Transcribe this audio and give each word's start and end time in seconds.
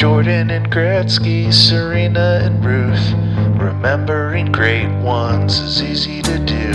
Jordan 0.00 0.50
and 0.50 0.70
Gretzky, 0.70 1.52
Serena 1.52 2.38
and 2.44 2.64
Ruth. 2.64 3.02
Remembering 3.58 4.46
great 4.52 4.86
ones 5.02 5.58
is 5.58 5.82
easy 5.82 6.22
to 6.22 6.38
do. 6.38 6.70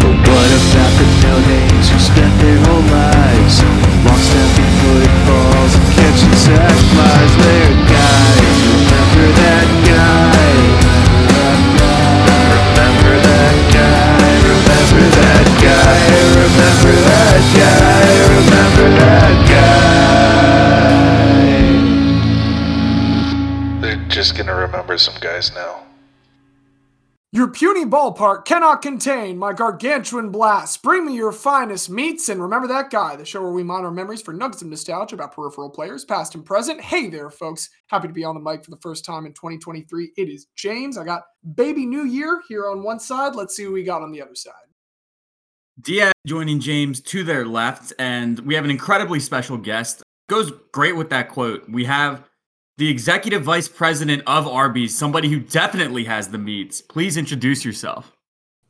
But 0.00 0.16
what 0.24 0.48
about 0.56 0.92
the 0.96 1.04
no-names 1.20 1.90
who 1.92 1.98
spent 2.00 2.32
their 2.40 2.56
whole 2.64 2.80
lives 2.88 3.60
long 4.08 4.16
snapping 4.16 4.72
footballs 4.80 5.72
and 5.76 5.84
catching 6.00 6.32
sac 6.32 6.72
flies? 6.96 7.32
They're 7.44 7.76
guys. 7.92 8.56
Remember 8.72 9.28
that 9.36 9.68
guy. 9.92 10.96
Remember 12.56 13.20
that 13.20 13.56
guy, 13.68 14.32
remember 14.48 15.04
that 15.12 15.44
guy, 15.60 16.08
remember 16.40 16.92
that 17.04 17.36
guy, 17.52 18.16
remember 18.32 18.88
that 18.96 19.44
guy. 19.44 20.05
Just 24.16 24.34
gonna 24.34 24.54
remember 24.54 24.96
some 24.96 25.14
guys 25.20 25.54
now. 25.54 25.82
Your 27.32 27.48
puny 27.48 27.84
ballpark 27.84 28.46
cannot 28.46 28.80
contain 28.80 29.36
my 29.36 29.52
gargantuan 29.52 30.30
blast. 30.30 30.82
Bring 30.82 31.04
me 31.04 31.14
your 31.14 31.32
finest 31.32 31.90
meats 31.90 32.30
and 32.30 32.40
remember 32.40 32.66
that 32.66 32.88
guy, 32.88 33.14
the 33.16 33.26
show 33.26 33.42
where 33.42 33.52
we 33.52 33.62
mine 33.62 33.84
our 33.84 33.90
memories 33.90 34.22
for 34.22 34.32
nuggets 34.32 34.62
of 34.62 34.68
nostalgia 34.68 35.16
about 35.16 35.34
peripheral 35.34 35.68
players, 35.68 36.06
past 36.06 36.34
and 36.34 36.46
present. 36.46 36.80
Hey 36.80 37.10
there, 37.10 37.28
folks. 37.28 37.68
Happy 37.88 38.08
to 38.08 38.14
be 38.14 38.24
on 38.24 38.34
the 38.34 38.40
mic 38.40 38.64
for 38.64 38.70
the 38.70 38.78
first 38.78 39.04
time 39.04 39.26
in 39.26 39.34
2023. 39.34 40.12
It 40.16 40.30
is 40.30 40.46
James. 40.56 40.96
I 40.96 41.04
got 41.04 41.24
Baby 41.54 41.84
New 41.84 42.06
Year 42.06 42.40
here 42.48 42.70
on 42.70 42.82
one 42.82 42.98
side. 42.98 43.34
Let's 43.34 43.54
see 43.54 43.66
what 43.66 43.74
we 43.74 43.82
got 43.82 44.00
on 44.00 44.12
the 44.12 44.22
other 44.22 44.34
side. 44.34 44.54
Diaz 45.82 46.14
joining 46.26 46.58
James 46.58 47.02
to 47.02 47.22
their 47.22 47.44
left, 47.44 47.92
and 47.98 48.38
we 48.40 48.54
have 48.54 48.64
an 48.64 48.70
incredibly 48.70 49.20
special 49.20 49.58
guest. 49.58 50.02
Goes 50.30 50.52
great 50.72 50.96
with 50.96 51.10
that 51.10 51.28
quote. 51.28 51.68
We 51.68 51.84
have 51.84 52.26
the 52.78 52.88
executive 52.88 53.42
vice 53.42 53.68
president 53.68 54.22
of 54.26 54.46
Arby's, 54.46 54.96
somebody 54.96 55.28
who 55.28 55.40
definitely 55.40 56.04
has 56.04 56.28
the 56.28 56.38
meats. 56.38 56.80
Please 56.80 57.16
introduce 57.16 57.64
yourself. 57.64 58.12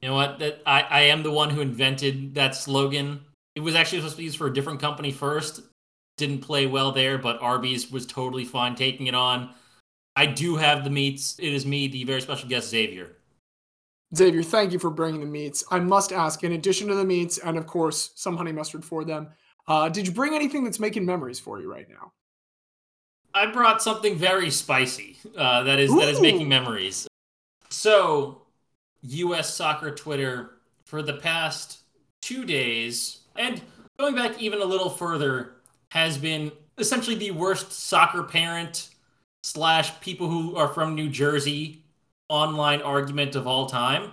You 0.01 0.09
know 0.09 0.15
what? 0.15 0.39
That 0.39 0.63
I, 0.67 0.83
I 0.83 1.01
am 1.03 1.23
the 1.23 1.33
one 1.33 1.51
who 1.51 1.61
invented 1.61 2.35
that 2.35 2.55
slogan. 2.55 3.21
It 3.55 3.61
was 3.61 3.75
actually 3.75 3.99
supposed 3.99 4.15
to 4.15 4.19
be 4.19 4.25
used 4.25 4.39
for 4.39 4.47
a 4.47 4.53
different 4.53 4.81
company 4.81 5.11
first. 5.11 5.61
Didn't 6.19 6.41
play 6.41 6.67
well 6.67 6.93
there, 6.93 7.19
but 7.19 7.41
Arby's 7.41 7.91
was 7.91 8.07
totally 8.07 8.45
fine 8.45 8.75
taking 8.75 9.07
it 9.07 9.15
on. 9.15 9.51
I 10.15 10.27
do 10.27 10.57
have 10.57 10.85
the 10.85 10.91
meats. 10.91 11.39
It 11.39 11.53
is 11.53 11.67
me, 11.67 11.89
the 11.89 12.05
very 12.05 12.21
special 12.21 12.49
guest, 12.49 12.69
Xavier. 12.69 13.17
Xavier, 14.15 14.43
thank 14.43 14.73
you 14.73 14.79
for 14.79 14.91
bringing 14.91 15.21
the 15.21 15.27
meats. 15.27 15.65
I 15.71 15.81
must 15.81 16.13
ask, 16.13 16.45
in 16.45 16.53
addition 16.53 16.89
to 16.89 16.95
the 16.95 17.05
meats 17.05 17.39
and, 17.39 17.59
of 17.59 17.67
course, 17.67 18.13
some 18.15 18.37
honey 18.37 18.53
mustard 18.53 18.85
for 18.85 19.05
them, 19.05 19.29
uh, 19.67 19.89
did 19.89 20.07
you 20.07 20.13
bring 20.13 20.35
anything 20.35 20.63
that's 20.63 20.79
making 20.79 21.05
memories 21.05 21.41
for 21.41 21.61
you 21.61 21.71
right 21.71 21.89
now? 21.89 22.13
I 23.37 23.45
brought 23.45 23.83
something 23.83 24.17
very 24.17 24.51
spicy. 24.51 25.19
Uh, 25.37 25.63
that 25.65 25.79
is 25.79 25.95
that 25.95 26.09
is 26.09 26.23
making 26.23 26.49
memories. 26.49 27.07
So, 27.69 28.41
U.S. 29.03 29.55
soccer 29.55 29.91
Twitter 29.91 30.53
for 30.87 31.03
the 31.03 31.13
past 31.13 31.81
two 32.23 32.47
days, 32.47 33.21
and 33.37 33.61
going 33.99 34.15
back 34.15 34.41
even 34.41 34.63
a 34.63 34.65
little 34.65 34.89
further, 34.89 35.57
has 35.91 36.17
been 36.17 36.51
essentially 36.79 37.15
the 37.15 37.31
worst 37.33 37.73
soccer 37.73 38.23
parent 38.23 38.89
slash 39.43 40.01
people 40.01 40.31
who 40.31 40.57
are 40.57 40.69
from 40.69 40.95
New 40.95 41.11
Jersey 41.11 41.83
online 42.31 42.81
argument 42.81 43.37
of 43.37 43.47
all 43.47 43.67
time. 43.67 44.13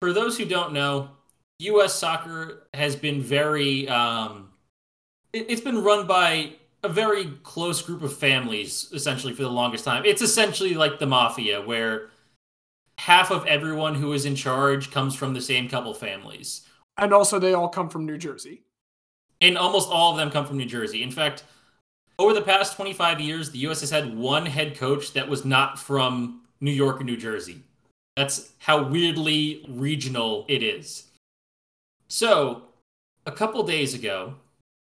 For 0.00 0.12
those 0.12 0.38
who 0.38 0.44
don't 0.44 0.72
know, 0.72 1.10
U.S. 1.58 1.92
soccer 1.92 2.68
has 2.72 2.94
been 2.94 3.20
very. 3.20 3.88
Um, 3.88 4.50
it, 5.32 5.46
it's 5.48 5.60
been 5.60 5.82
run 5.82 6.06
by 6.06 6.52
a 6.82 6.88
very 6.88 7.26
close 7.42 7.80
group 7.82 8.02
of 8.02 8.16
families 8.16 8.88
essentially 8.92 9.32
for 9.32 9.42
the 9.42 9.50
longest 9.50 9.84
time. 9.84 10.04
It's 10.04 10.22
essentially 10.22 10.74
like 10.74 10.98
the 10.98 11.06
mafia 11.06 11.60
where 11.60 12.10
half 12.98 13.30
of 13.30 13.46
everyone 13.46 13.94
who 13.94 14.12
is 14.12 14.24
in 14.24 14.34
charge 14.34 14.90
comes 14.90 15.14
from 15.14 15.34
the 15.34 15.40
same 15.40 15.68
couple 15.68 15.94
families. 15.94 16.62
And 16.98 17.12
also, 17.12 17.38
they 17.38 17.54
all 17.54 17.68
come 17.68 17.88
from 17.88 18.04
New 18.04 18.18
Jersey. 18.18 18.62
And 19.40 19.56
almost 19.56 19.90
all 19.90 20.12
of 20.12 20.18
them 20.18 20.30
come 20.30 20.46
from 20.46 20.58
New 20.58 20.66
Jersey. 20.66 21.02
In 21.02 21.10
fact, 21.10 21.44
over 22.18 22.34
the 22.34 22.42
past 22.42 22.76
25 22.76 23.20
years, 23.20 23.50
the 23.50 23.58
US 23.60 23.80
has 23.80 23.90
had 23.90 24.16
one 24.16 24.46
head 24.46 24.76
coach 24.76 25.12
that 25.14 25.28
was 25.28 25.44
not 25.44 25.78
from 25.78 26.42
New 26.60 26.70
York 26.70 27.00
or 27.00 27.04
New 27.04 27.16
Jersey. 27.16 27.62
That's 28.16 28.52
how 28.58 28.82
weirdly 28.82 29.64
regional 29.68 30.44
it 30.48 30.62
is. 30.62 31.08
So, 32.08 32.64
a 33.24 33.32
couple 33.32 33.62
days 33.62 33.94
ago, 33.94 34.34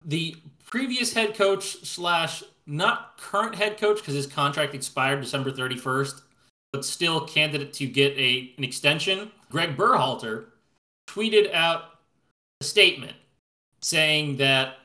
the 0.03 0.35
previous 0.73 1.13
head 1.13 1.35
coach 1.35 1.85
slash 1.85 2.43
not 2.65 3.15
current 3.19 3.53
head 3.53 3.77
coach 3.77 3.97
because 3.97 4.15
his 4.15 4.25
contract 4.25 4.73
expired 4.73 5.21
December 5.21 5.51
31st, 5.51 6.23
but 6.71 6.83
still 6.83 7.27
candidate 7.27 7.71
to 7.71 7.85
get 7.85 8.11
a 8.17 8.51
an 8.57 8.63
extension. 8.63 9.31
Greg 9.51 9.77
Berhalter 9.77 10.45
tweeted 11.07 11.53
out 11.53 11.99
a 12.59 12.63
statement 12.63 13.15
saying 13.83 14.37
that 14.37 14.77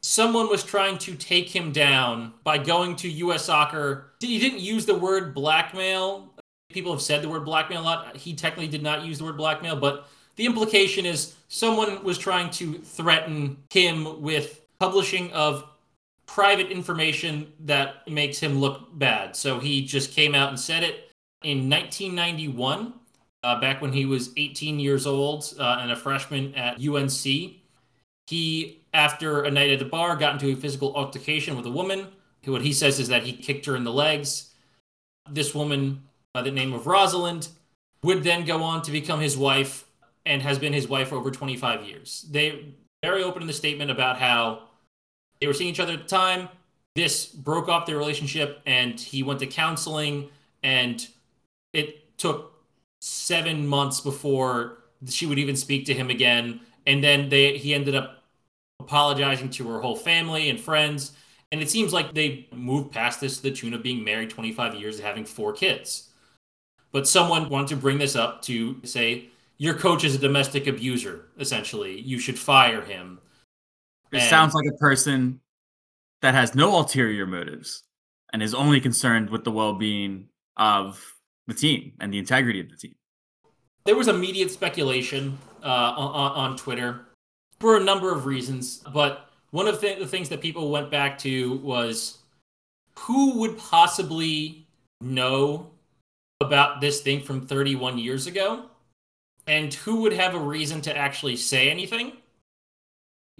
someone 0.00 0.48
was 0.48 0.64
trying 0.64 0.96
to 0.96 1.14
take 1.14 1.50
him 1.50 1.72
down 1.72 2.32
by 2.42 2.56
going 2.56 2.96
to 2.96 3.10
U.S. 3.10 3.44
Soccer. 3.44 4.12
He 4.20 4.38
didn't 4.38 4.60
use 4.60 4.86
the 4.86 4.96
word 4.96 5.34
blackmail. 5.34 6.32
People 6.70 6.92
have 6.92 7.02
said 7.02 7.20
the 7.20 7.28
word 7.28 7.44
blackmail 7.44 7.82
a 7.82 7.84
lot. 7.84 8.16
He 8.16 8.32
technically 8.32 8.68
did 8.68 8.82
not 8.82 9.04
use 9.04 9.18
the 9.18 9.24
word 9.24 9.36
blackmail, 9.36 9.76
but 9.76 10.08
the 10.36 10.46
implication 10.46 11.04
is 11.04 11.34
someone 11.48 12.02
was 12.02 12.16
trying 12.16 12.48
to 12.52 12.78
threaten 12.78 13.58
him 13.68 14.22
with 14.22 14.62
publishing 14.80 15.32
of 15.32 15.64
private 16.26 16.70
information 16.70 17.52
that 17.60 18.08
makes 18.08 18.38
him 18.38 18.60
look 18.60 18.96
bad. 18.98 19.34
So 19.34 19.58
he 19.58 19.84
just 19.84 20.12
came 20.12 20.34
out 20.34 20.50
and 20.50 20.60
said 20.60 20.82
it 20.82 21.10
in 21.42 21.70
1991, 21.70 22.92
uh, 23.42 23.60
back 23.60 23.80
when 23.80 23.92
he 23.92 24.04
was 24.04 24.30
18 24.36 24.78
years 24.78 25.06
old 25.06 25.54
uh, 25.58 25.78
and 25.80 25.90
a 25.90 25.96
freshman 25.96 26.54
at 26.54 26.80
UNC. 26.86 27.22
He, 28.26 28.82
after 28.92 29.42
a 29.42 29.50
night 29.50 29.70
at 29.70 29.78
the 29.78 29.84
bar, 29.84 30.16
got 30.16 30.34
into 30.34 30.52
a 30.52 30.60
physical 30.60 30.94
altercation 30.94 31.56
with 31.56 31.66
a 31.66 31.70
woman. 31.70 32.08
What 32.44 32.62
he 32.62 32.72
says 32.72 32.98
is 32.98 33.08
that 33.08 33.24
he 33.24 33.32
kicked 33.34 33.66
her 33.66 33.76
in 33.76 33.84
the 33.84 33.92
legs. 33.92 34.54
This 35.30 35.54
woman, 35.54 36.02
by 36.32 36.42
the 36.42 36.50
name 36.50 36.72
of 36.72 36.86
Rosalind, 36.86 37.48
would 38.02 38.22
then 38.22 38.44
go 38.44 38.62
on 38.62 38.80
to 38.82 38.90
become 38.90 39.20
his 39.20 39.36
wife 39.36 39.84
and 40.24 40.40
has 40.42 40.58
been 40.58 40.72
his 40.72 40.88
wife 40.88 41.08
for 41.08 41.16
over 41.16 41.30
25 41.30 41.84
years. 41.84 42.26
They 42.30 42.74
very 43.02 43.22
open 43.22 43.42
in 43.42 43.48
the 43.48 43.54
statement 43.54 43.90
about 43.90 44.18
how 44.18 44.67
they 45.40 45.46
were 45.46 45.54
seeing 45.54 45.70
each 45.70 45.80
other 45.80 45.94
at 45.94 46.00
the 46.00 46.08
time. 46.08 46.48
This 46.94 47.26
broke 47.26 47.68
off 47.68 47.86
their 47.86 47.96
relationship, 47.96 48.60
and 48.66 48.98
he 48.98 49.22
went 49.22 49.40
to 49.40 49.46
counseling, 49.46 50.28
and 50.62 51.06
it 51.72 52.16
took 52.18 52.52
seven 53.00 53.66
months 53.66 54.00
before 54.00 54.78
she 55.06 55.26
would 55.26 55.38
even 55.38 55.56
speak 55.56 55.86
to 55.86 55.94
him 55.94 56.10
again. 56.10 56.60
And 56.86 57.02
then 57.04 57.28
they 57.28 57.56
he 57.56 57.74
ended 57.74 57.94
up 57.94 58.24
apologizing 58.80 59.50
to 59.50 59.68
her 59.68 59.80
whole 59.80 59.96
family 59.96 60.50
and 60.50 60.58
friends. 60.58 61.12
And 61.50 61.62
it 61.62 61.70
seems 61.70 61.92
like 61.92 62.14
they 62.14 62.46
moved 62.52 62.92
past 62.92 63.20
this 63.20 63.36
to 63.36 63.42
the 63.44 63.50
tune 63.50 63.74
of 63.74 63.82
being 63.82 64.04
married 64.04 64.30
25 64.30 64.74
years 64.74 64.96
and 64.96 65.04
having 65.04 65.24
four 65.24 65.52
kids. 65.52 66.10
But 66.92 67.06
someone 67.06 67.48
wanted 67.48 67.68
to 67.68 67.76
bring 67.76 67.98
this 67.98 68.16
up 68.16 68.42
to 68.42 68.80
say, 68.84 69.28
your 69.56 69.74
coach 69.74 70.04
is 70.04 70.14
a 70.14 70.18
domestic 70.18 70.66
abuser, 70.66 71.26
essentially. 71.38 72.00
You 72.00 72.18
should 72.18 72.38
fire 72.38 72.80
him. 72.80 73.18
It 74.12 74.18
And- 74.18 74.30
sounds 74.30 74.54
like 74.54 74.66
a 74.66 74.76
person 74.78 75.40
that 76.22 76.34
has 76.34 76.54
no 76.54 76.74
ulterior 76.76 77.26
motives 77.26 77.84
and 78.32 78.42
is 78.42 78.54
only 78.54 78.80
concerned 78.80 79.30
with 79.30 79.44
the 79.44 79.50
well-being 79.50 80.28
of 80.56 81.14
the 81.46 81.54
team 81.54 81.92
and 82.00 82.12
the 82.12 82.18
integrity 82.18 82.60
of 82.60 82.68
the 82.70 82.76
team. 82.76 82.94
there 83.84 83.96
was 83.96 84.08
immediate 84.08 84.50
speculation 84.50 85.38
uh, 85.62 85.94
on, 85.96 86.50
on 86.50 86.56
Twitter 86.58 87.06
for 87.58 87.78
a 87.78 87.80
number 87.80 88.12
of 88.12 88.26
reasons, 88.26 88.82
but 88.92 89.30
one 89.50 89.66
of 89.66 89.80
the, 89.80 89.94
the 89.98 90.06
things 90.06 90.28
that 90.28 90.42
people 90.42 90.70
went 90.70 90.90
back 90.90 91.16
to 91.16 91.54
was 91.58 92.18
who 92.98 93.38
would 93.38 93.56
possibly 93.56 94.66
know 95.00 95.70
about 96.42 96.82
this 96.82 97.00
thing 97.00 97.22
from 97.22 97.46
31 97.46 97.96
years 97.96 98.26
ago, 98.26 98.64
and 99.46 99.72
who 99.72 100.02
would 100.02 100.12
have 100.12 100.34
a 100.34 100.38
reason 100.38 100.82
to 100.82 100.94
actually 100.94 101.36
say 101.36 101.70
anything. 101.70 102.12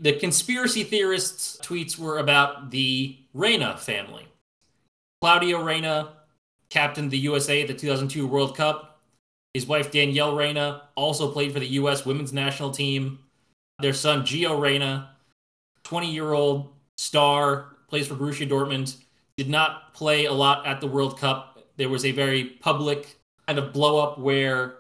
The 0.00 0.12
conspiracy 0.12 0.84
theorists' 0.84 1.58
tweets 1.60 1.98
were 1.98 2.18
about 2.18 2.70
the 2.70 3.18
Reyna 3.34 3.76
family. 3.76 4.28
Claudio 5.20 5.60
Reyna 5.60 6.10
captained 6.70 7.10
the 7.10 7.18
USA 7.18 7.62
at 7.62 7.68
the 7.68 7.74
2002 7.74 8.26
World 8.26 8.56
Cup. 8.56 9.00
His 9.54 9.66
wife 9.66 9.90
Danielle 9.90 10.36
Reyna 10.36 10.82
also 10.94 11.32
played 11.32 11.52
for 11.52 11.58
the 11.58 11.66
U.S. 11.66 12.06
women's 12.06 12.32
national 12.32 12.70
team. 12.70 13.18
Their 13.80 13.92
son 13.92 14.22
Gio 14.22 14.60
Reyna, 14.60 15.10
20-year-old 15.84 16.72
star, 16.96 17.76
plays 17.88 18.06
for 18.06 18.14
Borussia 18.14 18.48
Dortmund, 18.48 18.96
did 19.36 19.48
not 19.48 19.94
play 19.94 20.26
a 20.26 20.32
lot 20.32 20.64
at 20.64 20.80
the 20.80 20.86
World 20.86 21.18
Cup. 21.18 21.58
There 21.76 21.88
was 21.88 22.04
a 22.04 22.12
very 22.12 22.44
public 22.44 23.16
kind 23.48 23.58
of 23.58 23.72
blow 23.72 23.98
up 23.98 24.18
where 24.18 24.76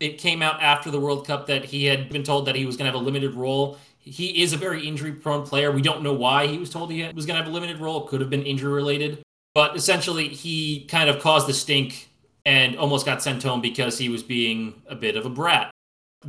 it 0.00 0.18
came 0.18 0.42
out 0.42 0.60
after 0.60 0.90
the 0.90 0.98
World 0.98 1.26
Cup 1.26 1.46
that 1.46 1.64
he 1.64 1.84
had 1.84 2.08
been 2.08 2.24
told 2.24 2.46
that 2.46 2.56
he 2.56 2.66
was 2.66 2.76
going 2.76 2.90
to 2.90 2.92
have 2.92 3.00
a 3.00 3.04
limited 3.04 3.34
role. 3.34 3.78
He 4.04 4.42
is 4.42 4.52
a 4.52 4.58
very 4.58 4.86
injury 4.86 5.12
prone 5.12 5.46
player. 5.46 5.72
We 5.72 5.80
don't 5.80 6.02
know 6.02 6.12
why 6.12 6.46
he 6.46 6.58
was 6.58 6.68
told 6.68 6.92
he 6.92 7.02
was 7.14 7.24
going 7.24 7.38
to 7.38 7.42
have 7.42 7.50
a 7.50 7.54
limited 7.54 7.80
role. 7.80 8.04
It 8.04 8.08
could 8.08 8.20
have 8.20 8.28
been 8.28 8.42
injury 8.42 8.72
related. 8.72 9.22
But 9.54 9.76
essentially, 9.76 10.28
he 10.28 10.84
kind 10.84 11.08
of 11.08 11.20
caused 11.20 11.46
the 11.46 11.54
stink 11.54 12.10
and 12.44 12.76
almost 12.76 13.06
got 13.06 13.22
sent 13.22 13.42
home 13.42 13.62
because 13.62 13.96
he 13.96 14.10
was 14.10 14.22
being 14.22 14.82
a 14.88 14.94
bit 14.94 15.16
of 15.16 15.24
a 15.24 15.30
brat. 15.30 15.70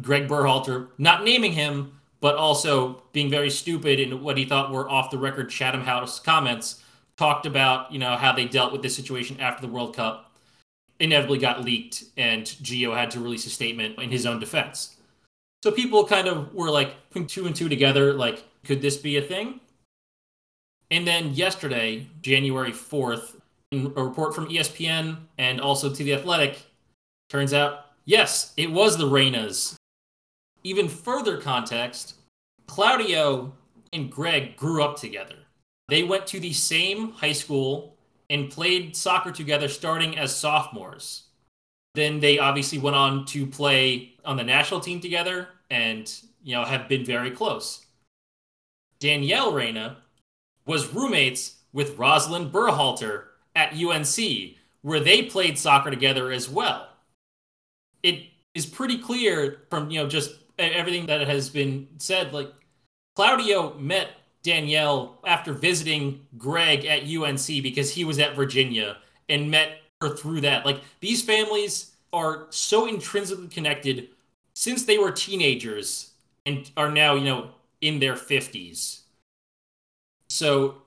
Greg 0.01 0.27
Berhalter, 0.27 0.89
not 0.98 1.24
naming 1.25 1.51
him, 1.51 2.00
but 2.22 2.36
also 2.36 3.04
being 3.12 3.30
very 3.30 3.50
stupid 3.50 4.00
in 4.00 4.24
what 4.24 4.38
he 4.38 4.45
thought 4.45 4.71
were 4.71 4.89
off 4.89 5.12
the 5.12 5.18
record 5.18 5.50
Chatham 5.50 5.81
House 5.81 6.19
comments, 6.19 6.81
talked 7.18 7.45
about, 7.45 7.92
you 7.92 8.00
know, 8.00 8.16
how 8.16 8.31
they 8.31 8.45
dealt 8.45 8.71
with 8.71 8.81
this 8.81 8.95
situation 8.95 9.39
after 9.39 9.66
the 9.66 9.71
World 9.71 9.95
Cup. 9.95 10.31
Inevitably 11.00 11.39
got 11.39 11.66
leaked, 11.66 12.06
and 12.16 12.45
Gio 12.45 12.95
had 12.95 13.12
to 13.12 13.19
release 13.19 13.45
a 13.45 13.50
statement 13.50 14.00
in 14.00 14.10
his 14.10 14.25
own 14.25 14.39
defense. 14.39 14.94
So 15.66 15.72
people 15.72 16.06
kind 16.06 16.28
of 16.28 16.54
were 16.54 16.70
like 16.70 17.10
putting 17.10 17.26
two 17.26 17.48
and 17.48 17.56
two 17.56 17.68
together, 17.68 18.14
like, 18.14 18.44
could 18.66 18.84
this 18.84 18.98
be 18.98 19.18
a 19.18 19.22
thing? 19.24 19.60
And 20.92 21.08
then 21.08 21.34
yesterday, 21.34 22.06
January 22.22 22.72
4th, 22.72 23.38
in 23.72 23.92
a 23.96 24.04
report 24.04 24.36
from 24.36 24.48
ESPN 24.48 25.18
and 25.40 25.60
also 25.60 25.92
to 25.92 26.04
The 26.04 26.14
Athletic, 26.14 26.64
turns 27.32 27.52
out, 27.52 27.88
yes, 28.06 28.54
it 28.58 28.70
was 28.70 28.96
the 28.96 29.10
Reynas. 29.10 29.74
Even 30.64 30.88
further 30.88 31.38
context, 31.42 32.14
Claudio 32.68 33.52
and 33.92 34.12
Greg 34.12 34.56
grew 34.58 34.84
up 34.84 35.00
together. 35.00 35.38
They 35.88 36.04
went 36.04 36.28
to 36.28 36.40
the 36.40 36.54
same 36.54 37.14
high 37.14 37.32
school 37.32 37.98
and 38.30 38.52
played 38.52 38.96
soccer 38.96 39.32
together 39.32 39.68
starting 39.68 40.16
as 40.16 40.36
sophomores. 40.36 41.24
Then 41.96 42.20
they 42.20 42.38
obviously 42.38 42.78
went 42.78 42.96
on 42.96 43.26
to 43.28 43.48
play 43.48 44.14
on 44.24 44.38
the 44.38 44.44
national 44.44 44.80
team 44.80 45.00
together 45.00 45.48
and, 45.70 46.14
you 46.44 46.56
know, 46.56 46.64
have 46.64 46.88
been 46.88 47.06
very 47.06 47.32
close. 47.32 47.86
Danielle 49.00 49.52
Reyna 49.52 49.98
was 50.66 50.94
roommates 50.94 51.58
with 51.74 51.98
Rosalind 51.98 52.52
Berhalter 52.52 53.26
at 53.56 53.74
UNC, 53.74 54.56
where 54.82 55.00
they 55.00 55.24
played 55.24 55.58
soccer 55.58 55.90
together 55.90 56.32
as 56.32 56.50
well. 56.50 56.90
It 58.04 58.28
is 58.54 58.66
pretty 58.66 58.98
clear 58.98 59.64
from 59.70 59.90
you 59.90 60.02
know 60.02 60.08
just 60.08 60.32
everything 60.58 61.06
that 61.08 61.28
has 61.28 61.50
been 61.50 61.88
said. 61.98 62.34
Like 62.34 62.52
Claudio 63.16 63.74
met 63.78 64.12
Danielle 64.44 65.20
after 65.26 65.54
visiting 65.54 66.26
Greg 66.38 66.86
at 66.86 67.04
UNC 67.04 67.48
because 67.62 67.92
he 67.92 68.06
was 68.06 68.20
at 68.20 68.36
Virginia 68.36 68.98
and 69.28 69.52
met 69.52 69.82
her 70.02 70.16
through 70.16 70.42
that. 70.42 70.66
Like 70.66 70.82
these 71.00 71.22
families 71.22 71.92
are 72.14 72.48
so 72.50 72.86
intrinsically 72.86 73.48
connected 73.48 74.10
since 74.56 74.86
they 74.86 74.98
were 74.98 75.12
teenagers 75.12 76.12
and 76.46 76.69
are 76.75 76.92
now 76.92 77.16
you 77.16 77.25
know 77.25 77.50
in 77.81 78.00
their 78.00 78.16
50s. 78.16 79.02
So 80.30 80.81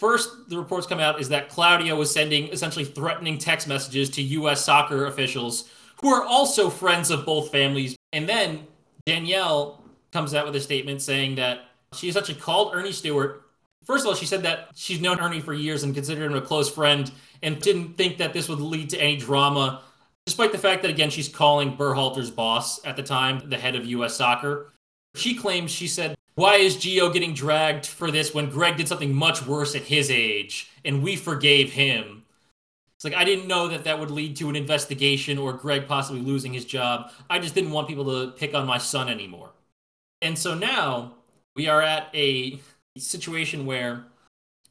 First, 0.00 0.48
the 0.48 0.56
reports 0.56 0.86
come 0.86 0.98
out 0.98 1.20
is 1.20 1.28
that 1.28 1.50
Claudio 1.50 1.94
was 1.94 2.10
sending 2.10 2.48
essentially 2.48 2.86
threatening 2.86 3.36
text 3.36 3.68
messages 3.68 4.08
to 4.10 4.22
U.S. 4.22 4.64
soccer 4.64 5.04
officials 5.04 5.68
who 6.00 6.08
are 6.08 6.24
also 6.24 6.70
friends 6.70 7.10
of 7.10 7.26
both 7.26 7.52
families. 7.52 7.94
And 8.14 8.26
then 8.26 8.66
Danielle 9.04 9.84
comes 10.10 10.32
out 10.32 10.46
with 10.46 10.56
a 10.56 10.60
statement 10.60 11.02
saying 11.02 11.34
that 11.34 11.64
she 11.92 12.08
essentially 12.08 12.38
called 12.38 12.74
Ernie 12.74 12.92
Stewart. 12.92 13.42
First 13.84 14.04
of 14.04 14.08
all, 14.08 14.14
she 14.14 14.24
said 14.24 14.42
that 14.44 14.68
she's 14.74 15.02
known 15.02 15.20
Ernie 15.20 15.40
for 15.40 15.52
years 15.52 15.82
and 15.82 15.94
considered 15.94 16.30
him 16.30 16.38
a 16.38 16.40
close 16.40 16.70
friend 16.70 17.12
and 17.42 17.60
didn't 17.60 17.98
think 17.98 18.16
that 18.16 18.32
this 18.32 18.48
would 18.48 18.60
lead 18.60 18.88
to 18.88 18.98
any 18.98 19.18
drama, 19.18 19.82
despite 20.26 20.52
the 20.52 20.58
fact 20.58 20.82
that, 20.82 20.90
again, 20.90 21.10
she's 21.10 21.28
calling 21.28 21.76
Berhalter's 21.76 22.30
boss 22.30 22.84
at 22.84 22.96
the 22.96 23.02
time, 23.02 23.48
the 23.48 23.58
head 23.58 23.74
of 23.74 23.86
U.S. 23.86 24.16
soccer. 24.16 24.72
She 25.14 25.34
claims 25.34 25.70
she 25.70 25.88
said 25.88 26.16
why 26.40 26.56
is 26.56 26.76
Gio 26.76 27.12
getting 27.12 27.34
dragged 27.34 27.84
for 27.84 28.10
this 28.10 28.32
when 28.32 28.48
Greg 28.48 28.78
did 28.78 28.88
something 28.88 29.14
much 29.14 29.44
worse 29.46 29.74
at 29.74 29.82
his 29.82 30.10
age 30.10 30.70
and 30.86 31.02
we 31.02 31.14
forgave 31.14 31.72
him? 31.72 32.22
It's 32.96 33.04
like 33.04 33.14
I 33.14 33.24
didn't 33.24 33.48
know 33.48 33.68
that 33.68 33.84
that 33.84 33.98
would 33.98 34.10
lead 34.10 34.36
to 34.36 34.48
an 34.48 34.56
investigation 34.56 35.36
or 35.36 35.52
Greg 35.52 35.86
possibly 35.86 36.22
losing 36.22 36.54
his 36.54 36.64
job. 36.64 37.10
I 37.28 37.40
just 37.40 37.54
didn't 37.54 37.72
want 37.72 37.88
people 37.88 38.04
to 38.04 38.32
pick 38.32 38.54
on 38.54 38.66
my 38.66 38.78
son 38.78 39.08
anymore. 39.08 39.50
And 40.22 40.38
so 40.38 40.54
now 40.54 41.14
we 41.56 41.68
are 41.68 41.82
at 41.82 42.08
a 42.14 42.58
situation 42.96 43.66
where 43.66 44.04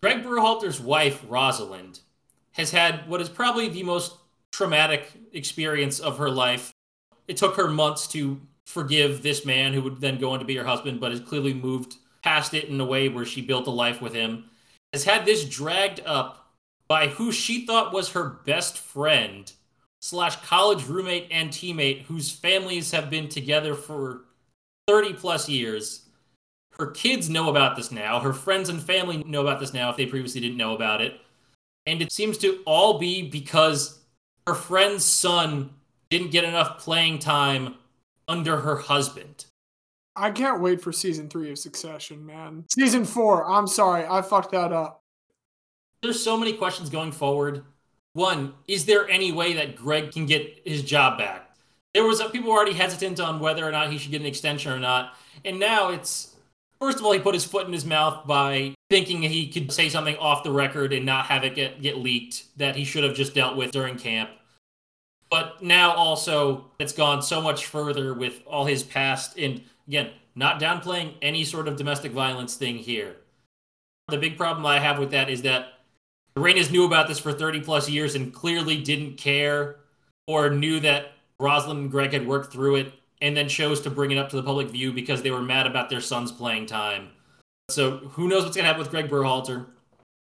Greg 0.01 0.24
Berhalter's 0.24 0.80
wife, 0.80 1.24
Rosalind, 1.28 2.00
has 2.54 2.72
had 2.72 3.07
what 3.07 3.22
is 3.22 3.30
probably 3.30 3.69
the 3.69 3.84
most 3.84 4.16
traumatic 4.60 5.14
experience 5.32 6.02
of 6.02 6.18
her 6.18 6.30
life. 6.30 6.74
It 7.30 7.38
took 7.38 7.56
her 7.56 7.70
months 7.70 8.08
to 8.08 8.42
forgive 8.66 9.24
this 9.24 9.46
man 9.46 9.72
who 9.72 9.82
would 9.84 10.02
then 10.02 10.20
go 10.20 10.32
on 10.32 10.40
to 10.40 10.46
be 10.46 10.58
her 10.58 10.66
husband, 10.66 11.00
but 11.00 11.12
has 11.12 11.22
clearly 11.22 11.54
moved 11.54 11.96
past 12.22 12.54
it 12.54 12.66
in 12.66 12.82
a 12.82 12.86
way 12.86 13.08
where 13.08 13.24
she 13.24 13.42
built 13.42 13.68
a 13.68 13.72
life 13.72 14.02
with 14.02 14.14
him, 14.14 14.44
has 14.92 15.06
had 15.06 15.26
this 15.26 15.48
dragged 15.48 16.02
up 16.06 16.52
by 16.90 17.08
who 17.08 17.32
she 17.32 17.66
thought 17.66 17.94
was 17.94 18.10
her 18.10 18.42
best 18.46 18.78
friend 18.78 19.54
slash 20.02 20.36
college 20.42 20.86
roommate 20.88 21.30
and 21.32 21.52
teammate 21.52 22.02
whose 22.02 22.30
families 22.30 22.92
have 22.92 23.10
been 23.10 23.30
together 23.30 23.74
for 23.74 24.26
30 24.90 25.14
plus 25.14 25.48
years. 25.48 26.10
Her 26.78 26.88
kids 26.88 27.30
know 27.30 27.50
about 27.50 27.78
this 27.78 27.94
now. 27.94 28.20
Her 28.20 28.34
friends 28.34 28.68
and 28.68 28.84
family 28.84 29.24
know 29.24 29.40
about 29.40 29.62
this 29.62 29.74
now 29.74 29.90
if 29.90 29.96
they 29.96 30.06
previously 30.06 30.42
didn't 30.42 30.58
know 30.58 30.76
about 30.76 31.00
it. 31.00 31.22
And 31.86 32.02
it 32.02 32.12
seems 32.12 32.38
to 32.40 32.62
all 32.66 33.00
be 33.00 33.22
because 33.30 33.99
her 34.50 34.56
friend's 34.56 35.06
son 35.06 35.69
didn't 36.10 36.31
get 36.31 36.44
enough 36.44 36.80
playing 36.80 37.19
time 37.19 37.75
under 38.28 38.62
her 38.62 38.78
husband. 38.78 39.46
I 40.16 40.31
can't 40.31 40.60
wait 40.60 40.81
for 40.81 40.92
season 40.92 41.30
three 41.30 41.51
of 41.51 41.60
Succession, 41.60 42.25
man. 42.25 42.66
Season 42.72 43.06
four. 43.06 43.46
I'm 43.46 43.68
sorry, 43.68 44.07
I 44.10 44.24
fucked 44.24 44.51
that 44.54 44.74
up. 44.74 45.04
There's 46.01 46.22
so 46.22 46.36
many 46.36 46.54
questions 46.54 46.90
going 46.90 47.12
forward. 47.12 47.63
One, 48.13 48.56
is 48.68 48.86
there 48.88 49.07
any 49.07 49.31
way 49.31 49.54
that 49.54 49.75
Greg 49.75 50.12
can 50.12 50.25
get 50.25 50.62
his 50.66 50.81
job 50.81 51.19
back? 51.19 51.56
There 51.94 52.04
was 52.04 52.19
a, 52.19 52.28
people 52.30 52.50
were 52.50 52.56
already 52.57 52.74
hesitant 52.74 53.19
on 53.19 53.40
whether 53.40 53.63
or 53.63 53.72
not 53.72 53.92
he 53.92 54.00
should 54.00 54.10
get 54.10 54.22
an 54.22 54.28
extension 54.28 54.72
or 54.72 54.80
not, 54.80 55.13
and 55.46 55.60
now 55.60 55.90
it's 55.90 56.36
first 56.81 56.98
of 56.98 57.06
all 57.06 57.12
he 57.12 57.19
put 57.19 57.36
his 57.36 57.46
foot 57.46 57.68
in 57.68 57.74
his 57.74 57.86
mouth 57.86 58.25
by 58.25 58.74
thinking 58.90 59.22
he 59.22 59.48
could 59.48 59.72
say 59.72 59.90
something 59.90 60.16
off 60.18 60.44
the 60.44 60.51
record 60.51 60.92
and 60.92 61.06
not 61.06 61.25
have 61.25 61.44
it 61.44 61.54
get 61.54 61.84
get 61.84 61.98
leaked 61.98 62.46
that 62.57 62.75
he 62.75 62.84
should 62.84 63.04
have 63.04 63.13
just 63.13 63.36
dealt 63.36 63.56
with 63.56 63.72
during 63.72 63.96
camp. 63.96 64.31
But 65.30 65.62
now 65.62 65.92
also 65.92 66.66
it's 66.80 66.94
gone 66.94 67.22
so 67.22 67.42
much 67.42 67.68
further 67.68 68.14
with 68.14 68.42
all 68.48 68.66
his 68.66 68.84
past 68.84 69.38
and 69.38 69.62
again, 69.88 70.12
not 70.36 70.60
downplaying 70.60 71.14
any 71.22 71.44
sort 71.44 71.68
of 71.68 71.76
domestic 71.76 72.12
violence 72.12 72.56
thing 72.56 72.78
here. 72.78 73.18
The 74.08 74.18
big 74.18 74.38
problem 74.38 74.66
I 74.66 74.80
have 74.80 74.98
with 74.98 75.12
that 75.12 75.30
is 75.30 75.44
that 75.44 75.74
Reynas 76.38 76.72
knew 76.72 76.86
about 76.86 77.08
this 77.08 77.20
for 77.20 77.34
30 77.34 77.62
plus 77.62 77.90
years 77.90 78.16
and 78.16 78.34
clearly 78.34 78.81
didn't 78.81 79.18
care 79.18 79.77
or 80.27 80.50
knew 80.50 80.80
that 80.80 81.13
Rosalind 81.39 81.80
and 81.82 81.92
Greg 81.92 82.13
had 82.13 82.27
worked 82.27 82.51
through 82.51 82.75
it 82.75 82.94
and 83.22 83.36
then 83.36 83.50
chose 83.50 83.82
to 83.82 83.89
bring 83.89 84.12
it 84.12 84.18
up 84.18 84.30
to 84.30 84.36
the 84.36 84.44
public 84.44 84.70
view 84.70 84.94
because 84.94 85.22
they 85.22 85.32
were 85.32 85.42
mad 85.42 85.68
about 85.68 85.89
their 85.89 86.01
son's 86.01 86.32
playing 86.32 86.65
time. 86.65 87.10
So 87.70 87.98
who 87.98 88.27
knows 88.27 88.44
what's 88.44 88.56
gonna 88.56 88.68
happen 88.68 88.82
with 88.82 88.92
Greg 88.92 89.10
Berhalter? 89.10 89.68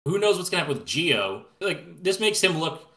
Who 0.07 0.19
knows 0.19 0.37
what's 0.37 0.51
gonna 0.51 0.65
happen 0.65 0.79
with 0.79 0.87
Gio? 0.87 1.45
Like 1.61 2.03
this 2.03 2.21
makes 2.21 2.43
him 2.43 2.59
look 2.59 2.90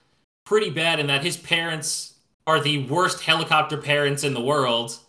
pretty 0.54 0.70
bad 0.70 1.00
in 1.00 1.08
that 1.08 1.24
his 1.24 1.36
parents 1.36 2.14
are 2.46 2.60
the 2.60 2.86
worst 2.86 3.22
helicopter 3.22 3.76
parents 3.76 4.24
in 4.24 4.36
the 4.36 4.40
world 4.40 5.00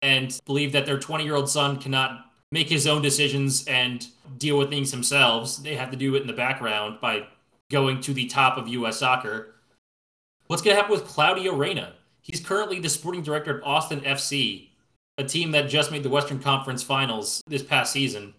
and 0.00 0.38
believe 0.46 0.70
that 0.70 0.86
their 0.86 0.96
20 0.96 1.24
year 1.24 1.34
old 1.34 1.50
son 1.50 1.76
cannot 1.76 2.26
make 2.52 2.68
his 2.68 2.86
own 2.86 3.02
decisions 3.02 3.66
and 3.66 4.06
deal 4.38 4.56
with 4.56 4.70
things 4.70 4.92
themselves. 4.92 5.60
They 5.60 5.74
have 5.74 5.90
to 5.90 5.96
do 5.96 6.14
it 6.14 6.20
in 6.20 6.28
the 6.28 6.32
background 6.32 7.00
by 7.00 7.26
going 7.68 8.00
to 8.02 8.14
the 8.14 8.26
top 8.26 8.56
of 8.56 8.68
U.S. 8.68 8.98
soccer. 8.98 9.56
What's 10.46 10.62
going 10.62 10.76
to 10.76 10.80
happen 10.80 10.96
with 10.96 11.08
Claudio 11.08 11.52
Reyna? 11.52 11.94
He's 12.20 12.38
currently 12.38 12.78
the 12.78 12.88
sporting 12.88 13.22
director 13.22 13.58
of 13.58 13.64
Austin 13.64 14.02
FC, 14.02 14.68
a 15.18 15.24
team 15.24 15.50
that 15.50 15.68
just 15.68 15.90
made 15.90 16.04
the 16.04 16.10
Western 16.10 16.38
Conference 16.38 16.84
Finals 16.84 17.42
this 17.48 17.64
past 17.64 17.92
season. 17.92 18.34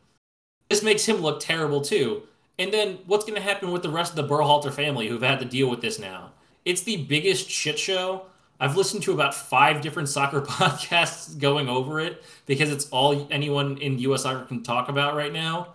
This 0.69 0.81
makes 0.81 1.03
him 1.03 1.17
look 1.17 1.41
terrible 1.41 1.81
too. 1.81 2.23
And 2.57 2.71
then 2.71 2.99
what's 3.05 3.25
going 3.25 3.35
to 3.35 3.41
happen 3.41 3.73
with 3.73 3.81
the 3.81 3.89
rest 3.89 4.11
of 4.11 4.15
the 4.15 4.33
Berhalter 4.33 4.71
family 4.71 5.09
who've 5.09 5.21
had 5.21 5.39
to 5.39 5.45
deal 5.45 5.69
with 5.69 5.81
this 5.81 5.99
now? 5.99 6.31
It's 6.65 6.81
the 6.83 6.97
biggest 6.97 7.49
shit 7.49 7.77
show. 7.77 8.25
I've 8.59 8.77
listened 8.77 9.03
to 9.03 9.13
about 9.13 9.33
five 9.35 9.81
different 9.81 10.09
soccer 10.09 10.41
podcasts 10.47 11.37
going 11.37 11.67
over 11.67 11.99
it 11.99 12.23
because 12.45 12.71
it's 12.71 12.89
all 12.89 13.27
anyone 13.31 13.77
in 13.79 13.99
US 13.99 14.23
soccer 14.23 14.45
can 14.45 14.63
talk 14.63 14.89
about 14.89 15.15
right 15.15 15.33
now. 15.33 15.73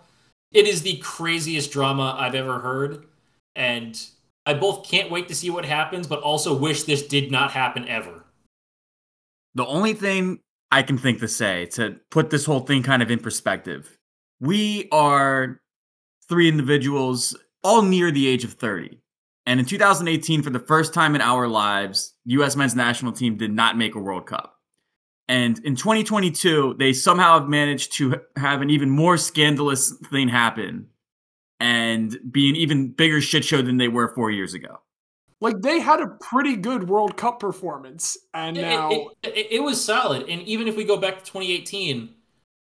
It 0.52 0.66
is 0.66 0.83
the 0.83 0.97
craziest 0.99 1.71
drama 1.71 2.16
I've 2.18 2.35
ever 2.35 2.61
heard. 2.61 3.04
And 3.54 4.00
I 4.47 4.54
both 4.54 4.88
can't 4.88 5.11
wait 5.11 5.28
to 5.28 5.35
see 5.35 5.50
what 5.50 5.64
happens, 5.64 6.07
but 6.07 6.21
also 6.21 6.57
wish 6.57 6.85
this 6.85 7.07
did 7.07 7.30
not 7.30 7.50
happen 7.50 7.87
ever. 7.88 8.25
The 9.54 9.66
only 9.66 9.92
thing 9.92 10.40
I 10.71 10.83
can 10.83 10.97
think 10.97 11.21
to 11.21 11.28
say 11.28 11.66
to 11.73 12.00
put 12.11 12.30
this 12.30 12.47
whole 12.47 12.61
thing 12.61 12.83
kind 12.83 13.02
of 13.02 13.11
in 13.11 13.18
perspective 13.18 13.99
we 14.40 14.88
are 14.92 15.61
three 16.28 16.49
individuals 16.49 17.37
all 17.64 17.83
near 17.83 18.11
the 18.11 18.26
age 18.28 18.45
of 18.45 18.52
30. 18.54 18.99
And 19.49 19.59
in 19.59 19.64
2018, 19.64 20.43
for 20.43 20.50
the 20.50 20.59
first 20.59 20.93
time 20.93 21.14
in 21.14 21.23
our 21.23 21.49
lives, 21.49 22.12
US 22.26 22.55
men's 22.55 22.76
national 22.76 23.12
team 23.12 23.38
did 23.38 23.50
not 23.50 23.78
make 23.78 23.95
a 23.95 23.99
World 23.99 24.26
Cup. 24.26 24.61
And 25.26 25.59
in 25.64 25.75
2022, 25.75 26.76
they 26.78 26.93
somehow 26.93 27.40
have 27.40 27.49
managed 27.49 27.95
to 27.95 28.21
have 28.37 28.61
an 28.61 28.69
even 28.69 28.90
more 28.90 29.17
scandalous 29.17 29.95
thing 30.11 30.28
happen 30.28 30.88
and 31.61 32.14
be 32.31 32.50
an 32.50 32.57
even 32.57 32.93
bigger 32.93 33.23
shit 33.23 33.43
show 33.43 33.62
than 33.62 33.78
they 33.78 33.88
were 33.88 34.14
four 34.14 34.31
years 34.31 34.52
ago. 34.52 34.81
Like 35.40 35.62
they 35.62 35.81
had 35.81 36.00
a 36.00 36.09
pretty 36.09 36.55
good 36.55 36.87
World 36.87 37.17
Cup 37.17 37.40
performance, 37.40 38.19
and 38.35 38.59
It- 38.59 38.61
now 38.61 38.90
it, 38.90 39.09
it, 39.23 39.47
it 39.52 39.62
was 39.62 39.83
solid. 39.83 40.28
And 40.28 40.43
even 40.43 40.69
if 40.69 40.76
we 40.76 40.85
go 40.85 40.99
back 40.99 41.25
to 41.25 41.25
2018, 41.25 42.11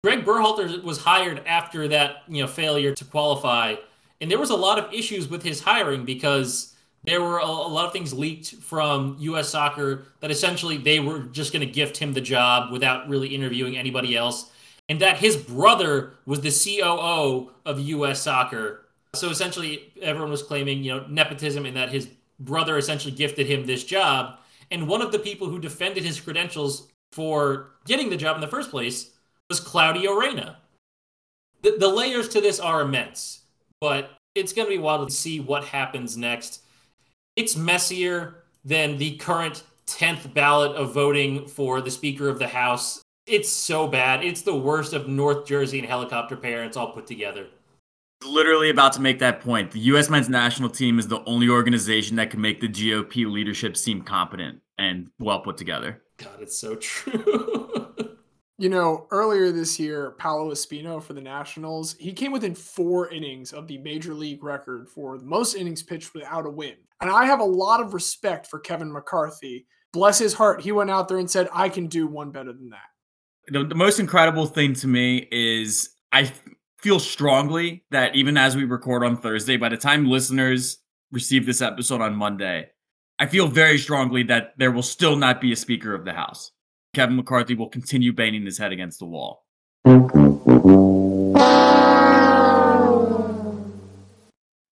Greg 0.04 0.22
Berhalter 0.22 0.82
was 0.82 0.98
hired 0.98 1.42
after 1.46 1.88
that 1.88 2.25
you 2.28 2.42
know 2.42 2.46
failure 2.46 2.94
to 2.94 3.04
qualify, 3.06 3.76
and 4.20 4.30
there 4.30 4.38
was 4.38 4.50
a 4.50 4.56
lot 4.56 4.78
of 4.78 4.92
issues 4.92 5.28
with 5.28 5.42
his 5.42 5.60
hiring 5.60 6.04
because 6.04 6.75
there 7.04 7.22
were 7.22 7.38
a, 7.38 7.44
a 7.44 7.46
lot 7.46 7.87
of 7.87 7.92
things 7.92 8.12
leaked 8.12 8.54
from 8.56 9.16
U.S. 9.20 9.48
Soccer 9.48 10.06
that 10.20 10.30
essentially 10.30 10.76
they 10.76 11.00
were 11.00 11.20
just 11.20 11.52
going 11.52 11.66
to 11.66 11.72
gift 11.72 11.96
him 11.96 12.12
the 12.12 12.20
job 12.20 12.72
without 12.72 13.08
really 13.08 13.28
interviewing 13.28 13.76
anybody 13.76 14.16
else, 14.16 14.50
and 14.88 15.00
that 15.00 15.18
his 15.18 15.37
brother 15.37 16.14
was 16.26 16.40
the 16.40 16.50
COO 16.50 17.50
of 17.64 17.80
U.S. 17.80 18.20
Soccer. 18.20 18.87
So 19.14 19.30
essentially, 19.30 19.92
everyone 20.02 20.30
was 20.30 20.42
claiming 20.42 20.82
you 20.82 20.96
know 20.96 21.06
nepotism 21.08 21.66
and 21.66 21.76
that 21.76 21.90
his 21.90 22.08
brother 22.40 22.76
essentially 22.78 23.14
gifted 23.14 23.46
him 23.46 23.66
this 23.66 23.84
job. 23.84 24.38
And 24.70 24.87
one 24.87 25.02
of 25.02 25.12
the 25.12 25.18
people 25.18 25.48
who 25.48 25.58
defended 25.58 26.04
his 26.04 26.20
credentials 26.20 26.88
for 27.12 27.70
getting 27.87 28.10
the 28.10 28.16
job 28.16 28.37
in 28.37 28.40
the 28.40 28.48
first 28.48 28.70
place 28.70 29.12
was 29.48 29.60
Claudio 29.60 30.12
Reyna. 30.12 30.58
The, 31.62 31.76
the 31.78 31.88
layers 31.88 32.28
to 32.30 32.40
this 32.40 32.60
are 32.60 32.82
immense, 32.82 33.38
but 33.80 34.11
it's 34.35 34.52
going 34.52 34.66
to 34.66 34.75
be 34.75 34.78
wild 34.78 35.08
to 35.08 35.14
see 35.14 35.40
what 35.40 35.64
happens 35.64 36.16
next. 36.16 36.62
It's 37.37 37.56
messier 37.56 38.44
than 38.64 38.99
the 38.99 39.16
current 39.16 39.62
10th 39.87 40.32
ballot 40.35 40.73
of 40.73 40.92
voting 40.92 41.47
for 41.47 41.80
the 41.80 41.90
Speaker 41.90 42.28
of 42.28 42.38
the 42.38 42.49
House. 42.49 43.02
It's 43.26 43.50
so 43.50 43.87
bad. 43.87 44.25
It's 44.25 44.42
the 44.42 44.54
worst 44.54 44.92
of 44.92 45.08
North 45.08 45.47
Jersey 45.47 45.78
and 45.78 45.88
helicopter 45.88 46.37
parents 46.37 46.76
all 46.76 46.92
put 46.92 47.06
together. 47.06 47.47
Literally 48.25 48.70
about 48.70 48.94
to 48.94 49.00
make 49.00 49.20
that 49.20 49.40
point. 49.40 49.70
The 49.70 49.78
U.S. 49.80 50.11
men's 50.11 50.28
national 50.28 50.70
team 50.70 50.99
is 50.99 51.06
the 51.06 51.23
only 51.25 51.49
organization 51.49 52.16
that 52.16 52.30
can 52.30 52.40
make 52.40 52.61
the 52.61 52.68
GOP 52.68 53.30
leadership 53.30 53.76
seem 53.76 54.02
competent 54.02 54.61
and 54.76 55.11
well 55.18 55.40
put 55.40 55.56
together. 55.56 56.02
God, 56.16 56.40
it's 56.40 56.58
so 56.58 56.75
true. 56.80 57.88
You 58.60 58.68
know, 58.68 59.06
earlier 59.12 59.52
this 59.52 59.78
year, 59.78 60.16
Paolo 60.18 60.50
Espino 60.50 61.00
for 61.00 61.12
the 61.12 61.20
Nationals, 61.20 61.94
he 62.00 62.12
came 62.12 62.32
within 62.32 62.56
four 62.56 63.08
innings 63.08 63.52
of 63.52 63.68
the 63.68 63.78
major 63.78 64.14
league 64.14 64.42
record 64.42 64.88
for 64.88 65.16
the 65.16 65.24
most 65.24 65.54
innings 65.54 65.84
pitched 65.84 66.12
without 66.12 66.44
a 66.44 66.50
win. 66.50 66.74
And 67.00 67.08
I 67.08 67.24
have 67.24 67.38
a 67.38 67.44
lot 67.44 67.80
of 67.80 67.94
respect 67.94 68.48
for 68.48 68.58
Kevin 68.58 68.92
McCarthy. 68.92 69.66
Bless 69.92 70.18
his 70.18 70.34
heart, 70.34 70.60
he 70.60 70.72
went 70.72 70.90
out 70.90 71.06
there 71.06 71.18
and 71.18 71.30
said, 71.30 71.48
I 71.52 71.68
can 71.68 71.86
do 71.86 72.08
one 72.08 72.32
better 72.32 72.52
than 72.52 72.70
that. 72.70 72.80
The, 73.46 73.64
the 73.64 73.76
most 73.76 74.00
incredible 74.00 74.46
thing 74.46 74.74
to 74.74 74.88
me 74.88 75.28
is 75.30 75.90
I 76.10 76.32
feel 76.78 76.98
strongly 76.98 77.84
that 77.92 78.16
even 78.16 78.36
as 78.36 78.56
we 78.56 78.64
record 78.64 79.04
on 79.04 79.16
Thursday, 79.16 79.56
by 79.56 79.68
the 79.68 79.76
time 79.76 80.06
listeners 80.06 80.78
receive 81.12 81.46
this 81.46 81.62
episode 81.62 82.00
on 82.00 82.16
Monday, 82.16 82.68
I 83.20 83.26
feel 83.26 83.46
very 83.46 83.78
strongly 83.78 84.24
that 84.24 84.54
there 84.58 84.72
will 84.72 84.82
still 84.82 85.14
not 85.14 85.40
be 85.40 85.52
a 85.52 85.56
Speaker 85.56 85.94
of 85.94 86.04
the 86.04 86.12
House. 86.12 86.50
Kevin 86.95 87.16
McCarthy 87.16 87.54
will 87.54 87.68
continue 87.68 88.12
banging 88.12 88.45
his 88.45 88.59
head 88.59 88.73
against 88.73 88.99
the 88.99 89.07
wall. 89.07 89.45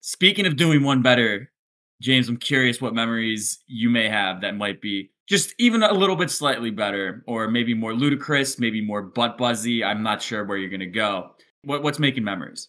Speaking 0.01 0.47
of 0.47 0.57
doing 0.57 0.83
one 0.83 1.03
better, 1.03 1.53
James, 2.01 2.29
I'm 2.29 2.37
curious 2.37 2.81
what 2.81 2.95
memories 2.95 3.59
you 3.67 3.91
may 3.91 4.09
have 4.09 4.41
that 4.41 4.57
might 4.57 4.81
be 4.81 5.11
just 5.29 5.55
even 5.59 5.83
a 5.83 5.93
little 5.93 6.17
bit 6.17 6.31
slightly 6.31 6.71
better, 6.71 7.25
or 7.27 7.49
maybe 7.49 7.75
more 7.75 7.93
ludicrous, 7.93 8.59
maybe 8.59 8.81
more 8.81 9.03
butt 9.03 9.37
buzzy. 9.37 9.83
I'm 9.83 10.03
not 10.03 10.23
sure 10.23 10.45
where 10.45 10.57
you're 10.57 10.71
gonna 10.71 10.87
go. 10.87 11.33
What, 11.65 11.83
what's 11.83 11.99
making 11.99 12.25
memories? 12.25 12.69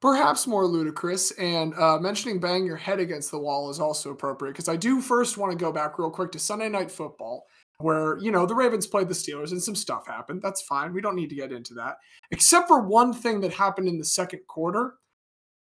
Perhaps 0.00 0.46
more 0.46 0.66
ludicrous, 0.66 1.32
and 1.32 1.74
uh, 1.74 1.98
mentioning 1.98 2.38
bang 2.38 2.64
your 2.64 2.76
head 2.76 3.00
against 3.00 3.30
the 3.30 3.38
wall 3.38 3.70
is 3.70 3.80
also 3.80 4.10
appropriate 4.10 4.52
because 4.52 4.68
I 4.68 4.76
do 4.76 5.00
first 5.00 5.36
want 5.36 5.52
to 5.52 5.58
go 5.58 5.72
back 5.72 5.98
real 5.98 6.10
quick 6.10 6.30
to 6.32 6.38
Sunday 6.38 6.68
Night 6.68 6.90
Football, 6.90 7.46
where, 7.78 8.18
you 8.18 8.30
know, 8.30 8.46
the 8.46 8.54
Ravens 8.54 8.86
played 8.86 9.08
the 9.08 9.14
Steelers 9.14 9.52
and 9.52 9.62
some 9.62 9.74
stuff 9.74 10.06
happened. 10.06 10.40
That's 10.42 10.62
fine. 10.62 10.92
We 10.92 11.00
don't 11.00 11.16
need 11.16 11.28
to 11.30 11.36
get 11.36 11.52
into 11.52 11.74
that. 11.74 11.96
Except 12.30 12.68
for 12.68 12.80
one 12.80 13.12
thing 13.12 13.40
that 13.40 13.52
happened 13.52 13.88
in 13.88 13.98
the 13.98 14.04
second 14.04 14.40
quarter. 14.48 14.94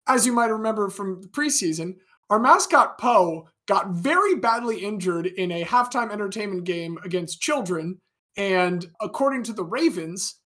As 0.06 0.26
you 0.26 0.32
might 0.32 0.50
remember 0.50 0.90
from 0.90 1.22
the 1.22 1.28
preseason, 1.28 1.96
our 2.30 2.38
mascot 2.38 2.98
Poe 2.98 3.48
got 3.66 3.90
very 3.90 4.36
badly 4.36 4.84
injured 4.84 5.26
in 5.26 5.50
a 5.50 5.64
halftime 5.64 6.12
entertainment 6.12 6.64
game 6.64 6.98
against 7.04 7.40
children, 7.40 7.98
and 8.36 8.86
according 9.00 9.42
to 9.44 9.52
the 9.52 9.64
Ravens, 9.64 10.40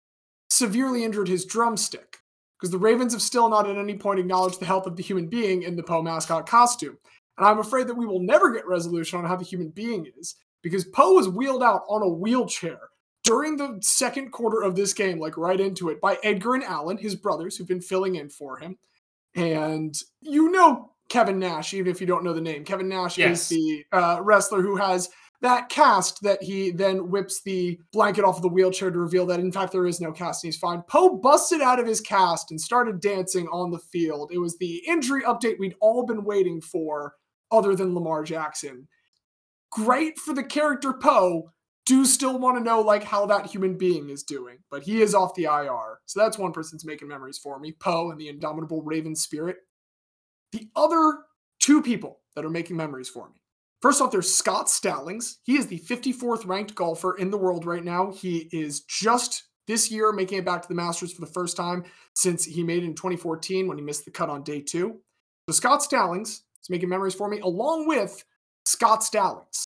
severely 0.51 1.05
injured 1.05 1.29
his 1.29 1.45
drumstick 1.45 2.19
because 2.59 2.71
the 2.71 2.79
Ravens 2.79 3.13
have 3.13 3.23
still 3.23 3.49
not 3.49 3.69
at 3.69 3.77
any 3.77 3.95
point 3.95 4.19
acknowledged 4.19 4.61
the 4.61 4.67
health 4.67 4.87
of 4.87 4.97
the 4.97 5.03
human 5.03 5.29
being 5.29 5.63
in 5.63 5.77
the 5.77 5.83
Poe 5.83 6.03
mascot 6.03 6.49
costume. 6.49 6.97
And 7.37 7.47
I'm 7.47 7.59
afraid 7.59 7.89
that 7.89 7.97
we 7.97 8.07
will 8.07 8.21
never 8.21 8.53
get 8.53 8.67
resolution 8.67 9.19
on 9.19 9.25
how 9.25 9.37
the 9.37 9.45
human 9.45 9.71
being 9.71 10.07
is 10.19 10.37
because 10.65 10.85
Poe 10.87 11.13
was 11.15 11.29
wheeled 11.29 11.63
out 11.63 11.83
on 11.89 12.03
a 12.03 12.09
wheelchair 12.09 12.81
during 13.23 13.57
the 13.57 13.79
second 13.81 14.33
quarter 14.33 14.63
of 14.63 14.75
this 14.75 14.93
game, 14.93 15.21
like 15.21 15.37
right 15.37 15.61
into 15.61 15.91
it, 15.91 16.01
by 16.01 16.19
Edgar 16.25 16.55
and 16.55 16.65
Allen, 16.65 16.99
his 16.99 17.15
brothers, 17.15 17.57
who've 17.57 17.69
been 17.69 17.81
filling 17.81 18.17
in 18.17 18.29
for 18.29 18.59
him. 18.59 18.77
And 19.37 19.95
you 20.21 20.51
know 20.51 20.91
Kevin 21.09 21.39
Nash, 21.39 21.73
even 21.75 21.91
if 21.93 22.01
you 22.01 22.07
don't 22.07 22.25
know 22.25 22.33
the 22.33 22.41
name. 22.41 22.65
Kevin 22.65 22.89
Nash 22.89 23.17
Yes. 23.19 23.43
is 23.43 23.49
the 23.49 23.85
uh, 23.93 24.21
wrestler 24.23 24.63
who 24.63 24.77
has 24.77 25.09
that 25.41 25.69
cast 25.69 26.23
that 26.23 26.43
he 26.43 26.71
then 26.71 27.11
whips 27.11 27.43
the 27.43 27.79
blanket 27.93 28.25
off 28.25 28.37
of 28.37 28.43
the 28.43 28.49
wheelchair 28.49 28.91
to 28.91 28.99
reveal 28.99 29.27
that 29.27 29.41
in 29.41 29.53
fact 29.53 29.73
there 29.73 29.87
is 29.87 30.01
no 30.01 30.11
cast 30.11 30.43
and 30.43 30.49
he's 30.53 30.59
fine. 30.59 30.81
Poe 30.89 31.17
busted 31.17 31.61
out 31.61 31.79
of 31.79 31.87
his 31.87 32.01
cast 32.01 32.51
and 32.51 32.59
started 32.61 33.01
dancing 33.01 33.47
on 33.49 33.71
the 33.71 33.79
field. 33.79 34.31
It 34.33 34.39
was 34.39 34.57
the 34.57 34.83
injury 34.89 35.23
update 35.23 35.59
we'd 35.59 35.77
all 35.81 36.07
been 36.07 36.25
waiting 36.25 36.61
for, 36.63 37.15
other 37.51 37.75
than 37.77 37.95
Lamar 37.95 38.23
Jackson. 38.25 38.89
Great 39.75 40.19
for 40.19 40.33
the 40.33 40.45
character 40.45 40.93
Poe. 40.93 41.51
Do 41.87 42.07
still 42.07 42.39
want 42.39 42.57
to 42.57 42.65
know 42.65 42.81
like 42.81 43.05
how 43.05 43.27
that 43.27 43.47
human 43.47 43.77
being 43.77 44.09
is 44.09 44.23
doing, 44.23 44.59
but 44.71 44.85
he 44.85 45.03
is 45.03 45.15
off 45.15 45.35
the 45.35 45.45
IR. 45.45 45.99
So 46.07 46.21
that's 46.21 46.39
one 46.39 46.53
person's 46.53 46.85
making 46.85 47.09
memories 47.09 47.39
for 47.39 47.59
me. 47.59 47.73
Poe 47.73 48.11
and 48.11 48.19
the 48.19 48.29
indomitable 48.29 48.83
Raven 48.83 49.15
spirit. 49.15 49.57
The 50.53 50.69
other 50.75 51.25
two 51.61 51.83
people 51.83 52.21
that 52.37 52.45
are 52.45 52.51
making 52.51 52.77
memories 52.77 53.09
for 53.09 53.29
me. 53.29 53.43
First 53.83 54.01
off, 54.01 54.11
there's 54.11 54.33
Scott 54.33 54.71
Stallings. 54.71 55.41
He 55.43 55.57
is 55.57 55.67
the 55.67 55.81
54th 55.81 56.47
ranked 56.47 56.75
golfer 56.75 57.17
in 57.17 57.31
the 57.31 57.37
world 57.37 57.67
right 57.67 57.85
now. 57.85 58.13
He 58.13 58.49
is 58.51 58.81
just 58.83 59.45
this 59.67 59.91
year 59.91 60.13
making 60.13 60.39
it 60.39 60.45
back 60.45 60.63
to 60.63 60.69
the 60.69 60.75
Masters 60.75 61.13
for 61.13 61.21
the 61.21 61.27
first 61.27 61.57
time 61.57 61.85
since 62.15 62.45
he 62.45 62.63
made 62.63 62.83
it 62.83 62.87
in 62.87 62.95
2014 62.95 63.67
when 63.67 63.77
he 63.77 63.85
missed 63.85 64.05
the 64.05 64.11
cut 64.11 64.31
on 64.31 64.43
day 64.43 64.61
two. 64.61 65.01
So 65.49 65.55
Scott 65.55 65.83
Stallings 65.83 66.45
is 66.63 66.71
making 66.71 66.89
memories 66.89 67.15
for 67.15 67.29
me, 67.29 67.41
along 67.41 67.87
with 67.87 68.25
Scott 68.65 69.05
Stallings. 69.05 69.64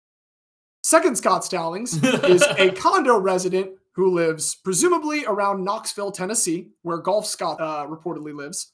Second 0.86 1.18
Scott 1.18 1.44
Stallings 1.44 2.00
is 2.04 2.44
a 2.58 2.70
condo 2.70 3.18
resident 3.18 3.72
who 3.96 4.14
lives 4.14 4.54
presumably 4.54 5.24
around 5.26 5.64
Knoxville, 5.64 6.12
Tennessee, 6.12 6.68
where 6.82 6.98
Golf 6.98 7.26
Scott 7.26 7.60
uh, 7.60 7.88
reportedly 7.88 8.32
lives. 8.32 8.70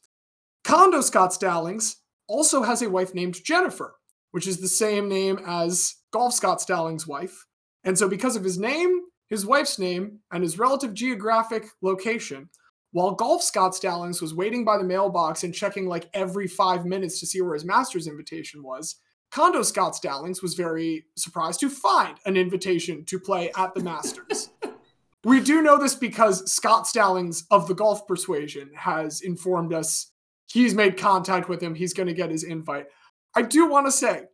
Condo 0.63 1.01
Scott 1.01 1.33
Stallings 1.33 2.03
also 2.29 2.65
has 2.65 2.83
a 2.83 2.91
wife 2.91 3.15
named 3.15 3.43
Jennifer, 3.43 3.95
which 4.33 4.47
is 4.47 4.61
the 4.61 4.69
same 4.69 5.09
name 5.09 5.41
as 5.47 5.95
Golf 6.11 6.35
Scott 6.35 6.61
Stallings' 6.61 7.07
wife. 7.07 7.47
And 7.83 7.97
so, 7.97 8.11
because 8.11 8.37
of 8.37 8.45
his 8.45 8.59
name, 8.59 9.05
his 9.31 9.47
wife's 9.47 9.79
name, 9.79 10.19
and 10.31 10.43
his 10.43 10.59
relative 10.59 10.93
geographic 10.93 11.65
location, 11.81 12.51
while 12.91 13.13
Golf 13.13 13.43
Scott 13.43 13.75
Stallings 13.75 14.21
was 14.21 14.35
waiting 14.35 14.67
by 14.67 14.77
the 14.77 14.85
mailbox 14.85 15.45
and 15.45 15.55
checking 15.55 15.89
like 15.89 16.11
every 16.13 16.47
five 16.47 16.85
minutes 16.85 17.21
to 17.21 17.27
see 17.27 17.41
where 17.41 17.55
his 17.55 17.65
master's 17.65 18.07
invitation 18.07 18.63
was, 18.63 18.97
Condo 19.33 19.63
Scott 19.63 19.97
Stallings 19.97 20.43
was 20.43 20.55
very 20.55 21.07
surprised 21.17 21.61
to 21.61 21.71
find 21.71 22.19
an 22.27 22.37
invitation 22.37 23.05
to 23.07 23.19
play 23.19 23.51
at 23.57 23.75
the 23.75 23.83
Masters. 23.83 24.51
we 25.25 25.41
do 25.41 25.63
know 25.63 25.79
this 25.79 25.95
because 25.95 26.51
Scott 26.53 26.87
Stallings 26.87 27.45
of 27.51 27.67
the 27.67 27.75
golf 27.75 28.07
persuasion 28.07 28.71
has 28.77 29.23
informed 29.23 29.73
us 29.73 30.13
he's 30.53 30.75
made 30.75 30.99
contact 30.99 31.49
with 31.49 31.63
him. 31.63 31.75
He's 31.75 31.95
going 31.95 32.09
to 32.09 32.15
get 32.15 32.31
his 32.31 32.45
invite. 32.45 32.87
I 33.35 33.41
do 33.41 33.67
want 33.67 33.87
to 33.87 33.93
say, 33.93 34.25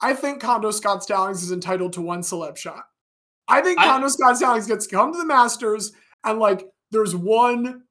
I 0.00 0.14
think 0.14 0.40
Condo 0.40 0.70
Scott 0.70 1.02
Stallings 1.02 1.42
is 1.42 1.52
entitled 1.52 1.92
to 1.94 2.00
one 2.00 2.22
celeb 2.22 2.56
shot. 2.56 2.84
I 3.48 3.60
think 3.60 3.78
I- 3.78 4.08
Scott 4.08 4.38
Stallings 4.38 4.66
gets 4.66 4.86
to 4.86 4.96
come 4.96 5.12
to 5.12 5.18
the 5.18 5.26
Masters 5.26 5.92
and 6.24 6.38
like 6.38 6.64
there's 6.90 7.14
one 7.14 7.82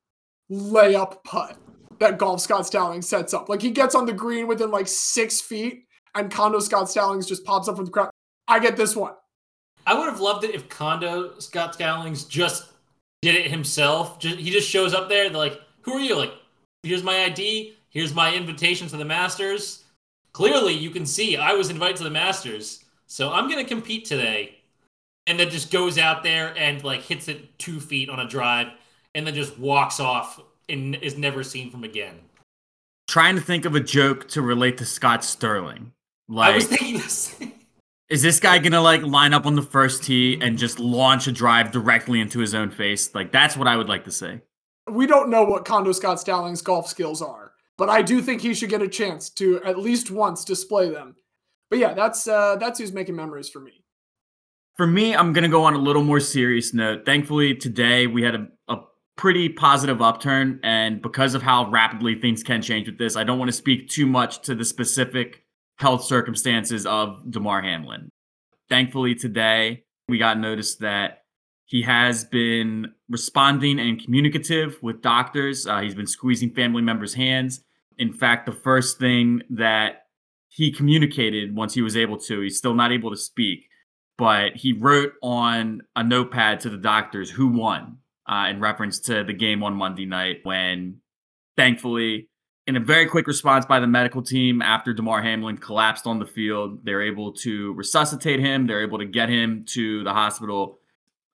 layup 0.52 1.24
putt 1.24 1.58
that 2.00 2.18
Golf 2.18 2.42
Scott 2.42 2.66
Stallings 2.66 3.08
sets 3.08 3.36
up. 3.36 3.50
Like 3.50 3.62
he 3.62 3.70
gets 3.70 3.94
on 3.94 4.08
the 4.08 4.14
green 4.14 4.48
within 4.48 4.72
like 4.72 4.88
six 4.88 5.40
feet, 5.40 5.84
and 6.16 6.32
Condo 6.32 6.60
Scott 6.60 6.90
Stallings 6.90 7.28
just 7.28 7.46
pops 7.46 7.68
up 7.68 7.76
from 7.76 7.86
the 7.86 7.92
crowd. 7.92 8.10
I 8.48 8.60
get 8.60 8.78
this 8.78 8.96
one. 8.96 9.14
I 9.88 9.94
would 9.98 10.08
have 10.08 10.20
loved 10.20 10.44
it 10.44 10.56
if 10.56 10.68
Condo 10.70 11.38
Scott 11.40 11.76
Stallings 11.76 12.24
just 12.26 12.72
did 13.22 13.36
it 13.36 13.52
himself. 13.52 14.20
Just, 14.20 14.38
he 14.38 14.50
just 14.52 14.70
shows 14.70 14.94
up 14.94 15.10
there. 15.10 15.30
They're 15.30 15.38
like, 15.38 15.62
"Who 15.82 15.94
are 15.94 16.00
you?" 16.00 16.16
Like, 16.16 16.34
here's 16.84 17.04
my 17.04 17.26
ID. 17.26 17.76
Here's 17.90 18.14
my 18.14 18.34
invitation 18.34 18.88
to 18.90 18.98
the 18.98 19.06
Masters. 19.06 19.84
Clearly, 20.34 20.74
you 20.74 20.90
can 20.90 21.06
see 21.06 21.38
I 21.38 21.54
was 21.54 21.70
invited 21.70 21.98
to 21.98 22.04
the 22.04 22.10
Masters, 22.10 22.84
so 23.08 23.32
I'm 23.32 23.50
gonna 23.50 23.64
compete 23.66 24.06
today. 24.06 24.58
And 25.28 25.40
then 25.40 25.50
just 25.50 25.72
goes 25.72 25.98
out 25.98 26.22
there 26.24 26.54
and 26.58 26.84
like 26.84 27.02
hits 27.02 27.28
it 27.28 27.58
two 27.58 27.80
feet 27.80 28.10
on 28.10 28.20
a 28.20 28.28
drive, 28.28 28.68
and 29.16 29.26
then 29.26 29.34
just 29.34 29.58
walks 29.58 30.00
off 30.00 30.40
and 30.70 30.96
is 30.96 31.18
never 31.18 31.44
seen 31.44 31.72
from 31.72 31.84
again. 31.84 32.20
trying 33.08 33.36
to 33.36 33.42
think 33.42 33.66
of 33.66 33.76
a 33.76 33.80
joke 33.80 34.28
to 34.30 34.42
relate 34.42 34.78
to 34.80 34.86
Scott 34.86 35.24
Sterling. 35.24 35.92
Like, 36.28 36.54
I 36.54 36.56
was 36.56 36.68
thinking 36.68 36.98
this. 36.98 37.36
is 38.10 38.22
this 38.22 38.40
guy 38.40 38.58
gonna 38.60 38.82
like 38.82 39.02
line 39.04 39.34
up 39.34 39.46
on 39.46 39.56
the 39.56 39.62
first 39.62 40.04
tee 40.04 40.40
and 40.42 40.58
just 40.58 40.80
launch 40.80 41.28
a 41.28 41.32
drive 41.32 41.72
directly 41.72 42.20
into 42.20 42.40
his 42.40 42.56
own 42.56 42.72
face? 42.72 43.14
Like, 43.14 43.32
that's 43.32 43.56
what 43.56 43.68
I 43.68 43.78
would 43.78 43.90
like 43.90 44.06
to 44.06 44.12
say. 44.12 44.42
We 44.90 45.08
don't 45.08 45.30
know 45.30 45.44
what 45.44 45.66
Condo 45.66 45.92
Scott 45.92 46.20
Stallings' 46.20 46.62
golf 46.62 46.88
skills 46.88 47.22
are, 47.22 47.54
but 47.78 47.90
I 47.90 48.02
do 48.02 48.22
think 48.22 48.42
he 48.42 48.54
should 48.54 48.70
get 48.70 48.82
a 48.82 48.88
chance 48.88 49.30
to 49.32 49.62
at 49.64 49.80
least 49.80 50.12
once 50.12 50.44
display 50.44 50.90
them. 50.90 51.16
But 51.70 51.80
yeah, 51.80 51.94
that's 51.94 52.28
uh, 52.28 52.56
that's 52.58 52.80
who's 52.80 52.94
making 52.94 53.16
memories 53.16 53.50
for 53.50 53.60
me. 53.60 53.84
For 54.76 54.86
me, 54.86 55.16
I'm 55.16 55.32
gonna 55.34 55.50
go 55.50 55.64
on 55.64 55.74
a 55.74 55.80
little 55.80 56.04
more 56.04 56.20
serious 56.20 56.74
note. 56.74 57.06
Thankfully, 57.06 57.56
today 57.56 58.08
we 58.08 58.24
had 58.24 58.36
a, 58.36 58.48
a 58.68 58.78
pretty 59.16 59.50
positive 59.50 60.02
upturn, 60.02 60.60
and 60.64 61.02
because 61.02 61.34
of 61.34 61.42
how 61.42 61.70
rapidly 61.70 62.20
things 62.20 62.44
can 62.44 62.62
change 62.62 62.88
with 62.88 62.98
this, 62.98 63.16
I 63.16 63.24
don't 63.24 63.40
want 63.40 63.50
to 63.50 63.58
speak 63.58 63.90
too 63.90 64.06
much 64.06 64.42
to 64.42 64.54
the 64.54 64.66
specific 64.66 65.45
health 65.78 66.04
circumstances 66.04 66.86
of 66.86 67.30
Damar 67.30 67.62
Hamlin. 67.62 68.10
Thankfully, 68.70 69.16
today 69.16 69.84
we 70.08 70.18
got 70.18 70.40
notice 70.40 70.76
that 70.78 71.24
he 71.66 71.82
has 71.82 72.24
been 72.24 72.94
responding 73.10 73.80
and 73.80 74.02
communicative 74.02 74.78
with 74.82 75.02
doctors. 75.02 75.66
Uh, 75.66 75.82
he's 75.82 75.96
been 75.96 76.08
squeezing 76.08 76.52
family 76.52 76.82
members' 76.82 77.16
hands. 77.16 77.62
In 77.98 78.14
fact, 78.14 78.46
the 78.46 78.52
first 78.52 79.00
thing 79.00 79.42
that 79.50 80.04
he 80.50 80.72
communicated 80.72 81.56
once 81.56 81.74
he 81.74 81.82
was 81.82 81.98
able 81.98 82.18
to, 82.18 82.42
he's 82.42 82.58
still 82.58 82.76
not 82.76 82.92
able 82.92 83.10
to 83.10 83.18
speak, 83.18 83.68
but 84.18 84.56
he 84.56 84.74
wrote 84.74 85.14
on 85.22 85.82
a 85.96 86.04
notepad 86.04 86.60
to 86.62 86.70
the 86.70 86.78
doctors 86.78 87.32
who 87.32 87.48
won 87.48 87.98
uh, 88.30 88.48
in 88.50 88.60
reference 88.60 89.00
to 89.00 89.24
the 89.24 89.34
game 89.34 89.64
on 89.64 89.74
Monday 89.74 90.06
night 90.06 90.38
when 90.44 91.02
thankfully 91.58 92.30
in 92.68 92.76
a 92.76 92.80
very 92.80 93.06
quick 93.06 93.28
response 93.28 93.66
by 93.66 93.80
the 93.80 93.88
medical 93.88 94.24
team 94.24 94.62
after 94.62 94.94
Damar 94.94 95.22
Hamlin 95.22 95.58
collapsed 95.58 96.08
on 96.08 96.18
the 96.18 96.26
field, 96.26 96.84
they're 96.84 97.02
able 97.02 97.32
to 97.34 97.74
resuscitate 97.74 98.40
him. 98.40 98.66
They're 98.66 98.82
able 98.82 98.98
to 98.98 99.06
get 99.06 99.30
him 99.30 99.66
to 99.70 100.04
the 100.04 100.14
hospital. 100.14 100.80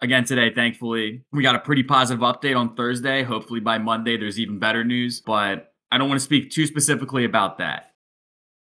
Again, 0.02 0.26
today, 0.26 0.54
thankfully, 0.54 1.24
we 1.32 1.44
got 1.44 1.56
a 1.56 1.60
pretty 1.60 1.84
positive 1.84 2.22
update 2.22 2.58
on 2.58 2.76
Thursday. 2.76 3.24
Hopefully, 3.24 3.60
by 3.60 3.78
Monday, 3.78 4.18
there's 4.18 4.40
even 4.40 4.60
better 4.60 4.84
news, 4.84 5.22
but 5.22 5.74
I 5.92 5.98
don't 5.98 6.10
want 6.10 6.20
to 6.20 6.26
speak 6.26 6.52
too 6.52 6.66
specifically 6.66 7.24
about 7.24 7.60
that. 7.60 7.94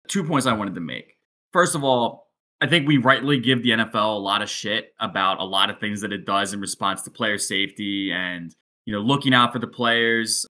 Two 0.07 0.23
points 0.23 0.45
I 0.45 0.53
wanted 0.53 0.75
to 0.75 0.81
make. 0.81 1.17
First 1.51 1.75
of 1.75 1.83
all, 1.83 2.29
I 2.61 2.67
think 2.67 2.87
we 2.87 2.97
rightly 2.97 3.39
give 3.39 3.63
the 3.63 3.71
NFL 3.71 4.15
a 4.15 4.19
lot 4.19 4.41
of 4.41 4.49
shit 4.49 4.93
about 4.99 5.39
a 5.39 5.43
lot 5.43 5.69
of 5.69 5.79
things 5.79 6.01
that 6.01 6.13
it 6.13 6.25
does 6.25 6.53
in 6.53 6.61
response 6.61 7.01
to 7.01 7.11
player 7.11 7.37
safety 7.37 8.11
and, 8.13 8.55
you 8.85 8.93
know, 8.93 8.99
looking 8.99 9.33
out 9.33 9.51
for 9.51 9.59
the 9.59 9.67
players 9.67 10.45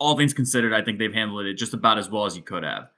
all 0.00 0.16
things 0.16 0.34
considered, 0.34 0.72
I 0.72 0.82
think 0.82 0.98
they've 0.98 1.12
handled 1.12 1.46
it 1.46 1.54
just 1.54 1.74
about 1.74 1.98
as 1.98 2.08
well 2.08 2.24
as 2.24 2.36
you 2.36 2.42
could 2.42 2.64
have. 2.64 2.88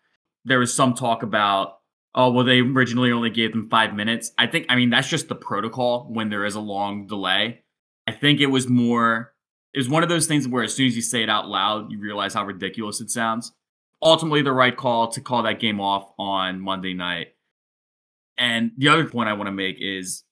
There 0.44 0.60
was 0.60 0.72
some 0.72 0.94
talk 0.94 1.22
about, 1.22 1.80
oh, 2.14 2.30
well, 2.30 2.44
they 2.44 2.60
originally 2.60 3.12
only 3.12 3.30
gave 3.30 3.52
them 3.52 3.68
five 3.68 3.92
minutes. 3.92 4.32
I 4.38 4.46
think, 4.46 4.66
I 4.68 4.76
mean, 4.76 4.90
that's 4.90 5.08
just 5.08 5.28
the 5.28 5.34
protocol 5.34 6.06
when 6.08 6.30
there 6.30 6.44
is 6.44 6.54
a 6.54 6.60
long 6.60 7.06
delay. 7.06 7.62
I 8.06 8.12
think 8.12 8.40
it 8.40 8.46
was 8.46 8.68
more, 8.68 9.34
it 9.74 9.78
was 9.78 9.88
one 9.88 10.02
of 10.02 10.08
those 10.08 10.26
things 10.26 10.46
where 10.46 10.62
as 10.62 10.74
soon 10.74 10.86
as 10.86 10.96
you 10.96 11.02
say 11.02 11.22
it 11.22 11.28
out 11.28 11.48
loud, 11.48 11.90
you 11.90 11.98
realize 11.98 12.34
how 12.34 12.44
ridiculous 12.44 13.00
it 13.00 13.10
sounds. 13.10 13.52
Ultimately, 14.00 14.42
the 14.42 14.52
right 14.52 14.76
call 14.76 15.08
to 15.08 15.20
call 15.20 15.42
that 15.42 15.60
game 15.60 15.80
off 15.80 16.12
on 16.18 16.60
Monday 16.60 16.94
night. 16.94 17.34
And 18.38 18.72
the 18.76 18.88
other 18.88 19.04
point 19.04 19.28
I 19.28 19.34
want 19.34 19.46
to 19.46 19.52
make 19.52 19.76
is 19.80 20.24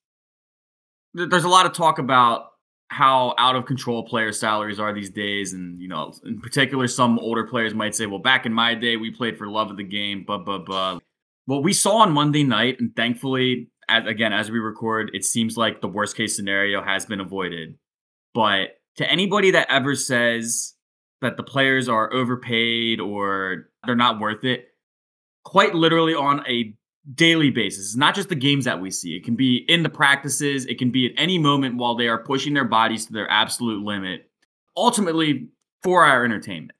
there's 1.14 1.44
a 1.44 1.48
lot 1.48 1.66
of 1.66 1.72
talk 1.72 1.98
about 1.98 2.46
how 2.90 3.34
out 3.38 3.54
of 3.54 3.66
control 3.66 4.02
player 4.02 4.32
salaries 4.32 4.80
are 4.80 4.92
these 4.92 5.10
days. 5.10 5.52
And, 5.52 5.80
you 5.80 5.88
know, 5.88 6.12
in 6.24 6.40
particular, 6.40 6.88
some 6.88 7.18
older 7.20 7.46
players 7.46 7.72
might 7.72 7.94
say, 7.94 8.06
well, 8.06 8.18
back 8.18 8.46
in 8.46 8.52
my 8.52 8.74
day, 8.74 8.96
we 8.96 9.12
played 9.12 9.38
for 9.38 9.48
love 9.48 9.70
of 9.70 9.76
the 9.76 9.84
game, 9.84 10.24
blah, 10.24 10.38
blah, 10.38 10.58
blah. 10.58 10.98
What 11.46 11.62
we 11.62 11.72
saw 11.72 11.98
on 11.98 12.12
Monday 12.12 12.42
night, 12.42 12.80
and 12.80 12.94
thankfully, 12.94 13.70
as, 13.88 14.06
again, 14.06 14.32
as 14.32 14.50
we 14.50 14.58
record, 14.58 15.12
it 15.14 15.24
seems 15.24 15.56
like 15.56 15.80
the 15.80 15.88
worst 15.88 16.16
case 16.16 16.34
scenario 16.34 16.82
has 16.82 17.06
been 17.06 17.20
avoided. 17.20 17.76
But 18.34 18.80
to 18.96 19.08
anybody 19.08 19.52
that 19.52 19.70
ever 19.70 19.94
says 19.94 20.74
that 21.20 21.36
the 21.36 21.42
players 21.44 21.88
are 21.88 22.12
overpaid 22.12 23.00
or 23.00 23.68
they're 23.86 23.94
not 23.94 24.18
worth 24.20 24.44
it, 24.44 24.66
quite 25.44 25.74
literally 25.74 26.14
on 26.14 26.44
a 26.48 26.74
daily 27.14 27.50
basis. 27.50 27.86
It's 27.86 27.96
not 27.96 28.14
just 28.14 28.28
the 28.28 28.34
games 28.34 28.64
that 28.64 28.80
we 28.80 28.90
see. 28.90 29.16
It 29.16 29.24
can 29.24 29.36
be 29.36 29.64
in 29.68 29.82
the 29.82 29.88
practices, 29.88 30.66
it 30.66 30.78
can 30.78 30.90
be 30.90 31.06
at 31.06 31.12
any 31.16 31.38
moment 31.38 31.76
while 31.76 31.94
they 31.94 32.08
are 32.08 32.22
pushing 32.22 32.54
their 32.54 32.64
bodies 32.64 33.06
to 33.06 33.12
their 33.12 33.30
absolute 33.30 33.82
limit, 33.82 34.30
ultimately 34.76 35.48
for 35.82 36.04
our 36.04 36.24
entertainment. 36.24 36.76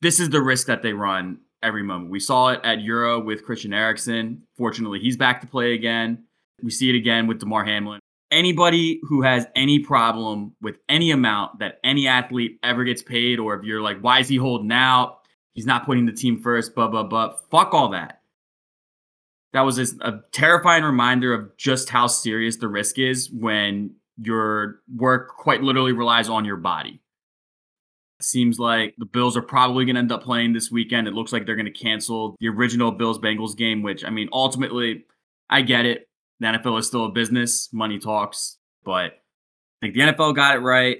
This 0.00 0.20
is 0.20 0.30
the 0.30 0.42
risk 0.42 0.66
that 0.66 0.82
they 0.82 0.92
run 0.92 1.38
every 1.62 1.82
moment. 1.82 2.10
We 2.10 2.20
saw 2.20 2.48
it 2.48 2.60
at 2.64 2.82
Euro 2.82 3.20
with 3.20 3.44
Christian 3.44 3.72
Eriksen. 3.72 4.42
Fortunately, 4.56 4.98
he's 4.98 5.16
back 5.16 5.40
to 5.40 5.46
play 5.46 5.74
again. 5.74 6.24
We 6.62 6.70
see 6.70 6.90
it 6.90 6.96
again 6.96 7.26
with 7.26 7.38
Damar 7.38 7.64
Hamlin. 7.64 8.00
Anybody 8.30 9.00
who 9.04 9.22
has 9.22 9.46
any 9.54 9.78
problem 9.78 10.54
with 10.60 10.78
any 10.88 11.10
amount 11.10 11.58
that 11.60 11.78
any 11.84 12.08
athlete 12.08 12.58
ever 12.62 12.82
gets 12.82 13.02
paid, 13.02 13.38
or 13.38 13.54
if 13.54 13.64
you're 13.64 13.82
like, 13.82 14.00
why 14.00 14.20
is 14.20 14.28
he 14.28 14.36
holding 14.36 14.72
out? 14.72 15.18
He's 15.52 15.66
not 15.66 15.84
putting 15.84 16.06
the 16.06 16.12
team 16.12 16.40
first, 16.40 16.74
blah, 16.74 16.88
blah, 16.88 17.02
blah. 17.02 17.34
Fuck 17.50 17.74
all 17.74 17.90
that 17.90 18.21
that 19.52 19.62
was 19.62 19.78
a, 19.78 20.20
terrifying 20.32 20.82
reminder 20.82 21.34
of 21.34 21.56
just 21.56 21.90
how 21.90 22.06
serious 22.06 22.56
the 22.56 22.68
risk 22.68 22.98
is 22.98 23.30
when 23.30 23.94
your 24.16 24.80
work 24.94 25.28
quite 25.36 25.62
literally 25.62 25.92
relies 25.92 26.28
on 26.28 26.44
your 26.44 26.56
body. 26.56 27.00
It 28.18 28.24
seems 28.24 28.58
like 28.58 28.94
the 28.98 29.04
Bills 29.04 29.36
are 29.36 29.42
probably 29.42 29.84
going 29.84 29.96
to 29.96 30.00
end 30.00 30.12
up 30.12 30.22
playing 30.22 30.52
this 30.52 30.70
weekend. 30.70 31.06
It 31.06 31.14
looks 31.14 31.32
like 31.32 31.44
they're 31.44 31.56
going 31.56 31.72
to 31.72 31.72
cancel 31.72 32.36
the 32.40 32.48
original 32.48 32.92
Bills 32.92 33.18
Bengals 33.18 33.56
game, 33.56 33.82
which 33.82 34.04
I 34.04 34.10
mean, 34.10 34.28
ultimately, 34.32 35.04
I 35.50 35.62
get 35.62 35.84
it. 35.84 36.08
The 36.40 36.46
NFL 36.46 36.78
is 36.78 36.86
still 36.86 37.06
a 37.06 37.12
business, 37.12 37.68
money 37.72 37.98
talks, 37.98 38.58
but 38.84 39.12
I 39.12 39.12
think 39.80 39.94
the 39.94 40.00
NFL 40.00 40.34
got 40.34 40.56
it 40.56 40.60
right. 40.60 40.98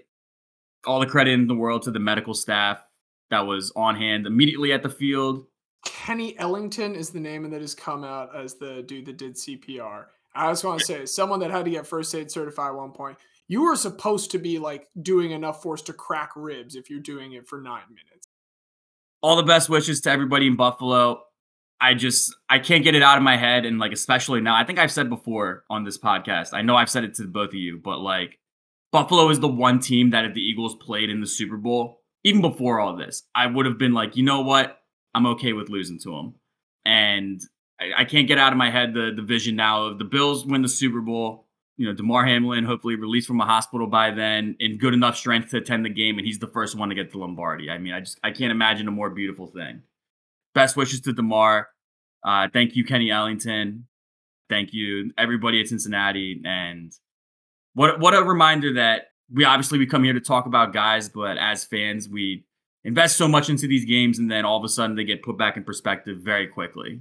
All 0.85 1.01
the 1.01 1.07
credit 1.07 1.33
in 1.33 1.47
the 1.47 1.55
world 1.55 1.83
to 1.83 1.91
the 1.91 2.01
medical 2.01 2.35
staff 2.35 2.79
that 3.31 3.47
was 3.47 3.73
on 3.75 3.97
hand 3.97 4.27
immediately 4.27 4.73
at 4.73 4.83
the 4.83 4.89
field 4.89 5.47
Kenny 5.85 6.39
Ellington 6.39 6.95
is 6.95 7.11
the 7.11 7.21
name 7.21 7.49
that 7.51 7.61
has 7.61 7.75
come 7.75 8.05
out 8.05 8.35
as 8.37 8.55
the 8.55 8.83
dude 8.83 9.07
that 9.07 9.19
did 9.19 9.35
CPR. 9.35 10.07
I 10.35 10.51
just 10.51 10.65
want 10.65 10.81
to 10.81 10.87
say, 10.87 11.07
someone 11.07 11.41
that 11.41 11.51
had 11.51 11.65
to 11.65 11.71
get 11.71 11.87
first 11.87 12.15
aid 12.15 12.31
certified 12.31 12.69
at 12.69 12.75
one 12.75 12.93
point, 12.93 13.19
you 13.49 13.63
were 13.63 13.77
supposed 13.77 14.31
to 14.31 14.39
be 14.39 14.59
like 14.59 14.89
doing 15.03 15.33
enough 15.33 15.63
force 15.63 15.83
to 15.83 15.93
crack 15.93 16.31
ribs 16.37 16.75
if 16.75 16.89
you're 16.89 17.01
doing 17.01 17.33
it 17.33 17.47
for 17.47 17.61
nine 17.61 17.83
minutes. 17.89 18.29
All 19.21 19.37
the 19.37 19.43
best 19.43 19.69
wishes 19.69 20.01
to 20.03 20.11
everybody 20.11 20.47
in 20.47 20.57
Buffalo. 20.57 21.23
I 21.81 21.95
just 21.95 22.35
I 22.49 22.61
can't 22.61 22.85
get 22.85 22.95
it 22.95 23.03
out 23.03 23.19
of 23.19 23.25
my 23.25 23.37
head, 23.37 23.65
and 23.67 23.79
like 23.79 23.93
especially 23.93 24.41
now, 24.41 24.55
I 24.55 24.65
think 24.65 24.79
I've 24.79 24.93
said 24.93 25.11
before 25.11 25.65
on 25.69 25.85
this 25.85 25.99
podcast. 25.99 26.55
I 26.55 26.63
know 26.63 26.77
I've 26.77 26.91
said 26.91 27.05
it 27.05 27.15
to 27.15 27.27
both 27.27 27.51
of 27.51 27.55
you, 27.55 27.81
but 27.83 27.99
like 27.99 28.39
Buffalo 28.93 29.29
is 29.31 29.41
the 29.41 29.49
one 29.49 29.81
team 29.81 30.11
that 30.11 30.25
if 30.25 30.35
the 30.35 30.41
Eagles 30.41 30.77
played 30.77 31.11
in 31.11 31.21
the 31.21 31.27
Super 31.27 31.57
Bowl, 31.57 32.03
even 32.25 32.41
before 32.41 32.79
all 32.79 32.97
this, 32.97 33.25
I 33.35 33.47
would 33.47 33.67
have 33.67 33.79
been 33.79 33.93
like, 33.93 34.17
you 34.17 34.23
know 34.23 34.43
what? 34.43 34.79
I'm 35.15 35.27
okay 35.27 35.53
with 35.53 35.69
losing 35.69 35.99
to 36.01 36.11
them. 36.11 36.35
And 36.85 37.41
I, 37.81 38.03
I, 38.03 38.05
can't 38.05 38.27
get 38.27 38.39
out 38.39 38.53
of 38.53 38.59
my 38.59 38.71
head 38.71 38.95
the 38.95 39.13
the 39.15 39.23
vision 39.23 39.57
now 39.57 39.85
of 39.85 39.99
the 39.99 40.05
Bills 40.05 40.47
win 40.47 40.63
the 40.63 40.69
Super 40.69 41.01
Bowl. 41.01 41.47
You 41.77 41.87
know, 41.87 41.95
Damar 41.95 42.25
Hamlin 42.25 42.65
hopefully 42.65 42.97
released 42.97 43.27
from 43.27 43.41
a 43.41 43.47
hospital 43.47 43.87
by 43.87 44.11
then 44.11 44.57
in 44.61 44.79
good 44.79 44.95
enough 44.95 45.17
strength 45.17 45.51
to 45.51 45.59
attend 45.59 45.85
the 45.85 45.91
game, 45.91 46.19
and 46.19 46.27
he's 46.27 46.39
the 46.39 46.47
first 46.47 46.77
one 46.77 46.89
to 46.91 46.95
get 46.95 47.11
to 47.13 47.19
Lombardi. 47.19 47.71
I 47.71 47.79
mean, 47.79 47.93
I 47.93 48.01
just 48.01 48.19
I 48.23 48.31
can't 48.31 48.51
imagine 48.53 48.89
a 48.89 48.93
more 48.93 49.11
beautiful 49.11 49.47
thing. 49.47 49.83
Best 50.55 50.77
wishes 50.77 51.01
to 51.03 51.13
Damar. 51.13 51.69
Uh, 52.25 52.49
thank 52.53 52.77
you, 52.77 52.85
Kenny 52.85 53.11
Ellington. 53.11 53.87
Thank 54.49 54.73
you, 54.73 55.13
everybody 55.17 55.61
at 55.61 55.69
Cincinnati. 55.69 56.41
And 56.45 56.93
what 57.75 58.01
what 58.01 58.15
a 58.15 58.23
reminder 58.23 58.75
that 58.75 59.09
we 59.33 59.45
obviously 59.45 59.79
we 59.79 59.87
come 59.87 60.05
here 60.05 60.13
to 60.13 60.21
talk 60.21 60.47
about 60.47 60.73
guys, 60.73 61.09
but 61.09 61.39
as 61.39 61.65
fans, 61.65 62.09
we 62.09 62.45
invest 62.85 63.17
so 63.17 63.29
much 63.29 63.49
into 63.49 63.67
these 63.67 63.85
games 63.85 64.19
and 64.19 64.31
then 64.31 64.45
all 64.45 64.59
of 64.59 64.65
a 64.65 64.69
sudden 64.69 64.97
they 64.97 65.05
get 65.05 65.23
put 65.23 65.37
back 65.37 65.57
in 65.57 65.65
perspective 65.65 66.19
very 66.19 66.47
quickly. 66.47 67.01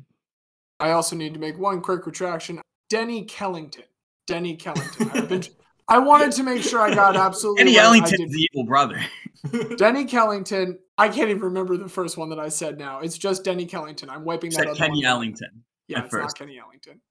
I 0.80 0.91
also 0.91 1.15
need 1.15 1.34
to 1.34 1.39
make 1.39 1.58
one 1.58 1.82
quick 1.82 2.06
retraction. 2.06 2.62
Denny 2.89 3.26
Kellington. 3.26 3.84
Denny 4.28 4.58
Kellington. 4.58 5.15
I've 5.15 5.30
been, 5.30 5.44
I 5.88 6.00
wanted 6.00 6.32
to 6.34 6.44
make 6.44 6.63
sure 6.63 6.82
I 6.82 6.94
got 6.94 7.15
absolutely. 7.15 7.65
Denny 7.65 7.78
right. 7.78 7.86
Ellington's 7.86 8.32
the 8.32 8.48
evil 8.52 8.65
brother. 8.65 9.00
Denny 9.78 10.06
Kellington. 10.06 10.78
I 10.98 11.10
can't 11.10 11.30
even 11.30 11.41
remember 11.41 11.78
the 11.78 11.89
first 11.89 12.17
one 12.17 12.30
that 12.30 12.39
I 12.39 12.50
said 12.50 12.78
now. 12.78 13.00
It's 13.00 13.17
just 13.17 13.44
Denny 13.44 13.65
Kellington. 13.65 14.10
I'm 14.10 14.24
wiping 14.24 14.52
that 14.52 14.67
out. 14.67 14.78
Kenny 14.78 15.04
Ellington. 15.04 15.63
Yeah, 15.88 16.04
it's 16.04 16.12
first. 16.12 16.24
not 16.24 16.36
Kenny 16.38 16.60
Ellington. 16.60 17.02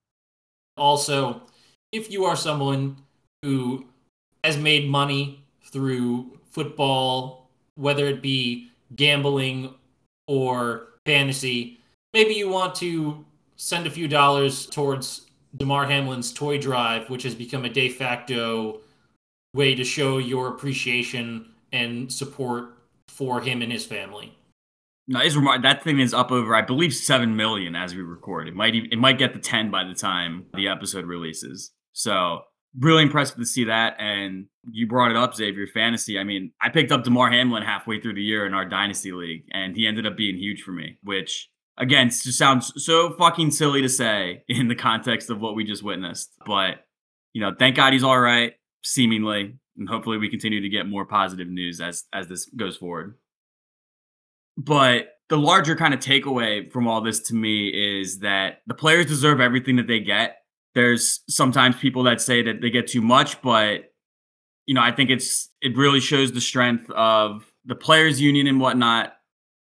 Also, 0.76 1.42
if 1.92 2.10
you 2.10 2.24
are 2.24 2.36
someone 2.36 2.96
who 3.42 3.86
has 4.44 4.56
made 4.56 4.88
money 4.88 5.44
through 5.64 6.38
football 6.50 7.39
whether 7.80 8.06
it 8.06 8.20
be 8.20 8.70
gambling 8.94 9.74
or 10.28 10.88
fantasy, 11.06 11.80
maybe 12.12 12.34
you 12.34 12.48
want 12.48 12.74
to 12.76 13.24
send 13.56 13.86
a 13.86 13.90
few 13.90 14.06
dollars 14.06 14.66
towards 14.66 15.22
Damar 15.56 15.86
Hamlin's 15.86 16.32
toy 16.32 16.58
drive, 16.58 17.08
which 17.10 17.22
has 17.22 17.34
become 17.34 17.64
a 17.64 17.68
de 17.68 17.88
facto 17.88 18.80
way 19.54 19.74
to 19.74 19.84
show 19.84 20.18
your 20.18 20.48
appreciation 20.48 21.46
and 21.72 22.12
support 22.12 22.74
for 23.08 23.40
him 23.40 23.62
and 23.62 23.72
his 23.72 23.84
family. 23.86 24.36
No, 25.08 25.20
it's 25.20 25.34
remar- 25.34 25.62
that 25.62 25.82
thing 25.82 25.98
is 25.98 26.14
up 26.14 26.30
over, 26.30 26.54
I 26.54 26.62
believe, 26.62 26.94
seven 26.94 27.34
million 27.34 27.74
as 27.74 27.94
we 27.94 28.02
record. 28.02 28.46
It 28.46 28.54
might 28.54 28.74
even, 28.74 28.92
it 28.92 28.98
might 28.98 29.18
get 29.18 29.32
to 29.34 29.40
ten 29.40 29.70
by 29.70 29.84
the 29.84 29.94
time 29.94 30.46
the 30.54 30.68
episode 30.68 31.04
releases. 31.04 31.72
So 31.92 32.42
really 32.78 33.02
impressed 33.02 33.36
to 33.36 33.44
see 33.44 33.64
that. 33.64 33.96
And 33.98 34.46
you 34.70 34.86
brought 34.86 35.10
it 35.10 35.16
up, 35.16 35.34
Xavier 35.34 35.66
Fantasy. 35.66 36.18
I 36.18 36.24
mean, 36.24 36.52
I 36.60 36.68
picked 36.68 36.92
up 36.92 37.04
Damar 37.04 37.30
Hamlin 37.30 37.62
halfway 37.62 38.00
through 38.00 38.14
the 38.14 38.22
year 38.22 38.46
in 38.46 38.54
our 38.54 38.64
dynasty 38.64 39.12
league, 39.12 39.44
and 39.52 39.76
he 39.76 39.86
ended 39.86 40.06
up 40.06 40.16
being 40.16 40.36
huge 40.36 40.62
for 40.62 40.72
me. 40.72 40.98
Which 41.02 41.48
again, 41.78 42.08
just 42.08 42.38
sounds 42.38 42.72
so 42.84 43.14
fucking 43.14 43.50
silly 43.50 43.82
to 43.82 43.88
say 43.88 44.44
in 44.48 44.68
the 44.68 44.74
context 44.74 45.30
of 45.30 45.40
what 45.40 45.54
we 45.54 45.64
just 45.64 45.82
witnessed. 45.82 46.32
But 46.46 46.84
you 47.32 47.40
know, 47.40 47.52
thank 47.58 47.76
God 47.76 47.92
he's 47.92 48.04
all 48.04 48.20
right, 48.20 48.54
seemingly, 48.82 49.56
and 49.76 49.88
hopefully 49.88 50.18
we 50.18 50.28
continue 50.28 50.60
to 50.60 50.68
get 50.68 50.86
more 50.86 51.04
positive 51.04 51.48
news 51.48 51.80
as 51.80 52.04
as 52.12 52.28
this 52.28 52.46
goes 52.46 52.76
forward. 52.76 53.16
But 54.56 55.14
the 55.30 55.38
larger 55.38 55.76
kind 55.76 55.94
of 55.94 56.00
takeaway 56.00 56.70
from 56.70 56.86
all 56.86 57.00
this 57.00 57.20
to 57.20 57.34
me 57.34 57.68
is 57.68 58.18
that 58.18 58.62
the 58.66 58.74
players 58.74 59.06
deserve 59.06 59.40
everything 59.40 59.76
that 59.76 59.86
they 59.86 60.00
get. 60.00 60.39
There's 60.74 61.20
sometimes 61.28 61.76
people 61.76 62.04
that 62.04 62.20
say 62.20 62.42
that 62.42 62.60
they 62.60 62.70
get 62.70 62.86
too 62.86 63.02
much, 63.02 63.40
but 63.42 63.92
you 64.66 64.74
know, 64.74 64.82
I 64.82 64.92
think 64.92 65.10
it's 65.10 65.50
it 65.60 65.76
really 65.76 66.00
shows 66.00 66.32
the 66.32 66.40
strength 66.40 66.90
of 66.90 67.44
the 67.64 67.74
players 67.74 68.20
union 68.20 68.46
and 68.46 68.60
whatnot 68.60 69.14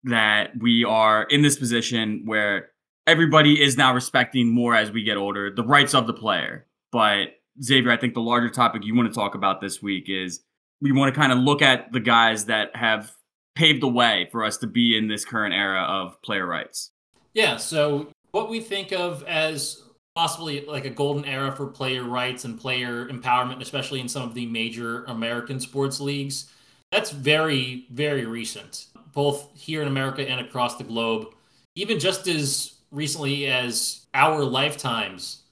that 0.05 0.53
we 0.59 0.85
are 0.85 1.25
in 1.25 1.43
this 1.43 1.57
position 1.57 2.23
where 2.25 2.71
everybody 3.07 3.63
is 3.63 3.77
now 3.77 3.95
respecting 3.95 4.49
more 4.49 4.75
as 4.75 4.91
we 4.91 5.03
get 5.03 5.17
older 5.17 5.53
the 5.55 5.65
rights 5.65 5.95
of 5.95 6.07
the 6.07 6.13
player. 6.13 6.67
But 6.93 7.29
Xavier, 7.63 7.91
I 7.91 7.97
think 7.97 8.15
the 8.15 8.21
larger 8.21 8.51
topic 8.51 8.85
you 8.85 8.95
want 8.95 9.09
to 9.09 9.15
talk 9.15 9.35
about 9.35 9.61
this 9.61 9.83
week 9.83 10.05
is 10.09 10.41
we 10.81 10.93
want 10.93 11.15
to 11.15 11.19
kind 11.19 11.33
of 11.33 11.39
look 11.39 11.63
at 11.63 11.93
the 11.93 12.01
guys 12.01 12.47
that 12.47 12.75
have 12.75 13.13
paved 13.55 13.83
the 13.83 13.89
way 13.89 14.29
for 14.33 14.45
us 14.45 14.57
to 14.59 14.67
be 14.67 14.97
in 14.97 15.09
this 15.09 15.25
current 15.25 15.55
era 15.55 15.83
of 15.83 16.21
player 16.23 16.47
rights. 16.47 16.91
Yeah, 17.35 17.59
so 17.59 18.09
what 18.31 18.49
we 18.49 18.61
think 18.61 18.93
of 18.93 19.23
as 19.25 19.83
possibly 20.15 20.65
like 20.67 20.85
a 20.85 20.91
golden 20.91 21.25
era 21.25 21.55
for 21.55 21.67
player 21.67 22.05
rights 22.05 22.45
and 22.45 22.61
player 22.61 23.07
empowerment, 23.07 23.61
especially 23.61 24.01
in 24.01 24.09
some 24.09 24.23
of 24.23 24.35
the 24.35 24.47
major 24.47 25.05
American 25.05 25.61
sports 25.61 26.01
leagues, 26.01 26.51
that's 26.91 27.11
very, 27.11 27.87
very 27.91 28.27
recent, 28.27 28.87
both 29.13 29.49
here 29.55 29.83
in 29.83 29.89
America 29.89 30.29
and 30.29 30.41
across 30.41 30.77
the 30.77 30.85
globe. 30.85 31.29
Even 31.77 32.01
just 32.01 32.27
as 32.27 32.75
recently 32.91 33.47
as 33.47 34.07
our 34.13 34.43
lifetimes, 34.45 35.43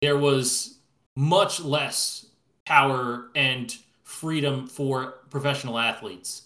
there 0.00 0.18
was 0.18 0.78
much 1.16 1.60
less 1.60 2.26
power 2.66 3.28
and 3.34 3.76
freedom 4.02 4.66
for 4.66 5.14
professional 5.30 5.78
athletes. 5.78 6.42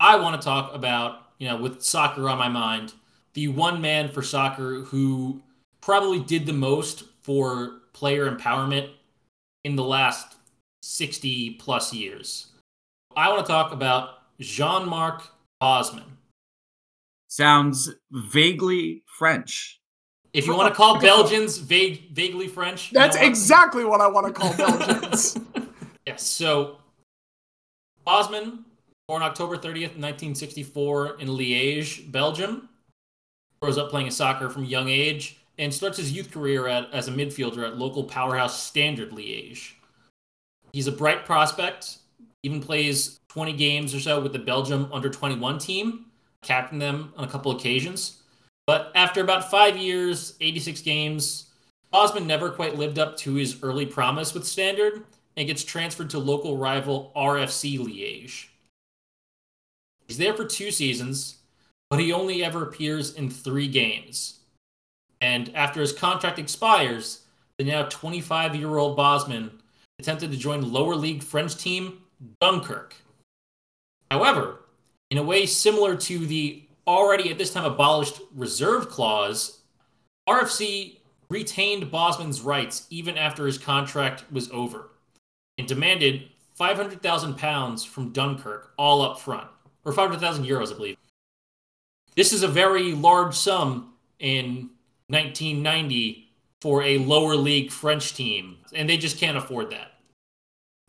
I 0.00 0.16
want 0.16 0.40
to 0.40 0.44
talk 0.44 0.74
about, 0.74 1.28
you 1.38 1.48
know, 1.48 1.56
with 1.56 1.82
soccer 1.82 2.28
on 2.28 2.38
my 2.38 2.48
mind, 2.48 2.92
the 3.34 3.48
one 3.48 3.80
man 3.80 4.08
for 4.08 4.22
soccer 4.22 4.80
who 4.80 5.40
probably 5.82 6.20
did 6.20 6.46
the 6.46 6.52
most 6.52 7.04
for 7.20 7.80
player 7.92 8.30
empowerment 8.30 8.90
in 9.64 9.76
the 9.76 9.84
last 9.84 10.36
60 10.82 11.50
plus 11.54 11.92
years. 11.92 12.48
I 13.16 13.28
want 13.28 13.44
to 13.44 13.52
talk 13.52 13.72
about 13.72 14.20
Jean 14.40 14.88
Marc 14.88 15.22
Bosman. 15.60 16.04
Sounds 17.28 17.90
vaguely 18.10 19.02
French. 19.06 19.80
If 20.32 20.46
you 20.46 20.56
want 20.56 20.72
to 20.72 20.74
call 20.74 20.98
Belgians 20.98 21.58
vague, 21.58 22.10
vaguely 22.14 22.48
French, 22.48 22.90
you 22.90 22.98
That's 22.98 23.16
know 23.16 23.22
what? 23.22 23.28
exactly 23.28 23.84
what 23.84 24.00
I 24.00 24.06
want 24.06 24.26
to 24.26 24.32
call 24.32 24.56
Belgians. 24.56 25.38
Yes. 26.04 26.26
So 26.26 26.78
Bosman, 28.04 28.64
born 29.06 29.22
October 29.22 29.56
30th, 29.56 29.94
1964, 29.94 31.20
in 31.20 31.28
Liège, 31.28 32.10
Belgium, 32.10 32.68
grows 33.60 33.78
up 33.78 33.88
playing 33.88 34.10
soccer 34.10 34.50
from 34.50 34.64
young 34.64 34.88
age 34.88 35.41
and 35.58 35.72
starts 35.72 35.98
his 35.98 36.12
youth 36.12 36.30
career 36.30 36.66
at, 36.66 36.92
as 36.92 37.08
a 37.08 37.12
midfielder 37.12 37.66
at 37.66 37.78
local 37.78 38.04
powerhouse 38.04 38.62
Standard 38.62 39.10
Liège. 39.10 39.72
He's 40.72 40.86
a 40.86 40.92
bright 40.92 41.26
prospect, 41.26 41.98
even 42.42 42.60
plays 42.60 43.20
20 43.28 43.52
games 43.54 43.94
or 43.94 44.00
so 44.00 44.20
with 44.20 44.32
the 44.32 44.38
Belgium 44.38 44.88
under 44.92 45.10
21 45.10 45.58
team, 45.58 46.06
captained 46.42 46.80
them 46.80 47.12
on 47.16 47.24
a 47.24 47.28
couple 47.28 47.52
occasions. 47.52 48.22
But 48.66 48.92
after 48.94 49.20
about 49.20 49.50
five 49.50 49.76
years, 49.76 50.34
86 50.40 50.80
games, 50.82 51.50
Bosman 51.90 52.26
never 52.26 52.50
quite 52.50 52.76
lived 52.76 52.98
up 52.98 53.16
to 53.18 53.34
his 53.34 53.62
early 53.62 53.86
promise 53.86 54.32
with 54.32 54.46
Standard 54.46 55.04
and 55.36 55.46
gets 55.46 55.64
transferred 55.64 56.10
to 56.10 56.18
local 56.18 56.56
rival 56.56 57.12
RFC 57.16 57.78
Liège. 57.78 58.46
He's 60.06 60.18
there 60.18 60.34
for 60.34 60.44
two 60.44 60.70
seasons, 60.70 61.36
but 61.90 62.00
he 62.00 62.12
only 62.12 62.44
ever 62.44 62.62
appears 62.62 63.14
in 63.14 63.30
three 63.30 63.68
games. 63.68 64.40
And 65.22 65.54
after 65.54 65.80
his 65.80 65.92
contract 65.92 66.40
expires, 66.40 67.20
the 67.56 67.64
now 67.64 67.84
25 67.84 68.56
year 68.56 68.76
old 68.76 68.96
Bosman 68.96 69.52
attempted 69.98 70.32
to 70.32 70.36
join 70.36 70.72
lower 70.72 70.96
league 70.96 71.22
French 71.22 71.56
team 71.56 72.02
Dunkirk. 72.40 72.96
However, 74.10 74.58
in 75.10 75.18
a 75.18 75.22
way 75.22 75.46
similar 75.46 75.96
to 75.96 76.26
the 76.26 76.64
already 76.86 77.30
at 77.30 77.38
this 77.38 77.52
time 77.52 77.64
abolished 77.64 78.20
reserve 78.34 78.88
clause, 78.88 79.60
RFC 80.28 80.98
retained 81.28 81.90
Bosman's 81.90 82.40
rights 82.40 82.86
even 82.90 83.16
after 83.16 83.46
his 83.46 83.58
contract 83.58 84.24
was 84.32 84.50
over 84.50 84.90
and 85.56 85.68
demanded 85.68 86.24
500,000 86.56 87.38
pounds 87.38 87.84
from 87.84 88.10
Dunkirk 88.10 88.72
all 88.76 89.02
up 89.02 89.20
front, 89.20 89.48
or 89.84 89.92
500,000 89.92 90.44
euros, 90.44 90.72
I 90.72 90.76
believe. 90.76 90.96
This 92.16 92.32
is 92.32 92.42
a 92.42 92.48
very 92.48 92.92
large 92.92 93.34
sum 93.34 93.94
in 94.18 94.70
1990 95.12 96.30
for 96.60 96.82
a 96.82 96.98
lower 96.98 97.36
league 97.36 97.70
French 97.70 98.14
team, 98.14 98.56
and 98.74 98.88
they 98.88 98.96
just 98.96 99.18
can't 99.18 99.36
afford 99.36 99.70
that. 99.70 99.92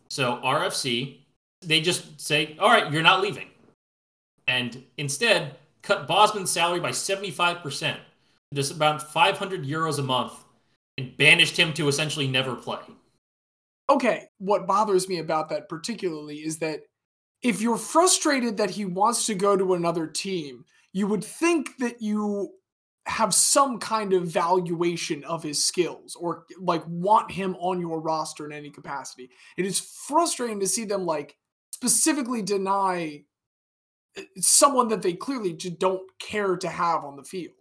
So 0.09 0.39
RFC, 0.43 1.17
they 1.61 1.81
just 1.81 2.21
say, 2.21 2.55
all 2.59 2.69
right, 2.69 2.91
you're 2.91 3.03
not 3.03 3.21
leaving. 3.21 3.49
And 4.47 4.83
instead, 4.97 5.57
cut 5.81 6.07
Bosman's 6.07 6.51
salary 6.51 6.79
by 6.79 6.91
75%, 6.91 7.97
just 8.53 8.71
about 8.71 9.11
500 9.11 9.65
euros 9.65 9.99
a 9.99 10.03
month, 10.03 10.33
and 10.97 11.17
banished 11.17 11.57
him 11.57 11.73
to 11.73 11.87
essentially 11.87 12.27
never 12.27 12.55
play. 12.55 12.79
okay, 13.89 14.27
what 14.37 14.67
bothers 14.67 15.09
me 15.09 15.19
about 15.19 15.49
that 15.49 15.67
particularly 15.69 16.37
is 16.37 16.57
that 16.59 16.81
if 17.41 17.61
you're 17.61 17.77
frustrated 17.77 18.57
that 18.57 18.69
he 18.69 18.85
wants 18.85 19.25
to 19.25 19.35
go 19.35 19.57
to 19.57 19.73
another 19.73 20.07
team, 20.07 20.63
you 20.93 21.07
would 21.07 21.23
think 21.23 21.77
that 21.79 22.01
you 22.01 22.51
have 23.05 23.33
some 23.33 23.79
kind 23.79 24.13
of 24.13 24.27
valuation 24.27 25.23
of 25.25 25.43
his 25.43 25.63
skills 25.63 26.15
or 26.15 26.45
like 26.57 26.83
want 26.87 27.29
him 27.31 27.55
on 27.59 27.79
your 27.79 27.99
roster 27.99 28.45
in 28.45 28.53
any 28.53 28.69
capacity. 28.69 29.29
It 29.57 29.65
is 29.65 29.79
frustrating 29.79 30.59
to 30.61 30.67
see 30.67 30.85
them 30.85 31.05
like 31.05 31.35
specifically 31.71 32.41
deny 32.41 33.23
uh, 34.17 34.21
someone 34.37 34.87
that 34.87 35.01
they 35.01 35.13
clearly 35.13 35.53
just 35.53 35.79
don't 35.79 36.01
care 36.19 36.55
to 36.55 36.69
have 36.69 37.03
on 37.03 37.17
the 37.17 37.23
field. 37.23 37.51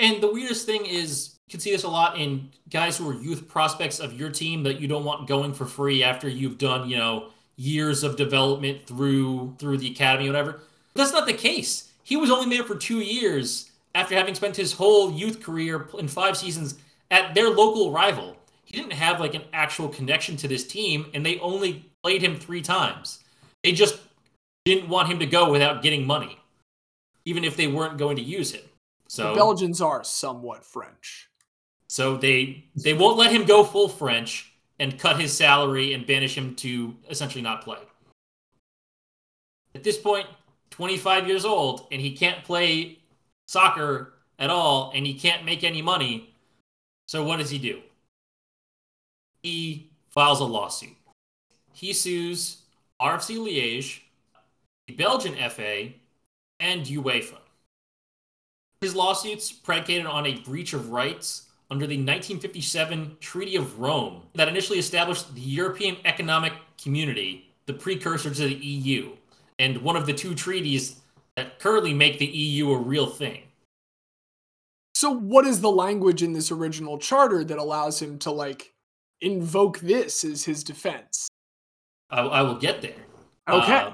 And 0.00 0.22
the 0.22 0.32
weirdest 0.32 0.66
thing 0.66 0.84
is, 0.86 1.38
you 1.46 1.52
can 1.52 1.60
see 1.60 1.72
this 1.72 1.84
a 1.84 1.88
lot 1.88 2.18
in 2.18 2.50
guys 2.70 2.96
who 2.96 3.08
are 3.08 3.14
youth 3.14 3.48
prospects 3.48 4.00
of 4.00 4.12
your 4.12 4.30
team 4.30 4.62
that 4.64 4.80
you 4.80 4.86
don't 4.86 5.04
want 5.04 5.28
going 5.28 5.52
for 5.52 5.64
free 5.64 6.02
after 6.02 6.28
you've 6.28 6.58
done, 6.58 6.88
you 6.88 6.96
know, 6.96 7.30
years 7.56 8.04
of 8.04 8.16
development 8.16 8.86
through 8.86 9.56
through 9.58 9.78
the 9.78 9.90
academy, 9.90 10.28
whatever. 10.28 10.60
That's 10.94 11.12
not 11.12 11.26
the 11.26 11.32
case. 11.32 11.90
He 12.02 12.16
was 12.16 12.30
only 12.30 12.54
there 12.54 12.64
for 12.64 12.76
two 12.76 13.00
years 13.00 13.70
after 13.94 14.14
having 14.14 14.34
spent 14.34 14.56
his 14.56 14.72
whole 14.72 15.12
youth 15.12 15.42
career 15.42 15.88
in 15.98 16.08
five 16.08 16.36
seasons 16.36 16.76
at 17.10 17.34
their 17.34 17.50
local 17.50 17.90
rival. 17.90 18.36
He 18.64 18.76
didn't 18.76 18.92
have 18.92 19.18
like 19.20 19.34
an 19.34 19.44
actual 19.52 19.88
connection 19.88 20.36
to 20.38 20.48
this 20.48 20.66
team, 20.66 21.06
and 21.14 21.24
they 21.24 21.38
only 21.38 21.90
played 22.02 22.22
him 22.22 22.38
three 22.38 22.60
times. 22.60 23.24
They 23.64 23.72
just 23.72 23.98
didn't 24.64 24.88
want 24.90 25.08
him 25.08 25.18
to 25.20 25.26
go 25.26 25.50
without 25.50 25.82
getting 25.82 26.06
money, 26.06 26.38
even 27.24 27.44
if 27.44 27.56
they 27.56 27.66
weren't 27.66 27.96
going 27.98 28.16
to 28.16 28.22
use 28.22 28.52
him. 28.52 28.62
So 29.08 29.30
the 29.30 29.36
Belgians 29.36 29.80
are 29.80 30.04
somewhat 30.04 30.64
French. 30.66 31.28
so 31.88 32.16
they 32.18 32.66
they 32.76 32.92
won't 32.92 33.16
let 33.16 33.32
him 33.32 33.46
go 33.46 33.64
full 33.64 33.88
French 33.88 34.52
and 34.78 34.98
cut 34.98 35.18
his 35.18 35.34
salary 35.34 35.94
and 35.94 36.06
banish 36.06 36.36
him 36.36 36.54
to 36.56 36.94
essentially 37.08 37.42
not 37.42 37.62
play. 37.64 37.78
At 39.74 39.82
this 39.82 39.96
point, 39.98 40.26
25 40.70 41.26
years 41.26 41.44
old, 41.44 41.86
and 41.90 42.00
he 42.00 42.14
can't 42.14 42.44
play 42.44 42.98
soccer 43.48 44.12
at 44.38 44.50
all, 44.50 44.92
and 44.94 45.04
he 45.06 45.14
can't 45.14 45.44
make 45.44 45.64
any 45.64 45.82
money. 45.82 46.32
So 47.06 47.24
what 47.24 47.38
does 47.38 47.50
he 47.50 47.58
do? 47.58 47.80
He 49.42 49.90
files 50.10 50.40
a 50.40 50.44
lawsuit. 50.44 50.96
He 51.72 51.92
sues 51.92 52.58
RFC 53.00 53.38
Liège, 53.38 54.00
the 54.86 54.94
Belgian 54.94 55.34
FA, 55.50 55.90
and 56.60 56.84
UEFA. 56.84 57.38
His 58.80 58.94
lawsuits 58.94 59.50
predicated 59.50 60.06
on 60.06 60.26
a 60.26 60.40
breach 60.40 60.72
of 60.72 60.90
rights 60.90 61.46
under 61.70 61.86
the 61.86 61.96
1957 61.96 63.16
Treaty 63.20 63.56
of 63.56 63.78
Rome 63.80 64.22
that 64.34 64.48
initially 64.48 64.78
established 64.78 65.34
the 65.34 65.40
European 65.40 65.96
Economic 66.04 66.52
Community, 66.82 67.50
the 67.66 67.74
precursor 67.74 68.30
to 68.30 68.42
the 68.42 68.54
EU, 68.54 69.10
and 69.58 69.78
one 69.78 69.96
of 69.96 70.06
the 70.06 70.14
two 70.14 70.34
treaties 70.34 70.96
that 71.38 71.60
currently 71.60 71.94
make 71.94 72.18
the 72.18 72.26
EU 72.26 72.72
a 72.72 72.76
real 72.76 73.06
thing. 73.06 73.44
So, 74.96 75.08
what 75.12 75.46
is 75.46 75.60
the 75.60 75.70
language 75.70 76.20
in 76.24 76.32
this 76.32 76.50
original 76.50 76.98
charter 76.98 77.44
that 77.44 77.58
allows 77.58 78.02
him 78.02 78.18
to 78.20 78.32
like 78.32 78.74
invoke 79.20 79.78
this 79.78 80.24
as 80.24 80.42
his 80.42 80.64
defense? 80.64 81.28
I, 82.10 82.22
I 82.22 82.42
will 82.42 82.56
get 82.56 82.82
there. 82.82 83.04
Okay. 83.48 83.72
Uh, 83.72 83.92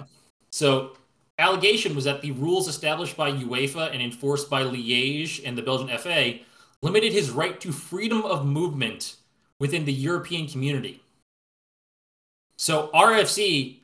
so, 0.53 0.97
allegation 1.39 1.95
was 1.95 2.05
that 2.05 2.23
the 2.23 2.31
rules 2.31 2.67
established 2.67 3.15
by 3.15 3.31
UEFA 3.31 3.93
and 3.93 4.01
enforced 4.01 4.49
by 4.49 4.63
Liège 4.63 5.43
and 5.45 5.59
the 5.59 5.63
Belgian 5.63 5.95
FA 5.99 6.39
limited 6.81 7.13
his 7.13 7.31
right 7.31 7.61
to 7.61 7.73
freedom 7.73 8.23
of 8.23 8.47
movement 8.47 9.17
within 9.61 9.85
the 9.85 9.93
European 9.93 10.49
community. 10.49 11.03
So, 12.57 12.89
RFC 12.95 13.81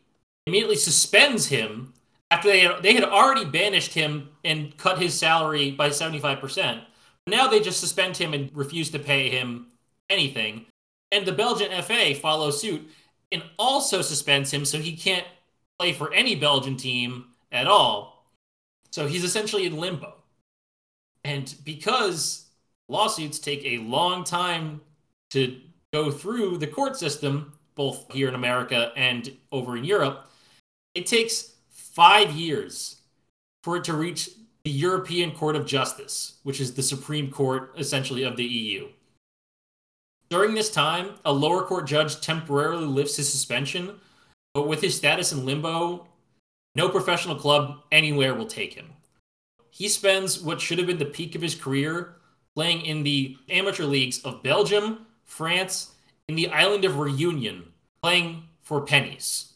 immediately 0.46 0.76
suspends 0.76 1.48
him 1.48 1.92
after 2.30 2.48
they 2.48 2.60
had, 2.60 2.82
they 2.82 2.94
had 2.94 3.04
already 3.04 3.44
banished 3.44 3.94
him 3.94 4.30
and 4.44 4.76
cut 4.76 4.98
his 4.98 5.18
salary 5.18 5.70
by 5.72 5.88
75%. 5.88 6.82
Now 7.26 7.48
they 7.48 7.60
just 7.60 7.80
suspend 7.80 8.16
him 8.16 8.34
and 8.34 8.50
refuse 8.54 8.90
to 8.90 8.98
pay 8.98 9.28
him 9.28 9.66
anything. 10.08 10.66
And 11.12 11.26
the 11.26 11.32
Belgian 11.32 11.70
FA 11.82 12.14
follows 12.14 12.60
suit 12.60 12.88
and 13.32 13.42
also 13.58 14.02
suspends 14.02 14.52
him 14.52 14.64
so 14.64 14.78
he 14.78 14.96
can't 14.96 15.26
play 15.78 15.92
for 15.92 16.12
any 16.12 16.34
Belgian 16.34 16.76
team 16.76 17.26
at 17.52 17.66
all. 17.66 18.26
So 18.90 19.06
he's 19.06 19.24
essentially 19.24 19.66
in 19.66 19.78
limbo. 19.78 20.14
And 21.24 21.54
because 21.64 22.46
lawsuits 22.88 23.38
take 23.38 23.64
a 23.64 23.78
long 23.78 24.24
time 24.24 24.80
to 25.30 25.60
go 25.92 26.10
through 26.10 26.58
the 26.58 26.66
court 26.66 26.96
system, 26.96 27.52
both 27.74 28.12
here 28.12 28.28
in 28.28 28.34
America 28.34 28.92
and 28.96 29.36
over 29.52 29.76
in 29.76 29.84
Europe, 29.84 30.30
it 30.94 31.06
takes 31.06 31.54
five 32.00 32.32
years 32.32 33.02
for 33.62 33.76
it 33.76 33.84
to 33.84 33.92
reach 33.92 34.30
the 34.64 34.70
European 34.70 35.30
Court 35.32 35.54
of 35.54 35.66
Justice, 35.66 36.38
which 36.44 36.58
is 36.58 36.72
the 36.72 36.82
Supreme 36.82 37.30
Court 37.30 37.74
essentially 37.76 38.22
of 38.22 38.38
the 38.38 38.44
EU. 38.44 38.88
During 40.30 40.54
this 40.54 40.70
time, 40.70 41.16
a 41.26 41.32
lower 41.32 41.62
court 41.62 41.86
judge 41.86 42.22
temporarily 42.22 42.86
lifts 42.86 43.16
his 43.16 43.30
suspension, 43.30 44.00
but 44.54 44.66
with 44.66 44.80
his 44.80 44.96
status 44.96 45.32
in 45.32 45.44
limbo, 45.44 46.06
no 46.74 46.88
professional 46.88 47.36
club 47.36 47.82
anywhere 47.92 48.34
will 48.34 48.46
take 48.46 48.72
him. 48.72 48.86
He 49.68 49.86
spends 49.86 50.40
what 50.40 50.58
should 50.58 50.78
have 50.78 50.86
been 50.86 50.96
the 50.96 51.04
peak 51.04 51.34
of 51.34 51.42
his 51.42 51.54
career 51.54 52.14
playing 52.56 52.80
in 52.86 53.02
the 53.02 53.36
amateur 53.50 53.84
leagues 53.84 54.22
of 54.22 54.42
Belgium, 54.42 55.04
France, 55.26 55.96
and 56.30 56.38
the 56.38 56.48
island 56.48 56.86
of 56.86 56.96
Reunion, 56.98 57.70
playing 58.02 58.44
for 58.62 58.80
pennies. 58.80 59.49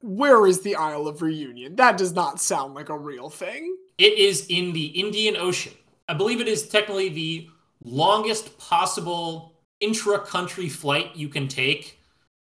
Where 0.00 0.46
is 0.46 0.60
the 0.60 0.76
Isle 0.76 1.08
of 1.08 1.22
Reunion? 1.22 1.76
That 1.76 1.96
does 1.96 2.12
not 2.12 2.40
sound 2.40 2.74
like 2.74 2.88
a 2.88 2.98
real 2.98 3.30
thing. 3.30 3.76
It 3.98 4.18
is 4.18 4.46
in 4.48 4.72
the 4.72 4.86
Indian 4.86 5.36
Ocean. 5.36 5.72
I 6.08 6.14
believe 6.14 6.40
it 6.40 6.48
is 6.48 6.68
technically 6.68 7.08
the 7.08 7.48
longest 7.82 8.58
possible 8.58 9.54
intra 9.80 10.18
country 10.18 10.68
flight 10.68 11.16
you 11.16 11.28
can 11.28 11.48
take 11.48 11.98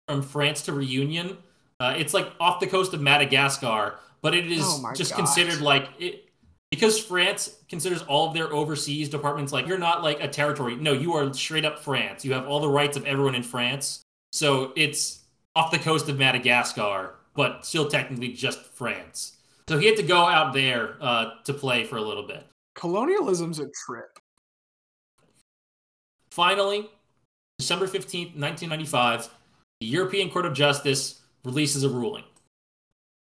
from 0.08 0.22
France 0.22 0.62
to 0.64 0.74
Reunion. 0.74 1.38
Uh, 1.80 1.94
it's 1.98 2.14
like 2.14 2.32
off 2.40 2.60
the 2.60 2.68
coast 2.68 2.94
of 2.94 3.02
Madagascar, 3.02 3.96
but 4.22 4.34
it 4.34 4.52
is 4.52 4.64
Oh 4.64 4.92
just 4.96 5.12
gosh. 5.12 5.18
considered 5.20 5.62
like 5.62 5.90
it 6.00 6.30
because 6.70 6.98
France 6.98 7.58
considers 7.68 8.02
all 8.04 8.30
of 8.30 8.34
their 8.34 8.52
overseas 8.54 9.10
departments 9.10 9.52
like 9.52 9.68
you're 9.68 9.78
not 9.78 10.04
like 10.04 10.22
a 10.24 10.28
territory. 10.28 10.76
No, 10.76 10.94
you 10.94 11.14
are 11.14 11.34
straight 11.34 11.66
up 11.66 11.80
France. 11.80 12.24
You 12.24 12.34
have 12.34 12.48
all 12.48 12.60
the 12.62 12.70
rights 12.70 12.96
of 12.98 13.06
everyone 13.06 13.36
in 13.36 13.44
France. 13.44 14.02
So 14.32 14.72
it's 14.78 15.20
off 15.56 15.72
the 15.72 15.80
coast 15.80 16.08
of 16.08 16.18
Madagascar, 16.18 17.16
but 17.36 17.66
still 17.66 17.90
technically 17.90 18.30
just 18.30 18.60
France. 18.74 19.38
So 19.68 19.78
he 19.78 19.88
had 19.88 19.98
to 19.98 20.04
go 20.04 20.26
out 20.26 20.54
there 20.54 20.98
uh, 21.00 21.32
to 21.46 21.54
play 21.54 21.84
for 21.84 21.98
a 21.98 22.02
little 22.02 22.28
bit. 22.28 22.46
Colonialism's 22.76 23.60
a 23.60 23.68
trip. 23.86 24.20
Finally, 26.32 26.90
December 27.60 27.86
15th, 27.86 28.36
1995, 28.36 29.30
the 29.80 29.88
European 29.88 30.30
Court 30.30 30.46
of 30.46 30.54
Justice 30.54 31.22
releases 31.44 31.84
a 31.84 31.90
ruling. 31.90 32.24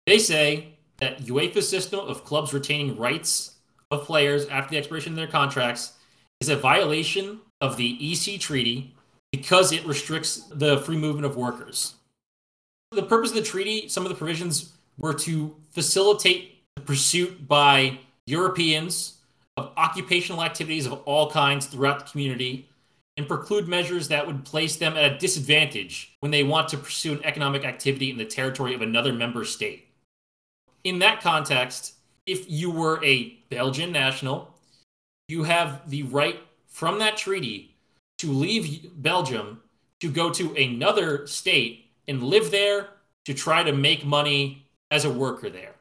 They 0.06 0.18
say 0.18 0.74
that 0.98 1.22
UEFA's 1.22 1.68
system 1.68 2.00
of 2.00 2.24
clubs 2.24 2.52
retaining 2.52 2.96
rights 2.96 3.56
of 3.90 4.04
players 4.04 4.46
after 4.46 4.70
the 4.70 4.78
expiration 4.78 5.12
of 5.12 5.16
their 5.16 5.26
contracts 5.26 5.92
is 6.40 6.48
a 6.48 6.56
violation 6.56 7.40
of 7.60 7.76
the 7.76 7.98
EC 8.00 8.40
treaty 8.40 8.94
because 9.32 9.72
it 9.72 9.84
restricts 9.86 10.44
the 10.50 10.78
free 10.78 10.96
movement 10.96 11.26
of 11.26 11.36
workers. 11.36 11.94
The 12.92 13.02
purpose 13.02 13.30
of 13.30 13.36
the 13.36 13.42
treaty, 13.42 13.88
some 13.88 14.04
of 14.04 14.10
the 14.10 14.16
provisions 14.16 14.72
were 14.98 15.14
to 15.14 15.54
facilitate 15.72 16.62
the 16.76 16.82
pursuit 16.82 17.46
by 17.46 17.98
Europeans 18.26 19.18
of 19.56 19.72
occupational 19.76 20.42
activities 20.42 20.86
of 20.86 20.92
all 21.04 21.30
kinds 21.30 21.66
throughout 21.66 21.98
the 22.00 22.10
community 22.10 22.68
and 23.16 23.26
preclude 23.26 23.66
measures 23.66 24.08
that 24.08 24.26
would 24.26 24.44
place 24.44 24.76
them 24.76 24.96
at 24.96 25.12
a 25.12 25.18
disadvantage 25.18 26.16
when 26.20 26.30
they 26.30 26.42
want 26.42 26.68
to 26.68 26.76
pursue 26.76 27.12
an 27.12 27.24
economic 27.24 27.64
activity 27.64 28.10
in 28.10 28.18
the 28.18 28.24
territory 28.24 28.74
of 28.74 28.82
another 28.82 29.12
member 29.12 29.44
state. 29.44 29.88
In 30.84 30.98
that 30.98 31.20
context, 31.20 31.94
if 32.26 32.48
you 32.50 32.70
were 32.70 33.02
a 33.04 33.38
Belgian 33.48 33.90
national, 33.90 34.54
you 35.28 35.44
have 35.44 35.88
the 35.88 36.02
right 36.04 36.38
from 36.68 36.98
that 36.98 37.16
treaty 37.16 37.74
to 38.18 38.30
leave 38.30 38.90
Belgium 39.02 39.62
to 40.00 40.10
go 40.10 40.30
to 40.30 40.54
another 40.54 41.26
state 41.26 41.85
and 42.08 42.22
live 42.22 42.50
there 42.50 42.88
to 43.24 43.34
try 43.34 43.62
to 43.62 43.72
make 43.72 44.04
money 44.04 44.66
as 44.90 45.04
a 45.04 45.10
worker 45.10 45.50
there. 45.50 45.74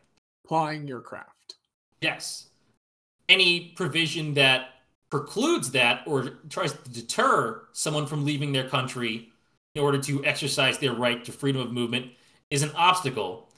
Plying 0.48 0.88
your 0.88 1.02
craft. 1.02 1.56
Yes. 2.02 2.48
Any 3.30 3.74
provision 3.76 4.34
that 4.36 4.70
precludes 5.10 5.72
that 5.72 6.02
or 6.06 6.32
tries 6.50 6.74
to 6.74 6.90
deter 6.90 7.64
someone 7.72 8.06
from 8.08 8.26
leaving 8.26 8.52
their 8.52 8.68
country 8.68 9.32
in 9.76 9.82
order 9.82 10.00
to 10.00 10.24
exercise 10.26 10.78
their 10.78 10.94
right 10.94 11.24
to 11.26 11.32
freedom 11.32 11.62
of 11.62 11.72
movement 11.72 12.12
is 12.50 12.64
an 12.64 12.72
obstacle, 12.76 13.50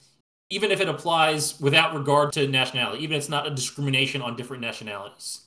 even 0.50 0.70
if 0.70 0.80
it 0.80 0.88
applies 0.88 1.58
without 1.60 1.94
regard 1.94 2.32
to 2.32 2.46
nationality, 2.46 3.02
even 3.02 3.16
if 3.16 3.20
it's 3.20 3.28
not 3.28 3.46
a 3.46 3.50
discrimination 3.50 4.22
on 4.22 4.36
different 4.36 4.62
nationalities. 4.62 5.42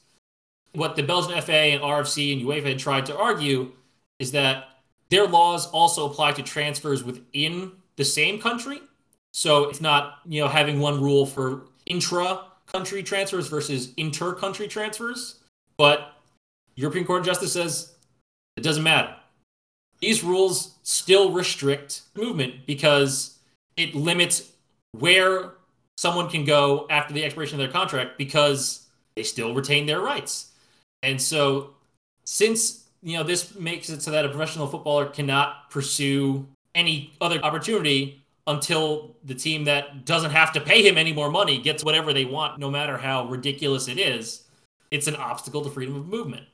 What 0.74 0.96
the 0.96 1.04
Belgian 1.04 1.40
FA 1.42 1.52
and 1.52 1.82
RFC 1.82 2.34
and 2.34 2.42
UEFA 2.42 2.70
had 2.70 2.80
tried 2.80 3.06
to 3.08 3.18
argue 3.18 3.72
is 4.20 4.32
that 4.32 4.66
their 5.12 5.28
laws 5.28 5.68
also 5.68 6.10
apply 6.10 6.32
to 6.32 6.42
transfers 6.42 7.04
within 7.04 7.74
the 7.98 8.06
same 8.06 8.40
country. 8.42 8.82
So 9.34 9.66
it's 9.66 9.82
not, 9.82 10.20
you 10.26 10.42
know, 10.42 10.48
having 10.48 10.80
one 10.80 11.00
rule 11.00 11.26
for 11.26 11.64
intra 11.86 12.46
country 12.66 13.04
transfers 13.04 13.48
versus 13.48 13.94
inter 13.98 14.34
country 14.34 14.68
transfers. 14.68 15.40
But 15.78 16.14
European 16.76 17.06
Court 17.06 17.20
of 17.20 17.26
Justice 17.26 17.54
says 17.54 17.94
it 18.56 18.62
doesn't 18.64 18.84
matter. 18.84 19.14
These 20.00 20.24
rules 20.24 20.76
still 20.84 21.32
restrict 21.32 22.04
movement 22.16 22.66
because 22.66 23.38
it 23.78 23.94
limits 23.94 24.52
where 24.98 25.54
someone 25.98 26.30
can 26.30 26.46
go 26.46 26.88
after 26.90 27.14
the 27.14 27.24
expiration 27.24 27.60
of 27.60 27.60
their 27.60 27.72
contract 27.72 28.18
because 28.18 28.88
they 29.16 29.24
still 29.24 29.54
retain 29.54 29.86
their 29.86 30.00
rights. 30.00 30.52
And 31.04 31.22
so 31.22 31.72
since 32.24 32.81
you 33.02 33.18
know 33.18 33.24
this 33.24 33.56
makes 33.56 33.90
it 33.90 34.02
so 34.02 34.12
that 34.12 34.26
a 34.26 34.30
professional 34.30 34.68
footballer 34.68 35.08
cannot 35.08 35.70
pursue 35.70 36.46
any 36.76 37.14
other 37.20 37.40
opportunity 37.44 38.22
until 38.48 39.16
the 39.24 39.36
team 39.36 39.66
that 39.66 40.06
doesn't 40.06 40.32
have 40.32 40.52
to 40.54 40.62
pay 40.62 40.88
him 40.88 40.98
any 40.98 41.14
more 41.14 41.30
money 41.30 41.62
gets 41.62 41.84
whatever 41.84 42.14
they 42.14 42.26
want 42.26 42.60
no 42.60 42.70
matter 42.70 42.98
how 42.98 43.26
ridiculous 43.28 43.88
it 43.88 44.00
is 44.00 44.44
it's 44.92 45.08
an 45.08 45.16
obstacle 45.16 45.62
to 45.62 45.70
freedom 45.70 45.96
of 45.96 46.08
movement. 46.08 46.46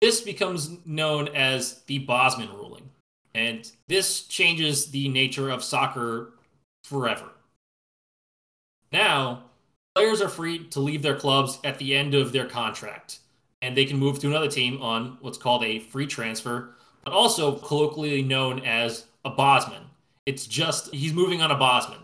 This 0.00 0.22
becomes 0.22 0.78
known 0.86 1.28
as 1.28 1.82
the 1.82 1.98
Bosman 1.98 2.48
ruling, 2.48 2.88
and 3.34 3.70
this 3.86 4.22
changes 4.22 4.90
the 4.90 5.08
nature 5.10 5.50
of 5.50 5.62
soccer 5.62 6.32
forever. 6.84 7.30
Now, 8.90 9.44
players 9.94 10.22
are 10.22 10.28
free 10.30 10.66
to 10.68 10.80
leave 10.80 11.02
their 11.02 11.16
clubs 11.16 11.58
at 11.62 11.78
the 11.78 11.94
end 11.94 12.14
of 12.14 12.32
their 12.32 12.46
contract, 12.46 13.18
and 13.62 13.76
they 13.76 13.84
can 13.84 13.98
move 13.98 14.18
to 14.18 14.28
another 14.28 14.48
team 14.48 14.80
on 14.80 15.18
what's 15.20 15.38
called 15.38 15.64
a 15.64 15.80
free 15.80 16.06
transfer, 16.06 16.74
but 17.04 17.12
also 17.12 17.56
colloquially 17.56 18.22
known 18.22 18.60
as 18.60 19.06
a 19.24 19.30
Bosman. 19.30 19.82
It's 20.26 20.46
just 20.46 20.92
he's 20.94 21.12
moving 21.12 21.42
on 21.42 21.50
a 21.50 21.56
Bosman. 21.56 21.98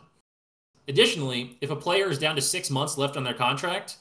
Additionally, 0.88 1.56
if 1.60 1.70
a 1.70 1.76
player 1.76 2.10
is 2.10 2.18
down 2.18 2.36
to 2.36 2.42
six 2.42 2.70
months 2.70 2.96
left 2.96 3.16
on 3.16 3.24
their 3.24 3.34
contract, 3.34 3.96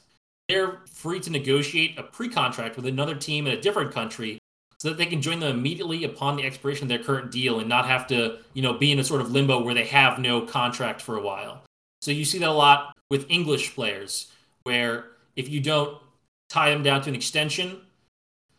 they're 0.48 0.80
free 0.86 1.20
to 1.20 1.30
negotiate 1.30 1.98
a 1.98 2.02
pre-contract 2.02 2.76
with 2.76 2.86
another 2.86 3.14
team 3.14 3.46
in 3.46 3.54
a 3.54 3.60
different 3.60 3.92
country 3.92 4.38
so 4.78 4.88
that 4.88 4.98
they 4.98 5.06
can 5.06 5.22
join 5.22 5.40
them 5.40 5.58
immediately 5.58 6.04
upon 6.04 6.36
the 6.36 6.44
expiration 6.44 6.84
of 6.84 6.88
their 6.88 7.02
current 7.02 7.32
deal 7.32 7.58
and 7.58 7.68
not 7.68 7.86
have 7.86 8.06
to, 8.06 8.38
you 8.52 8.62
know, 8.62 8.74
be 8.74 8.92
in 8.92 8.98
a 8.98 9.04
sort 9.04 9.20
of 9.20 9.32
limbo 9.32 9.62
where 9.62 9.74
they 9.74 9.86
have 9.86 10.18
no 10.18 10.42
contract 10.42 11.00
for 11.00 11.16
a 11.16 11.22
while. 11.22 11.62
So 12.02 12.10
you 12.10 12.24
see 12.24 12.38
that 12.38 12.48
a 12.48 12.52
lot 12.52 12.94
with 13.10 13.28
English 13.28 13.74
players 13.74 14.30
where 14.62 15.06
if 15.34 15.48
you 15.48 15.60
don't 15.60 15.98
tie 16.48 16.70
them 16.70 16.82
down 16.82 17.02
to 17.02 17.08
an 17.08 17.14
extension, 17.14 17.80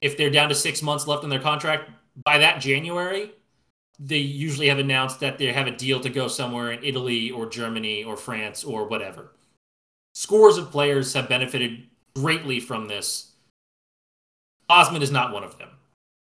if 0.01 0.17
they're 0.17 0.29
down 0.29 0.49
to 0.49 0.55
6 0.55 0.81
months 0.81 1.07
left 1.07 1.23
on 1.23 1.29
their 1.29 1.39
contract 1.39 1.89
by 2.23 2.37
that 2.37 2.59
January, 2.61 3.31
they 3.99 4.17
usually 4.17 4.67
have 4.67 4.79
announced 4.79 5.19
that 5.19 5.37
they 5.37 5.51
have 5.51 5.67
a 5.67 5.75
deal 5.75 5.99
to 5.99 6.09
go 6.09 6.27
somewhere 6.27 6.71
in 6.71 6.83
Italy 6.83 7.31
or 7.31 7.47
Germany 7.47 8.03
or 8.03 8.15
France 8.15 8.63
or 8.63 8.87
whatever. 8.87 9.31
scores 10.13 10.57
of 10.57 10.71
players 10.71 11.13
have 11.13 11.29
benefited 11.29 11.83
greatly 12.15 12.59
from 12.59 12.87
this. 12.87 13.33
Bosman 14.67 15.03
is 15.03 15.11
not 15.11 15.31
one 15.31 15.43
of 15.43 15.59
them. 15.59 15.69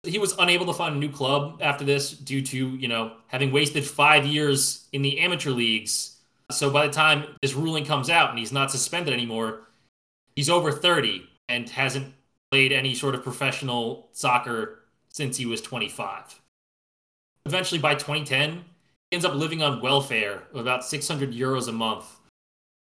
He 0.02 0.18
was 0.18 0.34
unable 0.38 0.66
to 0.66 0.72
find 0.72 0.96
a 0.96 0.98
new 0.98 1.08
club 1.08 1.60
after 1.62 1.84
this 1.84 2.10
due 2.10 2.42
to, 2.42 2.76
you 2.76 2.88
know, 2.88 3.12
having 3.28 3.52
wasted 3.52 3.86
five 3.86 4.26
years 4.26 4.88
in 4.92 5.02
the 5.02 5.20
amateur 5.20 5.50
leagues. 5.50 6.16
So 6.50 6.70
by 6.70 6.88
the 6.88 6.92
time 6.92 7.36
this 7.40 7.54
ruling 7.54 7.84
comes 7.84 8.10
out 8.10 8.30
and 8.30 8.38
he's 8.38 8.52
not 8.52 8.72
suspended 8.72 9.14
anymore, 9.14 9.68
he's 10.34 10.50
over 10.50 10.72
30 10.72 11.28
and 11.48 11.68
hasn't 11.68 12.14
played 12.50 12.72
any 12.72 12.94
sort 12.94 13.14
of 13.14 13.22
professional 13.22 14.08
soccer 14.12 14.80
since 15.10 15.36
he 15.36 15.46
was 15.46 15.60
25. 15.60 16.40
Eventually, 17.46 17.80
by 17.80 17.94
2010, 17.94 18.52
he 18.52 18.62
ends 19.12 19.24
up 19.24 19.34
living 19.34 19.62
on 19.62 19.80
welfare 19.80 20.42
of 20.52 20.60
about 20.60 20.84
600 20.84 21.32
euros 21.32 21.68
a 21.68 21.72
month, 21.72 22.04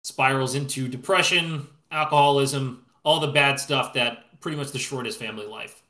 spirals 0.04 0.54
into 0.54 0.88
depression, 0.88 1.66
alcoholism, 1.90 2.84
all 3.04 3.20
the 3.20 3.26
bad 3.26 3.58
stuff 3.58 3.92
that 3.94 4.40
pretty 4.40 4.56
much 4.56 4.72
destroyed 4.72 5.06
his 5.06 5.16
family 5.16 5.46
life. 5.46 5.82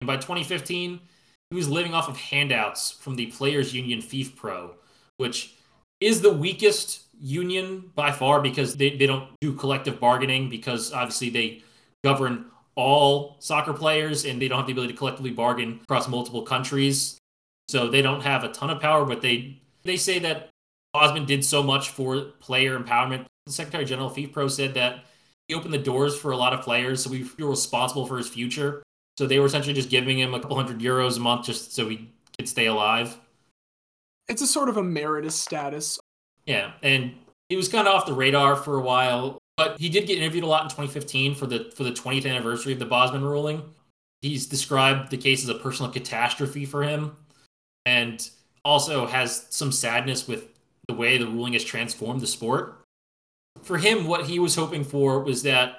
And 0.00 0.06
by 0.06 0.16
2015, 0.16 1.00
he 1.50 1.56
was 1.56 1.68
living 1.68 1.94
off 1.94 2.08
of 2.08 2.16
handouts 2.16 2.92
from 2.92 3.16
the 3.16 3.26
Players 3.26 3.74
Union 3.74 4.00
FIFPro, 4.00 4.72
which 5.16 5.54
is 6.00 6.20
the 6.20 6.32
weakest 6.32 7.02
union 7.20 7.90
by 7.94 8.10
far 8.10 8.40
because 8.40 8.76
they, 8.76 8.96
they 8.96 9.06
don't 9.06 9.28
do 9.40 9.52
collective 9.52 10.00
bargaining 10.00 10.48
because 10.48 10.92
obviously 10.92 11.28
they 11.28 11.62
govern 12.04 12.46
all 12.76 13.36
soccer 13.40 13.72
players 13.72 14.24
and 14.24 14.40
they 14.40 14.48
don't 14.48 14.58
have 14.58 14.66
the 14.66 14.72
ability 14.72 14.92
to 14.92 14.98
collectively 14.98 15.30
bargain 15.30 15.80
across 15.82 16.08
multiple 16.08 16.42
countries. 16.42 17.18
So 17.68 17.88
they 17.88 18.02
don't 18.02 18.22
have 18.22 18.42
a 18.44 18.48
ton 18.48 18.70
of 18.70 18.80
power, 18.80 19.04
but 19.04 19.22
they 19.22 19.60
they 19.82 19.96
say 19.96 20.18
that 20.20 20.50
Bosman 20.92 21.24
did 21.24 21.44
so 21.44 21.62
much 21.62 21.90
for 21.90 22.20
player 22.40 22.78
empowerment. 22.78 23.26
The 23.46 23.52
Secretary 23.52 23.84
General 23.84 24.08
of 24.08 24.16
FIFPro 24.16 24.50
said 24.50 24.74
that 24.74 25.04
he 25.48 25.54
opened 25.54 25.74
the 25.74 25.78
doors 25.78 26.18
for 26.18 26.32
a 26.32 26.36
lot 26.36 26.52
of 26.52 26.62
players, 26.62 27.02
so 27.02 27.10
we 27.10 27.22
feel 27.22 27.48
responsible 27.48 28.06
for 28.06 28.18
his 28.18 28.28
future. 28.28 28.82
So 29.18 29.26
they 29.26 29.38
were 29.38 29.46
essentially 29.46 29.74
just 29.74 29.90
giving 29.90 30.18
him 30.18 30.34
a 30.34 30.40
couple 30.40 30.56
hundred 30.56 30.80
euros 30.80 31.16
a 31.16 31.20
month 31.20 31.46
just 31.46 31.74
so 31.74 31.88
he 31.88 32.08
could 32.36 32.48
stay 32.48 32.66
alive. 32.66 33.18
It's 34.28 34.42
a 34.42 34.46
sort 34.46 34.68
of 34.68 34.76
emeritus 34.76 35.34
status. 35.34 35.98
Yeah, 36.46 36.72
and 36.82 37.14
he 37.48 37.56
was 37.56 37.68
kind 37.68 37.86
of 37.86 37.94
off 37.94 38.06
the 38.06 38.14
radar 38.14 38.56
for 38.56 38.76
a 38.76 38.80
while, 38.80 39.39
but 39.60 39.78
he 39.78 39.90
did 39.90 40.06
get 40.06 40.16
interviewed 40.16 40.42
a 40.42 40.46
lot 40.46 40.62
in 40.62 40.70
2015 40.70 41.34
for 41.34 41.46
the 41.46 41.70
for 41.76 41.84
the 41.84 41.90
20th 41.90 42.26
anniversary 42.26 42.72
of 42.72 42.78
the 42.78 42.86
Bosman 42.86 43.22
ruling. 43.22 43.62
He's 44.22 44.46
described 44.46 45.10
the 45.10 45.18
case 45.18 45.42
as 45.42 45.50
a 45.50 45.54
personal 45.54 45.92
catastrophe 45.92 46.64
for 46.64 46.82
him, 46.82 47.14
and 47.84 48.26
also 48.64 49.06
has 49.06 49.46
some 49.50 49.70
sadness 49.70 50.26
with 50.26 50.48
the 50.88 50.94
way 50.94 51.18
the 51.18 51.26
ruling 51.26 51.52
has 51.52 51.62
transformed 51.62 52.22
the 52.22 52.26
sport. 52.26 52.80
For 53.60 53.76
him, 53.76 54.06
what 54.06 54.24
he 54.24 54.38
was 54.38 54.54
hoping 54.54 54.82
for 54.82 55.20
was 55.20 55.42
that 55.42 55.76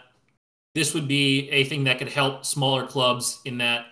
this 0.76 0.94
would 0.94 1.08
be 1.08 1.50
a 1.50 1.64
thing 1.64 1.86
that 1.86 1.98
could 1.98 2.10
help 2.10 2.46
smaller 2.46 2.86
clubs 2.86 3.40
in 3.46 3.58
that 3.58 3.88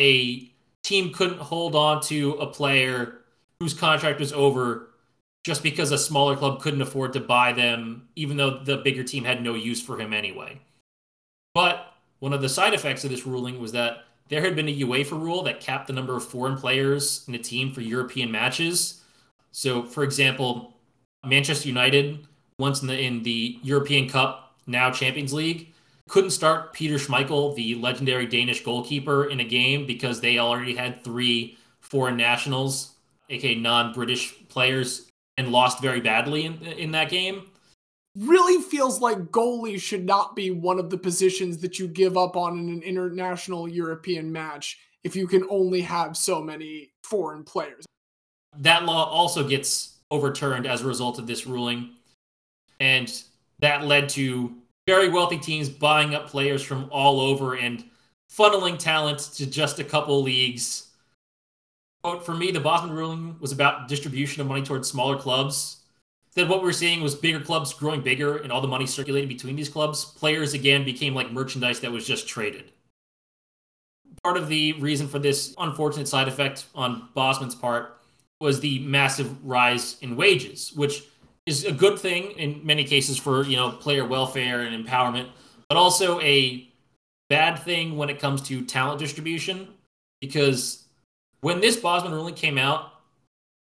a 0.00 0.50
team 0.84 1.12
couldn't 1.12 1.40
hold 1.40 1.74
on 1.74 2.00
to 2.04 2.32
a 2.36 2.46
player 2.46 3.18
whose 3.60 3.74
contract 3.74 4.20
was 4.20 4.32
over 4.32 4.87
just 5.48 5.62
because 5.62 5.92
a 5.92 5.98
smaller 5.98 6.36
club 6.36 6.60
couldn't 6.60 6.82
afford 6.82 7.14
to 7.14 7.20
buy 7.20 7.54
them, 7.54 8.06
even 8.16 8.36
though 8.36 8.58
the 8.58 8.76
bigger 8.76 9.02
team 9.02 9.24
had 9.24 9.42
no 9.42 9.54
use 9.54 9.80
for 9.80 9.98
him 9.98 10.12
anyway. 10.12 10.60
But 11.54 11.94
one 12.18 12.34
of 12.34 12.42
the 12.42 12.50
side 12.50 12.74
effects 12.74 13.02
of 13.02 13.10
this 13.10 13.26
ruling 13.26 13.58
was 13.58 13.72
that 13.72 14.04
there 14.28 14.42
had 14.42 14.54
been 14.54 14.68
a 14.68 14.80
UEFA 14.80 15.12
rule 15.12 15.42
that 15.44 15.58
capped 15.58 15.86
the 15.86 15.94
number 15.94 16.14
of 16.14 16.22
foreign 16.22 16.58
players 16.58 17.24
in 17.28 17.34
a 17.34 17.38
team 17.38 17.72
for 17.72 17.80
European 17.80 18.30
matches. 18.30 19.00
So, 19.50 19.84
for 19.84 20.04
example, 20.04 20.74
Manchester 21.24 21.66
United, 21.66 22.26
once 22.58 22.82
in 22.82 22.88
the 22.88 23.00
in 23.00 23.22
the 23.22 23.58
European 23.62 24.06
Cup, 24.06 24.54
now 24.66 24.90
Champions 24.90 25.32
League, 25.32 25.72
couldn't 26.10 26.32
start 26.32 26.74
Peter 26.74 26.96
Schmeichel, 26.96 27.56
the 27.56 27.74
legendary 27.76 28.26
Danish 28.26 28.62
goalkeeper, 28.62 29.24
in 29.30 29.40
a 29.40 29.44
game 29.44 29.86
because 29.86 30.20
they 30.20 30.38
already 30.38 30.76
had 30.76 31.02
three 31.02 31.56
foreign 31.80 32.18
nationals, 32.18 32.96
aka 33.30 33.54
non-British 33.54 34.34
players, 34.50 35.07
and 35.38 35.50
lost 35.50 35.80
very 35.80 36.00
badly 36.00 36.44
in 36.44 36.62
in 36.62 36.90
that 36.90 37.08
game. 37.08 37.50
Really 38.16 38.60
feels 38.60 39.00
like 39.00 39.30
goalie 39.30 39.80
should 39.80 40.04
not 40.04 40.36
be 40.36 40.50
one 40.50 40.78
of 40.78 40.90
the 40.90 40.98
positions 40.98 41.58
that 41.58 41.78
you 41.78 41.88
give 41.88 42.18
up 42.18 42.36
on 42.36 42.58
in 42.58 42.68
an 42.68 42.82
international 42.82 43.68
European 43.68 44.30
match 44.30 44.78
if 45.04 45.16
you 45.16 45.26
can 45.26 45.46
only 45.48 45.80
have 45.80 46.16
so 46.16 46.42
many 46.42 46.90
foreign 47.04 47.44
players. 47.44 47.86
That 48.58 48.84
law 48.84 49.08
also 49.08 49.46
gets 49.46 49.98
overturned 50.10 50.66
as 50.66 50.82
a 50.82 50.86
result 50.86 51.18
of 51.18 51.26
this 51.26 51.46
ruling. 51.46 51.94
And 52.80 53.22
that 53.60 53.84
led 53.84 54.08
to 54.10 54.54
very 54.86 55.08
wealthy 55.08 55.38
teams 55.38 55.68
buying 55.68 56.14
up 56.14 56.28
players 56.28 56.62
from 56.62 56.88
all 56.90 57.20
over 57.20 57.56
and 57.56 57.84
funneling 58.32 58.78
talent 58.78 59.18
to 59.34 59.46
just 59.46 59.78
a 59.78 59.84
couple 59.84 60.22
leagues. 60.22 60.87
But 62.02 62.24
for 62.24 62.34
me, 62.34 62.50
the 62.50 62.60
Bosman 62.60 62.94
ruling 62.94 63.36
was 63.40 63.52
about 63.52 63.88
distribution 63.88 64.40
of 64.40 64.46
money 64.46 64.62
towards 64.62 64.88
smaller 64.88 65.16
clubs. 65.16 65.78
Then 66.34 66.48
what 66.48 66.60
we 66.60 66.68
we're 66.68 66.72
seeing 66.72 67.02
was 67.02 67.14
bigger 67.14 67.40
clubs 67.40 67.72
growing 67.72 68.00
bigger 68.00 68.36
and 68.38 68.52
all 68.52 68.60
the 68.60 68.68
money 68.68 68.86
circulating 68.86 69.28
between 69.28 69.56
these 69.56 69.68
clubs. 69.68 70.04
Players 70.04 70.54
again 70.54 70.84
became 70.84 71.14
like 71.14 71.32
merchandise 71.32 71.80
that 71.80 71.90
was 71.90 72.06
just 72.06 72.28
traded. 72.28 72.70
Part 74.22 74.36
of 74.36 74.48
the 74.48 74.74
reason 74.74 75.08
for 75.08 75.18
this 75.18 75.54
unfortunate 75.58 76.06
side 76.06 76.28
effect 76.28 76.66
on 76.74 77.08
Bosman's 77.14 77.54
part 77.54 77.98
was 78.40 78.60
the 78.60 78.78
massive 78.80 79.44
rise 79.44 79.96
in 80.00 80.16
wages, 80.16 80.72
which 80.74 81.04
is 81.46 81.64
a 81.64 81.72
good 81.72 81.98
thing 81.98 82.32
in 82.32 82.64
many 82.64 82.84
cases 82.84 83.16
for 83.16 83.44
you 83.44 83.56
know 83.56 83.70
player 83.70 84.04
welfare 84.04 84.62
and 84.62 84.86
empowerment, 84.86 85.28
but 85.68 85.76
also 85.76 86.20
a 86.20 86.68
bad 87.28 87.58
thing 87.58 87.96
when 87.96 88.10
it 88.10 88.20
comes 88.20 88.42
to 88.42 88.64
talent 88.64 88.98
distribution 88.98 89.68
because 90.20 90.87
when 91.40 91.60
this 91.60 91.76
Bosman 91.76 92.12
ruling 92.12 92.34
came 92.34 92.58
out, 92.58 92.92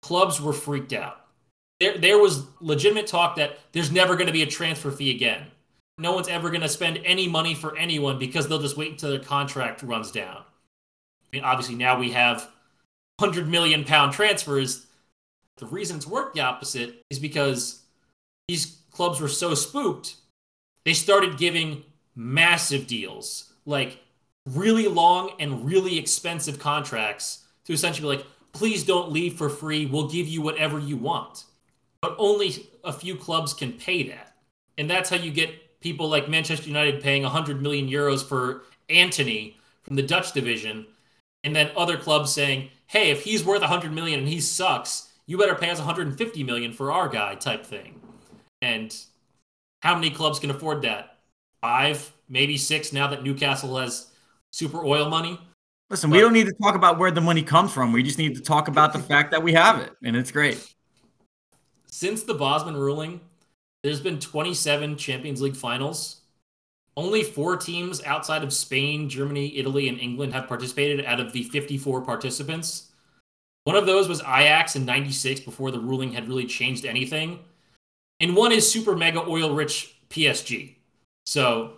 clubs 0.03 0.41
were 0.41 0.53
freaked 0.53 0.93
out. 0.93 1.21
There, 1.81 1.99
there 1.99 2.19
was 2.19 2.45
legitimate 2.61 3.07
talk 3.07 3.37
that 3.37 3.59
there's 3.73 3.93
never 3.93 4.17
going 4.17 4.29
to 4.29 4.33
be 4.33 4.43
a 4.43 4.47
transfer 4.47 4.91
fee 4.91 5.11
again. 5.11 5.47
No 5.99 6.12
one's 6.12 6.29
ever 6.29 6.51
going 6.51 6.62
to 6.62 6.69
spend 6.69 7.01
any 7.05 7.29
money 7.29 7.55
for 7.55 7.77
anyone 7.77 8.19
because 8.19 8.49
they'll 8.49 8.61
just 8.61 8.77
wait 8.77 8.93
until 8.93 9.11
their 9.11 9.19
contract 9.19 9.83
runs 9.83 10.11
down. 10.11 10.37
I 10.37 11.29
mean, 11.33 11.45
obviously 11.45 11.75
now 11.75 11.99
we 11.99 12.12
have 12.12 12.49
100 13.19 13.49
million 13.49 13.85
pound 13.85 14.12
transfers. 14.12 14.87
The 15.57 15.67
reason 15.67 15.97
it's 15.97 16.07
worked 16.07 16.35
the 16.35 16.43
opposite 16.43 17.03
is 17.11 17.19
because 17.19 17.83
these 18.49 18.79
clubs 18.91 19.21
were 19.21 19.29
so 19.29 19.55
spooked, 19.55 20.17
they 20.85 20.95
started 20.95 21.39
giving 21.39 21.83
massive 22.15 22.87
deals, 22.87 23.53
like 23.65 23.99
really 24.47 24.87
long 24.87 25.33
and 25.41 25.67
really 25.67 25.99
expensive 25.99 26.59
contracts 26.59 27.46
to 27.67 27.73
essentially 27.73 28.17
be 28.17 28.19
like, 28.19 28.27
please 28.53 28.85
don't 28.85 29.13
leave 29.13 29.35
for 29.35 29.49
free. 29.49 29.87
We'll 29.87 30.09
give 30.09 30.27
you 30.27 30.43
whatever 30.43 30.79
you 30.79 30.97
want. 30.97 31.45
But 32.01 32.17
only 32.19 32.69
a 32.85 32.93
few 32.93 33.17
clubs 33.17 33.53
can 33.53 33.73
pay 33.73 34.09
that. 34.09 34.35
And 34.79 34.89
that's 34.89 35.11
how 35.11 35.17
you 35.17 35.31
get 35.31 35.81
people 35.81 36.09
like 36.09 36.29
Manchester 36.29 36.69
United 36.69 37.03
paying 37.03 37.23
100 37.23 37.63
million 37.63 37.89
euros 37.89 38.27
for 38.27 38.65
Antony 38.89 39.57
from 39.83 39.97
the 39.97 40.03
Dutch 40.03 40.33
division, 40.33 40.87
and 41.45 41.55
then 41.55 41.71
other 41.77 41.97
clubs 41.97 42.33
saying, 42.33 42.71
hey, 42.89 43.11
if 43.11 43.23
he's 43.23 43.45
worth 43.45 43.61
100 43.61 43.93
million 43.93 44.21
and 44.21 44.29
he 44.29 44.41
sucks, 44.41 45.13
you 45.27 45.39
better 45.39 45.55
pay 45.55 45.71
us 45.71 45.79
150 45.79 46.43
million 46.43 46.73
for 46.73 46.91
our 46.91 47.09
guy 47.09 47.37
type 47.37 47.65
thing. 47.65 48.01
And 48.61 48.95
how 49.83 49.95
many 49.95 50.11
clubs 50.11 50.41
can 50.41 50.51
afford 50.51 50.83
that? 50.83 51.19
Five, 51.61 52.13
maybe 52.29 52.57
six 52.57 52.93
now 52.93 53.07
that 53.09 53.23
Newcastle 53.23 53.77
has 53.79 54.09
super 54.51 54.85
oil 54.85 55.09
money. 55.09 55.39
Listen, 55.88 56.11
we 56.11 56.18
don't 56.18 56.33
need 56.33 56.46
to 56.46 56.55
talk 56.61 56.75
about 56.75 56.99
where 56.99 57.12
the 57.12 57.20
money 57.20 57.42
comes 57.42 57.72
from. 57.72 57.92
We 57.92 58.03
just 58.03 58.18
need 58.18 58.35
to 58.35 58.42
talk 58.42 58.66
about 58.66 58.92
the 58.92 58.99
fact 58.99 59.31
that 59.31 59.42
we 59.42 59.53
have 59.53 59.81
it, 59.81 59.92
and 60.03 60.16
it's 60.16 60.33
great. 60.33 60.75
Since 61.87 62.25
the 62.25 62.35
Bosman 62.35 62.77
ruling, 62.77 63.20
there's 63.85 64.01
been 64.01 64.18
27 64.18 64.97
Champions 64.97 65.41
League 65.41 65.55
finals. 65.55 66.22
Only 66.97 67.22
four 67.22 67.57
teams 67.57 68.03
outside 68.05 68.43
of 68.43 68.53
Spain, 68.53 69.09
Germany, 69.09 69.57
Italy, 69.57 69.89
and 69.89 70.01
England 70.01 70.32
have 70.32 70.49
participated 70.49 71.05
out 71.05 71.20
of 71.20 71.32
the 71.32 71.45
54 71.45 72.01
participants. 72.01 72.91
One 73.64 73.76
of 73.76 73.87
those 73.87 74.09
was 74.09 74.20
Ajax 74.22 74.74
in 74.74 74.84
96 74.84 75.41
before 75.41 75.70
the 75.70 75.78
ruling 75.78 76.12
had 76.12 76.26
really 76.26 76.47
changed 76.47 76.84
anything. 76.84 77.39
And 78.20 78.34
one 78.34 78.51
is 78.51 78.70
super 78.70 78.97
mega 78.97 79.20
oil 79.20 79.55
rich 79.55 79.97
PSG. 80.11 80.76
So 81.26 81.74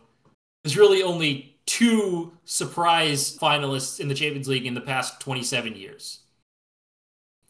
there's 0.63 0.77
really 0.77 1.03
only 1.03 1.58
two 1.69 2.33
surprise 2.47 3.37
finalists 3.37 4.01
in 4.01 4.09
the 4.09 4.15
Champions 4.15 4.49
League 4.49 4.65
in 4.65 4.75
the 4.75 4.81
past 4.81 5.21
27 5.21 5.77
years. 5.77 6.21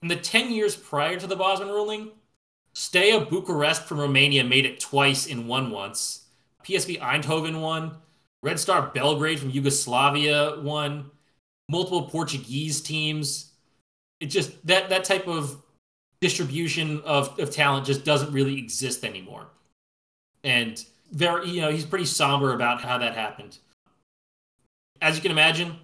In 0.03 0.09
the 0.09 0.17
10 0.17 0.51
years 0.51 0.75
prior 0.75 1.19
to 1.19 1.27
the 1.27 1.37
Bosman 1.37 1.69
ruling, 1.69 2.11
Steaua 2.75 3.25
Bucharest 3.25 3.85
from 3.85 4.01
Romania 4.01 4.43
made 4.43 4.67
it 4.67 4.81
twice 4.81 5.31
and 5.31 5.49
won 5.49 5.71
once. 5.71 6.27
PSV 6.65 7.01
Eindhoven 7.01 7.61
won. 7.61 7.97
Red 8.43 8.59
Star 8.59 8.91
Belgrade 8.93 9.39
from 9.39 9.51
Yugoslavia 9.51 10.59
won. 10.61 11.11
Multiple 11.69 12.03
Portuguese 12.03 12.81
teams. 12.81 13.53
It 14.21 14.27
just 14.27 14.67
that 14.67 14.89
that 14.89 15.05
type 15.05 15.29
of 15.29 15.63
distribution 16.21 17.01
of, 17.05 17.39
of 17.39 17.53
talent 17.53 17.87
just 17.87 18.05
doesn't 18.05 18.33
really 18.33 18.59
exist 18.59 19.05
anymore. 19.05 19.47
And 20.43 20.85
very, 21.13 21.49
you 21.49 21.61
know, 21.61 21.71
he's 21.71 21.87
pretty 21.87 22.05
somber 22.05 22.53
about 22.53 22.83
how 22.83 22.99
that 22.99 23.15
happened. 23.15 23.59
As 25.01 25.17
you 25.17 25.23
can 25.23 25.31
imagine, 25.31 25.77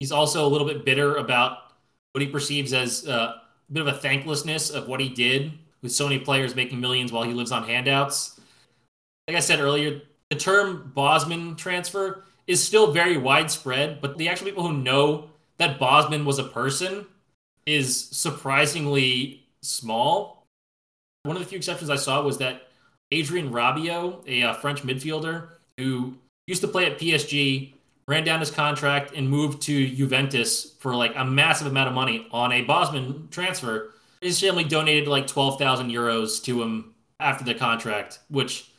he's 0.00 0.12
also 0.12 0.46
a 0.46 0.48
little 0.48 0.66
bit 0.66 0.84
bitter 0.84 1.16
about 1.16 1.72
what 2.12 2.22
he 2.22 2.28
perceives 2.28 2.72
as 2.72 3.06
uh, 3.06 3.34
a 3.68 3.72
bit 3.72 3.80
of 3.80 3.88
a 3.88 3.98
thanklessness 3.98 4.70
of 4.70 4.88
what 4.88 5.00
he 5.00 5.08
did 5.08 5.52
with 5.82 5.92
so 5.92 6.08
many 6.08 6.18
players 6.18 6.54
making 6.54 6.80
millions 6.80 7.12
while 7.12 7.24
he 7.24 7.32
lives 7.32 7.52
on 7.52 7.64
handouts. 7.64 8.40
Like 9.28 9.36
I 9.36 9.40
said 9.40 9.60
earlier, 9.60 10.02
the 10.30 10.36
term 10.36 10.92
Bosman 10.94 11.56
transfer 11.56 12.24
is 12.46 12.62
still 12.62 12.92
very 12.92 13.16
widespread, 13.16 14.00
but 14.00 14.18
the 14.18 14.28
actual 14.28 14.46
people 14.46 14.66
who 14.66 14.76
know 14.76 15.30
that 15.58 15.78
Bosman 15.78 16.24
was 16.24 16.38
a 16.38 16.44
person 16.44 17.06
is 17.66 18.08
surprisingly 18.10 19.44
small. 19.62 20.44
One 21.22 21.36
of 21.36 21.42
the 21.42 21.48
few 21.48 21.58
exceptions 21.58 21.90
I 21.90 21.96
saw 21.96 22.22
was 22.22 22.38
that 22.38 22.68
Adrien 23.12 23.50
Rabiot, 23.50 24.26
a 24.26 24.42
uh, 24.42 24.54
French 24.54 24.82
midfielder 24.82 25.48
who 25.78 26.14
used 26.46 26.62
to 26.62 26.68
play 26.68 26.86
at 26.86 26.98
PSG, 26.98 27.74
ran 28.06 28.24
down 28.24 28.40
his 28.40 28.50
contract 28.50 29.12
and 29.14 29.28
moved 29.28 29.62
to 29.62 29.88
Juventus 29.88 30.74
for 30.80 30.94
like 30.94 31.12
a 31.16 31.24
massive 31.24 31.66
amount 31.66 31.88
of 31.88 31.94
money 31.94 32.26
on 32.30 32.52
a 32.52 32.62
Bosman 32.62 33.28
transfer. 33.30 33.92
His 34.20 34.40
family 34.40 34.64
donated 34.64 35.08
like 35.08 35.26
12,000 35.26 35.90
euros 35.90 36.42
to 36.44 36.62
him 36.62 36.94
after 37.20 37.44
the 37.44 37.54
contract, 37.54 38.18
which 38.28 38.70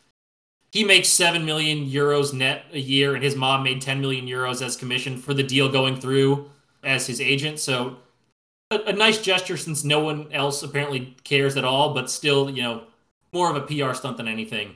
he 0.72 0.84
makes 0.84 1.10
7 1.10 1.46
million 1.46 1.90
euros 1.90 2.34
net 2.34 2.66
a 2.74 2.80
year, 2.80 3.16
and 3.16 3.24
his 3.24 3.36
mom 3.36 3.64
made 3.64 3.82
10 3.82 4.02
million 4.02 4.26
euros 4.26 4.66
as 4.66 4.76
commission 4.76 5.18
for 5.18 5.34
the 5.34 5.44
deal 5.44 5.70
going 5.70 6.00
through 6.00 6.50
as 6.84 7.08
his 7.08 7.22
agent. 7.22 7.60
So 7.60 7.98
a, 8.72 8.80
a 8.88 8.94
nice 8.94 9.22
gesture 9.22 9.58
since 9.58 9.84
no 9.84 10.00
one 10.00 10.32
else 10.34 10.64
apparently 10.64 11.16
cares 11.24 11.58
at 11.58 11.66
all, 11.66 11.94
but 11.94 12.10
still, 12.10 12.50
you 12.50 12.64
know, 12.64 12.84
more 13.32 13.50
of 13.50 13.56
a 13.56 13.62
PR 13.62 13.94
stunt 13.94 14.18
than 14.18 14.28
anything. 14.28 14.76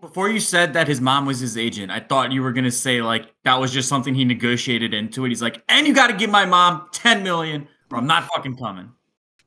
Before 0.00 0.30
you 0.30 0.40
said 0.40 0.72
that 0.72 0.88
his 0.88 1.00
mom 1.00 1.26
was 1.26 1.40
his 1.40 1.56
agent, 1.56 1.90
I 1.92 2.00
thought 2.00 2.32
you 2.32 2.42
were 2.42 2.52
gonna 2.52 2.70
say 2.70 3.02
like 3.02 3.34
that 3.44 3.60
was 3.60 3.72
just 3.72 3.88
something 3.88 4.14
he 4.14 4.24
negotiated 4.24 4.94
into 4.94 5.24
it. 5.24 5.28
He's 5.28 5.42
like, 5.42 5.62
and 5.68 5.86
you 5.86 5.94
got 5.94 6.06
to 6.06 6.16
give 6.16 6.30
my 6.30 6.46
mom 6.46 6.88
ten 6.92 7.22
million, 7.22 7.68
or 7.90 7.98
I'm 7.98 8.06
not 8.06 8.24
fucking 8.34 8.56
coming. 8.56 8.90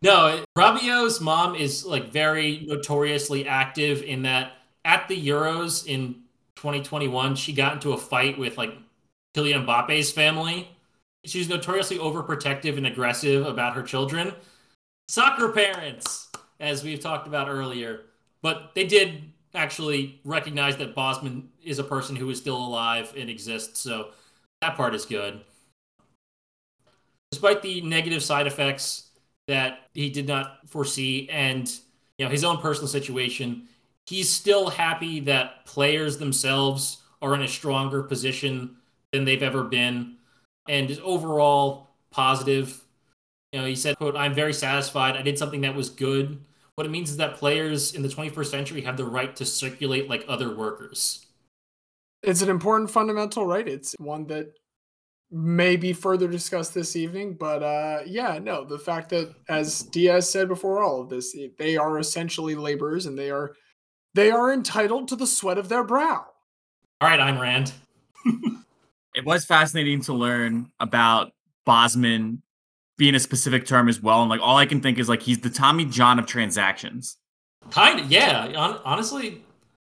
No, 0.04 0.44
Rabiot's 0.56 1.22
mom 1.22 1.56
is 1.56 1.86
like 1.86 2.12
very 2.12 2.66
notoriously 2.68 3.48
active 3.48 4.04
in 4.04 4.22
that 4.24 4.54
at 4.86 5.08
the 5.08 5.28
Euros 5.28 5.88
in 5.88 6.24
2021, 6.56 7.36
she 7.36 7.54
got 7.54 7.74
into 7.74 7.94
a 7.94 7.98
fight 7.98 8.38
with 8.38 8.58
like 8.58 8.74
Kylian 9.34 9.66
Mbappe's 9.66 10.12
family. 10.12 10.68
She's 11.26 11.50
notoriously 11.50 11.98
overprotective 11.98 12.78
and 12.78 12.86
aggressive 12.86 13.46
about 13.46 13.76
her 13.76 13.82
children. 13.82 14.34
Soccer 15.08 15.50
parents, 15.50 16.30
as 16.60 16.84
we've 16.84 17.00
talked 17.00 17.28
about 17.28 17.48
earlier, 17.48 18.02
but 18.42 18.72
they 18.76 18.86
did 18.86 19.24
actually 19.54 20.20
recognize 20.24 20.78
that 20.78 20.96
Bosman 20.96 21.50
is 21.64 21.80
a 21.80 21.84
person 21.84 22.16
who 22.16 22.30
is 22.30 22.40
still 22.40 22.58
alive 22.58 23.14
and 23.16 23.30
exists. 23.30 23.80
So 23.80 24.10
that 24.62 24.76
part 24.76 24.96
is 24.96 25.06
good. 25.06 25.42
Despite 27.32 27.62
the 27.62 27.82
negative 27.82 28.24
side 28.24 28.48
effects 28.48 29.10
that 29.48 29.90
he 29.94 30.10
did 30.10 30.28
not 30.28 30.60
foresee 30.68 31.28
and 31.30 31.70
you 32.18 32.26
know 32.26 32.32
his 32.32 32.44
own 32.44 32.58
personal 32.58 32.88
situation, 32.88 33.68
he's 34.06 34.30
still 34.30 34.70
happy 34.70 35.20
that 35.22 35.66
players 35.66 36.18
themselves 36.18 37.02
are 37.22 37.34
in 37.34 37.42
a 37.42 37.48
stronger 37.48 38.04
position 38.04 38.76
than 39.12 39.26
they've 39.26 39.44
ever 39.44 39.64
been 39.64 40.16
and 40.68 40.90
is 40.90 41.00
overall 41.04 41.90
positive. 42.12 42.82
You 43.52 43.62
know, 43.62 43.66
he 43.66 43.76
said, 43.76 43.98
quote, 43.98 44.16
I'm 44.16 44.34
very 44.34 44.54
satisfied. 44.54 45.16
I 45.16 45.22
did 45.22 45.38
something 45.38 45.62
that 45.62 45.76
was 45.76 45.90
good 45.90 46.40
what 46.76 46.88
it 46.88 46.90
means 46.90 47.12
is 47.12 47.18
that 47.18 47.36
players 47.36 47.94
in 47.94 48.02
the 48.02 48.10
21st 48.10 48.46
century 48.48 48.82
have 48.82 48.98
the 48.98 49.06
right 49.06 49.36
to 49.36 49.46
circulate 49.46 50.10
like 50.10 50.26
other 50.28 50.56
workers. 50.56 51.26
It's 52.24 52.42
an 52.42 52.50
important 52.50 52.90
fundamental 52.90 53.46
right. 53.46 53.68
It's 53.68 53.96
one 54.00 54.28
that 54.28 54.54
may 55.30 55.76
be 55.76 55.94
further 55.94 56.28
discussed 56.28 56.74
this 56.74 56.96
evening, 56.96 57.36
but 57.40 57.62
uh, 57.62 58.02
yeah, 58.06 58.40
no, 58.42 58.64
the 58.64 58.80
fact 58.80 59.10
that, 59.10 59.34
as 59.50 59.82
Diaz 59.84 60.30
said 60.30 60.48
before 60.48 60.82
all 60.82 61.02
of 61.02 61.10
this, 61.10 61.36
they 61.58 61.76
are 61.76 62.00
essentially 62.00 62.56
laborers 62.56 63.06
and 63.06 63.18
they 63.18 63.30
are 63.30 63.56
they 64.14 64.30
are 64.30 64.54
entitled 64.54 65.08
to 65.08 65.16
the 65.16 65.28
sweat 65.28 65.58
of 65.58 65.70
their 65.70 65.84
brow. 65.84 66.26
All 67.02 67.10
right, 67.10 67.20
Ayn 67.20 67.40
Rand. 67.40 67.74
it 69.16 69.26
was 69.26 69.44
fascinating 69.44 70.02
to 70.02 70.14
learn 70.14 70.72
about 70.80 71.34
Bosman 71.66 72.42
being 72.98 73.16
a 73.16 73.20
specific 73.20 73.66
term 73.66 73.90
as 73.90 74.02
well. 74.02 74.22
And 74.22 74.30
like 74.30 74.42
all 74.42 74.58
I 74.58 74.66
can 74.66 74.82
think 74.82 75.00
is 75.00 75.10
like 75.10 75.22
he's 75.22 75.40
the 75.40 75.50
Tommy 75.50 75.86
John 75.86 76.20
of 76.20 76.26
transactions. 76.26 77.18
Kind 77.72 78.00
of, 78.00 78.12
yeah. 78.12 78.78
honestly, 78.84 79.28
I 79.28 79.32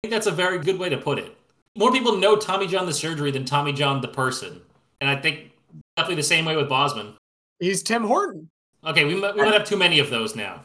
think 0.03 0.11
that's 0.11 0.27
a 0.27 0.31
very 0.31 0.59
good 0.59 0.79
way 0.79 0.89
to 0.89 0.97
put 0.97 1.19
it. 1.19 1.35
More 1.77 1.91
people 1.91 2.17
know 2.17 2.35
Tommy 2.35 2.67
John 2.67 2.85
the 2.85 2.93
surgery 2.93 3.31
than 3.31 3.43
Tommy 3.43 3.73
John 3.73 4.01
the 4.01 4.07
person, 4.07 4.61
and 5.01 5.09
I 5.09 5.15
think 5.17 5.51
definitely 5.97 6.15
the 6.15 6.23
same 6.23 6.45
way 6.45 6.55
with 6.55 6.69
Bosman. 6.69 7.15
He's 7.59 7.83
Tim 7.83 8.03
Horton. 8.03 8.49
Okay, 8.85 9.03
we 9.03 9.15
might, 9.15 9.35
we 9.35 9.41
might 9.41 9.53
have 9.53 9.65
too 9.65 9.75
many 9.75 9.99
of 9.99 10.09
those 10.09 10.35
now. 10.35 10.61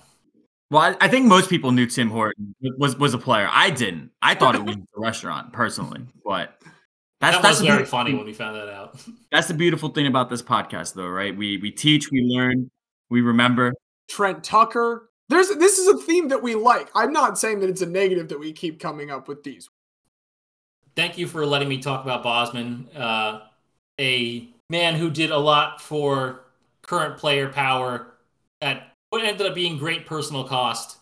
Well, 0.70 0.82
I, 0.82 0.96
I, 1.00 1.08
think 1.08 1.26
most 1.26 1.50
people 1.50 1.72
knew 1.72 1.86
Tim 1.86 2.10
Horton 2.10 2.54
was 2.78 2.96
was 2.96 3.12
a 3.12 3.18
player. 3.18 3.48
I 3.50 3.70
didn't. 3.70 4.10
I 4.22 4.36
thought 4.36 4.54
it 4.54 4.64
was 4.64 4.76
a 4.76 5.00
restaurant 5.00 5.52
personally, 5.52 6.02
but 6.24 6.62
that's, 7.20 7.36
that 7.36 7.42
that's 7.42 7.60
was 7.60 7.68
very 7.68 7.84
funny 7.84 8.14
when 8.14 8.24
we 8.24 8.32
found 8.32 8.56
that 8.56 8.68
out. 8.70 8.98
That's 9.30 9.46
the 9.46 9.54
beautiful 9.54 9.90
thing 9.90 10.06
about 10.06 10.30
this 10.30 10.42
podcast, 10.42 10.94
though, 10.94 11.06
right? 11.06 11.36
We 11.36 11.58
we 11.58 11.70
teach, 11.70 12.10
we 12.10 12.22
learn, 12.22 12.70
we 13.10 13.20
remember. 13.20 13.74
Trent 14.08 14.42
Tucker. 14.42 15.10
There's 15.28 15.48
this 15.48 15.78
is 15.78 15.86
a 15.86 15.98
theme 15.98 16.28
that 16.28 16.42
we 16.42 16.54
like. 16.54 16.88
I'm 16.94 17.12
not 17.12 17.38
saying 17.38 17.60
that 17.60 17.68
it's 17.68 17.82
a 17.82 17.86
negative 17.86 18.28
that 18.30 18.40
we 18.40 18.52
keep 18.52 18.80
coming 18.80 19.10
up 19.10 19.28
with 19.28 19.44
these. 19.44 19.68
Thank 20.96 21.18
you 21.18 21.26
for 21.26 21.46
letting 21.46 21.68
me 21.68 21.78
talk 21.78 22.02
about 22.02 22.22
Bosman, 22.22 22.88
uh, 22.96 23.40
a 24.00 24.48
man 24.70 24.94
who 24.94 25.10
did 25.10 25.30
a 25.30 25.38
lot 25.38 25.80
for 25.80 26.46
current 26.82 27.18
player 27.18 27.48
power 27.48 28.14
at 28.60 28.92
what 29.10 29.24
ended 29.24 29.46
up 29.46 29.54
being 29.54 29.78
great 29.78 30.06
personal 30.06 30.44
cost, 30.44 30.98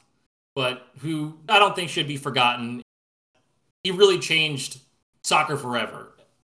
but 0.55 0.89
who 0.99 1.39
I 1.49 1.59
don't 1.59 1.75
think 1.75 1.89
should 1.89 2.09
be 2.09 2.16
forgotten. 2.16 2.83
He 3.85 3.93
really 3.93 4.19
changed 4.19 4.81
soccer 5.23 5.57
forever 5.57 6.08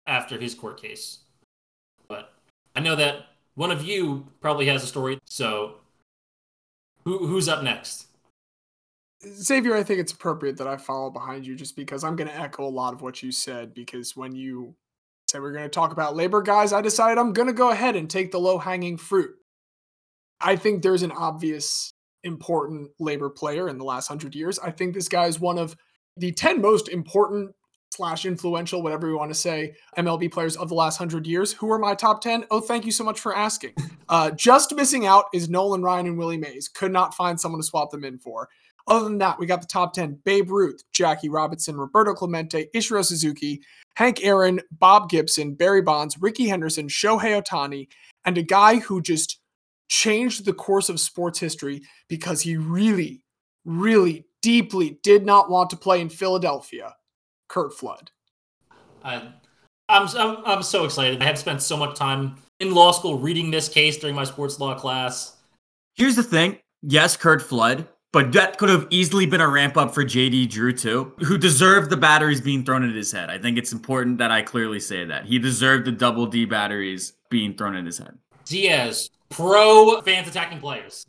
after 0.06 0.38
his 0.38 0.54
court 0.54 0.80
case. 0.80 1.20
But 2.08 2.32
I 2.74 2.80
know 2.80 2.96
that 2.96 3.26
one 3.54 3.70
of 3.70 3.84
you 3.84 4.26
probably 4.40 4.66
has 4.66 4.82
a 4.82 4.86
story. 4.86 5.18
So 5.24 5.76
who 7.04 7.26
who's 7.26 7.48
up 7.48 7.62
next? 7.62 8.06
Xavier, 9.26 9.74
I 9.74 9.82
think 9.82 10.00
it's 10.00 10.12
appropriate 10.12 10.58
that 10.58 10.68
I 10.68 10.76
follow 10.76 11.10
behind 11.10 11.46
you 11.46 11.56
just 11.56 11.74
because 11.74 12.04
I'm 12.04 12.16
going 12.16 12.28
to 12.28 12.38
echo 12.38 12.66
a 12.66 12.68
lot 12.68 12.92
of 12.92 13.02
what 13.02 13.22
you 13.22 13.32
said. 13.32 13.74
Because 13.74 14.16
when 14.16 14.34
you 14.34 14.74
said 15.28 15.40
we 15.40 15.48
are 15.48 15.52
going 15.52 15.64
to 15.64 15.68
talk 15.68 15.92
about 15.92 16.14
labor 16.14 16.42
guys, 16.42 16.72
I 16.72 16.80
decided 16.80 17.18
I'm 17.18 17.32
going 17.32 17.48
to 17.48 17.54
go 17.54 17.70
ahead 17.70 17.96
and 17.96 18.08
take 18.08 18.30
the 18.30 18.38
low 18.38 18.58
hanging 18.58 18.96
fruit. 18.96 19.34
I 20.40 20.56
think 20.56 20.82
there's 20.82 21.02
an 21.02 21.12
obvious 21.12 21.92
important 22.24 22.90
labor 22.98 23.30
player 23.30 23.68
in 23.68 23.78
the 23.78 23.84
last 23.84 24.08
hundred 24.08 24.34
years. 24.34 24.58
I 24.58 24.70
think 24.70 24.92
this 24.92 25.08
guy 25.08 25.26
is 25.26 25.40
one 25.40 25.58
of 25.58 25.76
the 26.16 26.32
10 26.32 26.60
most 26.60 26.88
important 26.88 27.54
slash 27.90 28.26
influential, 28.26 28.82
whatever 28.82 29.08
you 29.08 29.16
want 29.16 29.30
to 29.30 29.38
say, 29.38 29.74
MLB 29.96 30.30
players 30.30 30.56
of 30.56 30.68
the 30.68 30.74
last 30.74 30.96
hundred 30.96 31.26
years. 31.26 31.52
Who 31.52 31.70
are 31.70 31.78
my 31.78 31.94
top 31.94 32.20
10? 32.20 32.44
Oh, 32.50 32.60
thank 32.60 32.84
you 32.84 32.92
so 32.92 33.04
much 33.04 33.20
for 33.20 33.36
asking. 33.36 33.74
Uh, 34.08 34.30
just 34.30 34.72
missing 34.76 35.04
out 35.04 35.24
is 35.34 35.48
Nolan 35.48 35.82
Ryan 35.82 36.06
and 36.06 36.16
Willie 36.16 36.36
Mays. 36.36 36.68
Could 36.68 36.92
not 36.92 37.12
find 37.12 37.40
someone 37.40 37.60
to 37.60 37.66
swap 37.66 37.90
them 37.90 38.04
in 38.04 38.20
for. 38.20 38.48
Other 38.86 39.04
than 39.04 39.18
that, 39.18 39.40
we 39.40 39.46
got 39.46 39.60
the 39.60 39.66
top 39.66 39.94
10 39.94 40.20
Babe 40.24 40.48
Ruth, 40.48 40.80
Jackie 40.92 41.28
Robinson, 41.28 41.76
Roberto 41.76 42.14
Clemente, 42.14 42.68
Ichiro 42.72 43.04
Suzuki, 43.04 43.60
Hank 43.96 44.24
Aaron, 44.24 44.60
Bob 44.70 45.10
Gibson, 45.10 45.54
Barry 45.54 45.82
Bonds, 45.82 46.16
Rickey 46.20 46.46
Henderson, 46.46 46.86
Shohei 46.86 47.42
Ohtani, 47.42 47.88
and 48.24 48.38
a 48.38 48.42
guy 48.42 48.76
who 48.78 49.02
just 49.02 49.40
changed 49.88 50.44
the 50.44 50.52
course 50.52 50.88
of 50.88 51.00
sports 51.00 51.40
history 51.40 51.82
because 52.08 52.40
he 52.40 52.56
really, 52.56 53.22
really 53.64 54.24
deeply 54.40 55.00
did 55.02 55.26
not 55.26 55.50
want 55.50 55.70
to 55.70 55.76
play 55.76 56.00
in 56.00 56.08
Philadelphia. 56.08 56.94
Curt 57.48 57.72
Flood. 57.72 58.10
I, 59.04 59.32
I'm, 59.88 60.08
I'm 60.16 60.36
I'm 60.44 60.62
so 60.62 60.84
excited. 60.84 61.22
I 61.22 61.26
have 61.26 61.38
spent 61.38 61.62
so 61.62 61.76
much 61.76 61.96
time 61.96 62.36
in 62.60 62.74
law 62.74 62.92
school 62.92 63.18
reading 63.18 63.50
this 63.50 63.68
case 63.68 63.96
during 63.96 64.16
my 64.16 64.24
sports 64.24 64.58
law 64.58 64.74
class. 64.74 65.36
Here's 65.94 66.16
the 66.16 66.22
thing. 66.22 66.58
Yes, 66.82 67.16
Curt 67.16 67.40
Flood, 67.40 67.88
but 68.12 68.32
that 68.32 68.58
could 68.58 68.68
have 68.68 68.86
easily 68.90 69.26
been 69.26 69.40
a 69.40 69.48
ramp 69.48 69.76
up 69.76 69.94
for 69.94 70.04
JD 70.04 70.50
Drew 70.50 70.72
too, 70.72 71.12
who 71.20 71.38
deserved 71.38 71.90
the 71.90 71.96
batteries 71.96 72.40
being 72.40 72.64
thrown 72.64 72.88
at 72.88 72.94
his 72.94 73.12
head. 73.12 73.30
I 73.30 73.38
think 73.38 73.58
it's 73.58 73.72
important 73.72 74.18
that 74.18 74.30
I 74.30 74.42
clearly 74.42 74.80
say 74.80 75.04
that. 75.04 75.26
He 75.26 75.38
deserved 75.38 75.84
the 75.84 75.92
double 75.92 76.26
D 76.26 76.44
batteries 76.44 77.12
being 77.30 77.54
thrown 77.54 77.76
at 77.76 77.86
his 77.86 77.98
head. 77.98 78.18
Diaz, 78.44 79.10
pro 79.28 80.00
fans 80.02 80.28
attacking 80.28 80.60
players. 80.60 81.06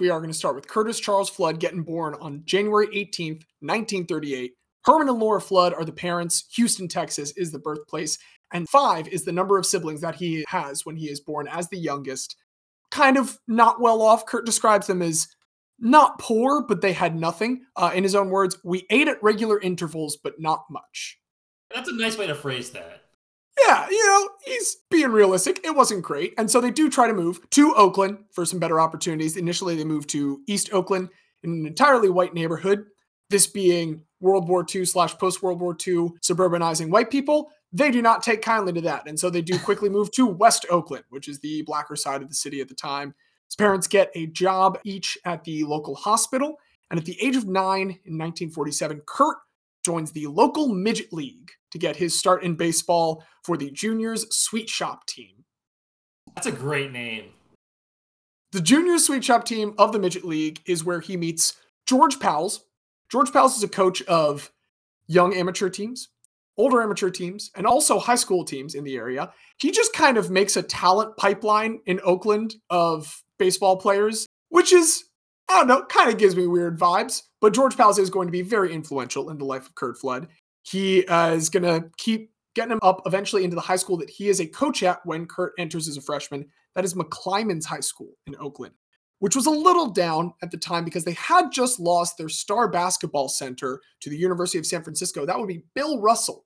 we 0.00 0.10
are 0.10 0.18
going 0.18 0.30
to 0.30 0.36
start 0.36 0.54
with 0.54 0.68
Curtis 0.68 1.00
Charles 1.00 1.30
Flood 1.30 1.60
getting 1.60 1.82
born 1.82 2.14
on 2.20 2.42
January 2.44 2.86
18th, 2.88 3.44
1938 3.60 4.54
Herman 4.88 5.10
and 5.10 5.18
Laura 5.18 5.40
Flood 5.40 5.74
are 5.74 5.84
the 5.84 5.92
parents. 5.92 6.46
Houston, 6.56 6.88
Texas 6.88 7.32
is 7.32 7.52
the 7.52 7.58
birthplace. 7.58 8.16
And 8.54 8.66
five 8.66 9.06
is 9.06 9.26
the 9.26 9.32
number 9.32 9.58
of 9.58 9.66
siblings 9.66 10.00
that 10.00 10.14
he 10.14 10.46
has 10.48 10.86
when 10.86 10.96
he 10.96 11.10
is 11.10 11.20
born 11.20 11.46
as 11.46 11.68
the 11.68 11.76
youngest. 11.76 12.36
Kind 12.90 13.18
of 13.18 13.38
not 13.46 13.82
well 13.82 14.00
off. 14.00 14.24
Curt 14.24 14.46
describes 14.46 14.86
them 14.86 15.02
as 15.02 15.28
not 15.78 16.18
poor, 16.18 16.64
but 16.66 16.80
they 16.80 16.94
had 16.94 17.14
nothing. 17.14 17.66
Uh, 17.76 17.90
in 17.94 18.02
his 18.02 18.14
own 18.14 18.30
words, 18.30 18.56
we 18.64 18.86
ate 18.88 19.08
at 19.08 19.22
regular 19.22 19.60
intervals, 19.60 20.16
but 20.16 20.40
not 20.40 20.64
much. 20.70 21.18
That's 21.74 21.90
a 21.90 21.94
nice 21.94 22.16
way 22.16 22.26
to 22.26 22.34
phrase 22.34 22.70
that. 22.70 23.02
Yeah, 23.66 23.90
you 23.90 24.06
know, 24.06 24.30
he's 24.46 24.78
being 24.90 25.10
realistic. 25.10 25.60
It 25.64 25.74
wasn't 25.74 26.02
great. 26.02 26.32
And 26.38 26.50
so 26.50 26.62
they 26.62 26.70
do 26.70 26.88
try 26.88 27.08
to 27.08 27.12
move 27.12 27.40
to 27.50 27.74
Oakland 27.74 28.20
for 28.32 28.46
some 28.46 28.58
better 28.58 28.80
opportunities. 28.80 29.36
Initially, 29.36 29.76
they 29.76 29.84
moved 29.84 30.08
to 30.10 30.40
East 30.46 30.72
Oakland 30.72 31.10
in 31.42 31.50
an 31.50 31.66
entirely 31.66 32.08
white 32.08 32.32
neighborhood, 32.32 32.86
this 33.30 33.46
being 33.46 34.02
World 34.20 34.48
War 34.48 34.64
II 34.74 34.84
slash 34.84 35.16
post 35.18 35.42
World 35.42 35.60
War 35.60 35.76
II 35.86 36.10
suburbanizing 36.22 36.90
white 36.90 37.10
people. 37.10 37.50
They 37.72 37.90
do 37.90 38.02
not 38.02 38.22
take 38.22 38.42
kindly 38.42 38.72
to 38.74 38.80
that. 38.82 39.06
And 39.06 39.18
so 39.18 39.30
they 39.30 39.42
do 39.42 39.58
quickly 39.64 39.88
move 39.88 40.10
to 40.12 40.26
West 40.26 40.66
Oakland, 40.70 41.04
which 41.10 41.28
is 41.28 41.40
the 41.40 41.62
blacker 41.62 41.96
side 41.96 42.22
of 42.22 42.28
the 42.28 42.34
city 42.34 42.60
at 42.60 42.68
the 42.68 42.74
time. 42.74 43.14
His 43.48 43.56
parents 43.56 43.86
get 43.86 44.10
a 44.14 44.26
job 44.26 44.78
each 44.84 45.16
at 45.24 45.44
the 45.44 45.64
local 45.64 45.94
hospital. 45.94 46.58
And 46.90 46.98
at 46.98 47.06
the 47.06 47.18
age 47.20 47.36
of 47.36 47.46
nine 47.46 47.82
in 48.04 48.16
1947, 48.16 49.02
Curt 49.06 49.36
joins 49.84 50.12
the 50.12 50.26
local 50.26 50.68
midget 50.68 51.12
league 51.12 51.50
to 51.70 51.78
get 51.78 51.96
his 51.96 52.18
start 52.18 52.42
in 52.42 52.54
baseball 52.54 53.24
for 53.44 53.56
the 53.56 53.70
juniors 53.70 54.26
sweet 54.34 54.68
shop 54.68 55.06
team. 55.06 55.44
That's 56.34 56.46
a 56.46 56.52
great 56.52 56.92
name. 56.92 57.30
The 58.52 58.60
juniors 58.60 59.06
sweet 59.06 59.24
shop 59.24 59.44
team 59.44 59.74
of 59.78 59.92
the 59.92 59.98
midget 59.98 60.24
league 60.24 60.60
is 60.66 60.84
where 60.84 61.00
he 61.00 61.16
meets 61.16 61.54
George 61.86 62.18
Pals. 62.18 62.64
George 63.10 63.32
Pals 63.32 63.56
is 63.56 63.62
a 63.62 63.68
coach 63.68 64.02
of 64.02 64.52
young 65.06 65.34
amateur 65.34 65.70
teams, 65.70 66.08
older 66.56 66.82
amateur 66.82 67.10
teams, 67.10 67.50
and 67.56 67.66
also 67.66 67.98
high 67.98 68.14
school 68.14 68.44
teams 68.44 68.74
in 68.74 68.84
the 68.84 68.96
area. 68.96 69.32
He 69.58 69.70
just 69.70 69.94
kind 69.94 70.18
of 70.18 70.30
makes 70.30 70.56
a 70.56 70.62
talent 70.62 71.16
pipeline 71.16 71.80
in 71.86 72.00
Oakland 72.04 72.56
of 72.68 73.22
baseball 73.38 73.76
players, 73.76 74.26
which 74.50 74.72
is, 74.72 75.04
I 75.48 75.58
don't 75.58 75.68
know, 75.68 75.84
kind 75.86 76.10
of 76.10 76.18
gives 76.18 76.36
me 76.36 76.46
weird 76.46 76.78
vibes. 76.78 77.22
But 77.40 77.54
George 77.54 77.76
Pals 77.76 77.98
is 77.98 78.10
going 78.10 78.28
to 78.28 78.32
be 78.32 78.42
very 78.42 78.74
influential 78.74 79.30
in 79.30 79.38
the 79.38 79.44
life 79.44 79.66
of 79.66 79.74
Curt 79.74 79.96
Flood. 79.96 80.28
He 80.62 81.06
uh, 81.06 81.30
is 81.30 81.48
going 81.48 81.62
to 81.62 81.88
keep 81.96 82.30
getting 82.54 82.72
him 82.72 82.80
up 82.82 83.02
eventually 83.06 83.44
into 83.44 83.54
the 83.54 83.62
high 83.62 83.76
school 83.76 83.96
that 83.98 84.10
he 84.10 84.28
is 84.28 84.40
a 84.40 84.46
coach 84.46 84.82
at 84.82 85.00
when 85.06 85.26
Curt 85.26 85.52
enters 85.58 85.88
as 85.88 85.96
a 85.96 86.02
freshman. 86.02 86.46
That 86.74 86.84
is 86.84 86.94
McClymonds 86.94 87.64
High 87.64 87.80
School 87.80 88.14
in 88.26 88.36
Oakland, 88.38 88.74
which 89.18 89.36
was 89.36 89.46
a 89.46 89.50
little 89.50 89.90
down 89.90 90.32
at 90.42 90.50
the 90.50 90.56
time 90.56 90.84
because 90.84 91.04
they 91.04 91.12
had 91.12 91.50
just 91.50 91.80
lost 91.80 92.16
their 92.16 92.28
star 92.28 92.68
basketball 92.68 93.28
center 93.28 93.80
to 94.00 94.10
the 94.10 94.16
University 94.16 94.58
of 94.58 94.66
San 94.66 94.82
Francisco. 94.82 95.26
That 95.26 95.38
would 95.38 95.48
be 95.48 95.64
Bill 95.74 96.00
Russell. 96.00 96.44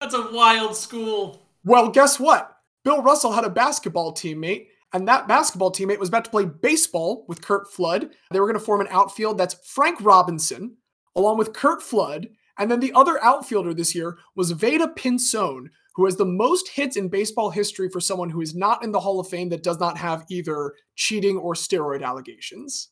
That's 0.00 0.14
a 0.14 0.30
wild 0.32 0.76
school. 0.76 1.42
Well, 1.64 1.90
guess 1.90 2.18
what? 2.18 2.56
Bill 2.84 3.02
Russell 3.02 3.32
had 3.32 3.44
a 3.44 3.50
basketball 3.50 4.12
teammate, 4.12 4.68
and 4.92 5.06
that 5.06 5.28
basketball 5.28 5.70
teammate 5.70 5.98
was 5.98 6.08
about 6.08 6.24
to 6.24 6.30
play 6.30 6.46
baseball 6.46 7.24
with 7.28 7.42
Curt 7.42 7.70
Flood. 7.70 8.10
They 8.30 8.40
were 8.40 8.46
going 8.46 8.58
to 8.58 8.64
form 8.64 8.80
an 8.80 8.88
outfield 8.90 9.38
that's 9.38 9.56
Frank 9.64 9.98
Robinson, 10.00 10.76
along 11.14 11.38
with 11.38 11.52
Curt 11.52 11.82
Flood. 11.82 12.28
And 12.58 12.70
then 12.70 12.80
the 12.80 12.92
other 12.94 13.22
outfielder 13.22 13.74
this 13.74 13.94
year 13.94 14.18
was 14.34 14.50
Vada 14.50 14.88
Pinson, 14.88 15.70
who 15.94 16.04
has 16.04 16.16
the 16.16 16.24
most 16.24 16.68
hits 16.68 16.96
in 16.96 17.08
baseball 17.08 17.50
history 17.50 17.88
for 17.88 18.00
someone 18.00 18.30
who 18.30 18.40
is 18.40 18.54
not 18.54 18.84
in 18.84 18.92
the 18.92 19.00
Hall 19.00 19.20
of 19.20 19.28
Fame 19.28 19.48
that 19.48 19.62
does 19.62 19.80
not 19.80 19.98
have 19.98 20.24
either 20.30 20.74
cheating 20.94 21.36
or 21.36 21.54
steroid 21.54 22.02
allegations. 22.02 22.88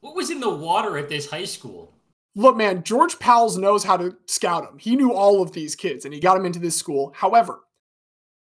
What 0.00 0.14
was 0.14 0.30
in 0.30 0.40
the 0.40 0.50
water 0.50 0.98
at 0.98 1.08
this 1.08 1.30
high 1.30 1.44
school? 1.44 1.94
Look, 2.36 2.56
man, 2.56 2.82
George 2.82 3.18
Pals 3.18 3.56
knows 3.56 3.84
how 3.84 3.96
to 3.96 4.16
scout 4.26 4.64
them. 4.64 4.78
He 4.78 4.96
knew 4.96 5.12
all 5.12 5.40
of 5.40 5.52
these 5.52 5.76
kids 5.76 6.04
and 6.04 6.12
he 6.12 6.20
got 6.20 6.34
them 6.34 6.46
into 6.46 6.58
this 6.58 6.76
school. 6.76 7.12
However, 7.16 7.60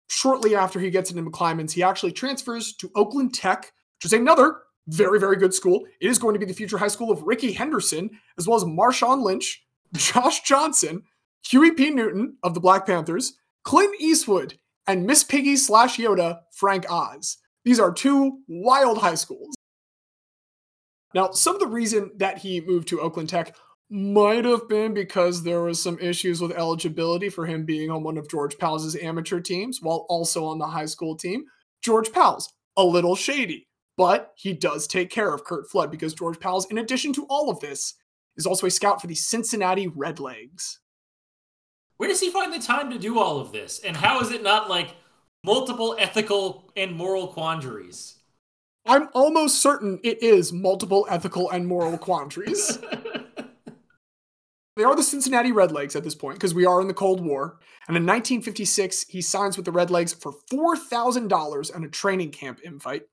shortly 0.09 0.55
after 0.55 0.79
he 0.79 0.89
gets 0.89 1.09
into 1.09 1.29
McClymonds, 1.29 1.71
he 1.71 1.83
actually 1.83 2.11
transfers 2.11 2.73
to 2.73 2.91
Oakland 2.95 3.33
Tech, 3.33 3.71
which 3.97 4.05
is 4.05 4.13
another 4.13 4.57
very, 4.87 5.19
very 5.19 5.37
good 5.37 5.53
school. 5.53 5.85
It 6.01 6.09
is 6.09 6.19
going 6.19 6.33
to 6.33 6.39
be 6.39 6.45
the 6.45 6.53
future 6.53 6.77
high 6.77 6.87
school 6.87 7.11
of 7.11 7.23
Rickey 7.23 7.53
Henderson, 7.53 8.09
as 8.37 8.47
well 8.47 8.57
as 8.57 8.63
Marshawn 8.63 9.23
Lynch, 9.23 9.65
Josh 9.93 10.41
Johnson, 10.41 11.03
Huey 11.45 11.71
P. 11.71 11.89
Newton 11.89 12.37
of 12.43 12.53
the 12.53 12.59
Black 12.59 12.85
Panthers, 12.85 13.33
Clint 13.67 13.99
Eastwood, 13.99 14.57
and 14.87 15.05
Miss 15.05 15.25
Piggy 15.25 15.57
slash 15.57 15.97
Yoda, 15.97 16.39
Frank 16.53 16.89
Oz. 16.89 17.35
These 17.65 17.81
are 17.81 17.91
two 17.91 18.39
wild 18.47 18.99
high 18.99 19.15
schools. 19.15 19.55
Now, 21.13 21.31
some 21.31 21.55
of 21.55 21.59
the 21.59 21.67
reason 21.67 22.11
that 22.15 22.37
he 22.37 22.61
moved 22.61 22.87
to 22.87 23.01
Oakland 23.01 23.27
Tech 23.27 23.57
might 23.89 24.45
have 24.45 24.69
been 24.69 24.93
because 24.93 25.43
there 25.43 25.63
was 25.63 25.83
some 25.83 25.99
issues 25.99 26.39
with 26.39 26.53
eligibility 26.53 27.27
for 27.27 27.45
him 27.45 27.65
being 27.65 27.91
on 27.91 28.03
one 28.03 28.17
of 28.17 28.29
George 28.29 28.57
Pals' 28.57 28.95
amateur 28.95 29.41
teams 29.41 29.79
while 29.81 30.05
also 30.07 30.45
on 30.45 30.59
the 30.59 30.67
high 30.67 30.85
school 30.85 31.17
team. 31.17 31.43
George 31.81 32.13
Pals, 32.13 32.53
a 32.77 32.85
little 32.85 33.17
shady, 33.17 33.67
but 33.97 34.31
he 34.37 34.53
does 34.53 34.87
take 34.87 35.09
care 35.09 35.33
of 35.33 35.43
Curt 35.43 35.69
Flood 35.69 35.91
because 35.91 36.13
George 36.13 36.39
Pals, 36.39 36.67
in 36.71 36.77
addition 36.77 37.11
to 37.11 37.25
all 37.25 37.49
of 37.49 37.59
this, 37.59 37.95
is 38.37 38.45
also 38.45 38.65
a 38.65 38.71
scout 38.71 39.01
for 39.01 39.07
the 39.07 39.15
Cincinnati 39.15 39.89
Redlegs. 39.89 40.77
Where 41.97 42.09
does 42.09 42.21
he 42.21 42.29
find 42.29 42.53
the 42.53 42.59
time 42.59 42.89
to 42.91 42.99
do 42.99 43.19
all 43.19 43.39
of 43.39 43.51
this? 43.51 43.79
And 43.79 43.97
how 43.97 44.21
is 44.21 44.31
it 44.31 44.43
not 44.43 44.69
like 44.69 44.95
multiple 45.43 45.95
ethical 45.99 46.71
and 46.75 46.95
moral 46.95 47.27
quandaries? 47.27 48.15
I'm 48.85 49.09
almost 49.13 49.61
certain 49.61 49.99
it 50.03 50.23
is 50.23 50.53
multiple 50.53 51.05
ethical 51.09 51.49
and 51.49 51.67
moral 51.67 51.97
quandaries. 51.97 52.79
They 54.77 54.83
are 54.83 54.95
the 54.95 55.01
Cincinnati 55.01 55.51
Redlegs 55.51 55.95
at 55.95 56.03
this 56.03 56.13
point 56.13 56.35
because 56.35 56.53
we 56.53 56.67
are 56.67 56.79
in 56.79 56.87
the 56.87 56.93
Cold 56.93 57.19
War. 57.19 57.57
And 57.87 57.97
in 57.97 58.03
1956, 58.03 59.07
he 59.09 59.23
signs 59.23 59.57
with 59.57 59.65
the 59.65 59.71
Redlegs 59.71 60.15
for 60.15 60.33
$4,000 60.51 61.75
and 61.75 61.83
a 61.83 61.87
training 61.87 62.29
camp 62.29 62.59
invite. 62.63 63.07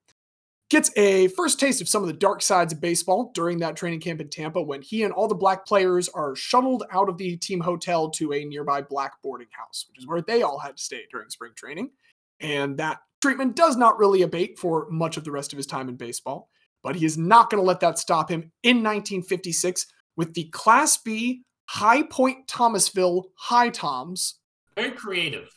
Gets 0.75 0.91
a 0.97 1.29
first 1.29 1.61
taste 1.61 1.81
of 1.81 1.89
some 1.89 2.03
of 2.03 2.09
the 2.09 2.13
dark 2.13 2.43
sides 2.43 2.73
of 2.73 2.81
baseball 2.81 3.31
during 3.33 3.61
that 3.61 3.77
training 3.77 4.01
camp 4.01 4.21
in 4.21 4.29
Tampa 4.29 4.61
when 4.61 4.83
he 4.83 5.05
and 5.05 5.13
all 5.13 5.29
the 5.29 5.35
black 5.37 5.65
players 5.65 6.09
are 6.09 6.35
shuttled 6.35 6.83
out 6.91 7.09
of 7.09 7.17
the 7.17 7.37
team 7.37 7.61
hotel 7.61 8.11
to 8.11 8.33
a 8.33 8.45
nearby 8.45 8.83
black 8.83 9.23
boarding 9.23 9.47
house, 9.53 9.87
which 9.89 10.01
is 10.01 10.09
where 10.09 10.21
they 10.23 10.43
all 10.43 10.59
had 10.59 10.77
to 10.77 10.83
stay 10.83 11.03
during 11.13 11.31
spring 11.31 11.53
training. 11.55 11.91
And 12.41 12.77
that 12.79 12.99
treatment 13.23 13.55
does 13.55 13.77
not 13.77 14.01
really 14.01 14.23
abate 14.23 14.59
for 14.59 14.89
much 14.91 15.17
of 15.17 15.23
the 15.23 15.31
rest 15.31 15.53
of 15.53 15.59
his 15.59 15.67
time 15.69 15.89
in 15.89 15.95
baseball. 15.95 16.49
But 16.83 16.97
he 16.97 17.07
is 17.07 17.17
not 17.17 17.51
going 17.51 17.63
to 17.63 17.65
let 17.65 17.79
that 17.79 18.01
stop 18.01 18.29
him 18.29 18.51
in 18.65 18.79
1956 18.79 19.87
with 20.17 20.35
the 20.35 20.49
Class 20.49 20.97
B 20.97 21.45
High 21.67 22.03
Point 22.03 22.49
Thomasville 22.49 23.27
High 23.37 23.71
Toms. 23.71 24.41
Very 24.75 24.91
creative. 24.91 25.49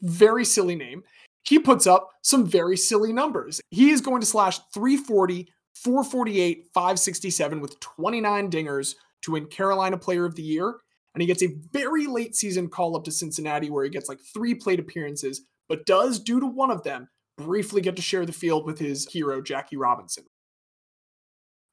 Very 0.00 0.44
silly 0.44 0.76
name. 0.76 1.02
He 1.42 1.58
puts 1.58 1.86
up 1.86 2.10
some 2.22 2.46
very 2.46 2.76
silly 2.76 3.12
numbers. 3.12 3.60
He 3.70 3.90
is 3.90 4.00
going 4.00 4.20
to 4.20 4.26
slash 4.26 4.58
340, 4.72 5.48
448, 5.74 6.66
567 6.72 7.60
with 7.60 7.80
29 7.80 8.50
dingers 8.50 8.94
to 9.22 9.32
win 9.32 9.46
Carolina 9.46 9.96
Player 9.96 10.24
of 10.24 10.34
the 10.34 10.42
Year. 10.42 10.76
And 11.14 11.22
he 11.22 11.26
gets 11.26 11.42
a 11.42 11.56
very 11.72 12.06
late 12.06 12.36
season 12.36 12.68
call 12.68 12.96
up 12.96 13.04
to 13.04 13.10
Cincinnati 13.10 13.70
where 13.70 13.84
he 13.84 13.90
gets 13.90 14.08
like 14.08 14.20
three 14.20 14.54
plate 14.54 14.78
appearances, 14.78 15.42
but 15.68 15.86
does, 15.86 16.20
due 16.20 16.40
to 16.40 16.46
one 16.46 16.70
of 16.70 16.84
them, 16.84 17.08
briefly 17.36 17.80
get 17.80 17.96
to 17.96 18.02
share 18.02 18.26
the 18.26 18.32
field 18.32 18.64
with 18.64 18.78
his 18.78 19.10
hero, 19.10 19.40
Jackie 19.40 19.76
Robinson. 19.76 20.24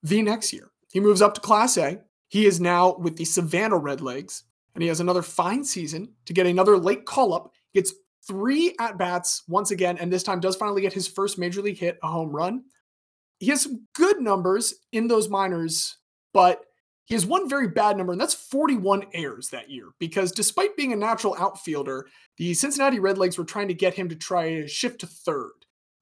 The 0.02 0.22
next 0.22 0.54
year, 0.54 0.72
he 0.92 1.00
moves 1.00 1.22
up 1.22 1.34
to 1.36 1.42
Class 1.42 1.78
A, 1.78 2.00
he 2.30 2.46
is 2.46 2.60
now 2.60 2.96
with 2.98 3.18
the 3.18 3.26
Savannah 3.26 3.80
Redlegs, 3.80 4.44
and 4.74 4.82
he 4.82 4.90
has 4.90 5.00
another 5.00 5.22
fine 5.22 5.64
season 5.64 6.14
to 6.26 6.34
get 6.34 6.46
another 6.46 6.78
late 6.78 7.06
call 7.06 7.34
up. 7.34 7.52
Gets 7.74 7.94
three 8.28 8.76
at 8.80 8.98
bats 8.98 9.44
once 9.48 9.72
again, 9.72 9.98
and 9.98 10.12
this 10.12 10.24
time 10.24 10.40
does 10.40 10.56
finally 10.56 10.82
get 10.82 10.94
his 10.94 11.08
first 11.08 11.38
major 11.38 11.62
league 11.62 11.78
hit, 11.78 11.98
a 12.04 12.08
home 12.08 12.30
run. 12.30 12.64
He 13.40 13.48
has 13.48 13.62
some 13.62 13.88
good 13.96 14.20
numbers 14.20 14.74
in 14.92 15.08
those 15.08 15.30
minors, 15.30 15.98
but 16.34 16.62
he 17.06 17.14
has 17.14 17.26
one 17.26 17.48
very 17.48 17.70
bad 17.70 17.96
number, 17.96 18.12
and 18.12 18.20
that's 18.20 18.34
41 18.34 19.06
errors 19.14 19.50
that 19.50 19.70
year. 19.70 19.90
Because 20.00 20.32
despite 20.32 20.76
being 20.76 20.92
a 20.92 20.98
natural 20.98 21.36
outfielder, 21.40 22.08
the 22.38 22.54
Cincinnati 22.54 23.00
Redlegs 23.00 23.38
were 23.38 23.46
trying 23.46 23.70
to 23.70 23.74
get 23.74 23.94
him 23.94 24.10
to 24.10 24.16
try 24.16 24.50
to 24.50 24.68
shift 24.68 25.00
to 25.02 25.08
third. 25.08 25.52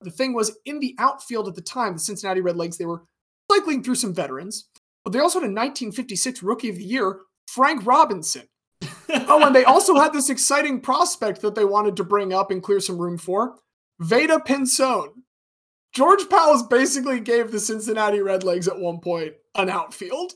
The 0.02 0.10
thing 0.10 0.34
was, 0.34 0.58
in 0.66 0.80
the 0.80 0.96
outfield 0.98 1.48
at 1.48 1.56
the 1.56 1.62
time, 1.62 1.94
the 1.94 2.00
Cincinnati 2.00 2.42
Redlegs, 2.42 2.78
they 2.78 2.86
were 2.86 3.04
cycling 3.52 3.84
through 3.84 3.96
some 3.96 4.14
veterans. 4.14 4.68
But 5.04 5.14
they 5.14 5.20
also 5.20 5.40
had 5.40 5.46
a 5.46 5.54
1956 5.54 6.42
Rookie 6.42 6.70
of 6.70 6.78
the 6.78 6.84
Year, 6.84 7.20
Frank 7.48 7.86
Robinson. 7.86 8.48
oh, 9.10 9.46
and 9.46 9.56
they 9.56 9.64
also 9.64 9.96
had 9.96 10.14
this 10.14 10.30
exciting 10.30 10.82
prospect 10.82 11.42
that 11.42 11.56
they 11.56 11.66
wanted 11.66 11.96
to 11.98 12.04
bring 12.04 12.34
up 12.34 12.52
and 12.52 12.64
clear 12.64 12.80
some 12.80 12.98
room 12.98 13.18
for 13.18 13.56
Vada 14.00 14.40
Pinson. 14.40 15.24
George 15.94 16.28
Pals 16.30 16.64
basically 16.64 17.20
gave 17.20 17.52
the 17.52 17.60
Cincinnati 17.60 18.18
Redlegs 18.18 18.68
at 18.68 18.80
one 18.80 19.00
point 19.00 19.34
an 19.56 19.70
outfield. 19.70 20.34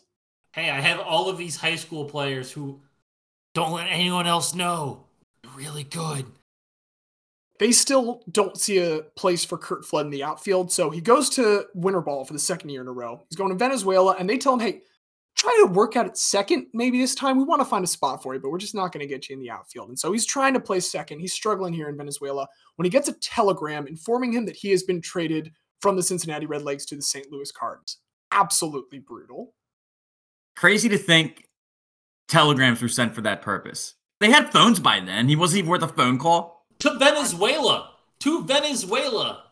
Hey, 0.53 0.69
I 0.69 0.79
have 0.79 0.99
all 0.99 1.29
of 1.29 1.37
these 1.37 1.57
high 1.57 1.75
school 1.75 2.05
players 2.05 2.51
who 2.51 2.81
don't 3.53 3.73
let 3.73 3.87
anyone 3.87 4.25
else 4.25 4.55
know. 4.55 5.05
They're 5.43 5.51
really 5.51 5.83
good 5.83 6.25
they 7.59 7.73
still 7.73 8.23
don't 8.31 8.57
see 8.57 8.79
a 8.79 9.01
place 9.15 9.45
for 9.45 9.57
Curt 9.57 9.85
Flood 9.85 10.05
in 10.05 10.11
the 10.11 10.23
outfield. 10.23 10.71
So 10.71 10.89
he 10.89 11.01
goes 11.01 11.29
to 11.31 11.65
winter 11.75 12.01
ball 12.01 12.23
for 12.25 12.33
the 12.33 12.39
second 12.39 12.69
year 12.69 12.81
in 12.81 12.87
a 12.87 12.91
row. 12.91 13.21
He's 13.29 13.37
going 13.37 13.49
to 13.49 13.55
Venezuela, 13.55 14.15
and 14.17 14.29
they 14.29 14.37
tell 14.37 14.53
him, 14.53 14.61
hey, 14.61 14.81
try 15.39 15.57
to 15.65 15.71
work 15.71 15.95
out 15.95 16.05
at 16.05 16.17
second 16.17 16.67
maybe 16.73 16.99
this 16.99 17.15
time. 17.15 17.37
We 17.37 17.43
want 17.45 17.61
to 17.61 17.65
find 17.65 17.83
a 17.83 17.87
spot 17.87 18.21
for 18.21 18.33
you, 18.33 18.39
but 18.39 18.49
we're 18.49 18.57
just 18.57 18.75
not 18.75 18.91
going 18.91 19.01
to 19.01 19.07
get 19.07 19.29
you 19.29 19.33
in 19.33 19.39
the 19.39 19.49
outfield. 19.49 19.89
And 19.89 19.97
so 19.97 20.11
he's 20.11 20.25
trying 20.25 20.53
to 20.53 20.59
play 20.59 20.79
second. 20.79 21.19
He's 21.19 21.33
struggling 21.33 21.73
here 21.73 21.87
in 21.87 21.97
Venezuela 21.97 22.47
when 22.75 22.83
he 22.83 22.89
gets 22.89 23.07
a 23.07 23.13
telegram 23.13 23.87
informing 23.87 24.33
him 24.33 24.45
that 24.45 24.55
he 24.55 24.69
has 24.71 24.83
been 24.83 25.01
traded 25.01 25.51
from 25.79 25.95
the 25.95 26.03
Cincinnati 26.03 26.45
Redlegs 26.45 26.85
to 26.87 26.95
the 26.95 27.01
St. 27.01 27.31
Louis 27.31 27.51
Cards. 27.51 27.99
absolutely 28.31 28.99
brutal. 28.99 29.53
Crazy 30.55 30.89
to 30.89 30.97
think 30.97 31.47
telegrams 32.27 32.81
were 32.81 32.89
sent 32.89 33.15
for 33.15 33.21
that 33.21 33.41
purpose. 33.41 33.95
They 34.19 34.29
had 34.29 34.51
phones 34.51 34.79
by 34.79 34.99
then. 34.99 35.29
He 35.29 35.35
wasn't 35.35 35.59
even 35.59 35.69
worth 35.69 35.83
a 35.83 35.87
phone 35.87 36.19
call. 36.19 36.65
To 36.79 36.97
Venezuela. 36.99 37.91
To 38.19 38.43
Venezuela. 38.43 39.45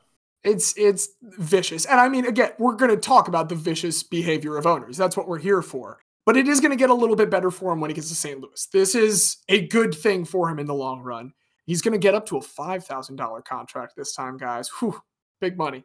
It's 0.43 0.77
it's 0.77 1.09
vicious. 1.21 1.85
And 1.85 1.99
I 1.99 2.09
mean, 2.09 2.25
again, 2.25 2.51
we're 2.59 2.75
going 2.75 2.91
to 2.91 2.97
talk 2.97 3.27
about 3.27 3.49
the 3.49 3.55
vicious 3.55 4.03
behavior 4.03 4.57
of 4.57 4.65
owners. 4.65 4.97
That's 4.97 5.17
what 5.17 5.27
we're 5.27 5.39
here 5.39 5.61
for. 5.61 5.99
But 6.25 6.35
it 6.35 6.47
is 6.47 6.59
going 6.59 6.71
to 6.71 6.77
get 6.77 6.89
a 6.89 6.93
little 6.93 7.15
bit 7.15 7.29
better 7.29 7.49
for 7.49 7.71
him 7.71 7.79
when 7.79 7.89
he 7.89 7.93
gets 7.93 8.09
to 8.09 8.15
St. 8.15 8.41
Louis. 8.41 8.67
This 8.73 8.95
is 8.95 9.37
a 9.47 9.67
good 9.67 9.93
thing 9.93 10.25
for 10.25 10.49
him 10.49 10.59
in 10.59 10.65
the 10.65 10.73
long 10.73 11.01
run. 11.01 11.31
He's 11.65 11.81
going 11.81 11.93
to 11.93 11.97
get 11.97 12.15
up 12.15 12.25
to 12.27 12.37
a 12.37 12.41
$5,000 12.41 13.45
contract 13.45 13.93
this 13.95 14.13
time, 14.13 14.37
guys. 14.37 14.69
Whew, 14.79 14.99
big 15.39 15.57
money. 15.57 15.83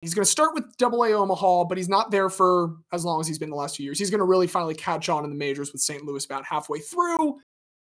He's 0.00 0.14
going 0.14 0.24
to 0.24 0.30
start 0.30 0.54
with 0.54 0.76
Double 0.78 1.04
A 1.04 1.12
Omaha, 1.12 1.64
but 1.64 1.78
he's 1.78 1.88
not 1.88 2.10
there 2.10 2.28
for 2.28 2.74
as 2.92 3.04
long 3.04 3.20
as 3.20 3.28
he's 3.28 3.38
been 3.38 3.50
the 3.50 3.56
last 3.56 3.76
few 3.76 3.84
years. 3.84 4.00
He's 4.00 4.10
going 4.10 4.18
to 4.18 4.24
really 4.24 4.48
finally 4.48 4.74
catch 4.74 5.08
on 5.08 5.22
in 5.22 5.30
the 5.30 5.36
majors 5.36 5.72
with 5.72 5.80
St. 5.80 6.04
Louis 6.04 6.24
about 6.24 6.44
halfway 6.44 6.80
through. 6.80 7.38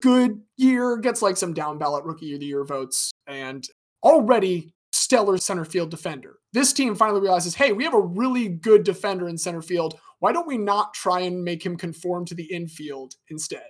Good 0.02 0.42
year, 0.56 0.96
gets 0.98 1.22
like 1.22 1.36
some 1.36 1.54
down 1.54 1.78
ballot 1.78 2.06
rookie 2.06 2.34
of 2.34 2.40
the 2.40 2.46
year 2.46 2.64
votes, 2.64 3.12
and 3.28 3.68
already 4.02 4.75
stellar 4.96 5.38
center 5.38 5.66
field 5.66 5.92
defender. 5.92 6.38
This 6.54 6.72
team 6.72 6.96
finally 6.96 7.22
realizes, 7.22 7.56
hey, 7.56 7.74
we 7.74 7.84
have 7.84 7.94
a 7.94 8.00
really 8.00 8.48
good 8.48 8.84
defender 8.84 9.28
in 9.28 9.38
center 9.38 9.62
field. 9.62 10.00
Why 10.20 10.32
don't 10.32 10.48
we 10.48 10.58
not 10.58 10.94
try 10.94 11.22
and 11.22 11.44
make 11.44 11.66
him 11.66 11.76
conform 11.76 12.26
to 12.26 12.36
the 12.36 12.46
infield 12.46 13.16
instead? 13.30 13.68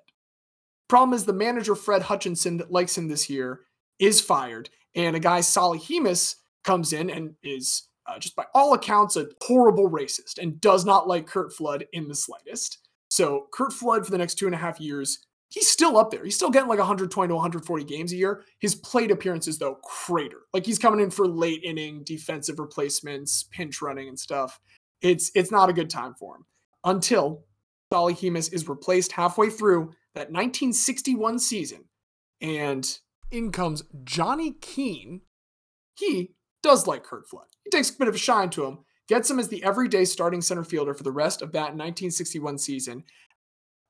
Problem 0.87 1.13
is, 1.13 1.25
the 1.25 1.33
manager, 1.33 1.73
Fred 1.73 2.03
Hutchinson, 2.03 2.57
that 2.57 2.71
likes 2.71 2.95
him 2.95 3.07
this 3.07 3.29
year, 3.29 3.61
is 3.97 4.21
fired, 4.21 4.69
and 4.93 5.15
a 5.15 5.19
guy, 5.19 5.41
Solly 5.41 5.79
Hemus, 5.79 6.35
comes 6.63 6.93
in 6.93 7.09
and 7.09 7.33
is 7.43 7.89
uh, 8.07 8.19
just 8.19 8.35
by 8.35 8.45
all 8.53 8.73
accounts, 8.73 9.15
a 9.15 9.27
horrible 9.41 9.89
racist 9.89 10.37
and 10.37 10.61
does 10.61 10.85
not 10.85 11.07
like 11.07 11.25
Curt 11.25 11.53
Flood 11.53 11.85
in 11.93 12.07
the 12.07 12.15
slightest. 12.15 12.87
So 13.09 13.47
Curt 13.51 13.73
Flood 13.73 14.05
for 14.05 14.11
the 14.11 14.17
next 14.17 14.35
two 14.35 14.45
and 14.45 14.53
a 14.53 14.59
half 14.59 14.79
years, 14.79 15.25
he's 15.55 15.71
still 15.71 15.97
up 15.97 16.11
there. 16.11 16.23
He's 16.23 16.35
still 16.35 16.51
getting 16.51 16.67
like 16.67 16.79
120 16.79 17.29
to 17.29 17.33
140 17.33 17.83
games 17.85 18.11
a 18.11 18.17
year. 18.17 18.43
His 18.59 18.75
plate 18.75 19.09
appearances, 19.09 19.57
though, 19.57 19.75
crater. 19.75 20.41
Like 20.53 20.65
he's 20.65 20.77
coming 20.77 20.99
in 20.99 21.09
for 21.09 21.27
late 21.27 21.63
inning 21.63 22.03
defensive 22.03 22.59
replacements, 22.59 23.43
pinch 23.43 23.81
running 23.81 24.09
and 24.09 24.19
stuff. 24.19 24.59
It's 25.01 25.31
it's 25.33 25.51
not 25.51 25.69
a 25.69 25.73
good 25.73 25.89
time 25.89 26.13
for 26.19 26.35
him 26.35 26.45
until 26.83 27.45
Solly 27.91 28.13
Hemus 28.13 28.53
is 28.53 28.67
replaced 28.67 29.13
halfway 29.13 29.49
through 29.49 29.93
that 30.13 30.31
1961 30.31 31.39
season, 31.39 31.85
and 32.41 32.99
in 33.31 33.51
comes 33.51 33.83
Johnny 34.03 34.51
Keane. 34.51 35.21
He 35.97 36.35
does 36.61 36.85
like 36.85 37.03
Curt 37.03 37.29
Flood. 37.29 37.47
He 37.63 37.69
takes 37.69 37.89
a 37.89 37.97
bit 37.97 38.09
of 38.09 38.15
a 38.15 38.17
shine 38.17 38.49
to 38.51 38.65
him, 38.65 38.79
gets 39.07 39.29
him 39.29 39.39
as 39.39 39.47
the 39.47 39.63
everyday 39.63 40.03
starting 40.03 40.41
center 40.41 40.65
fielder 40.65 40.93
for 40.93 41.03
the 41.03 41.11
rest 41.11 41.41
of 41.41 41.53
that 41.53 41.75
1961 41.75 42.57
season. 42.57 43.05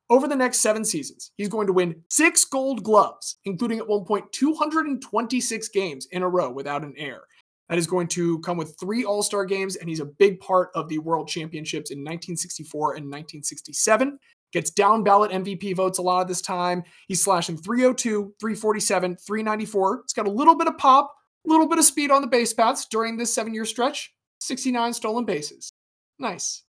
Over 0.10 0.28
the 0.28 0.36
next 0.36 0.60
seven 0.60 0.86
seasons, 0.86 1.32
he's 1.36 1.50
going 1.50 1.66
to 1.68 1.74
win 1.74 2.04
six 2.10 2.46
gold 2.46 2.84
gloves, 2.84 3.38
including 3.46 3.80
at 3.80 3.88
one 3.88 4.06
point 4.06 4.32
226 4.32 5.68
games 5.70 6.08
in 6.12 6.22
a 6.22 6.30
row 6.30 6.52
without 6.52 6.84
an 6.84 6.94
error. 6.98 7.26
That 7.70 7.80
is 7.80 7.88
going 7.88 8.08
to 8.10 8.40
come 8.40 8.58
with 8.58 8.76
three 8.80 9.04
All 9.04 9.24
Star 9.24 9.46
games, 9.46 9.76
and 9.76 9.90
he's 9.90 10.00
a 10.00 10.06
big 10.06 10.40
part 10.40 10.70
of 10.76 10.88
the 10.88 11.00
World 11.00 11.28
Championships 11.28 11.90
in 11.90 12.00
1964 12.00 12.94
and 12.94 13.06
1967. 13.06 14.20
Gets 14.54 14.70
down 14.70 15.04
ballot 15.04 15.32
MVP 15.32 15.76
votes 15.76 15.98
a 15.98 16.04
lot 16.04 16.22
of 16.22 16.28
this 16.28 16.42
time. 16.42 16.84
He's 17.08 17.24
slashing 17.24 17.58
302, 17.58 18.36
347, 18.40 19.18
394. 19.18 20.02
It's 20.04 20.14
got 20.14 20.28
a 20.28 20.32
little 20.32 20.56
bit 20.56 20.68
of 20.68 20.78
pop, 20.78 21.12
a 21.46 21.50
little 21.50 21.68
bit 21.68 21.80
of 21.80 21.86
speed 21.86 22.12
on 22.12 22.22
the 22.22 22.28
base 22.28 22.54
paths 22.54 22.86
during 22.90 23.18
this 23.18 23.34
seven 23.34 23.54
year 23.54 23.66
stretch. 23.66 24.14
69 24.42 24.94
stolen 24.94 25.26
bases. 25.26 25.72
Nice. 26.20 26.64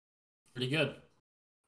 Pretty 0.55 0.69
good. 0.69 0.95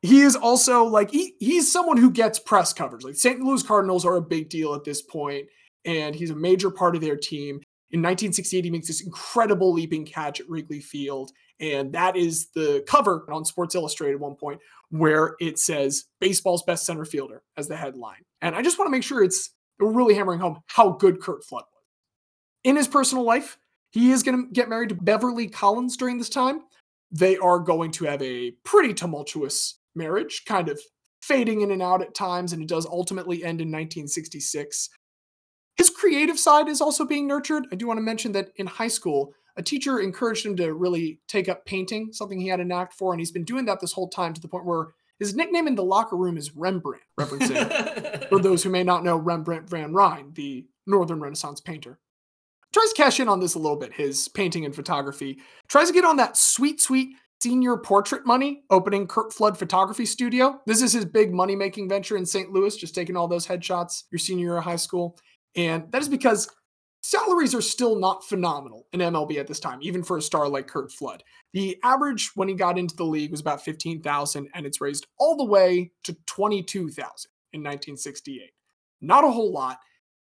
He 0.01 0.21
is 0.21 0.35
also 0.35 0.85
like 0.85 1.11
he, 1.11 1.35
he's 1.39 1.71
someone 1.71 1.97
who 1.97 2.09
gets 2.09 2.39
press 2.39 2.71
coverage. 2.71 3.03
Like 3.03 3.15
St. 3.15 3.39
Louis 3.39 3.63
Cardinals 3.63 4.05
are 4.05 4.15
a 4.15 4.21
big 4.21 4.49
deal 4.49 4.73
at 4.73 4.85
this 4.85 5.01
point, 5.01 5.47
and 5.85 6.15
he's 6.15 6.29
a 6.29 6.35
major 6.35 6.71
part 6.71 6.95
of 6.95 7.01
their 7.01 7.17
team. 7.17 7.61
In 7.91 8.01
1968, 8.01 8.65
he 8.65 8.71
makes 8.71 8.87
this 8.87 9.01
incredible 9.01 9.73
leaping 9.73 10.05
catch 10.05 10.39
at 10.39 10.47
Wrigley 10.47 10.79
Field, 10.79 11.31
and 11.59 11.91
that 11.93 12.15
is 12.15 12.49
the 12.53 12.83
cover 12.87 13.25
on 13.31 13.43
Sports 13.43 13.75
Illustrated 13.75 14.15
at 14.15 14.19
one 14.19 14.35
point 14.35 14.61
where 14.89 15.35
it 15.39 15.59
says 15.59 16.05
"Baseball's 16.21 16.63
best 16.63 16.85
center 16.85 17.03
fielder" 17.03 17.43
as 17.57 17.67
the 17.67 17.75
headline. 17.75 18.23
And 18.41 18.55
I 18.55 18.61
just 18.61 18.79
want 18.79 18.87
to 18.87 18.91
make 18.91 19.03
sure 19.03 19.23
it's 19.23 19.49
we're 19.79 19.91
really 19.91 20.13
hammering 20.13 20.39
home 20.39 20.61
how 20.67 20.91
good 20.91 21.21
Curt 21.21 21.43
Flood 21.43 21.63
was. 21.73 21.83
In 22.63 22.75
his 22.75 22.87
personal 22.87 23.23
life, 23.23 23.57
he 23.91 24.11
is 24.11 24.23
going 24.23 24.45
to 24.45 24.51
get 24.51 24.69
married 24.69 24.89
to 24.89 24.95
Beverly 24.95 25.47
Collins 25.47 25.97
during 25.97 26.17
this 26.17 26.29
time. 26.29 26.61
They 27.11 27.37
are 27.37 27.59
going 27.59 27.91
to 27.93 28.05
have 28.05 28.21
a 28.21 28.51
pretty 28.63 28.93
tumultuous 28.93 29.78
marriage, 29.95 30.43
kind 30.45 30.69
of 30.69 30.79
fading 31.21 31.61
in 31.61 31.71
and 31.71 31.81
out 31.81 32.01
at 32.01 32.15
times, 32.15 32.53
and 32.53 32.61
it 32.61 32.69
does 32.69 32.85
ultimately 32.85 33.37
end 33.37 33.61
in 33.61 33.67
1966. 33.67 34.89
His 35.75 35.89
creative 35.89 36.39
side 36.39 36.67
is 36.67 36.81
also 36.81 37.05
being 37.05 37.27
nurtured. 37.27 37.67
I 37.71 37.75
do 37.75 37.87
want 37.87 37.97
to 37.97 38.03
mention 38.03 38.31
that 38.33 38.49
in 38.57 38.67
high 38.67 38.87
school, 38.87 39.33
a 39.57 39.63
teacher 39.63 39.99
encouraged 39.99 40.45
him 40.45 40.55
to 40.57 40.73
really 40.73 41.19
take 41.27 41.49
up 41.49 41.65
painting, 41.65 42.11
something 42.11 42.39
he 42.39 42.47
had 42.47 42.59
a 42.59 42.65
knack 42.65 42.93
for, 42.93 43.13
and 43.13 43.19
he's 43.19 43.31
been 43.31 43.43
doing 43.43 43.65
that 43.65 43.79
this 43.79 43.93
whole 43.93 44.09
time 44.09 44.33
to 44.33 44.41
the 44.41 44.47
point 44.47 44.65
where 44.65 44.87
his 45.19 45.35
nickname 45.35 45.67
in 45.67 45.75
the 45.75 45.83
locker 45.83 46.15
room 46.15 46.37
is 46.37 46.55
Rembrandt, 46.55 47.03
referencing, 47.19 48.27
for 48.29 48.39
those 48.39 48.63
who 48.63 48.69
may 48.69 48.83
not 48.83 49.03
know, 49.03 49.17
Rembrandt 49.17 49.69
van 49.69 49.91
Rijn, 49.91 50.33
the 50.35 50.65
Northern 50.85 51.19
Renaissance 51.19 51.59
painter 51.59 51.99
tries 52.73 52.89
to 52.89 52.95
cash 52.95 53.19
in 53.19 53.29
on 53.29 53.39
this 53.39 53.55
a 53.55 53.59
little 53.59 53.77
bit, 53.77 53.93
his 53.93 54.27
painting 54.27 54.65
and 54.65 54.75
photography. 54.75 55.39
Tries 55.67 55.87
to 55.87 55.93
get 55.93 56.05
on 56.05 56.17
that 56.17 56.37
sweet, 56.37 56.81
sweet 56.81 57.15
senior 57.41 57.77
portrait 57.77 58.25
money, 58.25 58.63
opening 58.69 59.07
Curt 59.07 59.33
Flood 59.33 59.57
Photography 59.57 60.05
Studio. 60.05 60.61
This 60.65 60.81
is 60.81 60.91
his 60.91 61.05
big 61.05 61.33
money 61.33 61.55
making 61.55 61.87
venture 61.87 62.17
in 62.17 62.25
St. 62.25 62.51
Louis, 62.51 62.75
just 62.75 62.93
taking 62.93 63.15
all 63.15 63.27
those 63.27 63.47
headshots 63.47 64.03
your 64.11 64.19
senior 64.19 64.45
year 64.45 64.57
of 64.57 64.63
high 64.63 64.75
school. 64.75 65.17
And 65.55 65.91
that 65.91 66.01
is 66.01 66.09
because 66.09 66.49
salaries 67.01 67.55
are 67.55 67.61
still 67.61 67.97
not 67.97 68.25
phenomenal 68.25 68.87
in 68.91 68.99
MLB 68.99 69.37
at 69.37 69.47
this 69.47 69.59
time, 69.59 69.79
even 69.81 70.03
for 70.03 70.17
a 70.17 70.21
star 70.21 70.49
like 70.49 70.67
Curt 70.67 70.91
Flood. 70.91 71.23
The 71.53 71.77
average 71.83 72.31
when 72.35 72.49
he 72.49 72.55
got 72.55 72.77
into 72.77 72.95
the 72.95 73.05
league 73.05 73.31
was 73.31 73.41
about 73.41 73.63
15,000 73.63 74.49
and 74.53 74.65
it's 74.65 74.81
raised 74.81 75.07
all 75.17 75.37
the 75.37 75.45
way 75.45 75.91
to 76.03 76.15
22,000 76.27 77.31
in 77.53 77.61
1968. 77.61 78.51
Not 79.01 79.23
a 79.23 79.31
whole 79.31 79.51
lot 79.51 79.79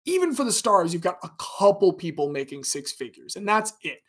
even 0.06 0.34
for 0.34 0.44
the 0.44 0.52
stars, 0.52 0.92
you've 0.92 1.02
got 1.02 1.18
a 1.22 1.30
couple 1.38 1.92
people 1.92 2.28
making 2.28 2.64
six 2.64 2.92
figures, 2.92 3.36
and 3.36 3.48
that's 3.48 3.72
it. 3.82 4.02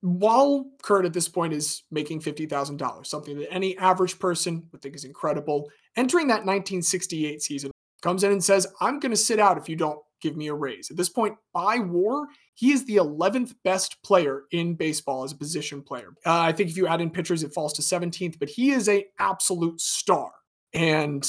While 0.00 0.70
Curt 0.82 1.04
at 1.04 1.12
this 1.12 1.28
point 1.28 1.52
is 1.52 1.82
making 1.90 2.20
$50,000, 2.20 3.06
something 3.06 3.38
that 3.38 3.52
any 3.52 3.76
average 3.78 4.18
person 4.18 4.68
would 4.70 4.80
think 4.80 4.94
is 4.94 5.04
incredible, 5.04 5.70
entering 5.96 6.28
that 6.28 6.44
1968 6.46 7.42
season, 7.42 7.70
comes 8.02 8.22
in 8.22 8.32
and 8.32 8.44
says, 8.44 8.66
I'm 8.80 9.00
going 9.00 9.10
to 9.10 9.16
sit 9.16 9.40
out 9.40 9.58
if 9.58 9.68
you 9.68 9.76
don't 9.76 9.98
give 10.20 10.36
me 10.36 10.48
a 10.48 10.54
raise. 10.54 10.90
At 10.90 10.96
this 10.96 11.08
point, 11.08 11.36
by 11.52 11.78
WAR, 11.78 12.26
he 12.54 12.72
is 12.72 12.84
the 12.84 12.96
11th 12.96 13.54
best 13.64 14.02
player 14.02 14.42
in 14.50 14.74
baseball 14.74 15.24
as 15.24 15.32
a 15.32 15.36
position 15.36 15.82
player. 15.82 16.10
Uh, 16.26 16.40
I 16.40 16.52
think 16.52 16.70
if 16.70 16.76
you 16.76 16.86
add 16.86 17.00
in 17.00 17.10
pitchers, 17.10 17.42
it 17.42 17.54
falls 17.54 17.72
to 17.74 17.82
17th, 17.82 18.38
but 18.38 18.48
he 18.48 18.70
is 18.70 18.88
a 18.88 19.06
absolute 19.18 19.80
star. 19.80 20.30
And 20.72 21.28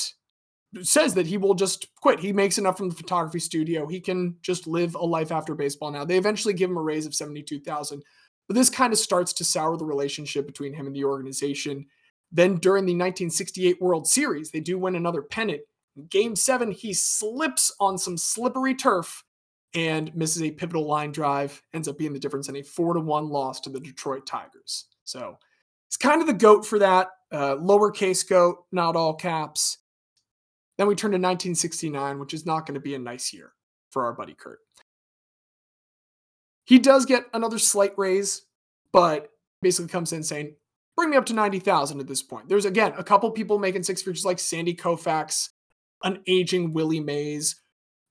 says 0.84 1.16
that 1.16 1.26
he 1.26 1.38
will 1.38 1.56
just 1.56 1.88
quit. 1.96 2.20
He 2.20 2.32
makes 2.32 2.58
enough 2.60 2.78
from 2.78 2.90
the 2.90 2.96
photography 2.96 3.40
studio. 3.40 3.88
He 3.88 4.00
can 4.00 4.36
just 4.42 4.68
live 4.68 4.94
a 4.94 5.04
life 5.04 5.32
after 5.32 5.56
baseball 5.56 5.92
now. 5.92 6.06
They 6.06 6.18
eventually 6.18 6.54
give 6.54 6.70
him 6.70 6.78
a 6.78 6.82
raise 6.82 7.08
of 7.08 7.16
72,000. 7.16 8.04
But 8.50 8.56
this 8.56 8.72
kind 8.72 8.92
of 8.92 8.98
starts 8.98 9.32
to 9.34 9.46
sour 9.46 9.78
the 9.78 9.86
relationship 9.86 10.48
between 10.48 10.74
him 10.74 10.88
and 10.88 10.96
the 10.96 11.06
organization. 11.06 11.86
Then 12.32 12.56
during 12.56 12.86
the 12.86 12.94
1968 12.94 13.80
World 13.80 14.08
Series, 14.08 14.50
they 14.50 14.60
do 14.60 14.80
win 14.80 14.96
another 14.96 15.22
pennant. 15.22 15.62
In 15.96 16.08
game 16.08 16.36
7, 16.36 16.72
he 16.72 16.92
slips 16.92 17.72
on 17.80 18.00
some 18.00 18.18
slippery 18.18 18.74
turf 18.74 19.24
and 19.76 20.14
misses 20.16 20.42
a 20.42 20.50
pivotal 20.50 20.88
line 20.88 21.12
drive, 21.12 21.62
ends 21.76 21.88
up 21.88 22.00
being 22.00 22.12
the 22.12 22.20
difference 22.20 22.50
in 22.50 22.56
a 22.56 22.64
4 22.64 22.96
to 22.96 23.00
1 23.00 23.30
loss 23.30 23.60
to 23.62 23.70
the 23.70 23.80
Detroit 23.80 24.26
Tigers. 24.26 24.86
So, 25.04 25.38
it's 25.88 25.98
kind 25.98 26.20
of 26.20 26.26
the 26.26 26.34
goat 26.34 26.66
for 26.66 26.80
that. 26.80 27.10
Uh, 27.32 27.56
lowercase 27.56 28.28
goat, 28.28 28.66
not 28.72 28.96
all 28.96 29.14
caps. 29.14 29.78
Then 30.80 30.88
we 30.88 30.96
turn 30.96 31.12
to 31.12 31.18
1969, 31.18 32.18
which 32.18 32.34
is 32.34 32.48
not 32.48 32.66
going 32.66 32.74
to 32.74 32.80
be 32.80 32.96
a 32.96 33.00
nice 33.00 33.32
year 33.32 33.54
for 33.92 34.06
our 34.06 34.14
buddy 34.14 34.34
Curt. 34.34 34.60
He 36.70 36.78
does 36.78 37.08
get 37.08 37.26
another 37.34 37.58
slight 37.58 37.94
raise, 37.98 38.44
but 38.94 39.32
basically 39.60 39.90
comes 39.90 40.14
in 40.14 40.22
saying, 40.22 40.54
bring 40.96 41.10
me 41.10 41.18
up 41.18 41.26
to 41.26 41.34
90,000 41.34 42.00
at 42.00 42.06
this 42.06 42.22
point. 42.22 42.48
There's 42.48 42.66
again 42.66 42.94
a 42.96 43.04
couple 43.04 43.32
people 43.32 43.58
making 43.58 43.82
six 43.82 44.04
figures 44.04 44.24
like 44.24 44.38
Sandy 44.38 44.76
Koufax, 44.76 45.50
an 46.04 46.20
aging 46.28 46.72
Willie 46.74 47.00
Mays. 47.00 47.60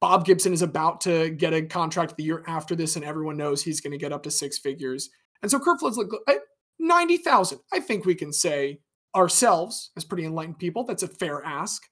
Bob 0.00 0.24
Gibson 0.24 0.52
is 0.52 0.62
about 0.62 1.00
to 1.02 1.30
get 1.30 1.54
a 1.54 1.62
contract 1.62 2.16
the 2.16 2.24
year 2.24 2.42
after 2.48 2.74
this, 2.74 2.96
and 2.96 3.04
everyone 3.04 3.36
knows 3.36 3.62
he's 3.62 3.80
going 3.80 3.92
to 3.92 3.96
get 3.96 4.12
up 4.12 4.24
to 4.24 4.30
six 4.30 4.58
figures. 4.58 5.08
And 5.40 5.48
so 5.48 5.60
Curt 5.60 5.78
Flood's 5.78 5.96
like, 5.96 6.08
90,000. 6.80 7.60
I 7.72 7.78
think 7.78 8.04
we 8.04 8.16
can 8.16 8.32
say 8.32 8.80
ourselves, 9.14 9.92
as 9.96 10.04
pretty 10.04 10.24
enlightened 10.24 10.58
people, 10.58 10.82
that's 10.82 11.04
a 11.04 11.08
fair 11.08 11.44
ask. 11.44 11.84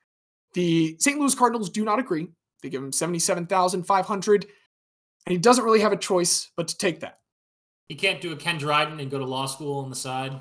The 0.54 0.96
St. 0.98 1.16
Louis 1.16 1.34
Cardinals 1.36 1.70
do 1.70 1.84
not 1.84 2.00
agree. 2.00 2.26
They 2.60 2.70
give 2.70 2.82
him 2.82 2.90
77,500 2.90 4.46
and 5.26 5.32
he 5.32 5.38
doesn't 5.38 5.64
really 5.64 5.80
have 5.80 5.92
a 5.92 5.96
choice 5.96 6.50
but 6.56 6.68
to 6.68 6.78
take 6.78 7.00
that. 7.00 7.18
He 7.88 7.94
can't 7.94 8.20
do 8.20 8.32
a 8.32 8.36
Ken 8.36 8.58
Dryden 8.58 9.00
and 9.00 9.10
go 9.10 9.18
to 9.18 9.24
law 9.24 9.46
school 9.46 9.80
on 9.80 9.90
the 9.90 9.96
side. 9.96 10.38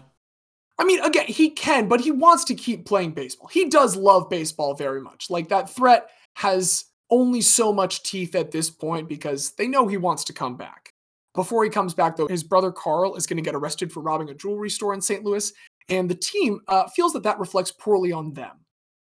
I 0.78 0.84
mean, 0.84 1.00
again, 1.02 1.28
he 1.28 1.50
can, 1.52 1.88
but 1.88 2.02
he 2.02 2.12
wants 2.12 2.44
to 2.46 2.56
keep 2.56 2.86
playing 2.86 3.12
baseball. 3.12 3.48
He 3.48 3.70
does 3.70 3.96
love 3.96 4.30
baseball 4.30 4.74
very 4.74 5.02
much. 5.02 5.30
Like 5.30 5.48
that 5.50 5.70
threat 5.70 6.10
has 6.36 6.86
only 7.10 7.42
so 7.42 7.72
much 7.72 8.04
teeth 8.04 8.36
at 8.36 8.52
this 8.52 8.70
point 8.70 9.08
because 9.08 9.52
they 9.52 9.68
know 9.68 9.88
he 9.88 9.98
wants 9.98 10.24
to 10.26 10.34
come 10.34 10.58
back. 10.58 10.92
Before 11.34 11.64
he 11.64 11.70
comes 11.70 11.94
back, 11.94 12.16
though, 12.16 12.28
his 12.28 12.44
brother 12.44 12.72
Carl 12.72 13.16
is 13.16 13.28
going 13.28 13.38
to 13.38 13.44
get 13.44 13.56
arrested 13.56 13.92
for 13.92 14.02
robbing 14.02 14.30
a 14.30 14.34
jewelry 14.34 14.70
store 14.70 14.94
in 14.94 15.02
St. 15.02 15.24
Louis, 15.24 15.52
and 15.90 16.10
the 16.10 16.16
team 16.16 16.62
uh, 16.68 16.88
feels 16.88 17.14
that 17.14 17.24
that 17.24 17.40
reflects 17.40 17.72
poorly 17.72 18.12
on 18.12 18.34
them. 18.34 18.52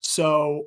So, 0.00 0.66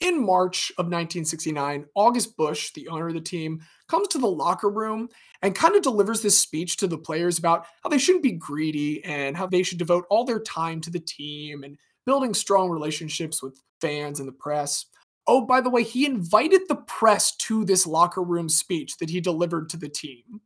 in 0.00 0.24
March 0.24 0.70
of 0.72 0.86
1969, 0.86 1.86
August 1.94 2.36
Busch, 2.36 2.72
the 2.72 2.88
owner 2.88 3.08
of 3.08 3.14
the 3.14 3.20
team, 3.20 3.62
comes 3.88 4.08
to 4.08 4.18
the 4.18 4.26
locker 4.26 4.68
room 4.68 5.08
and 5.42 5.54
kind 5.54 5.74
of 5.74 5.82
delivers 5.82 6.20
this 6.20 6.38
speech 6.38 6.76
to 6.78 6.86
the 6.86 6.98
players 6.98 7.38
about 7.38 7.66
how 7.82 7.88
they 7.88 7.98
shouldn't 7.98 8.22
be 8.22 8.32
greedy 8.32 9.02
and 9.04 9.36
how 9.36 9.46
they 9.46 9.62
should 9.62 9.78
devote 9.78 10.04
all 10.10 10.24
their 10.24 10.40
time 10.40 10.80
to 10.82 10.90
the 10.90 11.00
team 11.00 11.64
and 11.64 11.78
building 12.04 12.34
strong 12.34 12.70
relationships 12.70 13.42
with 13.42 13.60
fans 13.80 14.20
and 14.20 14.28
the 14.28 14.32
press. 14.32 14.86
Oh, 15.26 15.40
by 15.40 15.60
the 15.60 15.70
way, 15.70 15.82
he 15.82 16.06
invited 16.06 16.62
the 16.68 16.76
press 16.76 17.34
to 17.36 17.64
this 17.64 17.86
locker 17.86 18.22
room 18.22 18.48
speech 18.48 18.98
that 18.98 19.10
he 19.10 19.20
delivered 19.20 19.68
to 19.70 19.76
the 19.76 19.88
team. 19.88 20.40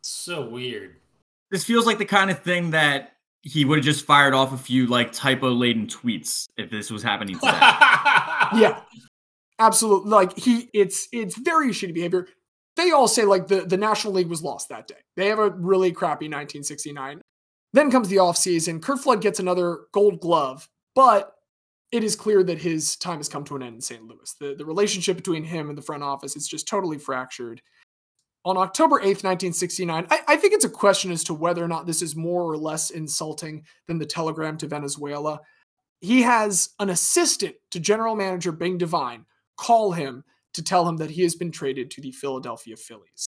So 0.00 0.48
weird. 0.48 0.96
This 1.50 1.64
feels 1.64 1.86
like 1.86 1.98
the 1.98 2.04
kind 2.04 2.30
of 2.30 2.40
thing 2.40 2.70
that 2.70 3.12
he 3.42 3.64
would 3.64 3.78
have 3.78 3.84
just 3.84 4.04
fired 4.04 4.34
off 4.34 4.52
a 4.52 4.56
few 4.56 4.86
like 4.86 5.12
typo 5.12 5.50
laden 5.52 5.86
tweets 5.86 6.48
if 6.56 6.70
this 6.70 6.90
was 6.90 7.02
happening 7.02 7.38
today. 7.38 7.60
yeah. 8.54 8.80
Absolutely. 9.58 10.10
Like 10.10 10.36
he 10.36 10.68
it's 10.74 11.08
it's 11.12 11.36
very 11.36 11.70
shitty 11.70 11.94
behavior. 11.94 12.28
They 12.76 12.90
all 12.90 13.08
say 13.08 13.24
like 13.24 13.46
the, 13.48 13.62
the 13.62 13.78
National 13.78 14.12
League 14.12 14.28
was 14.28 14.42
lost 14.42 14.68
that 14.68 14.86
day. 14.86 14.96
They 15.16 15.28
have 15.28 15.38
a 15.38 15.50
really 15.50 15.92
crappy 15.92 16.26
1969. 16.26 17.22
Then 17.72 17.90
comes 17.90 18.08
the 18.08 18.16
offseason. 18.16 18.82
Curt 18.82 19.00
Flood 19.00 19.22
gets 19.22 19.38
another 19.38 19.80
gold 19.92 20.20
glove, 20.20 20.68
but 20.94 21.32
it 21.92 22.04
is 22.04 22.16
clear 22.16 22.42
that 22.42 22.58
his 22.58 22.96
time 22.96 23.18
has 23.18 23.28
come 23.28 23.44
to 23.44 23.56
an 23.56 23.62
end 23.62 23.76
in 23.76 23.80
St. 23.80 24.02
Louis. 24.02 24.34
The, 24.40 24.54
the 24.56 24.66
relationship 24.66 25.16
between 25.16 25.44
him 25.44 25.68
and 25.68 25.78
the 25.78 25.82
front 25.82 26.02
office 26.02 26.36
is 26.36 26.48
just 26.48 26.68
totally 26.68 26.98
fractured. 26.98 27.62
On 28.44 28.56
October 28.56 28.96
8th, 28.96 29.24
1969, 29.24 30.06
I, 30.10 30.20
I 30.28 30.36
think 30.36 30.52
it's 30.52 30.64
a 30.64 30.70
question 30.70 31.10
as 31.10 31.24
to 31.24 31.34
whether 31.34 31.64
or 31.64 31.68
not 31.68 31.86
this 31.86 32.02
is 32.02 32.14
more 32.14 32.42
or 32.42 32.56
less 32.56 32.90
insulting 32.90 33.64
than 33.88 33.98
the 33.98 34.06
telegram 34.06 34.56
to 34.58 34.68
Venezuela. 34.68 35.40
He 36.00 36.22
has 36.22 36.70
an 36.78 36.90
assistant 36.90 37.56
to 37.70 37.80
general 37.80 38.16
manager 38.16 38.52
Bing 38.52 38.78
Devine 38.78 39.24
call 39.56 39.92
him 39.92 40.24
to 40.54 40.62
tell 40.62 40.88
him 40.88 40.96
that 40.98 41.10
he 41.10 41.22
has 41.22 41.34
been 41.34 41.50
traded 41.50 41.90
to 41.92 42.00
the 42.00 42.12
Philadelphia 42.12 42.76
Phillies. 42.76 43.26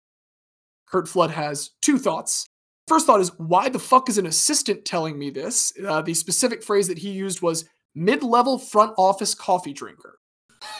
Curt 0.87 1.07
Flood 1.07 1.31
has 1.31 1.71
two 1.81 1.97
thoughts. 1.97 2.47
First 2.87 3.07
thought 3.07 3.21
is, 3.21 3.37
why 3.39 3.69
the 3.69 3.79
fuck 3.79 4.09
is 4.09 4.17
an 4.17 4.25
assistant 4.25 4.85
telling 4.85 5.17
me 5.17 5.29
this? 5.29 5.73
Uh, 5.87 6.01
the 6.01 6.13
specific 6.13 6.61
phrase 6.61 6.87
that 6.87 6.97
he 6.97 7.11
used 7.11 7.41
was 7.41 7.65
mid 7.95 8.23
level 8.23 8.59
front 8.59 8.93
office 8.97 9.33
coffee 9.33 9.73
drinker. 9.73 10.19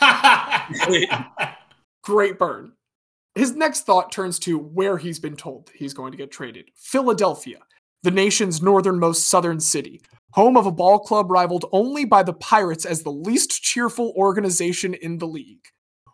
Great 2.04 2.38
burn. 2.38 2.72
His 3.34 3.56
next 3.56 3.82
thought 3.82 4.12
turns 4.12 4.38
to 4.40 4.58
where 4.58 4.96
he's 4.96 5.18
been 5.18 5.36
told 5.36 5.70
he's 5.74 5.94
going 5.94 6.12
to 6.12 6.18
get 6.18 6.30
traded 6.30 6.70
Philadelphia, 6.76 7.58
the 8.02 8.10
nation's 8.10 8.62
northernmost 8.62 9.26
southern 9.26 9.58
city, 9.58 10.02
home 10.34 10.56
of 10.56 10.66
a 10.66 10.72
ball 10.72 10.98
club 10.98 11.30
rivaled 11.30 11.64
only 11.70 12.04
by 12.04 12.20
the 12.20 12.32
Pirates 12.32 12.84
as 12.84 13.02
the 13.02 13.12
least 13.12 13.62
cheerful 13.62 14.12
organization 14.16 14.92
in 14.94 15.18
the 15.18 15.28
league. 15.28 15.64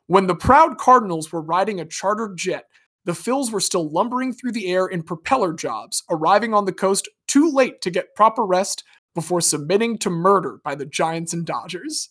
When 0.08 0.26
the 0.26 0.34
proud 0.34 0.76
Cardinals 0.76 1.32
were 1.32 1.40
riding 1.40 1.80
a 1.80 1.86
chartered 1.86 2.36
jet, 2.36 2.66
the 3.06 3.12
Phils 3.12 3.50
were 3.50 3.60
still 3.60 3.90
lumbering 3.90 4.34
through 4.34 4.52
the 4.52 4.70
air 4.70 4.86
in 4.86 5.02
propeller 5.02 5.54
jobs, 5.54 6.02
arriving 6.10 6.52
on 6.52 6.66
the 6.66 6.72
coast 6.72 7.08
too 7.28 7.50
late 7.50 7.80
to 7.80 7.90
get 7.90 8.14
proper 8.14 8.44
rest 8.44 8.84
before 9.14 9.40
submitting 9.40 9.96
to 9.98 10.10
murder 10.10 10.60
by 10.64 10.74
the 10.74 10.84
Giants 10.84 11.32
and 11.32 11.46
Dodgers. 11.46 12.10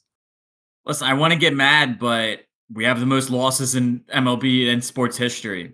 Listen, 0.88 1.07
I 1.07 1.14
want 1.14 1.34
to 1.34 1.39
get 1.39 1.53
mad, 1.53 1.99
but 1.99 2.39
we 2.74 2.86
have 2.86 2.99
the 2.99 3.05
most 3.05 3.30
losses 3.30 3.76
in 3.76 3.99
MLB 4.12 4.74
and 4.74 4.84
sports 4.84 5.16
history. 5.16 5.74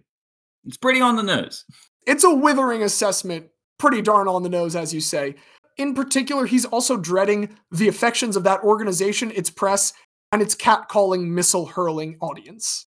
It's 0.65 0.75
pretty 0.75 0.99
on 0.99 1.15
the 1.15 1.23
nose. 1.23 1.63
It's 2.05 2.25
a 2.25 2.35
withering 2.35 2.83
assessment, 2.83 3.47
pretty 3.77 4.01
darn 4.01 4.27
on 4.27 4.43
the 4.43 4.49
nose, 4.49 4.75
as 4.75 4.93
you 4.93 4.99
say. 4.99 5.35
In 5.77 5.93
particular, 5.93 6.45
he's 6.45 6.65
also 6.65 6.97
dreading 6.97 7.57
the 7.71 7.87
affections 7.87 8.35
of 8.35 8.43
that 8.43 8.61
organization, 8.63 9.31
its 9.31 9.49
press, 9.49 9.93
and 10.31 10.41
its 10.41 10.55
catcalling, 10.55 11.27
missile 11.27 11.65
hurling 11.65 12.17
audience. 12.21 12.87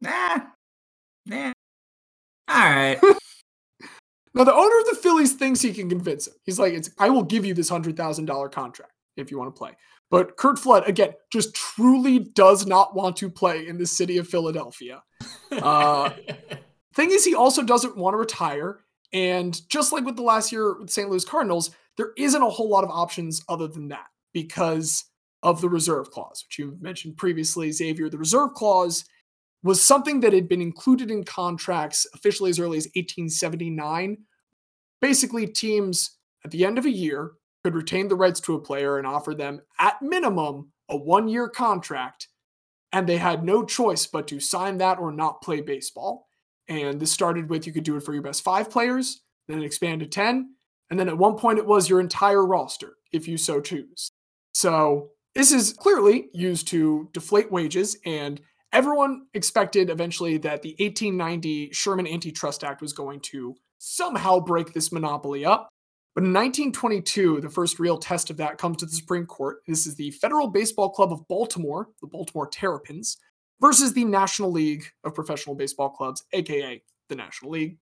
Nah. 0.00 0.38
Nah. 1.26 1.52
All 2.48 2.56
right. 2.56 2.98
now, 4.34 4.44
the 4.44 4.54
owner 4.54 4.78
of 4.80 4.86
the 4.86 4.98
Phillies 5.00 5.34
thinks 5.34 5.60
he 5.60 5.72
can 5.72 5.88
convince 5.88 6.26
him. 6.26 6.34
He's 6.44 6.58
like, 6.58 6.72
it's, 6.72 6.90
I 6.98 7.10
will 7.10 7.24
give 7.24 7.44
you 7.44 7.54
this 7.54 7.70
$100,000 7.70 8.52
contract 8.52 8.92
if 9.16 9.30
you 9.30 9.38
want 9.38 9.54
to 9.54 9.58
play. 9.58 9.76
But 10.10 10.36
Curt 10.36 10.58
Flood, 10.58 10.88
again, 10.88 11.12
just 11.30 11.54
truly 11.54 12.18
does 12.18 12.66
not 12.66 12.94
want 12.94 13.16
to 13.16 13.28
play 13.28 13.66
in 13.66 13.76
the 13.76 13.86
city 13.86 14.18
of 14.18 14.28
Philadelphia. 14.28 15.02
Uh, 15.50 16.10
thing 16.94 17.10
is, 17.10 17.24
he 17.24 17.34
also 17.34 17.62
doesn't 17.62 17.96
want 17.96 18.12
to 18.12 18.18
retire. 18.18 18.80
And 19.12 19.60
just 19.68 19.92
like 19.92 20.04
with 20.04 20.16
the 20.16 20.22
last 20.22 20.52
year 20.52 20.78
with 20.78 20.90
St. 20.90 21.08
Louis 21.08 21.24
Cardinals, 21.24 21.70
there 21.96 22.12
isn't 22.16 22.42
a 22.42 22.48
whole 22.48 22.68
lot 22.68 22.84
of 22.84 22.90
options 22.90 23.42
other 23.48 23.66
than 23.66 23.88
that 23.88 24.06
because 24.32 25.04
of 25.42 25.60
the 25.60 25.68
reserve 25.68 26.10
clause, 26.10 26.44
which 26.46 26.58
you 26.58 26.76
mentioned 26.80 27.16
previously, 27.16 27.70
Xavier. 27.72 28.08
The 28.08 28.18
reserve 28.18 28.54
clause 28.54 29.04
was 29.62 29.82
something 29.82 30.20
that 30.20 30.32
had 30.32 30.48
been 30.48 30.60
included 30.62 31.10
in 31.10 31.24
contracts 31.24 32.06
officially 32.14 32.50
as 32.50 32.60
early 32.60 32.78
as 32.78 32.86
1879. 32.94 34.18
Basically, 35.00 35.46
teams 35.46 36.18
at 36.44 36.50
the 36.50 36.64
end 36.64 36.78
of 36.78 36.86
a 36.86 36.90
year 36.90 37.32
could 37.64 37.74
retain 37.74 38.08
the 38.08 38.16
rights 38.16 38.40
to 38.40 38.54
a 38.54 38.60
player 38.60 38.98
and 38.98 39.06
offer 39.06 39.34
them, 39.34 39.60
at 39.78 40.00
minimum, 40.00 40.72
a 40.88 40.96
one 40.96 41.28
year 41.28 41.48
contract. 41.48 42.28
And 42.92 43.06
they 43.06 43.18
had 43.18 43.44
no 43.44 43.64
choice 43.64 44.06
but 44.06 44.26
to 44.28 44.40
sign 44.40 44.78
that 44.78 44.98
or 44.98 45.12
not 45.12 45.42
play 45.42 45.60
baseball. 45.60 46.27
And 46.68 47.00
this 47.00 47.12
started 47.12 47.48
with 47.48 47.66
you 47.66 47.72
could 47.72 47.84
do 47.84 47.96
it 47.96 48.02
for 48.02 48.12
your 48.12 48.22
best 48.22 48.42
five 48.42 48.70
players, 48.70 49.22
then 49.46 49.62
it 49.62 49.64
expanded 49.64 50.12
to 50.12 50.14
10. 50.14 50.54
And 50.90 50.98
then 50.98 51.08
at 51.08 51.18
one 51.18 51.36
point, 51.36 51.58
it 51.58 51.66
was 51.66 51.88
your 51.88 52.00
entire 52.00 52.44
roster, 52.44 52.94
if 53.12 53.28
you 53.28 53.36
so 53.36 53.60
choose. 53.60 54.10
So 54.52 55.10
this 55.34 55.52
is 55.52 55.72
clearly 55.72 56.28
used 56.32 56.68
to 56.68 57.08
deflate 57.12 57.52
wages. 57.52 57.96
And 58.04 58.40
everyone 58.72 59.26
expected 59.34 59.90
eventually 59.90 60.38
that 60.38 60.62
the 60.62 60.76
1890 60.78 61.72
Sherman 61.72 62.06
Antitrust 62.06 62.64
Act 62.64 62.80
was 62.80 62.92
going 62.92 63.20
to 63.20 63.54
somehow 63.78 64.40
break 64.40 64.72
this 64.72 64.92
monopoly 64.92 65.44
up. 65.44 65.68
But 66.14 66.24
in 66.24 66.32
1922, 66.32 67.40
the 67.40 67.48
first 67.48 67.78
real 67.78 67.96
test 67.96 68.28
of 68.30 68.38
that 68.38 68.58
comes 68.58 68.78
to 68.78 68.86
the 68.86 68.92
Supreme 68.92 69.26
Court. 69.26 69.58
This 69.68 69.86
is 69.86 69.94
the 69.94 70.10
Federal 70.10 70.48
Baseball 70.48 70.90
Club 70.90 71.12
of 71.12 71.28
Baltimore, 71.28 71.90
the 72.00 72.08
Baltimore 72.08 72.48
Terrapins, 72.48 73.18
versus 73.60 73.92
the 73.92 74.04
National 74.04 74.50
League 74.50 74.84
of 75.04 75.14
Professional 75.14 75.54
Baseball 75.54 75.90
Clubs, 75.90 76.24
aka 76.32 76.82
the 77.08 77.16
National 77.16 77.52
League. 77.52 77.78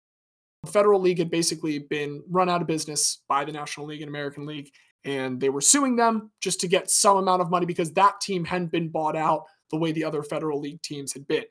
The 0.63 0.71
Federal 0.71 0.99
League 0.99 1.17
had 1.17 1.31
basically 1.31 1.79
been 1.79 2.23
run 2.29 2.49
out 2.49 2.61
of 2.61 2.67
business 2.67 3.21
by 3.27 3.45
the 3.45 3.51
National 3.51 3.87
League 3.87 4.01
and 4.01 4.09
American 4.09 4.45
League, 4.45 4.71
and 5.03 5.39
they 5.39 5.49
were 5.49 5.61
suing 5.61 5.95
them 5.95 6.31
just 6.39 6.59
to 6.61 6.67
get 6.67 6.91
some 6.91 7.17
amount 7.17 7.41
of 7.41 7.49
money 7.49 7.65
because 7.65 7.93
that 7.93 8.21
team 8.21 8.45
hadn't 8.45 8.71
been 8.71 8.89
bought 8.89 9.15
out 9.15 9.45
the 9.71 9.77
way 9.77 9.91
the 9.91 10.03
other 10.03 10.21
Federal 10.21 10.59
League 10.59 10.81
teams 10.81 11.13
had 11.13 11.27
been. 11.27 11.45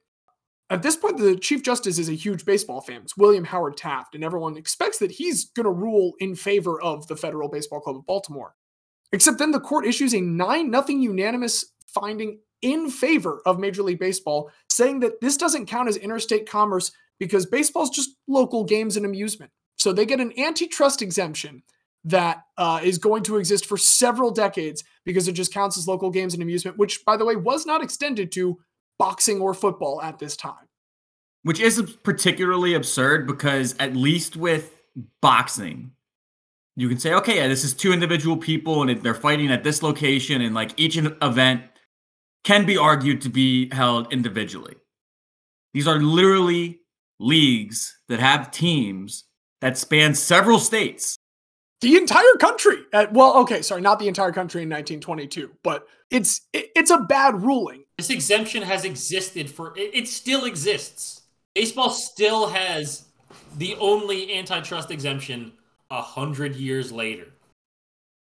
At 0.68 0.84
this 0.84 0.96
point, 0.96 1.18
the 1.18 1.34
Chief 1.34 1.64
Justice 1.64 1.98
is 1.98 2.08
a 2.08 2.14
huge 2.14 2.44
baseball 2.44 2.80
fan. 2.80 3.02
It's 3.02 3.16
William 3.16 3.42
Howard 3.44 3.76
Taft, 3.76 4.14
and 4.14 4.22
everyone 4.22 4.56
expects 4.56 4.98
that 4.98 5.10
he's 5.10 5.46
going 5.50 5.64
to 5.64 5.72
rule 5.72 6.12
in 6.20 6.36
favor 6.36 6.80
of 6.80 7.08
the 7.08 7.16
Federal 7.16 7.48
Baseball 7.48 7.80
Club 7.80 7.96
of 7.96 8.06
Baltimore. 8.06 8.54
Except 9.12 9.38
then 9.38 9.50
the 9.50 9.58
court 9.58 9.84
issues 9.84 10.14
a 10.14 10.20
9 10.20 10.70
0 10.70 10.84
unanimous 10.86 11.72
finding 11.88 12.38
in 12.62 12.90
favor 12.90 13.40
of 13.46 13.58
Major 13.58 13.82
League 13.82 13.98
Baseball, 13.98 14.50
saying 14.68 15.00
that 15.00 15.20
this 15.20 15.36
doesn't 15.36 15.66
count 15.66 15.88
as 15.88 15.96
interstate 15.96 16.48
commerce 16.48 16.92
because 17.18 17.46
baseball 17.46 17.84
is 17.84 17.90
just 17.90 18.10
local 18.26 18.64
games 18.64 18.96
and 18.96 19.06
amusement. 19.06 19.50
So 19.76 19.92
they 19.92 20.06
get 20.06 20.20
an 20.20 20.38
antitrust 20.38 21.02
exemption 21.02 21.62
that 22.04 22.44
uh, 22.56 22.80
is 22.82 22.98
going 22.98 23.22
to 23.24 23.36
exist 23.36 23.66
for 23.66 23.76
several 23.76 24.30
decades 24.30 24.84
because 25.04 25.28
it 25.28 25.32
just 25.32 25.52
counts 25.52 25.76
as 25.76 25.86
local 25.86 26.10
games 26.10 26.34
and 26.34 26.42
amusement, 26.42 26.78
which, 26.78 27.04
by 27.04 27.16
the 27.16 27.24
way, 27.24 27.36
was 27.36 27.66
not 27.66 27.82
extended 27.82 28.32
to 28.32 28.58
boxing 28.98 29.40
or 29.40 29.54
football 29.54 30.00
at 30.02 30.18
this 30.18 30.36
time. 30.36 30.68
Which 31.42 31.60
is 31.60 31.80
particularly 32.02 32.74
absurd 32.74 33.26
because 33.26 33.74
at 33.78 33.96
least 33.96 34.36
with 34.36 34.82
boxing, 35.22 35.92
you 36.76 36.88
can 36.88 36.98
say, 36.98 37.14
okay, 37.14 37.36
yeah, 37.36 37.48
this 37.48 37.64
is 37.64 37.74
two 37.74 37.92
individual 37.92 38.36
people 38.36 38.82
and 38.82 39.02
they're 39.02 39.14
fighting 39.14 39.50
at 39.50 39.64
this 39.64 39.82
location, 39.82 40.42
and 40.42 40.54
like 40.54 40.72
each 40.78 40.96
event 40.96 41.62
can 42.44 42.64
be 42.64 42.76
argued 42.76 43.20
to 43.22 43.28
be 43.28 43.72
held 43.74 44.12
individually. 44.12 44.76
These 45.74 45.86
are 45.86 46.00
literally 46.00 46.80
leagues 47.18 47.98
that 48.08 48.20
have 48.20 48.50
teams 48.50 49.24
that 49.60 49.76
span 49.76 50.14
several 50.14 50.58
states. 50.58 51.16
The 51.80 51.96
entire 51.96 52.34
country. 52.38 52.76
At, 52.92 53.12
well, 53.12 53.36
okay, 53.38 53.62
sorry, 53.62 53.80
not 53.80 53.98
the 53.98 54.08
entire 54.08 54.32
country 54.32 54.62
in 54.62 54.68
1922, 54.68 55.50
but 55.62 55.86
it's 56.10 56.42
it, 56.52 56.70
it's 56.74 56.90
a 56.90 56.98
bad 56.98 57.42
ruling. 57.42 57.84
This 57.96 58.10
exemption 58.10 58.62
has 58.62 58.84
existed 58.84 59.50
for 59.50 59.76
it, 59.76 59.90
it 59.94 60.08
still 60.08 60.44
exists. 60.44 61.22
Baseball 61.54 61.90
still 61.90 62.48
has 62.48 63.06
the 63.56 63.76
only 63.76 64.36
antitrust 64.36 64.90
exemption 64.90 65.52
a 65.90 66.02
hundred 66.02 66.56
years 66.56 66.92
later. 66.92 67.28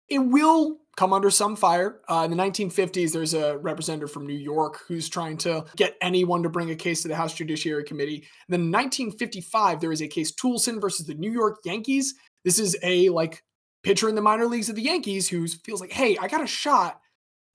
It 0.10 0.20
will 0.20 0.78
come 0.96 1.14
under 1.14 1.30
some 1.30 1.56
fire. 1.56 2.02
Uh, 2.08 2.22
in 2.26 2.32
the 2.32 2.38
1950s, 2.38 3.12
there's 3.12 3.34
a 3.34 3.58
representative 3.58 4.12
from 4.12 4.28
New 4.28 4.38
York 4.38 4.82
who's 4.88 5.10
trying 5.10 5.38
to 5.38 5.66
get 5.76 5.98
anyone 6.02 6.44
to 6.44 6.50
bring 6.50 6.70
a 6.72 6.76
case 6.76 7.02
to 7.02 7.08
the 7.08 7.16
House 7.16 7.34
Judiciary 7.34 7.84
Committee. 7.84 8.18
And 8.48 8.50
then 8.50 8.62
in 8.62 8.72
1955, 8.72 9.80
there 9.80 9.92
is 9.92 10.02
a 10.02 10.08
case 10.08 10.32
Toolson 10.32 10.80
versus 10.80 11.08
the 11.08 11.16
New 11.16 11.32
York 11.32 11.60
Yankees. 11.66 12.14
This 12.44 12.60
is 12.60 12.78
a 12.84 13.10
like 13.10 13.44
pitcher 13.84 14.08
in 14.08 14.16
the 14.16 14.22
minor 14.22 14.46
leagues 14.46 14.70
of 14.70 14.76
the 14.76 14.82
Yankees 14.82 15.28
who 15.28 15.48
feels 15.48 15.82
like, 15.82 15.92
hey, 15.92 16.18
I 16.18 16.28
got 16.28 16.44
a 16.44 16.48
shot, 16.48 17.00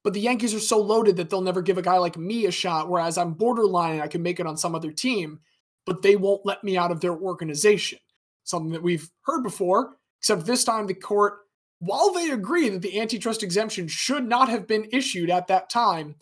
but 0.03 0.15
the 0.15 0.21
Yankees 0.21 0.55
are 0.55 0.61
so 0.61 0.79
loaded 0.79 1.17
that 1.17 1.31
they'll 1.31 1.41
never 1.41 1.63
give 1.63 1.79
a 1.79 1.83
guy 1.83 1.99
like 1.99 2.17
me 2.17 2.47
a 2.47 2.51
shot, 2.51 2.89
whereas 2.89 3.17
I'm 3.17 3.35
borderline 3.35 3.95
and 3.95 4.03
I 4.03 4.09
can 4.09 4.23
make 4.23 4.41
it 4.41 4.47
on 4.47 4.57
some 4.57 4.75
other 4.75 4.91
team, 4.91 5.41
but 5.87 6.03
they 6.03 6.17
won't 6.17 6.45
let 6.45 6.63
me 6.65 6.77
out 6.77 6.91
of 6.91 7.01
their 7.01 7.17
organization. 7.17 7.99
Something 8.45 8.73
that 8.73 8.83
we've 8.83 9.09
heard 9.23 9.43
before, 9.43 9.97
except 10.21 10.45
this 10.45 10.65
time 10.65 10.87
the 10.87 10.95
court 10.95 11.41
while 11.81 12.13
they 12.13 12.31
agree 12.31 12.69
that 12.69 12.83
the 12.83 13.01
antitrust 13.01 13.43
exemption 13.43 13.89
should 13.89 14.27
not 14.27 14.49
have 14.49 14.67
been 14.67 14.89
issued 14.93 15.31
at 15.31 15.47
that 15.47 15.71
time, 15.71 16.17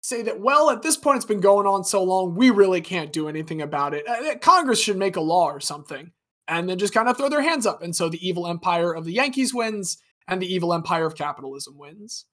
say 0.00 0.22
that, 0.22 0.40
well, 0.40 0.70
at 0.70 0.82
this 0.82 0.96
point 0.96 1.16
it's 1.16 1.24
been 1.24 1.40
going 1.40 1.66
on 1.66 1.84
so 1.84 2.02
long, 2.02 2.34
we 2.34 2.50
really 2.50 2.80
can't 2.80 3.12
do 3.12 3.28
anything 3.28 3.62
about 3.62 3.94
it. 3.94 4.06
Uh, 4.08 4.36
Congress 4.38 4.80
should 4.80 4.96
make 4.96 5.16
a 5.16 5.20
law 5.20 5.46
or 5.46 5.60
something, 5.60 6.12
and 6.48 6.68
then 6.68 6.78
just 6.78 6.94
kind 6.94 7.08
of 7.08 7.16
throw 7.16 7.28
their 7.28 7.42
hands 7.42 7.66
up. 7.66 7.82
And 7.82 7.94
so 7.94 8.08
the 8.08 8.26
evil 8.26 8.46
empire 8.46 8.92
of 8.94 9.04
the 9.04 9.12
Yankees 9.12 9.54
wins, 9.54 9.98
and 10.26 10.40
the 10.40 10.52
evil 10.52 10.72
empire 10.72 11.06
of 11.06 11.14
capitalism 11.14 11.76
wins. 11.76 12.26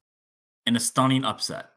In 0.66 0.76
a 0.76 0.80
stunning 0.80 1.24
upset. 1.24 1.70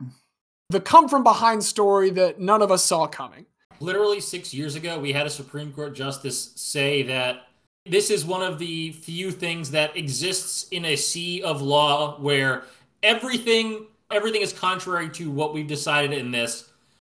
The 0.70 0.80
come 0.80 1.10
from 1.10 1.24
behind 1.24 1.64
story 1.64 2.10
that 2.12 2.39
none 2.39 2.62
of 2.62 2.72
us 2.72 2.84
saw 2.84 3.08
coming. 3.08 3.46
Literally 3.80 4.22
six 4.22 4.54
years 4.54 4.76
ago, 4.76 4.98
we 5.00 5.12
had 5.12 5.28
a 5.28 5.30
Supreme 5.30 5.74
Court 5.74 5.93
justice 5.93 6.54
say 6.56 7.04
that 7.04 7.48
this 7.86 8.09
is 8.09 8.25
one 8.25 8.41
of 8.41 8.57
the 8.57 8.91
few 8.91 9.31
things 9.31 9.71
that 9.71 9.95
exists 9.95 10.67
in 10.69 10.86
a 10.86 10.95
sea 10.95 11.41
of 11.43 11.61
law 11.61 12.19
where 12.19 12.63
everything 13.03 13.88
everything 14.11 14.41
is 14.41 14.53
contrary 14.53 15.09
to 15.09 15.29
what 15.29 15.53
we've 15.53 15.67
decided 15.67 16.13
in 16.13 16.31
this 16.31 16.69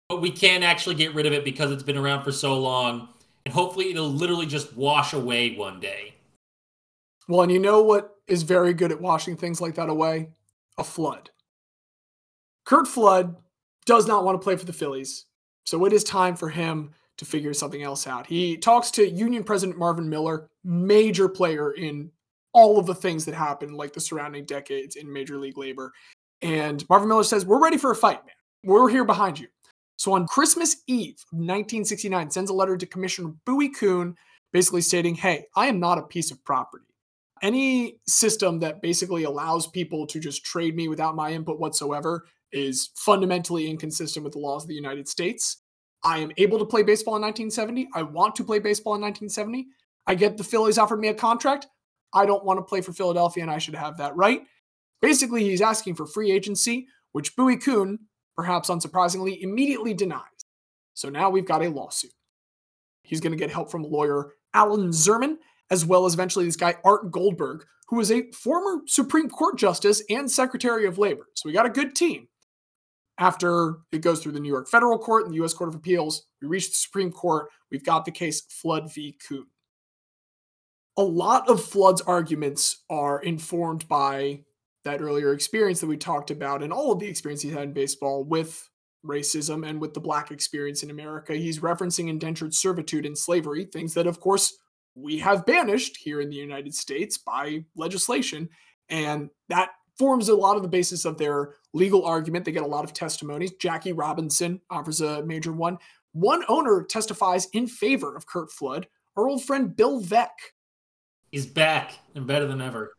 but 0.08 0.22
we 0.22 0.30
can't 0.30 0.64
actually 0.64 0.94
get 0.94 1.14
rid 1.14 1.26
of 1.26 1.32
it 1.32 1.44
because 1.44 1.70
it's 1.70 1.82
been 1.82 1.98
around 1.98 2.22
for 2.22 2.32
so 2.32 2.58
long 2.58 3.08
and 3.44 3.52
hopefully 3.52 3.90
it'll 3.90 4.10
literally 4.10 4.46
just 4.46 4.74
wash 4.76 5.12
away 5.12 5.54
one 5.54 5.80
day. 5.80 6.14
Well 7.28 7.42
and 7.42 7.52
you 7.52 7.58
know 7.58 7.82
what 7.82 8.16
is 8.26 8.42
very 8.42 8.74
good 8.74 8.92
at 8.92 9.00
washing 9.00 9.36
things 9.36 9.60
like 9.60 9.74
that 9.74 9.88
away? 9.88 10.30
A 10.78 10.84
flood. 10.84 11.30
Curt 12.64 12.86
flood 12.86 13.36
does 13.86 14.06
not 14.06 14.24
want 14.24 14.38
to 14.38 14.44
play 14.44 14.56
for 14.56 14.66
the 14.66 14.72
phillies 14.72 15.26
so 15.64 15.84
it 15.84 15.92
is 15.92 16.04
time 16.04 16.36
for 16.36 16.48
him 16.48 16.90
to 17.18 17.24
figure 17.24 17.52
something 17.52 17.82
else 17.82 18.06
out. 18.06 18.26
He 18.26 18.56
talks 18.56 18.90
to 18.92 19.06
Union 19.08 19.44
President 19.44 19.78
Marvin 19.78 20.08
Miller, 20.08 20.48
major 20.68 21.28
player 21.28 21.72
in 21.72 22.10
all 22.52 22.78
of 22.78 22.86
the 22.86 22.94
things 22.94 23.24
that 23.24 23.34
happened, 23.34 23.74
like 23.74 23.92
the 23.92 24.00
surrounding 24.00 24.44
decades 24.44 24.96
in 24.96 25.10
Major 25.10 25.38
League 25.38 25.58
Labor. 25.58 25.92
And 26.42 26.86
Marvin 26.88 27.08
Miller 27.08 27.24
says, 27.24 27.46
We're 27.46 27.62
ready 27.62 27.78
for 27.78 27.90
a 27.90 27.96
fight, 27.96 28.24
man. 28.26 28.34
We're 28.64 28.88
here 28.88 29.04
behind 29.04 29.40
you. 29.40 29.48
So 29.96 30.12
on 30.12 30.26
Christmas 30.26 30.76
Eve 30.86 31.16
1969, 31.30 32.30
sends 32.30 32.50
a 32.50 32.54
letter 32.54 32.76
to 32.76 32.86
Commissioner 32.86 33.32
Bowie 33.44 33.70
Kuhn, 33.70 34.14
basically 34.52 34.82
stating, 34.82 35.14
Hey, 35.14 35.46
I 35.56 35.66
am 35.66 35.80
not 35.80 35.98
a 35.98 36.02
piece 36.02 36.30
of 36.30 36.44
property. 36.44 36.84
Any 37.42 38.00
system 38.06 38.58
that 38.60 38.82
basically 38.82 39.24
allows 39.24 39.66
people 39.66 40.06
to 40.08 40.20
just 40.20 40.44
trade 40.44 40.76
me 40.76 40.88
without 40.88 41.16
my 41.16 41.32
input 41.32 41.58
whatsoever 41.58 42.26
is 42.52 42.90
fundamentally 42.96 43.70
inconsistent 43.70 44.24
with 44.24 44.32
the 44.32 44.40
laws 44.40 44.64
of 44.64 44.68
the 44.68 44.74
United 44.74 45.08
States. 45.08 45.58
I 46.04 46.18
am 46.18 46.32
able 46.36 46.58
to 46.58 46.64
play 46.64 46.82
baseball 46.82 47.16
in 47.16 47.22
1970. 47.22 47.88
I 47.94 48.02
want 48.02 48.34
to 48.36 48.44
play 48.44 48.58
baseball 48.58 48.94
in 48.94 49.02
1970. 49.02 49.66
I 50.08 50.14
get 50.14 50.38
the 50.38 50.44
Phillies 50.44 50.78
offered 50.78 51.00
me 51.00 51.08
a 51.08 51.14
contract. 51.14 51.66
I 52.14 52.24
don't 52.24 52.44
want 52.44 52.58
to 52.58 52.64
play 52.64 52.80
for 52.80 52.94
Philadelphia 52.94 53.42
and 53.42 53.50
I 53.50 53.58
should 53.58 53.74
have 53.74 53.98
that 53.98 54.16
right. 54.16 54.40
Basically, 55.02 55.44
he's 55.44 55.60
asking 55.60 55.94
for 55.94 56.06
free 56.06 56.32
agency, 56.32 56.88
which 57.12 57.36
Bowie 57.36 57.58
Kuhn, 57.58 57.98
perhaps 58.34 58.70
unsurprisingly, 58.70 59.40
immediately 59.42 59.92
denies. 59.92 60.22
So 60.94 61.10
now 61.10 61.28
we've 61.28 61.46
got 61.46 61.64
a 61.64 61.68
lawsuit. 61.68 62.10
He's 63.02 63.20
going 63.20 63.32
to 63.32 63.38
get 63.38 63.50
help 63.50 63.70
from 63.70 63.82
lawyer 63.82 64.32
Alan 64.54 64.88
Zerman, 64.88 65.36
as 65.70 65.84
well 65.84 66.06
as 66.06 66.14
eventually 66.14 66.46
this 66.46 66.56
guy, 66.56 66.76
Art 66.84 67.10
Goldberg, 67.10 67.64
who 67.88 68.00
is 68.00 68.10
a 68.10 68.30
former 68.32 68.82
Supreme 68.86 69.28
Court 69.28 69.58
Justice 69.58 70.02
and 70.08 70.30
Secretary 70.30 70.86
of 70.86 70.98
Labor. 70.98 71.26
So 71.34 71.48
we 71.48 71.52
got 71.52 71.66
a 71.66 71.70
good 71.70 71.94
team. 71.94 72.28
After 73.18 73.78
it 73.92 74.00
goes 74.00 74.20
through 74.20 74.32
the 74.32 74.40
New 74.40 74.48
York 74.48 74.68
Federal 74.68 74.98
Court 74.98 75.24
and 75.24 75.32
the 75.32 75.38
U.S. 75.38 75.52
Court 75.52 75.68
of 75.68 75.74
Appeals, 75.74 76.26
we 76.40 76.48
reach 76.48 76.68
the 76.68 76.74
Supreme 76.74 77.10
Court. 77.10 77.48
We've 77.70 77.84
got 77.84 78.04
the 78.04 78.12
case 78.12 78.42
Flood 78.42 78.92
v. 78.94 79.18
Kuhn. 79.26 79.46
A 80.98 81.02
lot 81.02 81.48
of 81.48 81.64
Flood's 81.64 82.00
arguments 82.00 82.82
are 82.90 83.22
informed 83.22 83.86
by 83.86 84.40
that 84.82 85.00
earlier 85.00 85.32
experience 85.32 85.80
that 85.80 85.86
we 85.86 85.96
talked 85.96 86.32
about 86.32 86.60
and 86.60 86.72
all 86.72 86.90
of 86.90 86.98
the 86.98 87.06
experience 87.06 87.40
he 87.40 87.50
had 87.50 87.62
in 87.62 87.72
baseball 87.72 88.24
with 88.24 88.68
racism 89.06 89.64
and 89.64 89.80
with 89.80 89.94
the 89.94 90.00
black 90.00 90.32
experience 90.32 90.82
in 90.82 90.90
America. 90.90 91.34
He's 91.34 91.60
referencing 91.60 92.08
indentured 92.08 92.52
servitude 92.52 93.06
and 93.06 93.16
slavery, 93.16 93.64
things 93.64 93.94
that, 93.94 94.08
of 94.08 94.18
course, 94.18 94.58
we 94.96 95.18
have 95.18 95.46
banished 95.46 95.98
here 95.98 96.20
in 96.20 96.30
the 96.30 96.36
United 96.36 96.74
States 96.74 97.16
by 97.16 97.64
legislation. 97.76 98.48
And 98.88 99.30
that 99.48 99.70
forms 99.96 100.28
a 100.28 100.34
lot 100.34 100.56
of 100.56 100.62
the 100.62 100.68
basis 100.68 101.04
of 101.04 101.16
their 101.16 101.54
legal 101.72 102.04
argument. 102.04 102.44
They 102.44 102.50
get 102.50 102.64
a 102.64 102.66
lot 102.66 102.82
of 102.82 102.92
testimonies. 102.92 103.52
Jackie 103.52 103.92
Robinson 103.92 104.62
offers 104.68 105.00
a 105.00 105.24
major 105.24 105.52
one. 105.52 105.78
One 106.12 106.42
owner 106.48 106.82
testifies 106.82 107.46
in 107.52 107.68
favor 107.68 108.16
of 108.16 108.26
Curt 108.26 108.50
Flood. 108.50 108.88
Our 109.16 109.28
old 109.28 109.44
friend 109.44 109.76
Bill 109.76 110.02
Veeck. 110.02 110.30
He's 111.30 111.46
back 111.46 111.92
and 112.14 112.26
better 112.26 112.46
than 112.46 112.60
ever. 112.60 112.94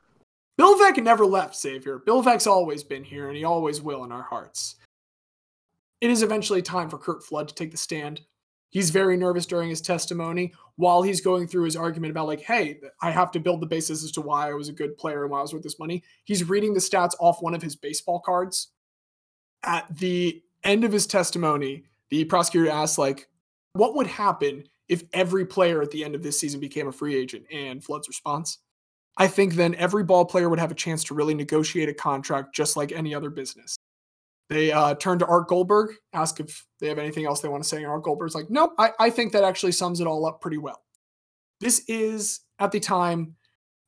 Bill 0.58 0.78
never 0.98 1.26
left 1.26 1.56
Xavier. 1.56 2.00
Bill 2.00 2.22
always 2.48 2.84
been 2.84 3.04
here, 3.04 3.30
and 3.30 3.38
he 3.38 3.44
always 3.44 3.82
will 3.82 4.04
in 4.04 4.12
our 4.12 4.24
hearts. 4.24 4.76
It 6.02 6.10
is 6.10 6.22
eventually 6.22 6.62
time 6.62 6.90
for 6.90 6.98
Curt 6.98 7.24
Flood 7.24 7.48
to 7.48 7.56
take 7.56 7.72
the 7.72 7.78
stand. 7.78 8.22
He's 8.70 8.92
very 8.92 9.18
nervous 9.18 9.46
during 9.46 9.70
his 9.70 9.82
testimony 9.82 10.54
while 10.76 11.02
he's 11.02 11.22
going 11.22 11.48
through 11.48 11.64
his 11.64 11.76
argument 11.76 12.12
about, 12.12 12.28
like, 12.28 12.42
hey, 12.42 12.80
I 13.02 13.10
have 13.10 13.32
to 13.32 13.40
build 13.40 13.62
the 13.62 13.68
basis 13.68 14.04
as 14.04 14.12
to 14.12 14.22
why 14.22 14.50
I 14.50 14.54
was 14.54 14.70
a 14.70 14.74
good 14.74 14.98
player 14.98 15.24
and 15.24 15.32
why 15.32 15.40
I 15.40 15.42
was 15.42 15.54
worth 15.54 15.64
this 15.64 15.80
money. 15.80 16.04
He's 16.26 16.48
reading 16.48 16.74
the 16.74 16.80
stats 16.80 17.16
off 17.20 17.42
one 17.42 17.56
of 17.56 17.64
his 17.64 17.76
baseball 17.76 18.20
cards. 18.20 18.68
At 19.64 19.98
the 19.98 20.44
end 20.64 20.84
of 20.84 20.92
his 20.92 21.08
testimony, 21.08 21.86
the 22.10 22.26
prosecutor 22.26 22.70
asks, 22.70 22.98
like, 22.98 23.28
what 23.74 23.96
would 23.96 24.08
happen 24.08 24.66
if 24.90 25.04
every 25.14 25.46
player 25.46 25.82
at 25.82 25.92
the 25.92 26.04
end 26.04 26.16
of 26.16 26.24
this 26.24 26.40
season 26.40 26.60
became 26.60 26.88
a 26.88 26.92
free 26.92 27.16
agent? 27.16 27.46
And 27.52 27.84
Flood's 27.84 28.08
response, 28.08 28.58
I 29.18 29.28
think 29.28 29.54
then 29.54 29.76
every 29.76 30.04
ball 30.04 30.26
player 30.26 30.50
would 30.50 30.60
have 30.60 30.72
a 30.72 30.76
chance 30.76 31.04
to 31.06 31.14
really 31.14 31.34
negotiate 31.34 31.90
a 31.90 31.94
contract 31.94 32.54
just 32.54 32.76
like 32.76 32.92
any 32.92 33.14
other 33.16 33.30
business. 33.30 33.78
They 34.50 34.72
uh, 34.72 34.96
turn 34.96 35.20
to 35.20 35.28
Art 35.28 35.48
Goldberg, 35.48 35.92
ask 36.14 36.40
if 36.40 36.66
they 36.80 36.88
have 36.88 36.98
anything 36.98 37.26
else 37.26 37.40
they 37.40 37.50
want 37.50 37.62
to 37.62 37.70
say. 37.70 37.78
And 37.78 37.86
Art 37.86 38.04
Goldberg's 38.04 38.34
like, 38.34 38.50
nope, 38.50 38.74
I, 38.80 38.92
I 39.00 39.10
think 39.10 39.32
that 39.34 39.44
actually 39.44 39.74
sums 39.74 40.00
it 40.02 40.08
all 40.08 40.26
up 40.26 40.42
pretty 40.42 40.58
well. 40.58 40.82
This 41.60 41.84
is, 41.88 42.40
at 42.58 42.72
the 42.72 42.80
time, 42.80 43.36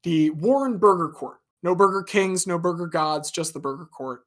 the 0.04 0.30
Warren 0.32 0.78
Burger 0.78 1.10
Court. 1.10 1.38
No 1.64 1.76
Burger 1.76 2.04
Kings, 2.04 2.48
no 2.48 2.58
Burger 2.58 2.88
Gods, 2.88 3.32
just 3.32 3.54
the 3.54 3.60
Burger 3.60 3.86
Court. 3.86 4.22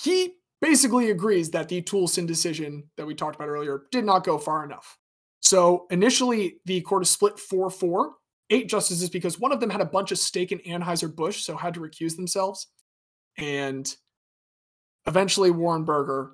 He 0.00 0.34
basically 0.60 1.10
agrees 1.10 1.50
that 1.50 1.68
the 1.68 1.82
Toolson 1.82 2.26
decision 2.26 2.84
that 2.96 3.06
we 3.06 3.14
talked 3.14 3.36
about 3.36 3.48
earlier 3.48 3.84
did 3.90 4.04
not 4.04 4.24
go 4.24 4.38
far 4.38 4.64
enough. 4.64 4.98
So 5.42 5.86
initially, 5.90 6.56
the 6.64 6.80
court 6.80 7.02
is 7.02 7.10
split 7.10 7.38
4 7.38 7.68
4, 7.68 8.12
eight 8.50 8.68
justices, 8.68 9.10
because 9.10 9.38
one 9.38 9.52
of 9.52 9.60
them 9.60 9.70
had 9.70 9.80
a 9.80 9.86
bunch 9.86 10.12
of 10.12 10.18
stake 10.18 10.52
in 10.52 10.58
Anheuser-Busch, 10.60 11.42
so 11.42 11.56
had 11.56 11.74
to 11.74 11.80
recuse 11.80 12.16
themselves. 12.16 12.68
And 13.36 13.94
eventually 15.06 15.50
Warren 15.50 15.84
Burger 15.84 16.32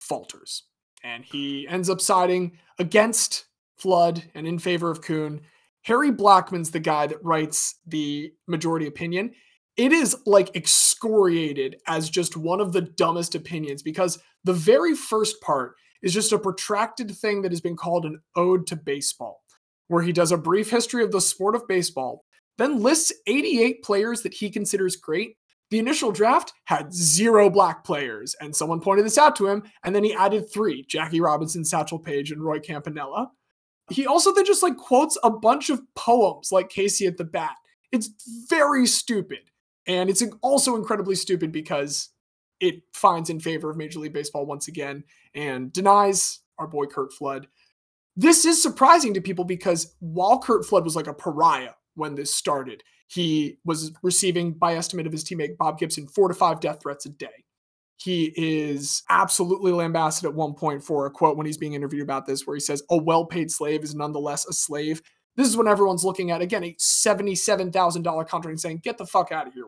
falters 0.00 0.64
and 1.02 1.24
he 1.24 1.66
ends 1.68 1.88
up 1.88 2.00
siding 2.00 2.58
against 2.78 3.46
Flood 3.78 4.22
and 4.34 4.46
in 4.46 4.58
favor 4.58 4.90
of 4.90 5.00
Kuhn. 5.00 5.40
Harry 5.82 6.12
Blackmun's 6.12 6.70
the 6.70 6.80
guy 6.80 7.06
that 7.06 7.24
writes 7.24 7.76
the 7.86 8.32
majority 8.46 8.86
opinion. 8.86 9.32
It 9.76 9.92
is 9.92 10.14
like 10.26 10.54
excoriated 10.54 11.76
as 11.86 12.10
just 12.10 12.36
one 12.36 12.60
of 12.60 12.72
the 12.72 12.82
dumbest 12.82 13.34
opinions 13.34 13.82
because 13.82 14.18
the 14.44 14.52
very 14.52 14.94
first 14.94 15.40
part 15.40 15.76
is 16.02 16.14
just 16.14 16.32
a 16.32 16.38
protracted 16.38 17.10
thing 17.10 17.42
that 17.42 17.52
has 17.52 17.60
been 17.60 17.76
called 17.76 18.04
an 18.04 18.20
ode 18.36 18.66
to 18.68 18.76
baseball, 18.76 19.42
where 19.88 20.02
he 20.02 20.12
does 20.12 20.32
a 20.32 20.38
brief 20.38 20.70
history 20.70 21.02
of 21.02 21.12
the 21.12 21.20
sport 21.20 21.54
of 21.54 21.66
baseball, 21.68 22.24
then 22.58 22.82
lists 22.82 23.12
88 23.26 23.82
players 23.82 24.22
that 24.22 24.34
he 24.34 24.50
considers 24.50 24.96
great, 24.96 25.36
the 25.70 25.78
initial 25.78 26.10
draft 26.10 26.52
had 26.64 26.92
zero 26.92 27.48
black 27.48 27.84
players, 27.84 28.34
and 28.40 28.54
someone 28.54 28.80
pointed 28.80 29.06
this 29.06 29.18
out 29.18 29.36
to 29.36 29.46
him, 29.46 29.62
and 29.84 29.94
then 29.94 30.02
he 30.02 30.12
added 30.12 30.50
three 30.52 30.84
Jackie 30.88 31.20
Robinson, 31.20 31.64
Satchel 31.64 31.98
Paige, 31.98 32.32
and 32.32 32.42
Roy 32.42 32.58
Campanella. 32.58 33.30
He 33.88 34.06
also 34.06 34.32
then 34.32 34.44
just 34.44 34.62
like 34.62 34.76
quotes 34.76 35.16
a 35.22 35.30
bunch 35.30 35.70
of 35.70 35.80
poems 35.94 36.50
like 36.52 36.68
Casey 36.68 37.06
at 37.06 37.16
the 37.16 37.24
Bat. 37.24 37.56
It's 37.92 38.10
very 38.48 38.86
stupid. 38.86 39.40
And 39.86 40.10
it's 40.10 40.22
also 40.42 40.76
incredibly 40.76 41.14
stupid 41.14 41.50
because 41.50 42.10
it 42.60 42.82
finds 42.92 43.30
in 43.30 43.40
favor 43.40 43.70
of 43.70 43.76
Major 43.76 44.00
League 44.00 44.12
Baseball 44.12 44.46
once 44.46 44.68
again 44.68 45.04
and 45.34 45.72
denies 45.72 46.40
our 46.58 46.66
boy 46.66 46.86
Curt 46.86 47.12
Flood. 47.12 47.46
This 48.16 48.44
is 48.44 48.62
surprising 48.62 49.14
to 49.14 49.20
people 49.20 49.44
because 49.44 49.94
while 50.00 50.38
Curt 50.38 50.64
Flood 50.64 50.84
was 50.84 50.96
like 50.96 51.06
a 51.06 51.14
pariah 51.14 51.72
when 51.94 52.14
this 52.14 52.34
started. 52.34 52.82
He 53.06 53.58
was 53.64 53.92
receiving, 54.02 54.52
by 54.52 54.74
estimate 54.74 55.06
of 55.06 55.12
his 55.12 55.24
teammate 55.24 55.56
Bob 55.56 55.78
Gibson, 55.78 56.08
four 56.08 56.28
to 56.28 56.34
five 56.34 56.60
death 56.60 56.80
threats 56.82 57.06
a 57.06 57.10
day. 57.10 57.44
He 57.96 58.32
is 58.36 59.02
absolutely 59.10 59.72
lambasted 59.72 60.26
at 60.28 60.34
one 60.34 60.54
point 60.54 60.82
for 60.82 61.06
a 61.06 61.10
quote 61.10 61.36
when 61.36 61.44
he's 61.44 61.58
being 61.58 61.74
interviewed 61.74 62.02
about 62.02 62.26
this, 62.26 62.46
where 62.46 62.56
he 62.56 62.60
says, 62.60 62.82
A 62.90 62.96
well 62.96 63.26
paid 63.26 63.50
slave 63.50 63.82
is 63.82 63.94
nonetheless 63.94 64.46
a 64.46 64.52
slave. 64.52 65.02
This 65.36 65.48
is 65.48 65.56
when 65.56 65.68
everyone's 65.68 66.04
looking 66.04 66.30
at, 66.30 66.40
again, 66.40 66.64
a 66.64 66.74
$77,000 66.74 68.04
contract 68.28 68.46
and 68.46 68.60
saying, 68.60 68.80
Get 68.82 68.96
the 68.96 69.06
fuck 69.06 69.32
out 69.32 69.46
of 69.46 69.54
here. 69.54 69.66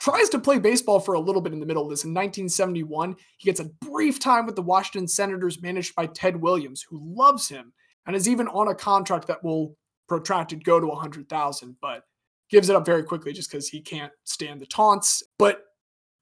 Tries 0.00 0.30
to 0.30 0.38
play 0.38 0.58
baseball 0.58 0.98
for 0.98 1.12
a 1.12 1.20
little 1.20 1.42
bit 1.42 1.52
in 1.52 1.60
the 1.60 1.66
middle 1.66 1.82
of 1.82 1.90
this. 1.90 2.04
In 2.04 2.14
1971, 2.14 3.16
he 3.36 3.46
gets 3.46 3.60
a 3.60 3.70
brief 3.82 4.18
time 4.18 4.46
with 4.46 4.56
the 4.56 4.62
Washington 4.62 5.06
Senators 5.06 5.60
managed 5.60 5.94
by 5.94 6.06
Ted 6.06 6.36
Williams, 6.36 6.80
who 6.80 6.98
loves 7.04 7.48
him 7.48 7.74
and 8.06 8.16
is 8.16 8.26
even 8.26 8.48
on 8.48 8.68
a 8.68 8.74
contract 8.74 9.26
that 9.26 9.44
will 9.44 9.76
protracted 10.08 10.64
go 10.64 10.80
to 10.80 10.86
100,000, 10.86 11.76
but 11.82 12.04
gives 12.48 12.70
it 12.70 12.76
up 12.76 12.86
very 12.86 13.02
quickly 13.02 13.34
just 13.34 13.50
because 13.50 13.68
he 13.68 13.80
can't 13.80 14.12
stand 14.24 14.58
the 14.60 14.66
taunts. 14.66 15.22
But 15.38 15.64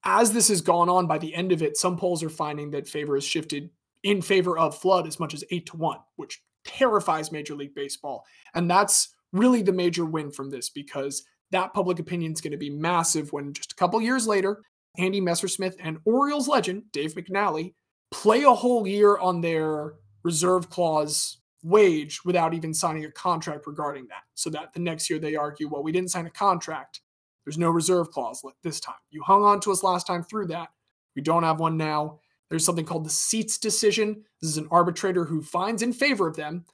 as 0.04 0.32
this 0.32 0.48
has 0.48 0.60
gone 0.60 0.88
on, 0.88 1.06
by 1.06 1.18
the 1.18 1.32
end 1.32 1.52
of 1.52 1.62
it, 1.62 1.76
some 1.76 1.96
polls 1.96 2.22
are 2.24 2.28
finding 2.28 2.72
that 2.72 2.88
favor 2.88 3.14
has 3.14 3.24
shifted 3.24 3.70
in 4.02 4.20
favor 4.20 4.58
of 4.58 4.76
Flood 4.76 5.06
as 5.06 5.20
much 5.20 5.34
as 5.34 5.44
eight 5.52 5.66
to 5.66 5.76
one, 5.76 6.00
which 6.16 6.42
terrifies 6.64 7.30
Major 7.30 7.54
League 7.54 7.74
Baseball. 7.76 8.24
And 8.54 8.68
that's 8.68 9.14
really 9.32 9.62
the 9.62 9.72
major 9.72 10.04
win 10.04 10.32
from 10.32 10.50
this 10.50 10.68
because 10.68 11.22
that 11.50 11.74
public 11.74 11.98
opinion 11.98 12.32
is 12.32 12.40
going 12.40 12.52
to 12.52 12.58
be 12.58 12.70
massive 12.70 13.32
when 13.32 13.52
just 13.52 13.72
a 13.72 13.76
couple 13.76 14.00
years 14.00 14.26
later, 14.26 14.62
Andy 14.98 15.20
Messersmith 15.20 15.76
and 15.80 15.98
Orioles 16.04 16.48
legend 16.48 16.84
Dave 16.92 17.14
McNally 17.14 17.74
play 18.10 18.42
a 18.42 18.52
whole 18.52 18.86
year 18.86 19.18
on 19.18 19.40
their 19.40 19.94
reserve 20.24 20.70
clause 20.70 21.38
wage 21.62 22.24
without 22.24 22.54
even 22.54 22.72
signing 22.72 23.04
a 23.04 23.10
contract 23.10 23.66
regarding 23.66 24.06
that. 24.08 24.22
So 24.34 24.50
that 24.50 24.72
the 24.72 24.80
next 24.80 25.10
year 25.10 25.18
they 25.18 25.36
argue, 25.36 25.68
well, 25.68 25.82
we 25.82 25.92
didn't 25.92 26.10
sign 26.10 26.26
a 26.26 26.30
contract. 26.30 27.00
There's 27.44 27.58
no 27.58 27.70
reserve 27.70 28.10
clause 28.10 28.42
this 28.62 28.80
time. 28.80 28.96
You 29.10 29.22
hung 29.22 29.42
on 29.42 29.60
to 29.60 29.72
us 29.72 29.82
last 29.82 30.06
time 30.06 30.22
through 30.24 30.48
that. 30.48 30.68
We 31.16 31.22
don't 31.22 31.44
have 31.44 31.60
one 31.60 31.76
now. 31.76 32.20
There's 32.50 32.64
something 32.64 32.84
called 32.84 33.04
the 33.04 33.10
Seitz 33.10 33.58
decision. 33.58 34.24
This 34.40 34.50
is 34.50 34.58
an 34.58 34.68
arbitrator 34.70 35.24
who 35.24 35.42
finds 35.42 35.82
in 35.82 35.92
favor 35.92 36.26
of 36.26 36.36
them 36.36 36.64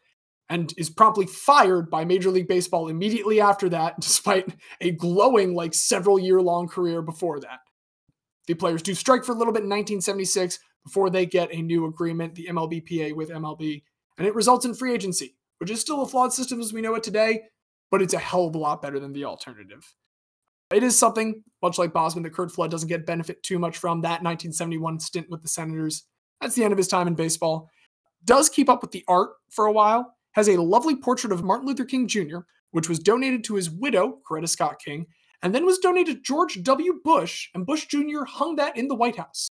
and 0.48 0.72
is 0.76 0.90
promptly 0.90 1.26
fired 1.26 1.90
by 1.90 2.04
Major 2.04 2.30
League 2.30 2.48
Baseball 2.48 2.88
immediately 2.88 3.40
after 3.40 3.68
that, 3.70 3.94
despite 4.00 4.54
a 4.80 4.90
glowing, 4.90 5.54
like 5.54 5.74
several 5.74 6.18
year 6.18 6.40
long 6.40 6.68
career 6.68 7.02
before 7.02 7.40
that. 7.40 7.60
The 8.46 8.54
players 8.54 8.82
do 8.82 8.94
strike 8.94 9.24
for 9.24 9.32
a 9.32 9.36
little 9.36 9.54
bit 9.54 9.62
in 9.62 9.70
1976 9.70 10.58
before 10.84 11.08
they 11.08 11.24
get 11.24 11.52
a 11.52 11.62
new 11.62 11.86
agreement, 11.86 12.34
the 12.34 12.48
MLBPA 12.50 13.16
with 13.16 13.30
MLB, 13.30 13.82
and 14.18 14.26
it 14.26 14.34
results 14.34 14.66
in 14.66 14.74
free 14.74 14.92
agency, 14.92 15.34
which 15.58 15.70
is 15.70 15.80
still 15.80 16.02
a 16.02 16.06
flawed 16.06 16.32
system 16.32 16.60
as 16.60 16.72
we 16.72 16.82
know 16.82 16.94
it 16.94 17.02
today, 17.02 17.42
but 17.90 18.02
it's 18.02 18.14
a 18.14 18.18
hell 18.18 18.46
of 18.46 18.54
a 18.54 18.58
lot 18.58 18.82
better 18.82 19.00
than 19.00 19.12
the 19.12 19.24
alternative. 19.24 19.94
It 20.70 20.82
is 20.82 20.98
something, 20.98 21.42
much 21.62 21.78
like 21.78 21.92
Bosman, 21.92 22.24
that 22.24 22.34
Curt 22.34 22.50
Flood 22.50 22.70
doesn't 22.70 22.88
get 22.88 23.06
benefit 23.06 23.42
too 23.42 23.58
much 23.58 23.78
from 23.78 24.00
that 24.02 24.22
1971 24.22 25.00
stint 25.00 25.30
with 25.30 25.42
the 25.42 25.48
Senators. 25.48 26.04
That's 26.40 26.54
the 26.54 26.64
end 26.64 26.72
of 26.72 26.78
his 26.78 26.88
time 26.88 27.06
in 27.06 27.14
baseball. 27.14 27.70
Does 28.24 28.48
keep 28.48 28.68
up 28.68 28.82
with 28.82 28.90
the 28.90 29.04
art 29.06 29.30
for 29.50 29.66
a 29.66 29.72
while, 29.72 30.14
has 30.34 30.48
a 30.48 30.60
lovely 30.60 30.96
portrait 30.96 31.32
of 31.32 31.44
Martin 31.44 31.66
Luther 31.66 31.84
King 31.84 32.06
Jr., 32.06 32.38
which 32.72 32.88
was 32.88 32.98
donated 32.98 33.44
to 33.44 33.54
his 33.54 33.70
widow, 33.70 34.18
Coretta 34.28 34.48
Scott 34.48 34.80
King, 34.84 35.06
and 35.42 35.54
then 35.54 35.66
was 35.66 35.78
donated 35.78 36.16
to 36.16 36.22
George 36.22 36.62
W. 36.62 37.00
Bush, 37.04 37.48
and 37.54 37.66
Bush 37.66 37.86
Jr. 37.86 38.24
hung 38.26 38.56
that 38.56 38.76
in 38.76 38.88
the 38.88 38.94
White 38.94 39.16
House. 39.16 39.48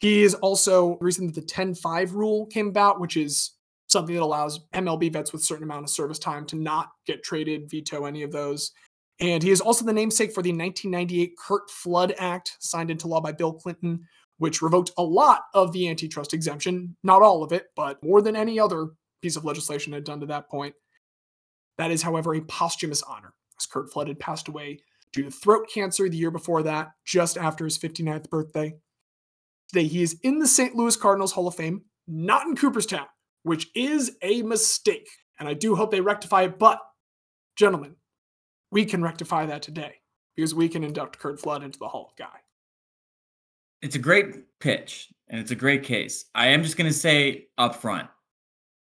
He 0.00 0.22
is 0.22 0.34
also 0.34 0.96
the 0.98 1.04
reason 1.04 1.26
that 1.26 1.34
the 1.34 1.42
10 1.42 1.74
5 1.74 2.14
rule 2.14 2.46
came 2.46 2.68
about, 2.68 3.00
which 3.00 3.16
is 3.16 3.52
something 3.88 4.14
that 4.14 4.22
allows 4.22 4.60
MLB 4.74 5.12
vets 5.12 5.32
with 5.32 5.42
a 5.42 5.44
certain 5.44 5.64
amount 5.64 5.84
of 5.84 5.90
service 5.90 6.18
time 6.18 6.46
to 6.46 6.56
not 6.56 6.90
get 7.06 7.22
traded, 7.22 7.70
veto 7.70 8.06
any 8.06 8.22
of 8.22 8.32
those. 8.32 8.72
And 9.20 9.42
he 9.42 9.50
is 9.50 9.60
also 9.60 9.84
the 9.84 9.92
namesake 9.92 10.32
for 10.32 10.42
the 10.42 10.50
1998 10.50 11.34
Curt 11.38 11.70
Flood 11.70 12.14
Act, 12.18 12.56
signed 12.58 12.90
into 12.90 13.06
law 13.06 13.20
by 13.20 13.32
Bill 13.32 13.52
Clinton, 13.52 14.00
which 14.38 14.62
revoked 14.62 14.90
a 14.96 15.02
lot 15.02 15.42
of 15.54 15.72
the 15.72 15.88
antitrust 15.88 16.34
exemption, 16.34 16.96
not 17.04 17.22
all 17.22 17.44
of 17.44 17.52
it, 17.52 17.66
but 17.76 18.02
more 18.02 18.22
than 18.22 18.34
any 18.34 18.58
other 18.58 18.88
piece 19.22 19.36
of 19.36 19.44
legislation 19.44 19.92
had 19.92 20.04
done 20.04 20.20
to 20.20 20.26
that 20.26 20.48
point. 20.50 20.74
That 21.78 21.90
is, 21.90 22.02
however, 22.02 22.34
a 22.34 22.40
posthumous 22.42 23.02
honor, 23.02 23.32
as 23.58 23.66
Curt 23.66 23.90
Flood 23.90 24.08
had 24.08 24.20
passed 24.20 24.48
away 24.48 24.80
due 25.12 25.24
to 25.24 25.30
throat 25.30 25.68
cancer 25.72 26.08
the 26.08 26.16
year 26.16 26.30
before 26.30 26.62
that, 26.64 26.92
just 27.04 27.38
after 27.38 27.64
his 27.64 27.78
59th 27.78 28.28
birthday. 28.28 28.74
Today, 29.68 29.86
he 29.86 30.02
is 30.02 30.18
in 30.22 30.38
the 30.38 30.46
St. 30.46 30.74
Louis 30.74 30.96
Cardinals 30.96 31.32
Hall 31.32 31.48
of 31.48 31.54
Fame, 31.54 31.82
not 32.06 32.46
in 32.46 32.56
Cooperstown, 32.56 33.06
which 33.42 33.68
is 33.74 34.16
a 34.22 34.42
mistake. 34.42 35.08
And 35.38 35.48
I 35.48 35.54
do 35.54 35.74
hope 35.74 35.90
they 35.90 36.00
rectify 36.00 36.42
it. 36.42 36.58
But, 36.58 36.78
gentlemen, 37.56 37.96
we 38.70 38.84
can 38.84 39.02
rectify 39.02 39.46
that 39.46 39.62
today 39.62 39.96
because 40.34 40.54
we 40.54 40.68
can 40.68 40.84
induct 40.84 41.18
Curt 41.18 41.40
Flood 41.40 41.62
into 41.62 41.78
the 41.78 41.88
Hall 41.88 42.08
of 42.10 42.16
Guy. 42.16 42.38
It's 43.80 43.96
a 43.96 43.98
great 43.98 44.58
pitch 44.60 45.08
and 45.28 45.40
it's 45.40 45.50
a 45.50 45.56
great 45.56 45.82
case. 45.82 46.26
I 46.34 46.48
am 46.48 46.62
just 46.62 46.76
going 46.76 46.90
to 46.90 46.96
say 46.96 47.48
up 47.58 47.74
front 47.74 48.08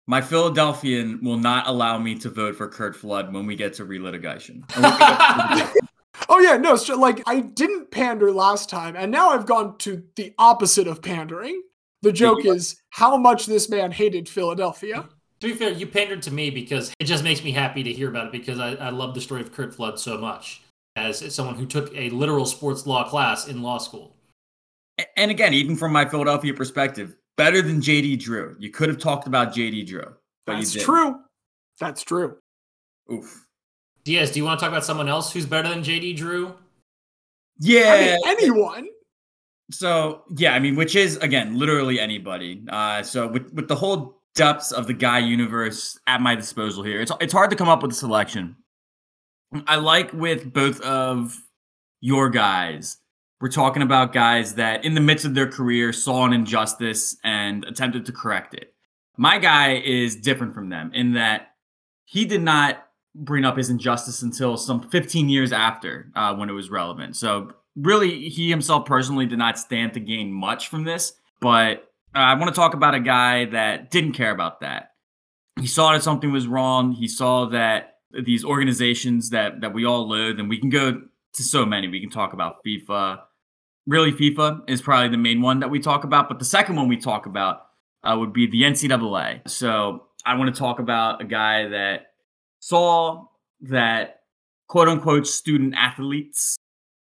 my 0.09 0.23
Philadelphian 0.23 1.23
will 1.23 1.37
not 1.37 1.69
allow 1.69 1.99
me 1.99 2.15
to 2.15 2.31
vote 2.31 2.57
for 2.57 2.67
Curt 2.67 2.97
Flood 2.97 3.33
when 3.33 3.45
we 3.45 3.55
get 3.55 3.75
to 3.75 3.85
relitigation. 3.85 4.65
oh 6.31 6.41
yeah, 6.41 6.57
no, 6.57 6.77
so 6.77 6.99
like 6.99 7.23
I 7.27 7.41
didn't 7.41 7.91
pander 7.91 8.33
last 8.33 8.71
time, 8.71 8.97
and 8.97 9.13
now 9.13 9.29
I've 9.29 9.45
gone 9.45 9.77
to 9.79 10.03
the 10.17 10.35
opposite 10.39 10.89
of 10.89 11.03
pandering. 11.03 11.63
The 12.01 12.11
joke 12.11 12.47
is 12.47 12.81
how 12.91 13.19
much 13.19 13.45
this 13.47 13.69
man 13.69 13.93
hated 13.93 14.29
Philadelphia. 14.29 15.07
To 15.41 15.47
be 15.47 15.53
fair, 15.53 15.73
you 15.73 15.87
pandered 15.87 16.23
to 16.23 16.33
me 16.33 16.49
because 16.49 16.93
it 16.99 17.05
just 17.05 17.23
makes 17.23 17.45
me 17.45 17.53
happy 17.53 17.83
to 17.83 17.93
hear 17.93 18.09
about 18.09 18.27
it 18.27 18.33
because 18.33 18.59
I, 18.59 18.77
I 18.77 18.89
love 18.89 19.15
the 19.15 19.21
story 19.21 19.43
of 19.43 19.53
Curt 19.53 19.75
Flood 19.75 20.01
so 20.01 20.17
much 20.17 20.63
as, 20.97 21.21
as 21.23 21.35
someone 21.35 21.57
who 21.57 21.67
took 21.67 21.95
a 21.95 22.09
literal 22.11 22.47
sports 22.47 22.87
law 22.87 23.07
class 23.09 23.47
in 23.47 23.63
law 23.63 23.79
school. 23.79 24.17
And 25.17 25.31
again, 25.31 25.53
even 25.55 25.77
from 25.77 25.93
my 25.93 26.09
Philadelphia 26.09 26.55
perspective, 26.55 27.17
better 27.39 27.63
than 27.63 27.81
JD 27.81 28.19
Drew. 28.19 28.55
You 28.59 28.69
could 28.69 28.91
have 28.91 28.99
talked 28.99 29.27
about 29.27 29.55
JD 29.55 29.87
Drew. 29.87 30.15
That's 30.47 30.75
true. 30.75 31.21
That's 31.81 32.03
true. 32.03 32.37
Oof. 33.11 33.47
Diaz, 34.05 34.33
do 34.33 34.41
you 34.41 34.45
want 34.45 34.59
to 34.59 34.65
talk 34.65 34.73
about 34.73 34.85
someone 34.85 35.09
else 35.09 35.33
who's 35.33 35.47
better 35.47 35.69
than 35.69 35.83
JD 35.83 36.17
Drew? 36.17 36.55
Yeah. 37.61 37.95
I 37.95 38.01
mean, 38.01 38.19
anyone. 38.27 38.89
So 39.71 40.25
yeah, 40.37 40.55
I 40.55 40.59
mean, 40.59 40.77
which 40.77 40.97
is 40.97 41.17
again 41.19 41.59
literally 41.59 42.01
anybody. 42.01 42.65
Uh, 42.69 43.03
so 43.03 43.29
with 43.29 43.53
with 43.53 43.69
the 43.69 43.77
whole 43.77 44.23
depths 44.35 44.73
of 44.73 44.87
the 44.87 44.95
guy 44.95 45.19
universe 45.19 45.99
at 46.07 46.21
my 46.21 46.35
disposal 46.35 46.83
here, 46.83 47.01
it's 47.01 47.13
it's 47.21 47.33
hard 47.33 47.51
to 47.51 47.57
come 47.57 47.69
up 47.69 47.83
with 47.83 47.93
a 47.93 47.95
selection. 47.95 48.57
I 49.67 49.77
like 49.77 50.13
with 50.13 50.53
both 50.53 50.81
of 50.81 51.37
your 52.01 52.31
guys 52.31 52.97
we're 53.41 53.49
talking 53.49 53.83
about 53.83 54.13
guys 54.13 54.55
that, 54.55 54.85
in 54.85 54.95
the 54.95 55.01
midst 55.01 55.25
of 55.25 55.35
their 55.35 55.47
career, 55.47 55.93
saw 55.93 56.25
an 56.25 56.33
injustice 56.33 57.17
and 57.23 57.65
attempted 57.65 58.07
to 58.07 58.13
correct 58.13 58.55
it. 58.55 58.75
My 59.17 59.39
guy 59.39 59.77
is 59.77 60.17
different 60.17 60.55
from 60.55 60.69
them 60.69 60.91
in 60.95 61.13
that 61.15 61.53
he 62.05 62.25
did 62.25 62.43
not 62.43 62.87
bring 63.15 63.45
up 63.45 63.57
his 63.57 63.71
injustice 63.71 64.23
until 64.23 64.57
some 64.57 64.81
15 64.81 65.29
years 65.29 65.53
after 65.53 66.11
uh, 66.15 66.35
when 66.35 66.49
it 66.49 66.53
was 66.53 66.71
relevant. 66.71 67.17
So, 67.17 67.53
really, 67.77 68.29
he 68.29 68.51
himself 68.51 68.87
personally 68.87 69.27
did 69.27 69.39
not 69.39 69.59
stand 69.59 69.95
to 69.95 70.01
gain 70.01 70.33
much 70.33 70.69
from 70.69 70.85
this. 70.85 71.15
But 71.41 71.89
uh, 72.15 72.19
I 72.19 72.35
want 72.35 72.53
to 72.53 72.59
talk 72.59 72.75
about 72.75 72.95
a 72.95 73.01
guy 73.01 73.45
that 73.47 73.91
didn't 73.91 74.13
care 74.13 74.31
about 74.31 74.61
that. 74.61 74.93
He 75.61 75.67
saw 75.67 75.93
that 75.93 76.03
something 76.03 76.33
was 76.33 76.47
wrong. 76.47 76.93
He 76.93 77.09
saw 77.09 77.47
that 77.47 77.99
these 78.25 78.45
organizations 78.45 79.31
that 79.31 79.61
that 79.61 79.75
we 79.75 79.85
all 79.85 80.09
loathe, 80.09 80.41
and 80.41 80.49
we 80.49 80.59
can 80.59 80.71
go 80.71 81.03
to 81.35 81.43
so 81.43 81.67
many. 81.67 81.89
We 81.89 82.01
can 82.01 82.11
talk 82.11 82.33
about 82.33 82.65
FIFA, 82.65 83.21
really 83.89 84.13
FIFA 84.13 84.69
is 84.69 84.83
probably 84.83 85.09
the 85.09 85.17
main 85.17 85.41
one 85.41 85.61
that 85.61 85.71
we 85.71 85.81
talk 85.81 86.05
about. 86.05 86.29
But 86.29 86.39
the 86.39 86.45
second 86.45 86.77
one 86.77 86.89
we 86.89 86.99
talk 86.99 87.27
about 87.27 87.63
uh, 88.05 88.17
would 88.19 88.33
be 88.33 88.47
the 88.47 88.63
NCAA. 88.63 89.49
So 89.49 90.05
I 90.25 90.37
want 90.37 90.55
to 90.55 90.59
talk 90.59 90.79
about 90.79 91.23
a 91.23 91.25
guy 91.25 91.69
that 91.69 92.09
saw 92.61 93.27
that 93.63 94.21
quote 94.69 94.89
unquote 94.89 95.27
student 95.27 95.75
athletes 95.77 96.57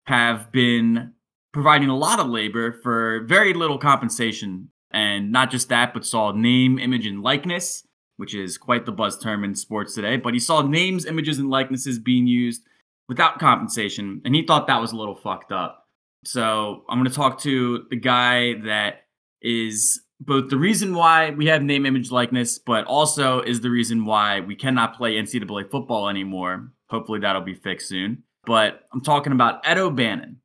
have 0.07 0.51
been 0.53 1.13
providing 1.53 1.89
a 1.89 1.97
lot 1.97 2.21
of 2.21 2.29
labor 2.29 2.73
for 2.83 3.25
very 3.27 3.53
little 3.53 3.79
compensation. 3.79 4.71
And 4.91 5.33
not 5.33 5.51
just 5.51 5.69
that, 5.69 5.93
but 5.93 6.07
saw 6.07 6.33
name, 6.33 6.79
image, 6.79 7.05
and 7.05 7.23
likeness, 7.23 7.87
which 8.17 8.35
is 8.35 8.57
quite 8.57 8.87
the 8.87 8.93
buzz 8.93 9.19
term 9.19 9.45
in 9.45 9.55
sports 9.55 9.95
today. 9.95 10.17
But 10.17 10.33
he 10.33 10.41
saw 10.41 10.63
names, 10.63 11.05
images, 11.05 11.39
and 11.39 11.51
likenesses 11.51 11.99
being 11.99 12.27
used 12.27 12.63
without 13.07 13.39
compensation. 13.39 14.23
And 14.25 14.35
he 14.35 14.47
thought 14.47 14.67
that 14.69 14.81
was 14.81 14.93
a 14.93 14.97
little 14.97 15.17
fucked 15.17 15.53
up. 15.53 15.88
So 16.25 16.85
I'm 16.89 16.99
going 16.99 17.11
to 17.11 17.15
talk 17.15 17.41
to 17.43 17.87
the 17.91 17.97
guy 17.97 18.55
that 18.65 19.05
is 19.41 20.01
both 20.21 20.51
the 20.51 20.57
reason 20.57 20.95
why 20.95 21.31
we 21.31 21.47
have 21.47 21.63
name, 21.63 21.87
image, 21.87 22.11
likeness, 22.11 22.59
but 22.59 22.85
also 22.87 23.41
is 23.41 23.61
the 23.61 23.71
reason 23.71 24.05
why 24.05 24.41
we 24.41 24.57
cannot 24.57 24.97
play 24.97 25.15
NCAA 25.15 25.71
football 25.71 26.09
anymore. 26.09 26.73
Hopefully 26.91 27.21
that'll 27.21 27.43
be 27.43 27.55
fixed 27.55 27.89
soon. 27.89 28.25
But 28.45 28.87
I'm 28.93 29.01
talking 29.01 29.33
about 29.33 29.61
Ed 29.65 29.79
O'Bannon. 29.79 30.41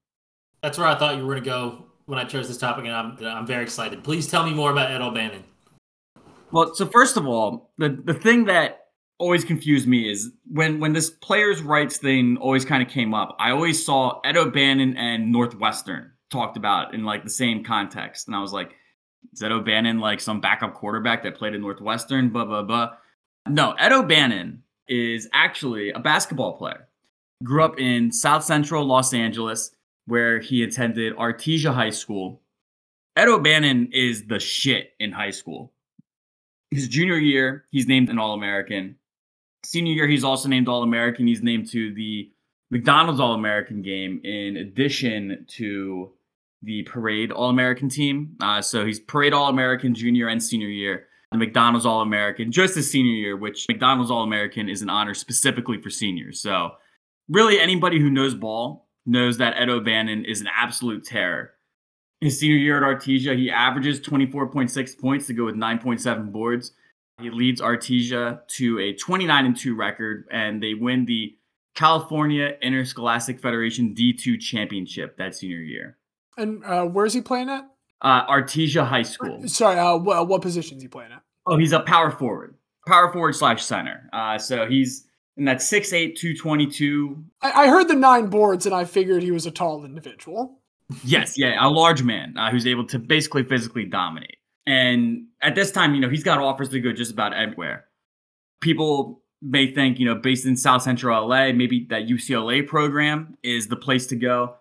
That's 0.62 0.78
where 0.78 0.88
I 0.88 0.96
thought 0.96 1.18
you 1.18 1.26
were 1.26 1.34
going 1.34 1.44
to 1.44 1.50
go 1.50 1.86
when 2.06 2.20
I 2.20 2.26
chose 2.26 2.48
this 2.48 2.58
topic, 2.58 2.86
and 2.86 2.94
I'm 2.94 3.18
I'm 3.26 3.48
very 3.48 3.64
excited. 3.64 4.04
Please 4.04 4.28
tell 4.28 4.46
me 4.46 4.54
more 4.54 4.72
about 4.72 4.92
Ed 4.92 5.02
O'Bannon. 5.02 5.44
Well, 6.52 6.76
so 6.76 6.86
first 6.86 7.18
of 7.18 7.28
all, 7.28 7.72
the 7.78 7.90
the 7.90 8.14
thing 8.14 8.46
that 8.46 8.83
always 9.24 9.46
confused 9.46 9.88
me 9.88 10.12
is 10.12 10.32
when 10.52 10.80
when 10.82 10.92
this 10.92 11.10
players' 11.10 11.62
rights 11.62 11.98
thing 11.98 12.38
always 12.38 12.66
kind 12.66 12.84
of 12.84 12.90
came 12.90 13.14
up. 13.14 13.36
I 13.40 13.52
always 13.52 13.84
saw 13.84 14.20
Ed 14.26 14.36
O'Bannon 14.36 14.98
and 14.98 15.32
Northwestern 15.32 16.12
talked 16.30 16.58
about 16.58 16.94
in 16.94 17.06
like 17.06 17.24
the 17.24 17.30
same 17.30 17.64
context, 17.64 18.28
and 18.28 18.36
I 18.36 18.42
was 18.42 18.52
like, 18.52 18.74
is 19.32 19.42
Ed 19.42 19.54
O'Bannon 19.54 20.00
like 20.00 20.20
some 20.20 20.42
backup 20.42 20.74
quarterback 20.74 21.24
that 21.24 21.38
played 21.38 21.56
at 21.56 21.62
Northwestern? 21.62 22.30
Blah 22.30 22.46
blah 22.46 22.64
blah. 22.64 22.90
No, 23.48 23.72
Ed 23.80 23.94
O'Bannon 23.94 24.64
is 24.90 25.30
actually 25.34 25.92
a 25.92 26.00
basketball 26.00 26.58
player. 26.58 26.90
Grew 27.44 27.64
up 27.64 27.80
in 27.80 28.12
South 28.12 28.44
Central 28.44 28.86
Los 28.86 29.14
Angeles, 29.14 29.72
where 30.06 30.40
he 30.40 30.64
attended 30.64 31.16
Artesia 31.16 31.74
High 31.74 31.92
School. 31.92 32.42
Ed 33.16 33.30
O'Bannon 33.30 33.90
is 33.94 34.26
the 34.28 34.40
shit 34.40 34.92
in 35.00 35.14
high 35.14 35.32
school. 35.32 35.72
His 36.72 36.90
junior 36.90 37.18
year, 37.18 37.66
he's 37.72 37.88
named 37.88 38.10
an 38.10 38.20
All 38.20 38.34
American. 38.34 38.98
Senior 39.66 39.94
year, 39.94 40.08
he's 40.08 40.24
also 40.24 40.50
named 40.50 40.68
All 40.68 40.84
American. 40.84 41.28
He's 41.28 41.42
named 41.42 41.70
to 41.72 41.94
the 41.94 42.32
McDonald's 42.70 43.20
All 43.20 43.34
American 43.34 43.82
game 43.82 44.20
in 44.24 44.58
addition 44.58 45.46
to 45.48 46.12
the 46.62 46.84
Parade 46.84 47.32
All 47.32 47.50
American 47.50 47.90
team. 47.90 48.36
Uh, 48.42 48.62
so 48.62 48.86
he's 48.86 49.00
Parade 49.00 49.34
All 49.34 49.50
American 49.50 49.94
junior 49.94 50.28
and 50.28 50.42
senior 50.42 50.68
year, 50.68 51.08
the 51.32 51.38
McDonald's 51.38 51.86
All 51.86 52.02
American 52.02 52.52
just 52.52 52.76
his 52.76 52.90
senior 52.90 53.14
year, 53.14 53.38
which 53.38 53.68
McDonald's 53.68 54.12
All 54.12 54.24
American 54.24 54.70
is 54.70 54.82
an 54.82 54.90
honor 54.90 55.14
specifically 55.14 55.82
for 55.82 55.90
seniors. 55.90 56.40
So 56.40 56.72
really, 57.30 57.60
anybody 57.60 58.00
who 58.00 58.10
knows 58.10 58.34
ball 58.36 58.88
knows 59.06 59.38
that 59.38 59.56
Ed 59.58 59.70
O'Bannon 59.70 60.26
is 60.26 60.42
an 60.42 60.48
absolute 60.56 61.06
terror. 61.06 61.52
His 62.22 62.40
senior 62.40 62.58
year 62.58 62.78
at 62.78 62.84
Artesia, 62.84 63.38
he 63.38 63.52
averages 63.52 64.00
24.6 64.00 65.00
points 65.00 65.28
to 65.28 65.34
go 65.34 65.46
with 65.46 65.56
9.7 65.56 66.32
boards. 66.32 66.72
He 67.24 67.30
leads 67.30 67.62
Artesia 67.62 68.46
to 68.58 68.80
a 68.80 68.94
29 68.94 69.46
and 69.46 69.58
2 69.58 69.76
record, 69.76 70.26
and 70.30 70.62
they 70.62 70.74
win 70.74 71.06
the 71.06 71.38
California 71.74 72.52
Interscholastic 72.62 73.40
Federation 73.40 73.96
D2 73.96 74.40
championship 74.42 75.18
that 75.18 75.36
senior 75.36 75.62
year. 75.62 75.98
And 76.38 76.64
uh, 76.66 76.84
where's 76.86 77.14
he 77.14 77.22
playing 77.22 77.50
at? 77.50 77.64
Uh, 78.02 78.28
Artesia 78.28 78.86
High 78.86 79.04
School. 79.04 79.48
Sorry, 79.48 79.80
uh, 79.80 79.96
what, 79.96 80.28
what 80.28 80.42
position 80.42 80.78
is 80.78 80.84
he 80.84 80.90
playing 80.90 81.14
at? 81.14 81.22
Oh, 81.46 81.58
he's 81.58 81.72
a 81.72 81.80
power 81.80 82.12
forward, 82.12 82.56
power 82.86 83.12
forward 83.14 83.36
slash 83.36 83.64
center. 83.64 84.10
Uh, 84.12 84.38
so 84.38 84.66
he's 84.66 85.08
in 85.38 85.46
that 85.46 85.58
6'8, 85.58 86.16
222. 86.16 87.24
I, 87.42 87.52
I 87.52 87.68
heard 87.68 87.88
the 87.88 87.96
nine 87.96 88.28
boards 88.28 88.66
and 88.66 88.76
I 88.76 88.84
figured 88.84 89.24
he 89.24 89.32
was 89.32 89.46
a 89.46 89.52
tall 89.52 89.86
individual. 89.86 90.60
Yes, 91.04 91.38
yeah, 91.38 91.56
a 91.60 91.70
large 91.70 92.04
man 92.04 92.38
uh, 92.38 92.52
who's 92.52 92.68
able 92.68 92.86
to 92.88 93.00
basically 93.00 93.44
physically 93.44 93.86
dominate. 93.86 94.38
And 94.66 95.28
at 95.42 95.56
this 95.56 95.72
time, 95.72 95.94
you 95.94 96.02
know, 96.02 96.10
he's 96.10 96.24
got 96.24 96.40
offers 96.40 96.70
to 96.70 96.80
go 96.80 96.94
just 96.94 97.12
about 97.12 97.34
everywhere. 97.34 97.86
People 98.62 99.22
may 99.42 99.74
think, 99.74 100.00
you 100.00 100.06
know, 100.06 100.16
based 100.16 100.46
in 100.46 100.56
South 100.56 100.82
Central 100.82 101.28
LA, 101.28 101.52
maybe 101.52 101.86
that 101.90 102.08
UCLA 102.08 102.66
program 102.66 103.38
is 103.44 103.68
the 103.68 103.76
place 103.76 104.08
to 104.08 104.16
go. 104.16 104.56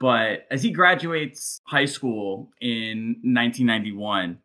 But 0.00 0.46
as 0.50 0.62
he 0.62 0.70
graduates 0.70 1.60
high 1.66 1.86
school 1.86 2.50
in 2.60 3.16
1991, 3.22 4.38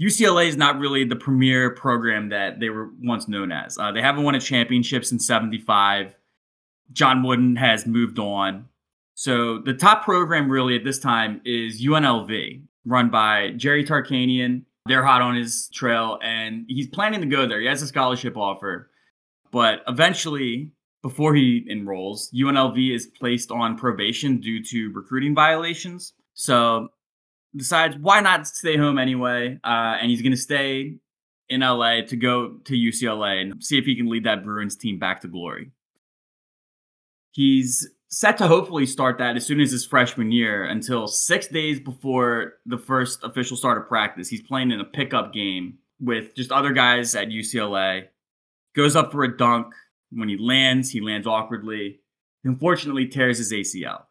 UCLA 0.00 0.48
is 0.48 0.56
not 0.56 0.78
really 0.78 1.04
the 1.04 1.16
premier 1.16 1.70
program 1.70 2.30
that 2.30 2.60
they 2.60 2.70
were 2.70 2.90
once 3.02 3.28
known 3.28 3.52
as. 3.52 3.78
Uh, 3.78 3.92
they 3.92 4.00
haven't 4.00 4.24
won 4.24 4.34
a 4.34 4.40
championship 4.40 5.04
since 5.04 5.26
75. 5.26 6.14
John 6.92 7.22
Wooden 7.22 7.56
has 7.56 7.86
moved 7.86 8.18
on. 8.18 8.68
So 9.18 9.60
the 9.64 9.72
top 9.72 10.04
program 10.04 10.50
really 10.50 10.76
at 10.76 10.84
this 10.84 10.98
time 10.98 11.40
is 11.46 11.82
UNLV, 11.82 12.62
run 12.84 13.08
by 13.08 13.52
Jerry 13.56 13.82
Tarkanian. 13.82 14.64
They're 14.84 15.06
hot 15.06 15.22
on 15.22 15.34
his 15.34 15.70
trail 15.72 16.18
and 16.22 16.66
he's 16.68 16.86
planning 16.86 17.22
to 17.22 17.26
go 17.26 17.46
there. 17.46 17.58
He 17.58 17.66
has 17.66 17.80
a 17.80 17.86
scholarship 17.86 18.36
offer. 18.36 18.90
But 19.50 19.80
eventually, 19.88 20.72
before 21.00 21.34
he 21.34 21.66
enrolls, 21.70 22.30
UNLV 22.32 22.94
is 22.94 23.06
placed 23.06 23.50
on 23.50 23.78
probation 23.78 24.38
due 24.38 24.62
to 24.64 24.92
recruiting 24.92 25.34
violations. 25.34 26.12
So 26.34 26.88
decides 27.56 27.96
why 27.96 28.20
not 28.20 28.46
stay 28.46 28.76
home 28.76 28.98
anyway, 28.98 29.58
uh, 29.64 29.96
and 29.98 30.10
he's 30.10 30.20
going 30.20 30.32
to 30.32 30.36
stay 30.36 30.98
in 31.48 31.62
LA 31.62 32.02
to 32.02 32.16
go 32.16 32.58
to 32.66 32.74
UCLA 32.74 33.40
and 33.40 33.64
see 33.64 33.78
if 33.78 33.86
he 33.86 33.96
can 33.96 34.10
lead 34.10 34.24
that 34.24 34.44
Bruins 34.44 34.76
team 34.76 34.98
back 34.98 35.22
to 35.22 35.28
glory. 35.28 35.70
He's 37.32 37.88
set 38.08 38.38
to 38.38 38.46
hopefully 38.46 38.86
start 38.86 39.18
that 39.18 39.36
as 39.36 39.44
soon 39.46 39.60
as 39.60 39.70
his 39.72 39.84
freshman 39.84 40.30
year 40.32 40.64
until 40.64 41.06
six 41.08 41.48
days 41.48 41.80
before 41.80 42.54
the 42.64 42.78
first 42.78 43.22
official 43.24 43.56
start 43.56 43.78
of 43.78 43.88
practice. 43.88 44.28
He's 44.28 44.42
playing 44.42 44.70
in 44.70 44.80
a 44.80 44.84
pickup 44.84 45.32
game 45.32 45.78
with 46.00 46.34
just 46.34 46.52
other 46.52 46.72
guys 46.72 47.14
at 47.14 47.28
UCLA. 47.28 48.04
Goes 48.74 48.94
up 48.94 49.10
for 49.12 49.24
a 49.24 49.36
dunk. 49.36 49.74
When 50.10 50.28
he 50.28 50.36
lands, 50.38 50.90
he 50.90 51.00
lands 51.00 51.26
awkwardly. 51.26 52.00
Unfortunately, 52.44 53.06
tears 53.08 53.38
his 53.38 53.52
ACL. 53.52 54.02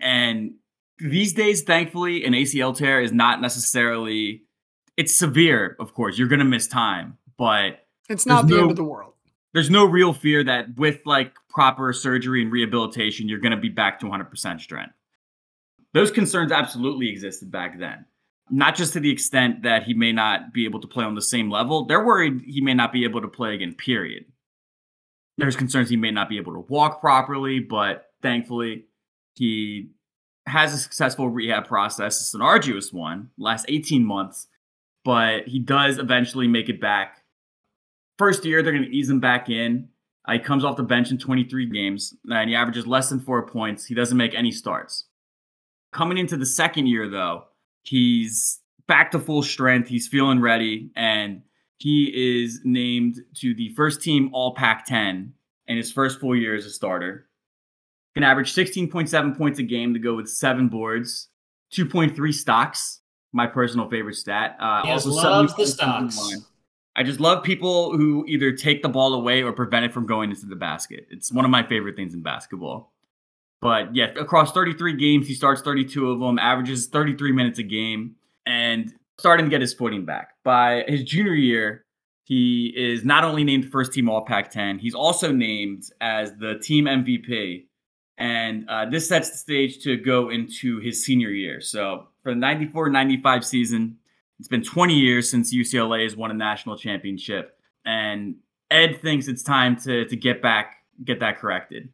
And 0.00 0.54
these 0.98 1.34
days, 1.34 1.62
thankfully, 1.62 2.24
an 2.24 2.32
ACL 2.32 2.74
tear 2.74 3.02
is 3.02 3.12
not 3.12 3.40
necessarily 3.42 4.44
it's 4.96 5.14
severe, 5.14 5.76
of 5.78 5.92
course. 5.92 6.16
You're 6.16 6.28
gonna 6.28 6.44
miss 6.44 6.66
time, 6.66 7.18
but 7.36 7.86
It's 8.08 8.24
not 8.24 8.46
the 8.48 8.54
no- 8.54 8.62
end 8.62 8.70
of 8.70 8.76
the 8.76 8.84
world. 8.84 9.12
There's 9.56 9.70
no 9.70 9.86
real 9.86 10.12
fear 10.12 10.44
that 10.44 10.76
with 10.76 11.00
like 11.06 11.32
proper 11.48 11.90
surgery 11.94 12.42
and 12.42 12.52
rehabilitation, 12.52 13.26
you're 13.26 13.38
gonna 13.38 13.56
be 13.56 13.70
back 13.70 13.98
to 14.00 14.04
100% 14.04 14.60
strength. 14.60 14.92
Those 15.94 16.10
concerns 16.10 16.52
absolutely 16.52 17.08
existed 17.08 17.50
back 17.50 17.78
then. 17.78 18.04
Not 18.50 18.76
just 18.76 18.92
to 18.92 19.00
the 19.00 19.10
extent 19.10 19.62
that 19.62 19.84
he 19.84 19.94
may 19.94 20.12
not 20.12 20.52
be 20.52 20.66
able 20.66 20.82
to 20.82 20.86
play 20.86 21.04
on 21.04 21.14
the 21.14 21.22
same 21.22 21.50
level. 21.50 21.86
They're 21.86 22.04
worried 22.04 22.42
he 22.44 22.60
may 22.60 22.74
not 22.74 22.92
be 22.92 23.04
able 23.04 23.22
to 23.22 23.28
play 23.28 23.54
again, 23.54 23.72
period. 23.72 24.26
There's 25.38 25.56
concerns 25.56 25.88
he 25.88 25.96
may 25.96 26.10
not 26.10 26.28
be 26.28 26.36
able 26.36 26.52
to 26.52 26.66
walk 26.68 27.00
properly, 27.00 27.58
but 27.58 28.10
thankfully 28.20 28.84
he 29.36 29.88
has 30.46 30.74
a 30.74 30.78
successful 30.78 31.30
rehab 31.30 31.66
process. 31.66 32.20
It's 32.20 32.34
an 32.34 32.42
arduous 32.42 32.92
one, 32.92 33.30
last 33.38 33.64
18 33.70 34.04
months, 34.04 34.48
but 35.02 35.48
he 35.48 35.60
does 35.60 35.96
eventually 35.96 36.46
make 36.46 36.68
it 36.68 36.78
back. 36.78 37.22
First 38.18 38.44
year, 38.44 38.62
they're 38.62 38.72
going 38.72 38.84
to 38.84 38.90
ease 38.96 39.10
him 39.10 39.20
back 39.20 39.48
in. 39.48 39.88
Uh, 40.26 40.32
he 40.34 40.38
comes 40.38 40.64
off 40.64 40.76
the 40.76 40.82
bench 40.82 41.10
in 41.10 41.18
23 41.18 41.66
games, 41.66 42.14
and 42.28 42.50
he 42.50 42.56
averages 42.56 42.86
less 42.86 43.10
than 43.10 43.20
four 43.20 43.46
points. 43.46 43.86
He 43.86 43.94
doesn't 43.94 44.16
make 44.16 44.34
any 44.34 44.50
starts. 44.50 45.04
Coming 45.92 46.18
into 46.18 46.36
the 46.36 46.46
second 46.46 46.86
year, 46.86 47.08
though, 47.08 47.44
he's 47.82 48.60
back 48.88 49.10
to 49.12 49.18
full 49.20 49.42
strength. 49.42 49.88
He's 49.88 50.08
feeling 50.08 50.40
ready, 50.40 50.90
and 50.96 51.42
he 51.78 52.40
is 52.42 52.60
named 52.64 53.20
to 53.36 53.54
the 53.54 53.68
first 53.76 54.02
team 54.02 54.30
All 54.32 54.54
Pac 54.54 54.86
10 54.86 55.32
in 55.68 55.76
his 55.76 55.92
first 55.92 56.20
full 56.20 56.34
year 56.34 56.54
as 56.56 56.64
a 56.66 56.70
starter. 56.70 57.28
Can 58.14 58.24
average 58.24 58.52
16.7 58.52 59.36
points 59.36 59.58
a 59.58 59.62
game 59.62 59.92
to 59.92 60.00
go 60.00 60.16
with 60.16 60.28
seven 60.28 60.68
boards, 60.68 61.28
2.3 61.74 62.32
stocks, 62.32 63.00
my 63.32 63.46
personal 63.46 63.88
favorite 63.90 64.14
stat. 64.16 64.56
Uh, 64.58 64.82
He 64.84 64.90
also 64.90 65.10
loves 65.10 65.52
the 65.52 65.56
points 65.56 65.74
from 65.74 66.06
the 66.06 66.12
stocks. 66.12 66.46
I 66.96 67.02
just 67.02 67.20
love 67.20 67.44
people 67.44 67.94
who 67.94 68.24
either 68.26 68.52
take 68.52 68.82
the 68.82 68.88
ball 68.88 69.12
away 69.12 69.42
or 69.42 69.52
prevent 69.52 69.84
it 69.84 69.92
from 69.92 70.06
going 70.06 70.30
into 70.30 70.46
the 70.46 70.56
basket. 70.56 71.06
It's 71.10 71.30
one 71.30 71.44
of 71.44 71.50
my 71.50 71.62
favorite 71.62 71.94
things 71.94 72.14
in 72.14 72.22
basketball. 72.22 72.90
But 73.60 73.94
yeah, 73.94 74.06
across 74.18 74.52
33 74.52 74.96
games, 74.96 75.28
he 75.28 75.34
starts 75.34 75.60
32 75.60 76.10
of 76.10 76.20
them, 76.20 76.38
averages 76.38 76.86
33 76.86 77.32
minutes 77.32 77.58
a 77.58 77.62
game, 77.62 78.16
and 78.46 78.94
starting 79.18 79.44
to 79.46 79.50
get 79.50 79.60
his 79.60 79.74
footing 79.74 80.06
back. 80.06 80.34
By 80.42 80.84
his 80.88 81.04
junior 81.04 81.34
year, 81.34 81.84
he 82.24 82.72
is 82.74 83.04
not 83.04 83.24
only 83.24 83.44
named 83.44 83.70
first 83.70 83.92
team 83.92 84.08
All 84.08 84.24
Pac 84.24 84.50
10, 84.50 84.78
he's 84.78 84.94
also 84.94 85.32
named 85.32 85.84
as 86.00 86.32
the 86.38 86.58
team 86.58 86.86
MVP. 86.86 87.66
And 88.18 88.68
uh, 88.70 88.86
this 88.86 89.06
sets 89.06 89.30
the 89.30 89.36
stage 89.36 89.82
to 89.84 89.98
go 89.98 90.30
into 90.30 90.80
his 90.80 91.04
senior 91.04 91.28
year. 91.28 91.60
So 91.60 92.08
for 92.22 92.32
the 92.32 92.40
94 92.40 92.88
95 92.88 93.44
season, 93.44 93.98
it's 94.38 94.48
been 94.48 94.62
20 94.62 94.94
years 94.94 95.30
since 95.30 95.54
UCLA 95.54 96.04
has 96.04 96.16
won 96.16 96.30
a 96.30 96.34
national 96.34 96.76
championship. 96.76 97.58
And 97.84 98.36
Ed 98.70 99.00
thinks 99.00 99.28
it's 99.28 99.42
time 99.42 99.76
to, 99.82 100.04
to 100.04 100.16
get 100.16 100.42
back, 100.42 100.76
get 101.04 101.20
that 101.20 101.38
corrected. 101.38 101.90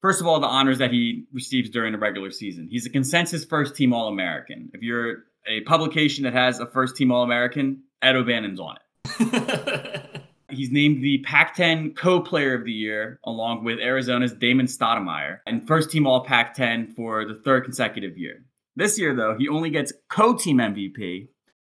First 0.00 0.20
of 0.20 0.26
all, 0.26 0.40
the 0.40 0.46
honors 0.46 0.78
that 0.78 0.90
he 0.90 1.26
receives 1.32 1.70
during 1.70 1.92
the 1.92 1.98
regular 1.98 2.32
season. 2.32 2.66
He's 2.68 2.86
a 2.86 2.90
consensus 2.90 3.44
first 3.44 3.76
team 3.76 3.92
All 3.92 4.08
American. 4.08 4.70
If 4.74 4.82
you're 4.82 5.24
a 5.46 5.60
publication 5.60 6.24
that 6.24 6.32
has 6.32 6.58
a 6.58 6.66
first 6.66 6.96
team 6.96 7.12
All 7.12 7.22
American, 7.22 7.84
Ed 8.02 8.16
O'Bannon's 8.16 8.58
on 8.58 8.76
it. 8.76 10.24
He's 10.50 10.70
named 10.70 11.02
the 11.02 11.18
Pac 11.18 11.54
10 11.54 11.94
co 11.94 12.20
player 12.20 12.54
of 12.54 12.64
the 12.64 12.72
year, 12.72 13.18
along 13.24 13.64
with 13.64 13.78
Arizona's 13.78 14.34
Damon 14.34 14.66
Stoudamire, 14.66 15.38
and 15.46 15.66
first 15.66 15.90
team 15.90 16.06
All 16.06 16.24
Pac 16.24 16.54
10 16.54 16.94
for 16.94 17.24
the 17.24 17.34
third 17.34 17.64
consecutive 17.64 18.18
year. 18.18 18.44
This 18.76 18.98
year, 18.98 19.14
though, 19.14 19.36
he 19.38 19.48
only 19.48 19.70
gets 19.70 19.92
co 20.08 20.34
team 20.36 20.58
MVP, 20.58 21.28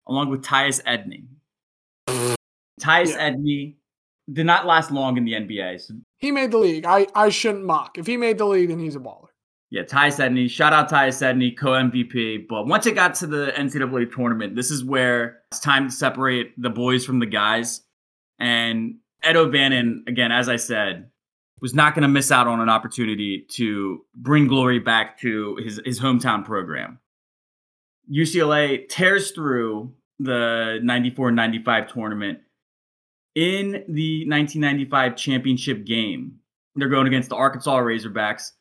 along 0.07 0.29
with 0.29 0.43
Tyus 0.43 0.81
Edney. 0.83 1.25
Tyus 2.81 3.09
Yeah. 3.09 3.31
Edney 3.31 3.75
did 4.31 4.45
not 4.45 4.65
last 4.65 4.91
long 4.91 5.17
in 5.17 5.25
the 5.25 5.33
NBA. 5.33 5.81
So, 5.81 5.95
He 6.19 6.31
made 6.31 6.51
the 6.51 6.57
league. 6.57 6.85
I, 6.85 7.07
I 7.15 7.29
shouldn't 7.29 7.65
mock. 7.65 7.97
If 7.97 8.07
he 8.07 8.17
made 8.17 8.37
the 8.37 8.45
league, 8.45 8.69
then 8.69 8.79
he's 8.79 8.95
a 8.95 8.99
baller. 8.99 9.27
yeah, 9.69 9.83
Tyus 9.83 10.19
Edney, 10.19 10.49
shout 10.49 10.71
out 10.71 10.89
Tyus 10.89 11.21
Edney, 11.21 11.57
co 11.57 11.71
MVP. 11.71 12.47
But 12.47 12.67
once 12.67 12.85
it 12.85 12.93
got 12.95 13.15
to 13.15 13.27
the 13.27 13.51
NCAA 13.55 14.13
tournament, 14.13 14.55
this 14.55 14.71
is 14.71 14.83
where 14.83 15.39
it's 15.51 15.59
time 15.59 15.89
to 15.89 15.93
separate 15.93 16.53
the 16.61 16.69
boys 16.69 17.05
from 17.05 17.19
the 17.19 17.25
guys. 17.25 17.81
And 18.39 18.95
Ed 19.23 19.35
O'Bannon, 19.35 20.03
again, 20.07 20.31
as 20.31 20.47
I 20.49 20.57
said, 20.57 21.09
was 21.63 21.73
not 21.73 21.95
going 21.95 22.01
to 22.01 22.09
miss 22.09 22.29
out 22.29 22.45
on 22.45 22.59
an 22.59 22.67
opportunity 22.67 23.45
to 23.47 24.03
bring 24.13 24.47
glory 24.47 24.79
back 24.79 25.17
to 25.21 25.55
his, 25.63 25.79
his 25.85 25.97
hometown 25.97 26.43
program. 26.43 26.99
UCLA 28.13 28.87
tears 28.89 29.31
through 29.31 29.93
the 30.19 30.79
94 30.83 31.31
95 31.31 31.87
tournament. 31.87 32.39
In 33.33 33.71
the 33.87 34.27
1995 34.27 35.15
championship 35.15 35.85
game, 35.85 36.39
they're 36.75 36.89
going 36.89 37.07
against 37.07 37.29
the 37.29 37.35
Arkansas 37.35 37.79
Razorbacks. 37.79 38.51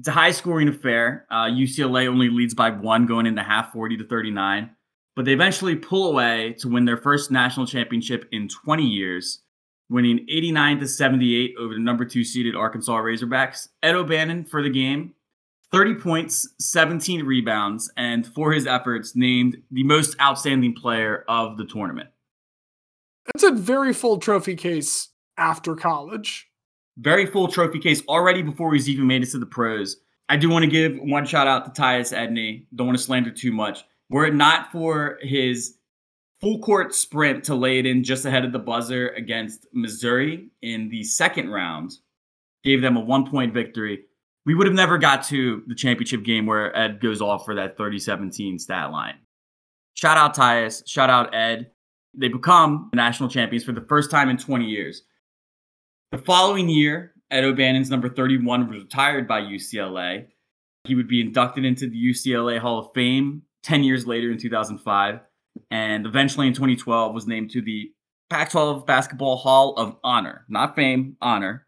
It's 0.00 0.08
a 0.08 0.12
high 0.12 0.32
scoring 0.32 0.66
affair. 0.66 1.26
Uh, 1.30 1.44
UCLA 1.44 2.08
only 2.08 2.30
leads 2.30 2.52
by 2.52 2.70
one 2.70 3.06
going 3.06 3.26
into 3.26 3.44
half 3.44 3.72
40 3.72 3.98
to 3.98 4.08
39, 4.08 4.70
but 5.14 5.24
they 5.24 5.32
eventually 5.32 5.76
pull 5.76 6.10
away 6.10 6.56
to 6.58 6.68
win 6.68 6.84
their 6.84 6.96
first 6.96 7.30
national 7.30 7.68
championship 7.68 8.26
in 8.32 8.48
20 8.48 8.82
years, 8.82 9.43
winning 9.88 10.26
89 10.28 10.80
to 10.80 10.88
78 10.88 11.54
over 11.58 11.74
the 11.74 11.80
number 11.80 12.04
two 12.04 12.24
seeded 12.24 12.54
Arkansas 12.54 12.96
Razorbacks. 12.96 13.68
Ed 13.82 13.94
O'Bannon 13.94 14.44
for 14.44 14.62
the 14.62 14.70
game 14.70 15.14
30 15.72 15.94
points, 15.96 16.48
17 16.60 17.24
rebounds, 17.24 17.90
and 17.96 18.24
for 18.26 18.52
his 18.52 18.64
efforts, 18.64 19.16
named 19.16 19.56
the 19.72 19.82
most 19.82 20.14
outstanding 20.20 20.72
player 20.72 21.24
of 21.26 21.56
the 21.56 21.64
tournament. 21.64 22.10
That's 23.26 23.42
a 23.42 23.50
very 23.50 23.92
full 23.92 24.18
trophy 24.18 24.54
case 24.54 25.08
after 25.36 25.74
college. 25.74 26.48
Very 26.96 27.26
full 27.26 27.48
trophy 27.48 27.80
case 27.80 28.02
already 28.06 28.40
before 28.42 28.72
he's 28.72 28.88
even 28.88 29.08
made 29.08 29.24
it 29.24 29.30
to 29.30 29.38
the 29.38 29.46
pros. 29.46 29.96
I 30.28 30.36
do 30.36 30.48
want 30.48 30.64
to 30.64 30.70
give 30.70 30.96
one 30.98 31.26
shout 31.26 31.48
out 31.48 31.74
to 31.74 31.82
Tyus 31.82 32.16
Edney. 32.16 32.66
Don't 32.74 32.86
want 32.86 32.98
to 32.98 33.02
slander 33.04 33.30
too 33.30 33.50
much. 33.50 33.84
Were 34.10 34.26
it 34.26 34.34
not 34.34 34.70
for 34.70 35.18
his 35.22 35.76
full 36.44 36.58
court 36.60 36.94
sprint 36.94 37.44
to 37.44 37.54
lay 37.54 37.78
it 37.78 37.86
in 37.86 38.04
just 38.04 38.24
ahead 38.24 38.44
of 38.44 38.52
the 38.52 38.58
buzzer 38.58 39.08
against 39.10 39.66
Missouri 39.72 40.50
in 40.62 40.88
the 40.90 41.02
second 41.02 41.50
round, 41.50 41.92
gave 42.62 42.82
them 42.82 42.96
a 42.96 43.00
one 43.00 43.28
point 43.28 43.52
victory 43.52 44.04
we 44.46 44.54
would 44.54 44.66
have 44.66 44.76
never 44.76 44.98
got 44.98 45.24
to 45.24 45.62
the 45.66 45.74
championship 45.74 46.22
game 46.22 46.46
where 46.46 46.76
Ed 46.76 47.00
goes 47.00 47.22
off 47.22 47.44
for 47.44 47.54
that 47.54 47.78
30-17 47.78 48.60
stat 48.60 48.90
line. 48.90 49.14
Shout 49.94 50.16
out 50.16 50.34
Tyus, 50.34 50.86
shout 50.86 51.10
out 51.10 51.34
Ed. 51.34 51.70
They 52.14 52.28
become 52.28 52.90
national 52.94 53.28
champions 53.28 53.64
for 53.64 53.72
the 53.72 53.80
first 53.88 54.10
time 54.10 54.28
in 54.28 54.36
20 54.36 54.66
years. 54.66 55.02
The 56.12 56.18
following 56.18 56.68
year, 56.68 57.14
Ed 57.30 57.44
O'Bannon's 57.44 57.90
number 57.90 58.08
31 58.08 58.68
was 58.68 58.82
retired 58.82 59.26
by 59.26 59.40
UCLA. 59.40 60.26
He 60.84 60.94
would 60.94 61.08
be 61.08 61.20
inducted 61.20 61.64
into 61.64 61.88
the 61.88 61.96
UCLA 61.96 62.58
Hall 62.58 62.78
of 62.78 62.92
Fame 62.94 63.42
10 63.62 63.82
years 63.82 64.06
later 64.06 64.30
in 64.30 64.38
2005, 64.38 65.20
and 65.70 66.06
eventually 66.06 66.46
in 66.46 66.54
2012 66.54 67.14
was 67.14 67.26
named 67.26 67.50
to 67.52 67.62
the 67.62 67.92
Pac 68.30 68.50
12 68.50 68.86
Basketball 68.86 69.36
Hall 69.36 69.74
of 69.76 69.96
Honor, 70.02 70.44
not 70.48 70.74
fame, 70.74 71.16
honor, 71.20 71.66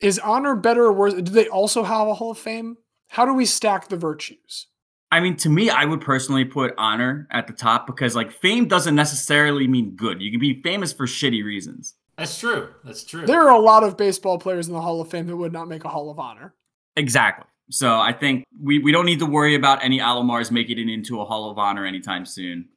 is 0.00 0.18
honor 0.18 0.54
better 0.54 0.84
or 0.84 0.92
worse? 0.92 1.14
Do 1.14 1.22
they 1.22 1.48
also 1.48 1.82
have 1.82 2.08
a 2.08 2.14
Hall 2.14 2.30
of 2.30 2.38
Fame? 2.38 2.76
How 3.08 3.24
do 3.24 3.32
we 3.32 3.46
stack 3.46 3.88
the 3.88 3.96
virtues? 3.96 4.66
I 5.10 5.20
mean, 5.20 5.36
to 5.36 5.48
me, 5.48 5.70
I 5.70 5.84
would 5.84 6.00
personally 6.00 6.44
put 6.44 6.74
honor 6.76 7.28
at 7.30 7.46
the 7.46 7.52
top 7.52 7.86
because, 7.86 8.16
like, 8.16 8.32
fame 8.32 8.66
doesn't 8.66 8.94
necessarily 8.94 9.66
mean 9.68 9.94
good. 9.94 10.20
You 10.20 10.30
can 10.30 10.40
be 10.40 10.60
famous 10.62 10.92
for 10.92 11.06
shitty 11.06 11.44
reasons. 11.44 11.94
That's 12.18 12.38
true. 12.38 12.68
That's 12.84 13.04
true. 13.04 13.24
There 13.24 13.42
are 13.42 13.54
a 13.54 13.60
lot 13.60 13.84
of 13.84 13.96
baseball 13.96 14.38
players 14.38 14.66
in 14.66 14.74
the 14.74 14.80
Hall 14.80 15.00
of 15.00 15.08
Fame 15.08 15.26
that 15.26 15.36
would 15.36 15.52
not 15.52 15.68
make 15.68 15.84
a 15.84 15.88
Hall 15.88 16.10
of 16.10 16.18
Honor. 16.18 16.54
Exactly. 16.96 17.46
So 17.70 17.94
I 17.94 18.12
think 18.12 18.44
we, 18.60 18.78
we 18.78 18.92
don't 18.92 19.06
need 19.06 19.18
to 19.20 19.26
worry 19.26 19.54
about 19.54 19.84
any 19.84 19.98
Alomars 19.98 20.50
making 20.50 20.78
it 20.78 20.88
into 20.88 21.20
a 21.20 21.24
Hall 21.24 21.50
of 21.50 21.58
Honor 21.58 21.84
anytime 21.84 22.26
soon. 22.26 22.68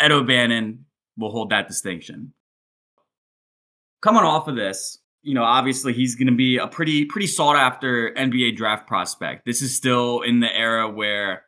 Ed 0.00 0.12
O'Bannon 0.12 0.86
will 1.16 1.30
hold 1.30 1.50
that 1.50 1.68
distinction. 1.68 2.32
Coming 4.02 4.22
off 4.22 4.48
of 4.48 4.56
this, 4.56 4.98
you 5.22 5.34
know, 5.34 5.44
obviously 5.44 5.92
he's 5.92 6.14
going 6.16 6.28
to 6.28 6.34
be 6.34 6.56
a 6.56 6.66
pretty 6.66 7.04
pretty 7.04 7.26
sought 7.26 7.56
after 7.56 8.12
NBA 8.14 8.56
draft 8.56 8.86
prospect. 8.86 9.44
This 9.44 9.60
is 9.60 9.76
still 9.76 10.22
in 10.22 10.40
the 10.40 10.54
era 10.54 10.88
where 10.88 11.42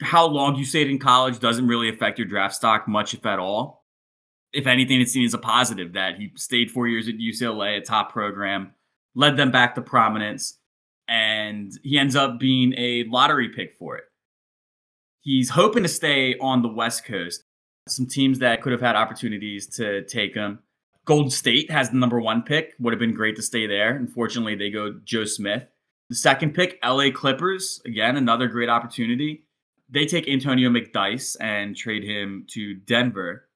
how 0.00 0.26
long 0.26 0.54
you 0.54 0.64
stayed 0.64 0.88
in 0.88 0.98
college 0.98 1.40
doesn't 1.40 1.66
really 1.66 1.88
affect 1.88 2.18
your 2.18 2.28
draft 2.28 2.54
stock 2.54 2.86
much, 2.86 3.14
if 3.14 3.26
at 3.26 3.40
all. 3.40 3.84
If 4.52 4.66
anything, 4.66 5.00
it's 5.00 5.12
seen 5.12 5.26
as 5.26 5.34
a 5.34 5.38
positive 5.38 5.94
that 5.94 6.16
he 6.16 6.30
stayed 6.36 6.70
four 6.70 6.86
years 6.86 7.08
at 7.08 7.16
UCLA, 7.16 7.78
a 7.78 7.80
top 7.80 8.12
program, 8.12 8.72
led 9.14 9.36
them 9.36 9.50
back 9.50 9.74
to 9.74 9.82
prominence, 9.82 10.58
and 11.08 11.72
he 11.82 11.98
ends 11.98 12.16
up 12.16 12.38
being 12.38 12.72
a 12.76 13.04
lottery 13.08 13.48
pick 13.48 13.74
for 13.76 13.96
it. 13.96 14.04
He's 15.20 15.50
hoping 15.50 15.82
to 15.82 15.88
stay 15.88 16.38
on 16.38 16.62
the 16.62 16.68
West 16.68 17.04
Coast. 17.04 17.44
Some 17.90 18.06
teams 18.06 18.38
that 18.38 18.62
could 18.62 18.72
have 18.72 18.80
had 18.80 18.96
opportunities 18.96 19.66
to 19.76 20.04
take 20.04 20.34
him 20.34 20.60
Golden 21.08 21.30
State 21.30 21.70
has 21.70 21.88
the 21.88 21.96
number 21.96 22.20
one 22.20 22.42
pick. 22.42 22.74
Would 22.78 22.92
have 22.92 23.00
been 23.00 23.14
great 23.14 23.34
to 23.36 23.42
stay 23.42 23.66
there. 23.66 23.96
Unfortunately, 23.96 24.54
they 24.54 24.68
go 24.68 25.00
Joe 25.04 25.24
Smith. 25.24 25.64
The 26.10 26.14
second 26.14 26.52
pick, 26.52 26.78
LA 26.84 27.10
Clippers. 27.10 27.80
Again, 27.86 28.18
another 28.18 28.46
great 28.46 28.68
opportunity. 28.68 29.46
They 29.88 30.04
take 30.04 30.28
Antonio 30.28 30.68
McDyess 30.68 31.34
and 31.40 31.74
trade 31.74 32.04
him 32.04 32.44
to 32.50 32.74
Denver. 32.74 33.48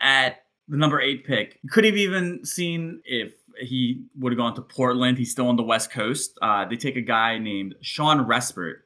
At 0.00 0.44
the 0.68 0.76
number 0.76 1.00
eight 1.00 1.26
pick, 1.26 1.58
could 1.72 1.84
have 1.84 1.96
even 1.96 2.44
seen 2.44 3.00
if 3.04 3.32
he 3.60 4.04
would 4.16 4.30
have 4.30 4.38
gone 4.38 4.54
to 4.54 4.62
Portland. 4.62 5.18
He's 5.18 5.32
still 5.32 5.48
on 5.48 5.56
the 5.56 5.64
West 5.64 5.90
Coast. 5.90 6.38
Uh, 6.40 6.66
they 6.66 6.76
take 6.76 6.94
a 6.94 7.00
guy 7.00 7.36
named 7.36 7.74
Shawn 7.80 8.24
Respert, 8.28 8.82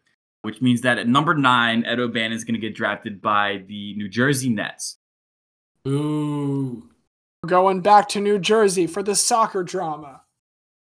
which 0.47 0.63
means 0.63 0.83
that 0.83 0.97
at 0.97 1.09
number 1.09 1.35
nine, 1.35 1.85
Ed 1.85 1.99
O'Bannon 1.99 2.31
is 2.31 2.45
going 2.45 2.55
to 2.55 2.61
get 2.61 2.77
drafted 2.77 3.21
by 3.21 3.65
the 3.67 3.97
New 3.97 4.09
Jersey 4.09 4.49
Nets. 4.49 4.97
Ooh. 5.89 6.89
We're 7.43 7.49
going 7.49 7.81
back 7.81 8.09
to 8.11 8.21
New 8.21 8.39
Jersey 8.39 8.87
for 8.87 9.03
the 9.03 9.17
soccer 9.17 9.65
drama. 9.65 10.23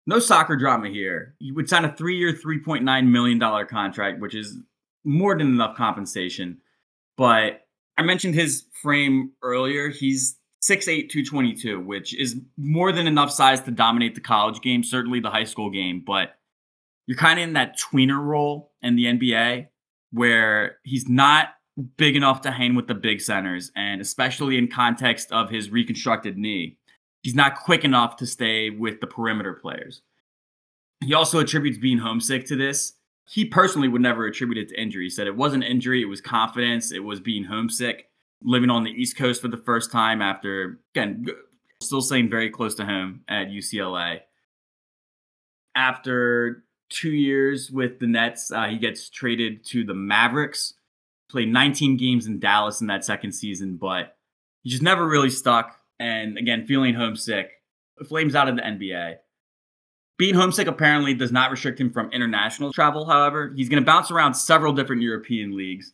No 0.06 0.20
soccer 0.20 0.56
drama 0.56 0.90
here. 0.90 1.34
You 1.40 1.56
would 1.56 1.68
sign 1.68 1.84
a 1.84 1.92
three 1.92 2.16
year, 2.16 2.32
$3.9 2.32 3.08
million 3.08 3.40
contract, 3.66 4.22
which 4.22 4.36
is 4.36 4.56
more 5.04 5.36
than 5.36 5.48
enough 5.48 5.76
compensation. 5.76 6.60
But 7.18 7.66
I 7.98 8.04
mentioned 8.04 8.36
his 8.36 8.66
frame 8.84 9.32
earlier. 9.42 9.90
He's 9.90 10.38
6'8, 10.62 11.10
222, 11.10 11.80
which 11.80 12.14
is 12.14 12.40
more 12.56 12.92
than 12.92 13.08
enough 13.08 13.32
size 13.32 13.62
to 13.62 13.72
dominate 13.72 14.14
the 14.14 14.22
college 14.22 14.62
game, 14.62 14.84
certainly 14.84 15.22
the 15.22 15.32
high 15.32 15.44
school 15.44 15.72
game. 15.72 16.04
But 16.06 16.36
you're 17.08 17.18
kind 17.18 17.40
of 17.40 17.44
in 17.44 17.54
that 17.54 17.80
tweener 17.80 18.20
role 18.20 18.72
in 18.86 18.96
the 18.96 19.06
NBA 19.06 19.68
where 20.12 20.78
he's 20.84 21.10
not 21.10 21.50
big 21.98 22.16
enough 22.16 22.42
to 22.42 22.52
hang 22.52 22.76
with 22.76 22.88
the 22.88 22.96
big 22.96 23.20
centers, 23.20 23.72
and 23.76 24.00
especially 24.00 24.58
in 24.58 24.68
context 24.68 25.32
of 25.32 25.50
his 25.50 25.70
reconstructed 25.70 26.38
knee, 26.38 26.78
he's 27.22 27.36
not 27.36 27.58
quick 27.58 27.84
enough 27.84 28.16
to 28.18 28.26
stay 28.26 28.70
with 28.70 29.02
the 29.02 29.08
perimeter 29.08 29.54
players. 29.54 30.02
He 31.04 31.14
also 31.14 31.40
attributes 31.40 31.78
being 31.78 31.98
homesick 31.98 32.46
to 32.48 32.56
this. 32.56 32.94
He 33.28 33.44
personally 33.44 33.88
would 33.88 34.02
never 34.02 34.26
attribute 34.26 34.58
it 34.58 34.70
to 34.70 34.82
injury. 34.82 35.06
He 35.06 35.10
said 35.10 35.28
it 35.28 35.36
wasn't 35.36 35.64
injury, 35.64 36.02
it 36.02 36.06
was 36.06 36.22
confidence, 36.22 36.92
it 36.92 37.04
was 37.04 37.20
being 37.20 37.44
homesick, 37.44 38.10
living 38.42 38.70
on 38.70 38.84
the 38.84 38.92
East 38.92 39.18
Coast 39.18 39.42
for 39.42 39.48
the 39.48 39.58
first 39.58 39.92
time 39.92 40.22
after, 40.22 40.80
again, 40.96 41.26
still 41.82 42.02
staying 42.02 42.30
very 42.30 42.50
close 42.50 42.76
to 42.76 42.86
home 42.86 43.22
at 43.28 43.48
UCLA. 43.48 44.20
After 45.76 46.64
two 46.90 47.12
years 47.12 47.72
with 47.72 48.00
the 48.00 48.08
Nets, 48.08 48.52
uh, 48.52 48.66
he 48.66 48.78
gets 48.78 49.10
traded 49.10 49.66
to 49.66 49.84
the 49.84 49.94
Mavericks 49.94 50.74
played 51.30 51.52
19 51.52 51.98
games 51.98 52.28
in 52.28 52.40
Dallas 52.40 52.82
in 52.82 52.88
that 52.88 53.04
second 53.04 53.34
season, 53.34 53.78
but 53.78 54.16
he 54.64 54.70
just 54.70 54.84
never 54.84 55.08
really 55.08 55.30
stuck. 55.30 55.80
And 56.00 56.38
again, 56.38 56.66
feeling 56.66 56.94
homesick, 56.94 57.52
flames 58.08 58.36
out 58.36 58.48
of 58.48 58.56
the 58.56 58.62
NBA. 58.62 59.16
Being 60.18 60.36
homesick 60.36 60.68
apparently 60.68 61.14
does 61.14 61.32
not 61.32 61.52
restrict 61.52 61.80
him 61.80 61.92
from 61.92 62.10
international 62.12 62.72
travel, 62.72 63.06
however. 63.06 63.54
He's 63.56 63.68
going 63.68 63.82
to 63.82 63.86
bounce 63.86 64.12
around 64.12 64.36
several 64.36 64.72
different 64.72 65.02
European 65.02 65.58
leagues. 65.58 65.92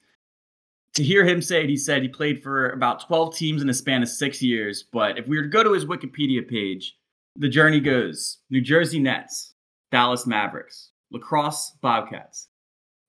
To 0.96 1.04
hear 1.04 1.26
him 1.26 1.42
say 1.42 1.64
it, 1.64 1.70
he 1.70 1.78
said 1.78 2.04
he 2.04 2.08
played 2.08 2.44
for 2.44 2.70
about 2.70 3.08
12 3.08 3.36
teams 3.36 3.62
in 3.62 3.70
a 3.70 3.74
span 3.74 4.04
of 4.04 4.10
six 4.10 4.42
years. 4.42 4.84
But 4.84 5.18
if 5.18 5.28
we 5.28 5.38
were 5.38 5.44
to 5.44 5.50
go 5.50 5.64
to 5.64 5.74
his 5.74 5.86
Wikipedia 5.86 6.48
page, 6.48 6.98
the 7.36 7.50
journey 7.50 7.80
goes 7.80 8.40
New 8.52 8.62
Jersey 8.62 9.00
Nets, 9.00 9.51
Dallas 9.92 10.26
Mavericks, 10.26 10.92
La 11.12 11.20
Crosse 11.20 11.72
Bobcats, 11.82 12.48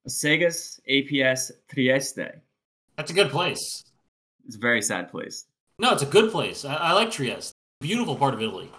Segas 0.09 0.81
APS 0.91 1.53
Trieste. 1.69 2.41
That's 2.97 3.11
a 3.11 3.15
good 3.15 3.31
place. 3.31 3.85
It's 4.47 4.57
a 4.57 4.59
very 4.59 4.83
sad 4.83 5.11
place. 5.11 5.47
No, 5.79 5.93
it's 5.93 6.03
a 6.03 6.07
good 6.07 6.31
place. 6.31 6.65
I, 6.65 6.75
I 6.75 6.93
like 6.93 7.11
Trieste. 7.11 7.53
Beautiful 7.81 8.17
part 8.17 8.35
of 8.35 8.43
Italy. 8.43 8.71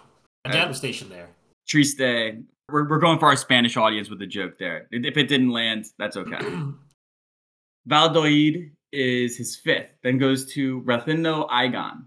My 0.46 0.52
dad 0.52 0.68
was 0.68 0.78
stationed 0.78 1.12
there. 1.12 1.30
Trieste. 1.68 2.44
We're, 2.70 2.88
we're 2.88 3.00
going 3.00 3.20
for 3.20 3.28
our 3.28 3.36
Spanish 3.36 3.78
audience 3.78 4.10
with 4.10 4.20
the 4.20 4.28
joke 4.28 4.58
there. 4.58 4.88
If 4.92 5.18
it 5.18 5.28
didn't 5.28 5.52
land, 5.52 5.86
that's 5.98 6.18
okay. 6.18 6.40
Valdoid 7.88 8.72
is 8.92 9.38
his 9.38 9.56
fifth, 9.58 9.90
then 10.04 10.18
goes 10.18 10.46
to 10.54 10.82
Racino 10.82 11.50
Igon, 11.50 12.06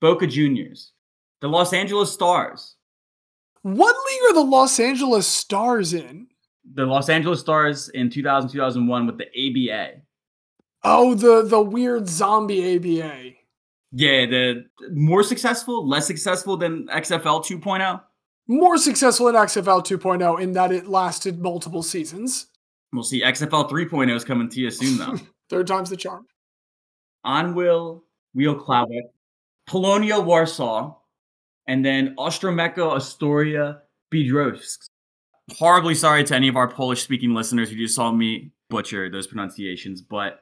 Boca 0.00 0.26
Juniors, 0.26 0.92
the 1.40 1.48
Los 1.48 1.72
Angeles 1.72 2.12
Stars. 2.12 2.76
What 3.62 3.94
league 4.06 4.30
are 4.30 4.34
the 4.34 4.50
Los 4.50 4.78
Angeles 4.80 5.26
Stars 5.26 5.94
in? 5.94 6.28
the 6.74 6.84
Los 6.86 7.08
Angeles 7.08 7.40
Stars 7.40 7.88
in 7.90 8.08
2000 8.08 8.50
2001 8.50 9.06
with 9.06 9.18
the 9.18 9.26
ABA. 9.26 10.00
Oh, 10.84 11.14
the 11.14 11.42
the 11.42 11.60
weird 11.60 12.08
zombie 12.08 12.76
ABA. 12.76 13.32
Yeah, 13.92 14.26
the 14.26 14.64
more 14.92 15.22
successful, 15.22 15.86
less 15.86 16.06
successful 16.06 16.56
than 16.56 16.86
XFL 16.88 17.44
2.0. 17.44 18.00
More 18.48 18.78
successful 18.78 19.26
than 19.26 19.36
XFL 19.36 19.84
2.0 19.84 20.40
in 20.40 20.52
that 20.52 20.72
it 20.72 20.86
lasted 20.86 21.40
multiple 21.40 21.82
seasons. 21.82 22.46
We'll 22.92 23.02
see. 23.02 23.22
XFL 23.22 23.70
3.0 23.70 24.14
is 24.14 24.24
coming 24.24 24.48
to 24.48 24.60
you 24.60 24.70
soon, 24.70 24.98
though. 24.98 25.18
Third 25.50 25.66
time's 25.66 25.90
the 25.90 25.96
charm. 25.96 26.26
Onwil, 27.24 28.02
Wioklawek, 28.36 29.10
Polonia, 29.66 30.20
Warsaw, 30.20 30.94
and 31.72 31.82
then 31.82 32.14
Ostromeko, 32.18 32.94
Astoria, 32.94 33.80
Bidrowsk. 34.12 34.76
Horribly 35.52 35.94
sorry 35.94 36.22
to 36.24 36.36
any 36.36 36.48
of 36.48 36.54
our 36.54 36.68
Polish 36.68 37.02
speaking 37.02 37.32
listeners 37.32 37.70
who 37.70 37.76
just 37.76 37.94
saw 37.94 38.12
me 38.12 38.52
butcher 38.68 39.08
those 39.08 39.26
pronunciations, 39.26 40.02
but 40.02 40.40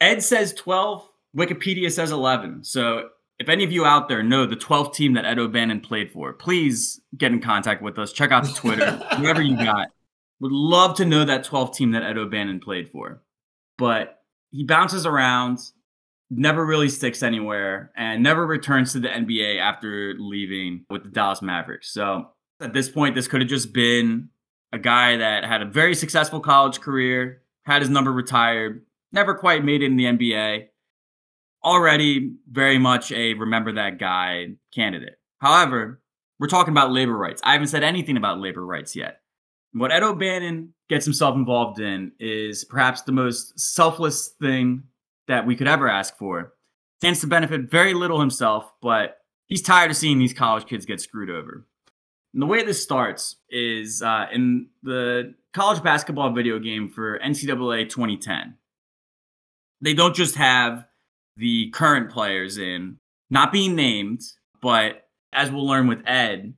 Ed 0.00 0.24
says 0.24 0.52
12, 0.52 1.08
Wikipedia 1.36 1.92
says 1.92 2.10
11. 2.10 2.64
So 2.64 3.10
if 3.38 3.48
any 3.48 3.62
of 3.62 3.70
you 3.70 3.84
out 3.84 4.08
there 4.08 4.24
know 4.24 4.46
the 4.46 4.56
12th 4.56 4.94
team 4.94 5.12
that 5.14 5.24
Ed 5.24 5.38
O'Bannon 5.38 5.78
played 5.78 6.10
for, 6.10 6.32
please 6.32 7.00
get 7.16 7.30
in 7.30 7.40
contact 7.40 7.80
with 7.80 7.96
us. 7.96 8.12
Check 8.12 8.32
out 8.32 8.42
the 8.42 8.52
Twitter, 8.52 8.96
whatever 9.18 9.42
you 9.42 9.56
got. 9.56 9.90
Would 10.40 10.50
love 10.50 10.96
to 10.96 11.04
know 11.04 11.24
that 11.24 11.46
12th 11.46 11.76
team 11.76 11.92
that 11.92 12.02
Ed 12.02 12.18
O'Bannon 12.18 12.58
played 12.58 12.88
for. 12.88 13.22
But 13.78 14.18
he 14.50 14.64
bounces 14.64 15.06
around, 15.06 15.60
never 16.30 16.64
really 16.64 16.88
sticks 16.88 17.22
anywhere, 17.22 17.92
and 17.96 18.22
never 18.22 18.46
returns 18.46 18.92
to 18.92 19.00
the 19.00 19.08
NBA 19.08 19.58
after 19.60 20.14
leaving 20.18 20.84
with 20.90 21.04
the 21.04 21.10
Dallas 21.10 21.42
Mavericks. 21.42 21.92
So 21.92 22.28
at 22.60 22.72
this 22.72 22.88
point, 22.88 23.14
this 23.14 23.28
could 23.28 23.40
have 23.40 23.50
just 23.50 23.72
been 23.72 24.30
a 24.72 24.78
guy 24.78 25.16
that 25.16 25.44
had 25.44 25.62
a 25.62 25.66
very 25.66 25.94
successful 25.94 26.40
college 26.40 26.80
career, 26.80 27.42
had 27.64 27.82
his 27.82 27.90
number 27.90 28.12
retired, 28.12 28.84
never 29.12 29.34
quite 29.34 29.64
made 29.64 29.82
it 29.82 29.86
in 29.86 29.96
the 29.96 30.04
NBA. 30.04 30.66
Already 31.62 32.34
very 32.50 32.78
much 32.78 33.10
a 33.12 33.34
remember 33.34 33.72
that 33.72 33.98
guy 33.98 34.48
candidate. 34.74 35.18
However, 35.38 36.00
we're 36.38 36.48
talking 36.48 36.72
about 36.72 36.92
labor 36.92 37.16
rights. 37.16 37.40
I 37.44 37.52
haven't 37.52 37.68
said 37.68 37.84
anything 37.84 38.16
about 38.16 38.40
labor 38.40 38.64
rights 38.64 38.96
yet. 38.96 39.20
What 39.72 39.92
Ed 39.92 40.02
O'Bannon 40.02 40.74
gets 40.88 41.04
himself 41.04 41.36
involved 41.36 41.80
in 41.80 42.12
is 42.18 42.64
perhaps 42.64 43.02
the 43.02 43.12
most 43.12 43.58
selfless 43.58 44.28
thing 44.40 44.84
that 45.28 45.46
we 45.46 45.56
could 45.56 45.68
ever 45.68 45.88
ask 45.88 46.16
for. 46.16 46.52
Stands 47.00 47.20
to 47.20 47.26
benefit 47.26 47.70
very 47.70 47.94
little 47.94 48.20
himself, 48.20 48.72
but 48.80 49.18
he's 49.46 49.62
tired 49.62 49.90
of 49.90 49.96
seeing 49.96 50.18
these 50.18 50.32
college 50.32 50.66
kids 50.66 50.86
get 50.86 51.00
screwed 51.00 51.30
over. 51.30 51.66
And 52.32 52.42
the 52.42 52.46
way 52.46 52.64
this 52.64 52.82
starts 52.82 53.36
is 53.50 54.02
uh, 54.02 54.26
in 54.32 54.68
the 54.82 55.34
college 55.52 55.82
basketball 55.82 56.32
video 56.32 56.58
game 56.58 56.88
for 56.88 57.18
NCAA 57.20 57.88
2010. 57.88 58.56
They 59.80 59.94
don't 59.94 60.16
just 60.16 60.34
have 60.36 60.86
the 61.36 61.70
current 61.70 62.10
players 62.10 62.58
in, 62.58 62.98
not 63.30 63.52
being 63.52 63.74
named, 63.74 64.22
but 64.60 65.08
as 65.32 65.50
we'll 65.50 65.66
learn 65.66 65.86
with 65.86 66.02
Ed, 66.06 66.54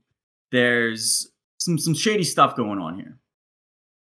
there's 0.52 1.30
some 1.58 1.78
some 1.78 1.94
shady 1.94 2.24
stuff 2.24 2.56
going 2.56 2.78
on 2.78 2.96
here. 2.96 3.18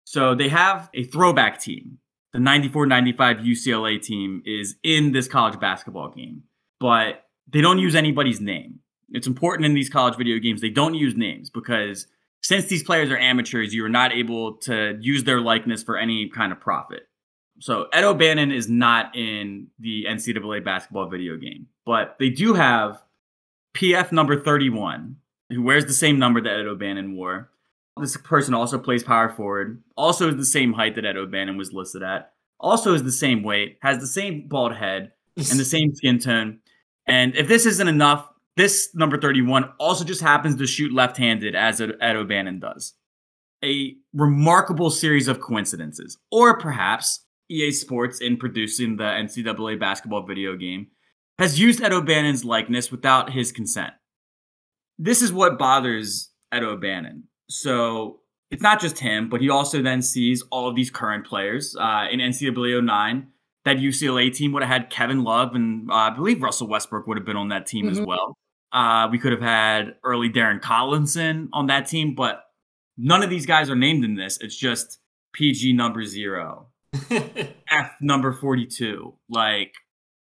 So 0.03 0.35
they 0.35 0.49
have 0.49 0.89
a 0.93 1.03
throwback 1.03 1.59
team. 1.59 1.99
The 2.33 2.39
94-95 2.39 3.45
UCLA 3.45 4.01
team 4.01 4.43
is 4.45 4.75
in 4.83 5.11
this 5.11 5.27
college 5.27 5.59
basketball 5.59 6.09
game, 6.09 6.43
but 6.79 7.25
they 7.51 7.61
don't 7.61 7.79
use 7.79 7.95
anybody's 7.95 8.41
name. 8.41 8.79
It's 9.09 9.27
important 9.27 9.65
in 9.65 9.73
these 9.73 9.89
college 9.89 10.17
video 10.17 10.37
games 10.37 10.61
they 10.61 10.69
don't 10.69 10.93
use 10.93 11.15
names 11.15 11.49
because 11.49 12.07
since 12.43 12.65
these 12.65 12.83
players 12.83 13.09
are 13.09 13.17
amateurs, 13.17 13.73
you 13.73 13.83
are 13.85 13.89
not 13.89 14.11
able 14.11 14.57
to 14.57 14.97
use 15.01 15.23
their 15.23 15.41
likeness 15.41 15.83
for 15.83 15.97
any 15.97 16.29
kind 16.29 16.51
of 16.51 16.59
profit. 16.59 17.07
So 17.59 17.87
Ed 17.91 18.03
O'Bannon 18.03 18.51
is 18.51 18.69
not 18.69 19.15
in 19.15 19.67
the 19.79 20.05
NCAA 20.07 20.63
basketball 20.63 21.09
video 21.09 21.37
game, 21.37 21.67
but 21.85 22.17
they 22.19 22.29
do 22.29 22.53
have 22.53 23.01
PF 23.75 24.11
number 24.11 24.39
31, 24.39 25.17
who 25.49 25.63
wears 25.63 25.85
the 25.85 25.93
same 25.93 26.19
number 26.19 26.41
that 26.41 26.59
Ed 26.59 26.67
O'Bannon 26.67 27.15
wore. 27.15 27.49
This 27.99 28.17
person 28.17 28.53
also 28.53 28.77
plays 28.77 29.03
power 29.03 29.29
forward, 29.29 29.81
also 29.95 30.29
is 30.29 30.35
the 30.35 30.45
same 30.45 30.73
height 30.73 30.95
that 30.95 31.05
Ed 31.05 31.17
O'Bannon 31.17 31.57
was 31.57 31.73
listed 31.73 32.03
at, 32.03 32.33
also 32.59 32.93
is 32.93 33.03
the 33.03 33.11
same 33.11 33.43
weight, 33.43 33.77
has 33.81 33.99
the 33.99 34.07
same 34.07 34.47
bald 34.47 34.75
head, 34.75 35.11
and 35.35 35.59
the 35.59 35.65
same 35.77 35.93
skin 35.95 36.19
tone. 36.19 36.59
And 37.05 37.35
if 37.35 37.47
this 37.47 37.65
isn't 37.65 37.87
enough, 37.87 38.27
this 38.55 38.89
number 38.93 39.19
31 39.19 39.71
also 39.79 40.03
just 40.03 40.21
happens 40.21 40.55
to 40.55 40.67
shoot 40.67 40.93
left 40.93 41.17
handed 41.17 41.55
as 41.55 41.79
Ed 41.79 42.15
O'Bannon 42.15 42.59
does. 42.59 42.93
A 43.63 43.95
remarkable 44.13 44.89
series 44.89 45.27
of 45.27 45.39
coincidences. 45.39 46.17
Or 46.31 46.57
perhaps 46.59 47.25
EA 47.49 47.71
Sports, 47.71 48.19
in 48.19 48.37
producing 48.37 48.97
the 48.97 49.03
NCAA 49.03 49.79
basketball 49.79 50.25
video 50.25 50.55
game, 50.55 50.87
has 51.39 51.59
used 51.59 51.81
Ed 51.81 51.93
O'Bannon's 51.93 52.43
likeness 52.43 52.91
without 52.91 53.31
his 53.31 53.51
consent. 53.51 53.93
This 54.97 55.21
is 55.21 55.31
what 55.31 55.59
bothers 55.59 56.31
Ed 56.51 56.63
O'Bannon. 56.63 57.23
So 57.49 58.19
it's 58.49 58.61
not 58.61 58.79
just 58.79 58.99
him, 58.99 59.29
but 59.29 59.41
he 59.41 59.49
also 59.49 59.81
then 59.81 60.01
sees 60.01 60.43
all 60.51 60.67
of 60.69 60.75
these 60.75 60.89
current 60.89 61.25
players 61.25 61.75
uh, 61.79 62.05
in 62.11 62.19
NCAA 62.19 62.83
09. 62.83 63.27
That 63.65 63.77
UCLA 63.77 64.33
team 64.33 64.53
would 64.53 64.63
have 64.63 64.71
had 64.71 64.89
Kevin 64.89 65.25
Love, 65.25 65.53
and 65.53 65.91
uh, 65.91 65.93
I 65.93 66.09
believe 66.11 66.41
Russell 66.41 66.69
Westbrook 66.69 67.05
would 67.05 67.17
have 67.17 67.25
been 67.25 67.35
on 67.35 67.49
that 67.49 67.65
team 67.65 67.85
mm-hmm. 67.85 67.99
as 67.99 68.01
well. 68.01 68.37
Uh, 68.71 69.09
we 69.11 69.19
could 69.19 69.33
have 69.33 69.41
had 69.41 69.95
early 70.05 70.29
Darren 70.29 70.61
Collison 70.61 71.49
on 71.51 71.67
that 71.67 71.85
team, 71.85 72.15
but 72.15 72.43
none 72.97 73.23
of 73.23 73.29
these 73.29 73.45
guys 73.45 73.69
are 73.69 73.75
named 73.75 74.05
in 74.05 74.15
this. 74.15 74.37
It's 74.39 74.55
just 74.55 74.99
PG 75.33 75.73
number 75.73 76.05
zero, 76.05 76.67
F 77.69 77.91
number 77.99 78.31
42. 78.31 79.13
Like 79.29 79.73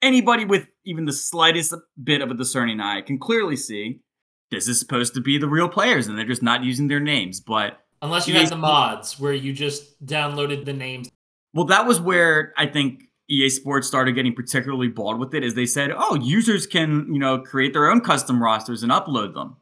anybody 0.01 0.47
with 0.47 0.67
even 0.87 1.05
the 1.05 1.13
slightest 1.13 1.75
bit 2.03 2.23
of 2.23 2.31
a 2.31 2.35
discerning 2.35 2.81
eye 2.81 3.03
can 3.03 3.19
clearly 3.19 3.57
see 3.57 4.01
this 4.55 4.68
is 4.68 4.78
supposed 4.78 5.14
to 5.14 5.20
be 5.20 5.39
the 5.39 5.48
real 5.48 5.68
players 5.68 6.06
and 6.06 6.16
they're 6.16 6.24
just 6.24 6.43
not 6.43 6.64
using 6.64 6.89
their 6.89 7.01
names. 7.01 7.40
But 7.40 7.81
unless 8.02 8.28
you 8.28 8.35
had 8.35 8.48
the 8.48 8.56
mods 8.56 9.18
where 9.18 9.32
you 9.32 9.52
just 9.52 10.05
downloaded 10.05 10.64
the 10.64 10.72
names. 10.72 11.10
Well, 11.52 11.66
that 11.66 11.86
was 11.86 12.01
where 12.01 12.52
I 12.56 12.66
think 12.66 13.05
EA 13.28 13.48
Sports 13.48 13.86
started 13.86 14.12
getting 14.12 14.35
particularly 14.35 14.89
bold 14.89 15.18
with 15.18 15.35
it 15.35 15.43
is 15.43 15.55
they 15.55 15.66
said, 15.66 15.90
"Oh, 15.97 16.14
users 16.16 16.66
can, 16.66 17.12
you 17.12 17.18
know, 17.18 17.39
create 17.39 17.72
their 17.72 17.90
own 17.90 18.01
custom 18.01 18.43
rosters 18.43 18.82
and 18.82 18.93
upload 18.93 19.35
them." 19.35 19.56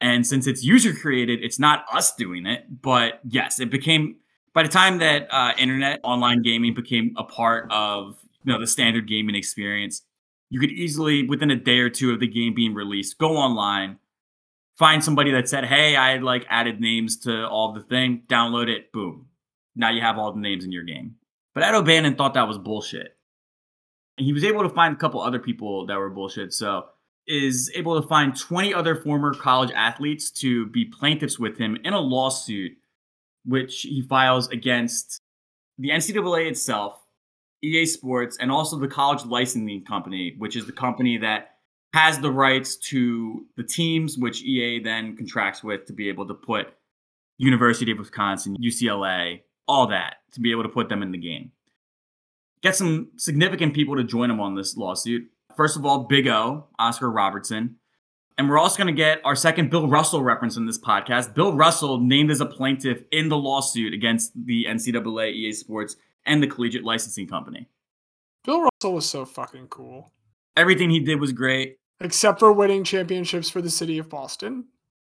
And 0.00 0.26
since 0.26 0.46
it's 0.46 0.62
user 0.62 0.92
created, 0.92 1.42
it's 1.42 1.58
not 1.58 1.86
us 1.92 2.14
doing 2.14 2.44
it, 2.44 2.82
but 2.82 3.20
yes, 3.26 3.60
it 3.60 3.70
became 3.70 4.16
by 4.52 4.62
the 4.62 4.68
time 4.68 4.98
that 4.98 5.28
uh, 5.30 5.52
internet 5.58 6.00
online 6.02 6.42
gaming 6.42 6.74
became 6.74 7.14
a 7.16 7.24
part 7.24 7.70
of 7.70 8.18
you 8.44 8.52
know 8.52 8.60
the 8.60 8.66
standard 8.66 9.08
gaming 9.08 9.34
experience, 9.34 10.02
you 10.50 10.60
could 10.60 10.70
easily 10.70 11.26
within 11.26 11.50
a 11.50 11.56
day 11.56 11.78
or 11.78 11.88
two 11.88 12.12
of 12.12 12.20
the 12.20 12.26
game 12.26 12.54
being 12.54 12.74
released, 12.74 13.18
go 13.18 13.36
online, 13.36 13.98
find 14.78 15.02
somebody 15.02 15.30
that 15.32 15.48
said, 15.48 15.64
"Hey, 15.64 15.96
I 15.96 16.18
like 16.18 16.46
added 16.48 16.80
names 16.80 17.16
to 17.20 17.46
all 17.48 17.72
the 17.72 17.82
thing, 17.82 18.22
download 18.26 18.68
it, 18.68 18.92
boom. 18.92 19.28
Now 19.74 19.90
you 19.90 20.00
have 20.00 20.18
all 20.18 20.32
the 20.32 20.40
names 20.40 20.64
in 20.64 20.72
your 20.72 20.84
game." 20.84 21.16
But 21.54 21.64
Ed 21.64 21.74
O'Bannon 21.74 22.16
thought 22.16 22.34
that 22.34 22.48
was 22.48 22.58
bullshit. 22.58 23.16
And 24.18 24.26
he 24.26 24.32
was 24.32 24.44
able 24.44 24.62
to 24.62 24.68
find 24.70 24.94
a 24.94 24.98
couple 24.98 25.20
other 25.20 25.38
people 25.38 25.86
that 25.86 25.98
were 25.98 26.10
bullshit. 26.10 26.52
So 26.52 26.86
is 27.26 27.70
able 27.74 28.00
to 28.00 28.06
find 28.06 28.38
20 28.38 28.72
other 28.72 28.94
former 28.94 29.34
college 29.34 29.70
athletes 29.72 30.30
to 30.30 30.66
be 30.66 30.84
plaintiffs 30.84 31.38
with 31.38 31.58
him 31.58 31.76
in 31.84 31.92
a 31.92 31.98
lawsuit, 31.98 32.72
which 33.44 33.82
he 33.82 34.02
files 34.02 34.48
against 34.48 35.20
the 35.78 35.90
NCAA 35.90 36.48
itself, 36.48 37.00
EA 37.62 37.84
Sports, 37.84 38.36
and 38.38 38.50
also 38.50 38.78
the 38.78 38.88
college 38.88 39.24
licensing 39.24 39.84
company, 39.84 40.34
which 40.38 40.56
is 40.56 40.66
the 40.66 40.72
company 40.72 41.18
that 41.18 41.55
has 41.96 42.18
the 42.18 42.30
rights 42.30 42.76
to 42.76 43.46
the 43.56 43.64
teams, 43.64 44.18
which 44.18 44.42
EA 44.42 44.80
then 44.80 45.16
contracts 45.16 45.64
with 45.64 45.86
to 45.86 45.94
be 45.94 46.10
able 46.10 46.28
to 46.28 46.34
put 46.34 46.66
University 47.38 47.90
of 47.90 47.98
Wisconsin, 47.98 48.54
UCLA, 48.62 49.40
all 49.66 49.86
that 49.86 50.16
to 50.32 50.40
be 50.40 50.50
able 50.50 50.62
to 50.62 50.68
put 50.68 50.90
them 50.90 51.02
in 51.02 51.10
the 51.10 51.16
game. 51.16 51.52
Get 52.62 52.76
some 52.76 53.08
significant 53.16 53.72
people 53.72 53.96
to 53.96 54.04
join 54.04 54.28
them 54.28 54.40
on 54.40 54.54
this 54.54 54.76
lawsuit. 54.76 55.30
First 55.56 55.78
of 55.78 55.86
all, 55.86 56.00
Big 56.00 56.28
O, 56.28 56.66
Oscar 56.78 57.10
Robertson. 57.10 57.76
And 58.36 58.50
we're 58.50 58.58
also 58.58 58.76
going 58.76 58.94
to 58.94 59.02
get 59.02 59.22
our 59.24 59.34
second 59.34 59.70
Bill 59.70 59.88
Russell 59.88 60.22
reference 60.22 60.58
in 60.58 60.66
this 60.66 60.78
podcast. 60.78 61.34
Bill 61.34 61.54
Russell 61.54 61.98
named 62.00 62.30
as 62.30 62.42
a 62.42 62.46
plaintiff 62.46 63.04
in 63.10 63.30
the 63.30 63.38
lawsuit 63.38 63.94
against 63.94 64.32
the 64.34 64.66
NCAA, 64.68 65.32
EA 65.32 65.52
Sports, 65.52 65.96
and 66.26 66.42
the 66.42 66.46
Collegiate 66.46 66.84
Licensing 66.84 67.26
Company. 67.26 67.70
Bill 68.44 68.60
Russell 68.60 68.92
was 68.92 69.08
so 69.08 69.24
fucking 69.24 69.68
cool. 69.68 70.12
Everything 70.58 70.90
he 70.90 71.00
did 71.00 71.18
was 71.20 71.32
great. 71.32 71.78
Except 72.00 72.38
for 72.38 72.52
winning 72.52 72.84
championships 72.84 73.48
for 73.48 73.62
the 73.62 73.70
city 73.70 73.98
of 73.98 74.10
Boston. 74.10 74.66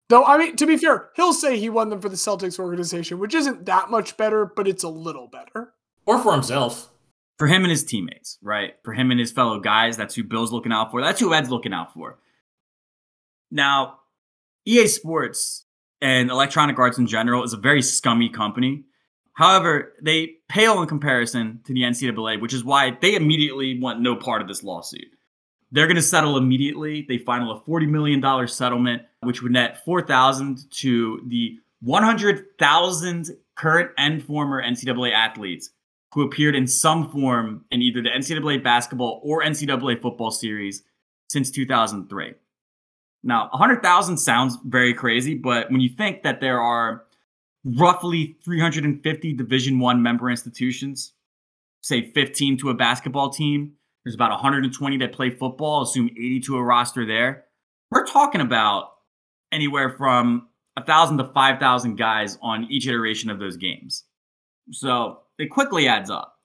Though, 0.10 0.24
I 0.24 0.38
mean, 0.38 0.56
to 0.56 0.66
be 0.66 0.78
fair, 0.78 1.10
he'll 1.16 1.34
say 1.34 1.58
he 1.58 1.70
won 1.70 1.90
them 1.90 2.00
for 2.00 2.08
the 2.08 2.16
Celtics 2.16 2.60
organization, 2.60 3.20
which 3.20 3.34
isn't 3.34 3.66
that 3.66 3.90
much 3.90 4.16
better, 4.16 4.46
but 4.46 4.68
it's 4.68 4.84
a 4.84 4.90
little 4.90 5.28
better. 5.28 5.74
Or 6.06 6.20
for 6.20 6.34
himself. 6.34 6.90
For 7.38 7.48
him 7.48 7.64
and 7.64 7.72
his 7.72 7.84
teammates, 7.84 8.38
right? 8.42 8.76
For 8.84 8.94
him 8.94 9.12
and 9.12 9.20
his 9.20 9.32
fellow 9.32 9.60
guys, 9.60 9.98
that's 9.98 10.16
who 10.16 10.24
Bill's 10.24 10.52
looking 10.52 10.72
out 10.72 10.92
for. 10.92 11.02
That's 11.02 11.20
who 11.20 11.34
Ed's 11.34 11.52
looking 11.52 11.74
out 11.74 11.94
for. 11.94 12.18
Now, 13.52 14.00
EA 14.66 14.88
Sports 14.88 15.66
and 16.02 16.30
Electronic 16.30 16.80
Arts 16.80 16.98
in 16.98 17.08
general 17.08 17.44
is 17.44 17.54
a 17.54 17.58
very 17.58 17.82
scummy 17.82 18.30
company. 18.30 18.86
However, 19.34 19.94
they 20.02 20.36
pale 20.50 20.82
in 20.82 20.88
comparison 20.88 21.62
to 21.66 21.74
the 21.74 21.82
NCAA, 21.82 22.42
which 22.42 22.54
is 22.54 22.64
why 22.64 22.98
they 23.00 23.16
immediately 23.16 23.80
want 23.80 24.02
no 24.02 24.16
part 24.16 24.42
of 24.42 24.48
this 24.48 24.64
lawsuit. 24.64 25.08
They're 25.72 25.88
going 25.88 25.96
to 25.98 26.02
settle 26.02 26.38
immediately. 26.38 27.06
They 27.08 27.18
final 27.18 27.52
a 27.52 27.62
$40 27.62 27.88
million 27.88 28.48
settlement, 28.48 29.04
which 29.22 29.42
would 29.42 29.52
net 29.52 29.84
4000 29.84 30.72
to 30.72 31.22
the 31.28 31.60
100,000 31.82 33.38
current 33.56 33.92
and 33.98 34.24
former 34.24 34.64
NCAA 34.64 35.14
athletes 35.14 35.72
who 36.14 36.22
appeared 36.22 36.56
in 36.56 36.68
some 36.68 37.12
form 37.12 37.66
in 37.72 37.82
either 37.82 38.02
the 38.02 38.10
NCAA 38.10 38.64
basketball 38.64 39.20
or 39.24 39.44
NCAA 39.44 40.02
football 40.02 40.32
series 40.32 40.84
since 41.30 41.52
2003. 41.52 42.34
Now, 43.24 43.50
100,000 43.52 44.18
sounds 44.18 44.58
very 44.66 44.94
crazy, 44.94 45.36
but 45.36 45.70
when 45.70 45.82
you 45.82 45.90
think 45.90 46.24
that 46.24 46.40
there 46.40 46.62
are 46.62 47.04
roughly 47.66 48.38
350 48.44 49.34
Division 49.34 49.80
1 49.80 50.02
member 50.02 50.30
institutions, 50.30 51.14
say 51.82 52.12
15 52.12 52.58
to 52.60 52.70
a 52.70 52.74
basketball 52.74 53.30
team, 53.30 53.74
there's 54.08 54.16
about 54.16 54.32
120 54.32 54.98
that 55.00 55.12
play 55.12 55.30
football, 55.30 55.82
assume 55.82 56.10
80 56.10 56.40
to 56.46 56.56
a 56.56 56.64
roster 56.64 57.06
there. 57.06 57.44
We're 57.92 58.06
talking 58.06 58.40
about 58.40 58.92
anywhere 59.52 59.90
from 59.98 60.48
1,000 60.78 61.18
to 61.18 61.26
5,000 61.26 61.98
guys 61.98 62.38
on 62.42 62.68
each 62.72 62.88
iteration 62.88 63.30
of 63.30 63.38
those 63.38 63.58
games. 63.58 64.06
So 64.72 65.24
it 65.38 65.48
quickly 65.48 65.90
adds 65.90 66.10
up. 66.10 66.38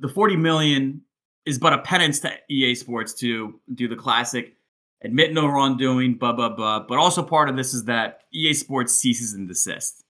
The 0.00 0.08
40 0.08 0.36
million 0.36 1.02
is 1.44 1.58
but 1.58 1.74
a 1.74 1.78
penance 1.78 2.20
to 2.20 2.32
EA 2.48 2.74
Sports 2.74 3.12
to 3.20 3.60
do 3.74 3.86
the 3.86 3.94
classic 3.94 4.54
admit 5.02 5.34
no 5.34 5.46
wrongdoing, 5.46 6.14
blah, 6.14 6.32
blah, 6.32 6.48
blah. 6.48 6.86
But 6.88 6.96
also 6.96 7.22
part 7.22 7.50
of 7.50 7.56
this 7.58 7.74
is 7.74 7.84
that 7.84 8.20
EA 8.32 8.54
Sports 8.54 8.94
ceases 8.94 9.34
and 9.34 9.46
desists. 9.46 10.02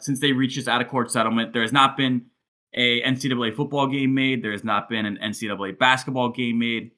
Since 0.00 0.20
they 0.20 0.30
reached 0.30 0.58
this 0.58 0.68
out 0.68 0.80
of 0.80 0.86
court 0.86 1.10
settlement, 1.10 1.52
there 1.52 1.62
has 1.62 1.72
not 1.72 1.96
been 1.96 2.26
a 2.74 3.02
NCAA 3.02 3.54
football 3.54 3.86
game 3.86 4.14
made. 4.14 4.42
There 4.42 4.52
has 4.52 4.64
not 4.64 4.88
been 4.88 5.06
an 5.06 5.18
NCAA 5.22 5.78
basketball 5.78 6.30
game 6.30 6.58
made. 6.58 6.90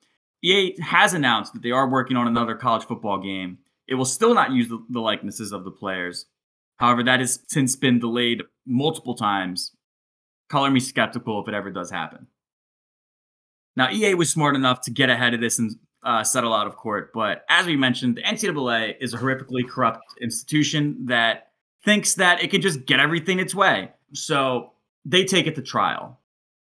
EA 0.42 0.80
has 0.80 1.14
announced 1.14 1.52
that 1.52 1.62
they 1.62 1.70
are 1.70 1.88
working 1.88 2.16
on 2.16 2.26
another 2.26 2.54
college 2.54 2.84
football 2.84 3.18
game. 3.18 3.58
It 3.86 3.94
will 3.94 4.04
still 4.04 4.34
not 4.34 4.52
use 4.52 4.68
the, 4.68 5.00
likenesses 5.00 5.52
of 5.52 5.64
the 5.64 5.70
players. 5.70 6.26
However, 6.76 7.02
that 7.04 7.20
has 7.20 7.40
since 7.46 7.76
been 7.76 7.98
delayed 7.98 8.42
multiple 8.66 9.14
times. 9.14 9.72
Color 10.48 10.70
me 10.70 10.80
skeptical 10.80 11.40
if 11.40 11.48
it 11.48 11.54
ever 11.54 11.70
does 11.70 11.90
happen. 11.90 12.26
Now, 13.76 13.90
EA 13.90 14.14
was 14.14 14.30
smart 14.30 14.56
enough 14.56 14.80
to 14.82 14.90
get 14.90 15.10
ahead 15.10 15.34
of 15.34 15.40
this 15.40 15.58
and 15.58 15.76
uh, 16.02 16.22
settle 16.24 16.54
out 16.54 16.66
of 16.66 16.76
court. 16.76 17.12
But 17.12 17.44
as 17.48 17.66
we 17.66 17.76
mentioned, 17.76 18.16
the 18.16 18.22
NCAA 18.22 18.94
is 19.00 19.12
a 19.12 19.18
horrifically 19.18 19.68
corrupt 19.68 20.00
institution 20.20 21.06
that 21.06 21.48
thinks 21.84 22.14
that 22.14 22.42
it 22.42 22.50
can 22.50 22.60
just 22.60 22.86
get 22.86 23.00
everything 23.00 23.38
its 23.38 23.54
way. 23.54 23.90
So 24.12 24.72
they 25.06 25.24
take 25.24 25.46
it 25.46 25.54
to 25.54 25.62
trial. 25.62 26.18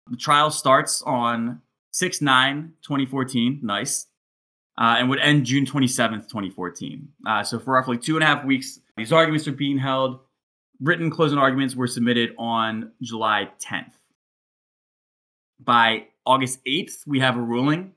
The 0.10 0.18
trial 0.18 0.52
starts 0.52 1.02
on 1.02 1.62
6 1.92 2.22
9 2.22 2.74
2014. 2.82 3.60
Nice. 3.64 4.06
Uh, 4.78 4.96
and 4.98 5.10
would 5.10 5.20
end 5.20 5.46
June 5.46 5.66
27th, 5.66 6.30
2014. 6.30 7.10
Uh, 7.28 7.44
so, 7.44 7.60
for 7.60 7.74
roughly 7.74 7.98
two 7.98 8.16
and 8.16 8.24
a 8.24 8.28
half 8.28 8.46
weeks, 8.46 8.80
these 8.96 9.12
arguments 9.12 9.46
are 9.48 9.52
being 9.52 9.78
held. 9.78 10.20
Written 10.80 11.10
closing 11.10 11.38
arguments 11.38 11.76
were 11.76 11.88
submitted 11.88 12.34
on 12.38 12.94
July 13.02 13.50
10th. 13.60 13.92
By 15.60 16.08
August 16.26 16.64
8th, 16.66 17.06
we 17.06 17.20
have 17.20 17.36
a 17.36 17.42
ruling, 17.42 17.92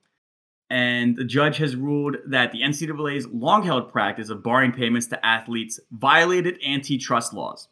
and 0.69 1.15
the 1.15 1.25
judge 1.25 1.59
has 1.59 1.77
ruled 1.77 2.17
that 2.27 2.51
the 2.51 2.63
NCAA's 2.63 3.29
long 3.29 3.63
held 3.63 3.93
practice 3.93 4.31
of 4.31 4.43
barring 4.43 4.73
payments 4.73 5.07
to 5.09 5.25
athletes 5.25 5.79
violated 5.93 6.59
antitrust 6.67 7.33
laws. 7.33 7.69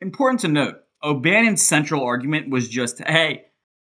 Important 0.00 0.40
to 0.40 0.48
note 0.48 0.83
O'Bannon's 1.04 1.64
central 1.64 2.02
argument 2.02 2.48
was 2.50 2.68
just, 2.68 3.00
hey, 3.04 3.44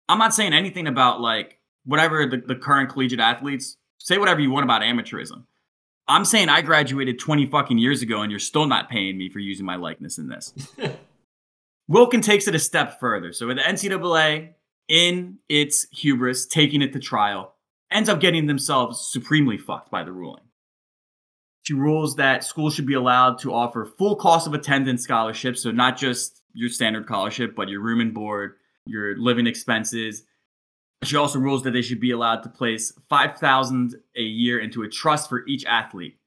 I'm 0.10 0.20
not 0.20 0.34
saying 0.34 0.54
anything 0.54 0.88
about 0.88 1.22
like 1.22 1.60
whatever 1.86 2.26
the, 2.26 2.38
the 2.38 2.56
current 2.56 2.90
collegiate 2.90 3.20
athletes 3.20 3.78
say 3.98 4.18
whatever 4.18 4.42
you 4.42 4.52
want 4.52 4.66
about 4.66 4.82
amateurism. 4.82 5.46
I'm 6.08 6.26
saying 6.26 6.50
I 6.50 6.62
graduated 6.62 7.18
20 7.18 7.48
fucking 7.48 7.78
years 7.80 8.02
ago 8.02 8.22
and 8.22 8.30
you're 8.30 8.40
still 8.40 8.68
not 8.68 8.90
paying 8.90 9.18
me 9.18 9.30
for 9.30 9.40
using 9.40 9.66
my 9.66 9.76
likeness 9.76 10.18
in 10.18 10.28
this. 10.28 10.54
Wilken 11.90 12.22
takes 12.22 12.48
it 12.48 12.56
a 12.56 12.60
step 12.60 13.00
further. 13.00 13.32
So 13.34 13.48
with 13.48 13.58
the 13.58 13.64
NCAA 13.64 14.54
in 14.88 15.40
its 15.50 15.88
hubris, 15.92 16.46
taking 16.46 16.82
it 16.82 16.94
to 16.94 17.00
trial, 17.00 17.56
ends 17.92 18.10
up 18.10 18.20
getting 18.20 18.46
themselves 18.46 19.02
supremely 19.12 19.58
fucked 19.58 19.90
by 19.90 20.04
the 20.04 20.12
ruling. 20.12 20.44
She 21.64 21.74
rules 21.74 22.18
that 22.18 22.44
schools 22.44 22.76
should 22.76 22.86
be 22.86 22.94
allowed 22.94 23.40
to 23.40 23.54
offer 23.54 23.86
full 23.86 24.16
cost 24.16 24.46
of 24.46 24.54
attendance 24.54 25.04
scholarships, 25.04 25.64
so 25.64 25.72
not 25.72 25.98
just 25.98 26.44
your 26.56 26.70
standard 26.70 27.06
scholarship, 27.06 27.56
but 27.56 27.70
your 27.70 27.82
room 27.82 28.02
and 28.02 28.14
board, 28.14 28.56
your 28.86 29.18
living 29.18 29.46
expenses. 29.46 30.24
She 31.04 31.18
also 31.18 31.38
rules 31.38 31.62
that 31.64 31.72
they 31.72 31.82
should 31.82 32.00
be 32.00 32.12
allowed 32.12 32.42
to 32.44 32.50
place 32.50 32.92
5000 33.10 33.96
a 34.16 34.22
year 34.22 34.60
into 34.60 34.84
a 34.84 34.90
trust 34.90 35.30
for 35.30 35.46
each 35.46 35.66
athlete. 35.66 36.18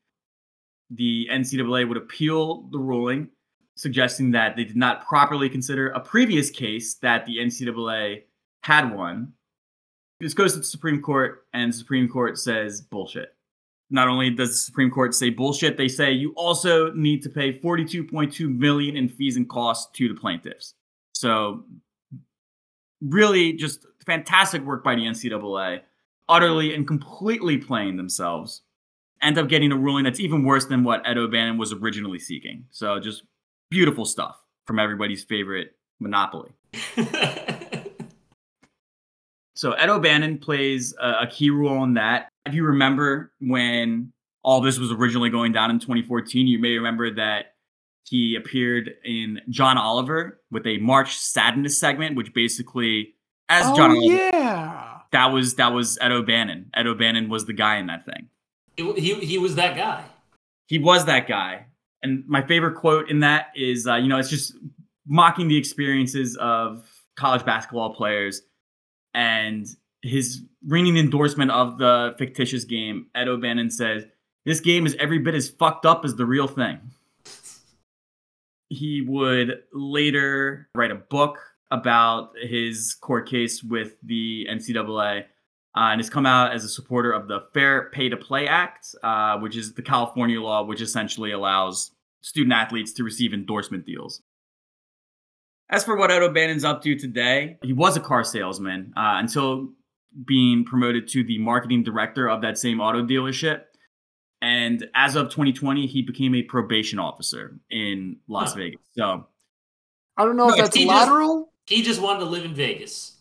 The 0.91 1.29
NCAA 1.33 1.89
would 1.89 1.97
appeal 1.97 2.69
the 2.71 2.79
ruling, 2.79 3.29
suggesting 3.75 4.31
that 4.33 4.57
they 4.57 4.65
did 4.65 4.77
not 4.77 5.05
properly 5.07 5.49
consider 5.49 5.89
a 5.89 6.01
previous 6.01 6.51
case 6.51 6.95
that 6.97 7.27
the 7.27 7.39
NCAA 7.39 8.23
had 8.63 8.95
won. 8.95 9.33
This 10.21 10.35
goes 10.35 10.53
to 10.53 10.59
the 10.59 10.65
Supreme 10.65 11.01
Court, 11.01 11.47
and 11.53 11.73
the 11.73 11.77
Supreme 11.77 12.09
Court 12.09 12.39
says 12.39 12.81
bullshit 12.81 13.38
not 13.91 14.09
only 14.09 14.31
does 14.31 14.51
the 14.51 14.57
Supreme 14.57 14.91
Court 14.91 15.15
say 15.15 15.31
bullshit, 15.31 15.77
they 15.77 15.89
say 15.89 16.13
you 16.13 16.33
also 16.37 16.93
need 16.93 17.23
to 17.23 17.31
pay 17.31 17.59
42.2 17.59 18.55
million 18.57 18.97
in 18.97 19.09
fees 19.09 19.37
and 19.37 19.49
costs 19.49 19.91
to 19.97 20.09
the 20.09 20.15
plaintiffs. 20.15 20.75
So 21.13 21.65
really 23.01 23.55
just 23.55 23.87
fantastic 24.05 24.63
work 24.63 24.85
by 24.85 24.95
the 24.95 25.03
NCAA, 25.03 25.81
utterly 26.29 26.75
and 26.75 26.87
completely 26.87 27.57
playing 27.57 27.97
themselves. 27.97 28.63
End 29.23 29.39
up 29.39 29.49
getting 29.49 29.73
a 29.73 29.77
ruling 29.77 30.05
that's 30.05 30.21
even 30.21 30.45
worse 30.45 30.67
than 30.67 30.85
what 30.85 31.03
Ed 31.07 31.19
O'Bannon 31.19 31.59
was 31.59 31.73
originally 31.73 32.19
seeking. 32.19 32.67
So 32.71 33.01
just 33.01 33.25
beautiful 33.71 34.05
stuff 34.05 34.37
from 34.67 34.79
everybody's 34.79 35.25
favorite 35.25 35.73
monopoly. 35.99 36.51
so 39.55 39.73
Ed 39.73 39.89
O'Bannon 39.89 40.39
plays 40.39 40.95
a, 41.01 41.23
a 41.23 41.27
key 41.27 41.51
role 41.51 41.83
in 41.85 41.95
that 41.95 42.29
if 42.49 42.55
you 42.55 42.65
remember 42.65 43.33
when 43.41 44.13
all 44.43 44.61
this 44.61 44.79
was 44.79 44.91
originally 44.91 45.31
going 45.31 45.53
down 45.53 45.71
in 45.71 45.79
2014, 45.79 46.47
you 46.47 46.59
may 46.59 46.73
remember 46.73 47.15
that 47.15 47.55
he 48.05 48.37
appeared 48.37 48.91
in 49.05 49.41
John 49.51 49.77
Oliver 49.77 50.41
with 50.51 50.67
a 50.67 50.79
March 50.79 51.17
Sadness 51.17 51.79
segment, 51.79 52.17
which 52.17 52.33
basically, 52.33 53.15
as 53.49 53.67
oh, 53.67 53.77
John 53.77 53.91
Oliver, 53.91 54.15
yeah. 54.15 54.99
that 55.13 55.27
was 55.27 55.57
that 55.57 55.73
was 55.73 55.99
Ed 56.01 56.13
O'Bannon. 56.13 56.71
Ed 56.75 56.87
O'Bannon 56.87 57.29
was 57.29 57.45
the 57.45 57.53
guy 57.53 57.77
in 57.77 57.87
that 57.87 58.07
thing. 58.07 58.29
It, 58.77 58.99
he 58.99 59.15
he 59.15 59.39
was 59.39 59.57
that 59.57 59.77
guy. 59.77 60.05
He 60.67 60.79
was 60.79 61.05
that 61.05 61.29
guy. 61.29 61.67
And 62.03 62.25
my 62.29 62.47
favorite 62.47 62.77
quote 62.77 63.11
in 63.11 63.21
that 63.21 63.49
is, 63.57 63.87
uh, 63.87 63.97
you 63.97 64.09
know, 64.09 64.19
it's 64.19 64.31
just 64.31 64.55
mocking 65.07 65.49
the 65.49 65.57
experiences 65.57 66.37
of 66.37 66.87
college 67.17 67.45
basketball 67.45 67.95
players 67.95 68.43
and 69.15 69.67
his 70.09 70.43
ringing 70.67 70.97
endorsement 70.97 71.51
of 71.51 71.79
the 71.79 72.15
fictitious 72.19 72.65
game, 72.65 73.07
Ed 73.15 73.29
O'Bannon 73.29 73.71
says, 73.71 74.05
This 74.45 74.61
game 74.61 74.87
is 74.87 74.97
every 74.99 75.19
bit 75.19 75.35
as 75.35 75.49
fucked 75.49 75.87
up 75.87 76.05
as 76.05 76.17
the 76.17 76.27
real 76.27 76.49
thing. 76.49 76.79
He 78.69 79.01
would 79.01 79.63
later 79.73 80.69
write 80.75 80.91
a 80.91 80.97
book 80.97 81.39
about 81.71 82.33
his 82.41 82.95
court 82.95 83.29
case 83.29 83.63
with 83.63 83.95
the 84.03 84.47
NCAA 84.51 85.21
uh, 85.21 85.25
and 85.75 86.01
has 86.01 86.11
come 86.11 86.27
out 86.27 86.53
as 86.53 86.65
a 86.65 86.69
supporter 86.69 87.13
of 87.13 87.29
the 87.29 87.41
Fair 87.53 87.91
Pay 87.91 88.09
to 88.09 88.17
Play 88.17 88.49
Act, 88.49 88.95
uh, 89.03 89.39
which 89.39 89.57
is 89.57 89.75
the 89.75 89.83
California 89.83 90.41
law, 90.41 90.65
which 90.65 90.81
essentially 90.81 91.31
allows 91.31 91.93
student 92.21 92.53
athletes 92.53 92.93
to 92.95 93.05
receive 93.05 93.33
endorsement 93.33 93.87
deals. 93.87 94.23
As 95.71 95.85
for 95.85 95.97
what 95.97 96.11
Ed 96.11 96.23
O'Bannon's 96.23 96.65
up 96.65 96.83
to 96.83 96.97
today, 96.97 97.59
he 97.63 97.75
was 97.75 97.97
a 97.97 98.01
car 98.01 98.25
salesman 98.25 98.93
uh, 98.97 99.17
until 99.17 99.69
being 100.25 100.65
promoted 100.65 101.09
to 101.09 101.25
the 101.25 101.39
marketing 101.39 101.83
director 101.83 102.29
of 102.29 102.43
that 102.43 102.59
same 102.59 102.81
auto 102.81 103.05
dealership. 103.05 103.63
And 104.41 104.87
as 104.95 105.17
of 105.17 105.27
2020, 105.27 105.87
he 105.87 106.03
became 106.03 106.35
a 106.35 106.43
probation 106.43 106.99
officer 106.99 107.59
in 107.71 108.19
Las 108.29 108.53
huh. 108.53 108.59
Vegas. 108.59 108.81
So 108.97 109.27
I 110.17 110.25
don't 110.25 110.37
know 110.37 110.49
no, 110.49 110.55
if 110.55 110.59
that's 110.59 110.77
he 110.77 110.87
lateral. 110.87 111.53
Just, 111.67 111.79
he 111.79 111.83
just 111.83 112.01
wanted 112.01 112.21
to 112.21 112.27
live 112.27 112.45
in 112.45 112.55
Vegas. 112.55 113.17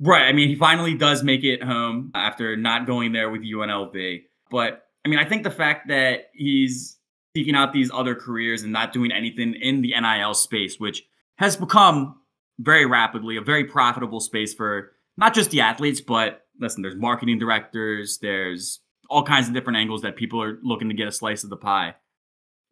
Right. 0.00 0.24
I 0.24 0.32
mean, 0.32 0.48
he 0.48 0.56
finally 0.56 0.94
does 0.94 1.22
make 1.22 1.42
it 1.42 1.62
home 1.62 2.12
after 2.14 2.56
not 2.56 2.86
going 2.86 3.12
there 3.12 3.30
with 3.30 3.42
UNLV. 3.42 4.24
But 4.50 4.86
I 5.04 5.08
mean, 5.08 5.18
I 5.18 5.24
think 5.24 5.42
the 5.42 5.50
fact 5.50 5.88
that 5.88 6.30
he's 6.34 6.98
seeking 7.36 7.54
out 7.54 7.72
these 7.72 7.90
other 7.92 8.14
careers 8.14 8.62
and 8.62 8.72
not 8.72 8.92
doing 8.92 9.12
anything 9.12 9.54
in 9.54 9.82
the 9.82 9.94
NIL 9.98 10.34
space, 10.34 10.78
which 10.78 11.04
has 11.36 11.56
become 11.56 12.20
very 12.58 12.86
rapidly 12.86 13.36
a 13.36 13.40
very 13.40 13.64
profitable 13.64 14.20
space 14.20 14.52
for 14.52 14.92
not 15.18 15.34
just 15.34 15.50
the 15.50 15.60
athletes, 15.60 16.00
but 16.00 16.46
listen, 16.60 16.80
there's 16.80 16.96
marketing 16.96 17.38
directors, 17.38 18.18
there's 18.22 18.80
all 19.10 19.24
kinds 19.24 19.48
of 19.48 19.54
different 19.54 19.78
angles 19.78 20.02
that 20.02 20.16
people 20.16 20.40
are 20.40 20.58
looking 20.62 20.88
to 20.88 20.94
get 20.94 21.08
a 21.08 21.12
slice 21.12 21.42
of 21.42 21.50
the 21.50 21.56
pie. 21.56 21.96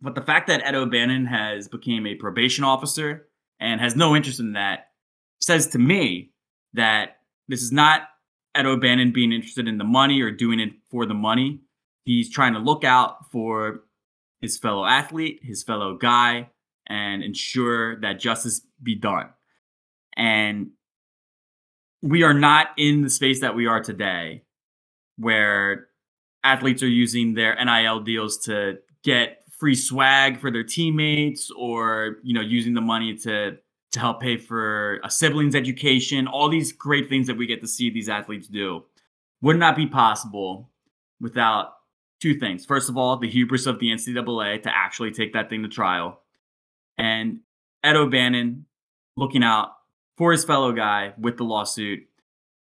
But 0.01 0.15
the 0.15 0.23
fact 0.23 0.47
that 0.47 0.65
Ed 0.65 0.75
O'Bannon 0.75 1.27
has 1.27 1.67
became 1.69 2.07
a 2.07 2.15
probation 2.15 2.63
officer 2.63 3.29
and 3.59 3.81
has 3.81 3.97
no 3.97 4.15
interest 4.15 4.39
in 4.39 4.53
that 4.53 4.91
says 5.41 5.69
to 5.69 5.79
me 5.79 6.31
that 6.75 7.17
this 7.49 7.63
is 7.63 7.73
not 7.73 8.03
Ed 8.55 8.67
O'Bannon 8.67 9.13
being 9.13 9.33
interested 9.33 9.67
in 9.67 9.79
the 9.79 9.85
money 9.85 10.21
or 10.21 10.31
doing 10.31 10.61
it 10.61 10.71
for 10.91 11.05
the 11.05 11.15
money. 11.15 11.61
He's 12.05 12.31
trying 12.31 12.53
to 12.53 12.61
look 12.61 12.85
out 12.85 13.31
for 13.33 13.83
his 14.41 14.57
fellow 14.57 14.85
athlete, 14.85 15.41
his 15.43 15.65
fellow 15.65 15.97
guy, 15.97 16.51
and 16.87 17.25
ensure 17.25 18.01
that 18.03 18.21
justice 18.21 18.61
be 18.81 18.95
done. 18.95 19.31
And 20.17 20.71
we 22.03 22.23
are 22.23 22.35
not 22.35 22.69
in 22.77 23.03
the 23.03 23.11
space 23.11 23.41
that 23.41 23.55
we 23.55 23.67
are 23.67 23.83
today 23.83 24.43
where 25.17 25.89
athletes 26.45 26.83
are 26.83 26.89
using 26.89 27.35
their 27.35 27.57
NIL 27.63 28.01
deals 28.01 28.39
to 28.39 28.79
get 29.03 29.43
free 29.59 29.75
swag 29.75 30.39
for 30.39 30.51
their 30.51 30.63
teammates 30.63 31.51
or 31.57 32.19
you 32.23 32.35
know 32.35 32.41
using 32.41 32.75
the 32.75 32.81
money 32.81 33.17
to 33.17 33.57
to 33.93 34.01
help 34.01 34.21
pay 34.21 34.37
for 34.37 35.01
a 35.05 35.11
sibling's 35.11 35.55
education 35.55 36.27
all 36.27 36.49
these 36.49 36.73
great 36.73 37.09
things 37.09 37.27
that 37.27 37.37
we 37.37 37.47
get 37.47 37.61
to 37.63 37.67
see 37.67 37.91
these 37.91 38.09
athletes 38.09 38.49
do. 38.49 38.85
Would 39.43 39.59
not 39.59 39.77
be 39.77 39.87
possible 39.87 40.71
without 41.21 41.75
two 42.21 42.39
things. 42.39 42.65
First 42.65 42.89
of 42.89 42.97
all 42.97 43.17
the 43.17 43.29
hubris 43.29 43.67
of 43.67 43.79
the 43.79 43.91
ncaa 43.91 44.63
to 44.63 44.77
actually 44.77 45.11
take 45.13 45.33
that 45.33 45.49
thing 45.49 45.63
to 45.63 45.69
trial. 45.69 46.21
And 46.99 47.41
ed 47.83 47.97
o'bannon 47.97 48.67
looking 49.17 49.43
out 49.43 49.76
for 50.17 50.33
his 50.33 50.45
fellow 50.45 50.73
guy 50.73 51.13
with 51.19 51.37
the 51.37 51.45
lawsuit 51.45 52.01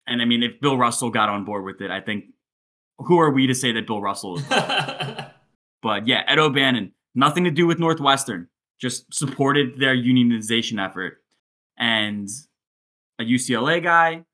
and 0.06 0.20
i 0.22 0.24
mean 0.24 0.42
if 0.42 0.60
bill 0.60 0.76
russell 0.76 1.10
got 1.10 1.28
on 1.28 1.44
board 1.44 1.64
with 1.64 1.80
it 1.80 1.90
i 1.90 2.00
think 2.00 2.24
who 2.98 3.18
are 3.18 3.30
we 3.30 3.46
to 3.46 3.54
say 3.54 3.72
that 3.72 3.86
bill 3.86 4.00
russell 4.00 4.38
is 4.38 4.44
but 5.86 6.08
yeah, 6.08 6.24
Ed 6.26 6.40
O'Bannon, 6.40 6.92
nothing 7.14 7.44
to 7.44 7.50
do 7.52 7.64
with 7.64 7.78
Northwestern, 7.78 8.48
just 8.80 9.14
supported 9.14 9.78
their 9.78 9.96
unionization 9.96 10.84
effort. 10.84 11.22
And 11.78 12.28
a 13.20 13.22
UCLA 13.22 13.80
guy, 13.80 14.24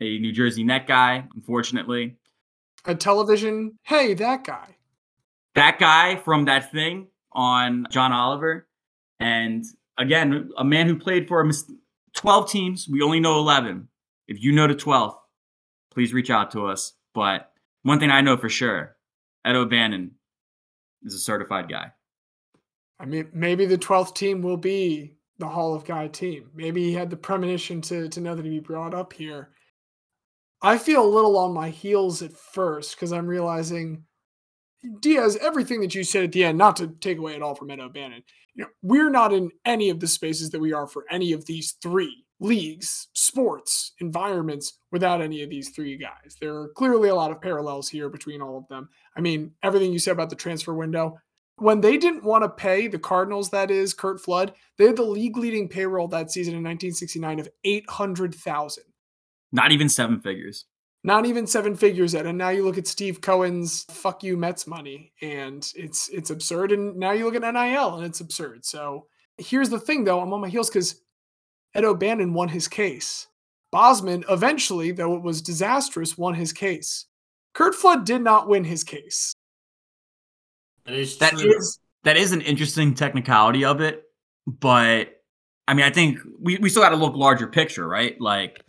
a 0.00 0.18
New 0.20 0.30
Jersey 0.30 0.62
Net 0.62 0.86
guy, 0.86 1.26
unfortunately. 1.34 2.16
A 2.84 2.94
television, 2.94 3.78
hey, 3.82 4.14
that 4.14 4.44
guy. 4.44 4.76
That 5.56 5.80
guy 5.80 6.14
from 6.16 6.44
that 6.44 6.70
thing 6.70 7.08
on 7.32 7.86
John 7.90 8.12
Oliver. 8.12 8.68
And 9.18 9.64
again, 9.98 10.50
a 10.56 10.64
man 10.64 10.86
who 10.86 10.96
played 10.96 11.26
for 11.26 11.44
12 12.14 12.50
teams. 12.50 12.88
We 12.88 13.02
only 13.02 13.20
know 13.20 13.38
11. 13.38 13.88
If 14.28 14.42
you 14.42 14.52
know 14.52 14.66
the 14.66 14.74
12th, 14.74 15.16
please 15.90 16.12
reach 16.12 16.30
out 16.30 16.50
to 16.52 16.66
us. 16.66 16.94
But 17.14 17.50
one 17.82 17.98
thing 17.98 18.10
I 18.10 18.20
know 18.20 18.36
for 18.36 18.48
sure 18.48 18.96
Ed 19.44 19.56
O'Bannon 19.56 20.12
is 21.02 21.14
a 21.14 21.18
certified 21.18 21.68
guy. 21.68 21.92
I 22.98 23.06
mean, 23.06 23.28
maybe 23.32 23.64
the 23.64 23.78
12th 23.78 24.14
team 24.14 24.42
will 24.42 24.58
be 24.58 25.14
the 25.38 25.48
Hall 25.48 25.74
of 25.74 25.86
Guy 25.86 26.08
team. 26.08 26.50
Maybe 26.54 26.84
he 26.84 26.92
had 26.92 27.08
the 27.10 27.16
premonition 27.16 27.80
to, 27.82 28.08
to 28.08 28.20
know 28.20 28.34
that 28.34 28.44
he'd 28.44 28.50
be 28.50 28.60
brought 28.60 28.94
up 28.94 29.12
here. 29.12 29.50
I 30.62 30.76
feel 30.76 31.02
a 31.02 31.08
little 31.08 31.38
on 31.38 31.54
my 31.54 31.70
heels 31.70 32.20
at 32.20 32.36
first 32.36 32.94
because 32.94 33.12
I'm 33.12 33.26
realizing, 33.26 34.04
Diaz, 35.00 35.38
everything 35.40 35.80
that 35.80 35.94
you 35.94 36.04
said 36.04 36.24
at 36.24 36.32
the 36.32 36.44
end, 36.44 36.58
not 36.58 36.76
to 36.76 36.88
take 36.88 37.16
away 37.16 37.34
at 37.34 37.42
all 37.42 37.54
from 37.54 37.70
Ed 37.70 37.80
O'Bannon, 37.80 38.22
you 38.60 38.66
know, 38.66 38.72
we're 38.82 39.08
not 39.08 39.32
in 39.32 39.50
any 39.64 39.88
of 39.88 40.00
the 40.00 40.06
spaces 40.06 40.50
that 40.50 40.60
we 40.60 40.74
are 40.74 40.86
for 40.86 41.06
any 41.10 41.32
of 41.32 41.46
these 41.46 41.72
three 41.80 42.26
leagues, 42.40 43.08
sports, 43.14 43.92
environments 44.00 44.74
without 44.92 45.22
any 45.22 45.42
of 45.42 45.48
these 45.48 45.70
three 45.70 45.96
guys. 45.96 46.36
There 46.38 46.54
are 46.54 46.68
clearly 46.76 47.08
a 47.08 47.14
lot 47.14 47.30
of 47.30 47.40
parallels 47.40 47.88
here 47.88 48.10
between 48.10 48.42
all 48.42 48.58
of 48.58 48.68
them. 48.68 48.90
I 49.16 49.22
mean, 49.22 49.52
everything 49.62 49.94
you 49.94 49.98
said 49.98 50.12
about 50.12 50.28
the 50.28 50.36
transfer 50.36 50.74
window, 50.74 51.18
when 51.56 51.80
they 51.80 51.96
didn't 51.96 52.22
want 52.22 52.44
to 52.44 52.50
pay 52.50 52.86
the 52.86 52.98
Cardinals, 52.98 53.48
that 53.48 53.70
is 53.70 53.94
Curt 53.94 54.20
Flood, 54.20 54.52
they 54.76 54.84
had 54.84 54.96
the 54.96 55.04
league 55.04 55.38
leading 55.38 55.66
payroll 55.66 56.08
that 56.08 56.30
season 56.30 56.52
in 56.52 56.62
1969 56.62 57.40
of 57.40 57.48
800,000. 57.64 58.84
Not 59.52 59.72
even 59.72 59.88
seven 59.88 60.20
figures. 60.20 60.66
Not 61.02 61.24
even 61.24 61.46
seven 61.46 61.76
figures 61.76 62.12
yet. 62.12 62.26
And 62.26 62.36
now 62.36 62.50
you 62.50 62.64
look 62.64 62.76
at 62.76 62.86
Steve 62.86 63.20
Cohen's 63.22 63.84
fuck 63.84 64.22
you 64.22 64.36
Mets 64.36 64.66
money 64.66 65.12
and 65.22 65.66
it's 65.74 66.08
it's 66.08 66.30
absurd. 66.30 66.72
And 66.72 66.96
now 66.96 67.12
you 67.12 67.24
look 67.24 67.34
at 67.42 67.54
NIL 67.54 67.96
and 67.96 68.04
it's 68.04 68.20
absurd. 68.20 68.64
So 68.66 69.06
here's 69.38 69.70
the 69.70 69.80
thing 69.80 70.04
though, 70.04 70.20
I'm 70.20 70.32
on 70.34 70.42
my 70.42 70.48
heels 70.48 70.68
because 70.68 71.00
Ed 71.74 71.84
O'Bannon 71.84 72.34
won 72.34 72.48
his 72.48 72.68
case. 72.68 73.28
Bosman 73.72 74.24
eventually, 74.28 74.90
though 74.90 75.14
it 75.14 75.22
was 75.22 75.40
disastrous, 75.40 76.18
won 76.18 76.34
his 76.34 76.52
case. 76.52 77.06
Curt 77.54 77.74
Flood 77.74 78.04
did 78.04 78.20
not 78.20 78.48
win 78.48 78.64
his 78.64 78.84
case. 78.84 79.32
That 80.84 80.94
is 80.94 81.16
That 81.18 81.32
true. 81.32 81.56
is 81.56 81.78
that 82.04 82.16
is 82.16 82.32
an 82.32 82.40
interesting 82.42 82.94
technicality 82.94 83.64
of 83.64 83.80
it, 83.80 84.04
but 84.46 85.22
I 85.68 85.74
mean, 85.74 85.84
I 85.86 85.90
think 85.90 86.18
we, 86.40 86.58
we 86.58 86.68
still 86.68 86.82
got 86.82 86.88
to 86.90 86.96
look 86.96 87.14
larger 87.14 87.46
picture, 87.46 87.86
right? 87.86 88.20
Like 88.20 88.64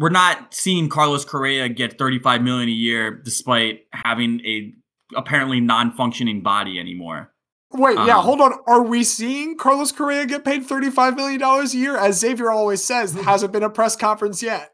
we're 0.00 0.08
not 0.08 0.54
seeing 0.54 0.88
Carlos 0.88 1.26
Correa 1.26 1.68
get 1.68 1.98
35 1.98 2.40
million 2.40 2.70
a 2.70 2.72
year 2.72 3.10
despite 3.10 3.82
having 3.92 4.40
a 4.46 4.72
apparently 5.14 5.60
non-functioning 5.60 6.40
body 6.40 6.80
anymore. 6.80 7.30
Wait, 7.72 7.96
yeah, 7.96 8.16
Um, 8.16 8.24
hold 8.24 8.40
on. 8.40 8.54
Are 8.66 8.82
we 8.82 9.04
seeing 9.04 9.58
Carlos 9.58 9.92
Correa 9.92 10.24
get 10.24 10.42
paid 10.42 10.66
$35 10.66 11.16
million 11.16 11.42
a 11.42 11.64
year? 11.66 11.98
As 11.98 12.18
Xavier 12.18 12.50
always 12.50 12.82
says, 12.82 13.12
there 13.12 13.24
hasn't 13.24 13.52
been 13.52 13.62
a 13.62 13.68
press 13.68 13.94
conference 13.94 14.42
yet. 14.42 14.72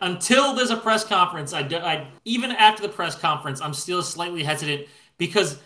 until 0.00 0.54
there's 0.54 0.70
a 0.70 0.76
press 0.76 1.04
conference, 1.04 1.52
I, 1.52 1.62
do, 1.62 1.76
I 1.76 2.08
even 2.24 2.50
after 2.50 2.82
the 2.82 2.88
press 2.88 3.14
conference, 3.14 3.60
I'm 3.60 3.74
still 3.74 4.02
slightly 4.02 4.42
hesitant 4.42 4.88
because 5.16 5.58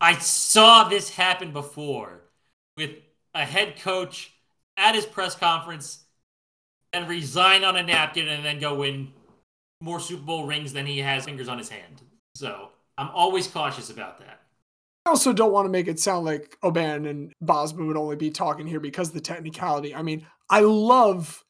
I 0.00 0.14
saw 0.18 0.84
this 0.84 1.10
happen 1.10 1.52
before 1.52 2.22
with 2.76 2.90
a 3.34 3.44
head 3.44 3.80
coach 3.80 4.32
at 4.76 4.94
his 4.94 5.06
press 5.06 5.34
conference 5.34 6.05
and 6.92 7.08
resign 7.08 7.64
on 7.64 7.76
a 7.76 7.82
napkin 7.82 8.28
and 8.28 8.44
then 8.44 8.58
go 8.58 8.74
win 8.74 9.12
more 9.80 10.00
Super 10.00 10.22
Bowl 10.22 10.46
rings 10.46 10.72
than 10.72 10.86
he 10.86 10.98
has 10.98 11.24
fingers 11.24 11.48
on 11.48 11.58
his 11.58 11.68
hand. 11.68 12.02
So 12.34 12.70
I'm 12.98 13.10
always 13.10 13.46
cautious 13.46 13.90
about 13.90 14.18
that. 14.18 14.40
I 15.04 15.10
also 15.10 15.32
don't 15.32 15.52
want 15.52 15.66
to 15.66 15.70
make 15.70 15.86
it 15.86 16.00
sound 16.00 16.24
like 16.24 16.56
Oban 16.62 17.06
and 17.06 17.32
Bosman 17.40 17.86
would 17.86 17.96
only 17.96 18.16
be 18.16 18.30
talking 18.30 18.66
here 18.66 18.80
because 18.80 19.08
of 19.08 19.14
the 19.14 19.20
technicality. 19.20 19.94
I 19.94 20.02
mean, 20.02 20.26
I 20.50 20.60
love 20.60 21.44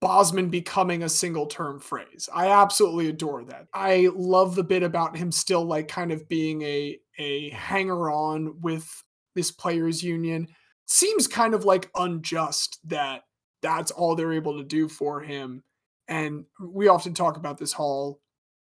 Bosman 0.00 0.48
becoming 0.48 1.02
a 1.02 1.08
single 1.08 1.46
term 1.46 1.78
phrase. 1.80 2.28
I 2.32 2.48
absolutely 2.48 3.08
adore 3.08 3.44
that. 3.44 3.66
I 3.72 4.10
love 4.14 4.54
the 4.54 4.64
bit 4.64 4.82
about 4.82 5.16
him 5.16 5.30
still 5.30 5.64
like 5.64 5.88
kind 5.88 6.12
of 6.12 6.28
being 6.28 6.62
a 6.62 6.98
a 7.18 7.50
hanger 7.50 8.10
on 8.10 8.60
with 8.60 9.02
this 9.34 9.50
players 9.50 10.02
union. 10.02 10.48
Seems 10.86 11.26
kind 11.26 11.54
of 11.54 11.64
like 11.64 11.90
unjust 11.96 12.78
that 12.84 13.22
that's 13.62 13.90
all 13.90 14.14
they're 14.14 14.32
able 14.32 14.58
to 14.58 14.64
do 14.64 14.88
for 14.88 15.20
him. 15.20 15.62
And 16.08 16.44
we 16.60 16.88
often 16.88 17.14
talk 17.14 17.36
about 17.36 17.58
this 17.58 17.72
hall 17.72 18.20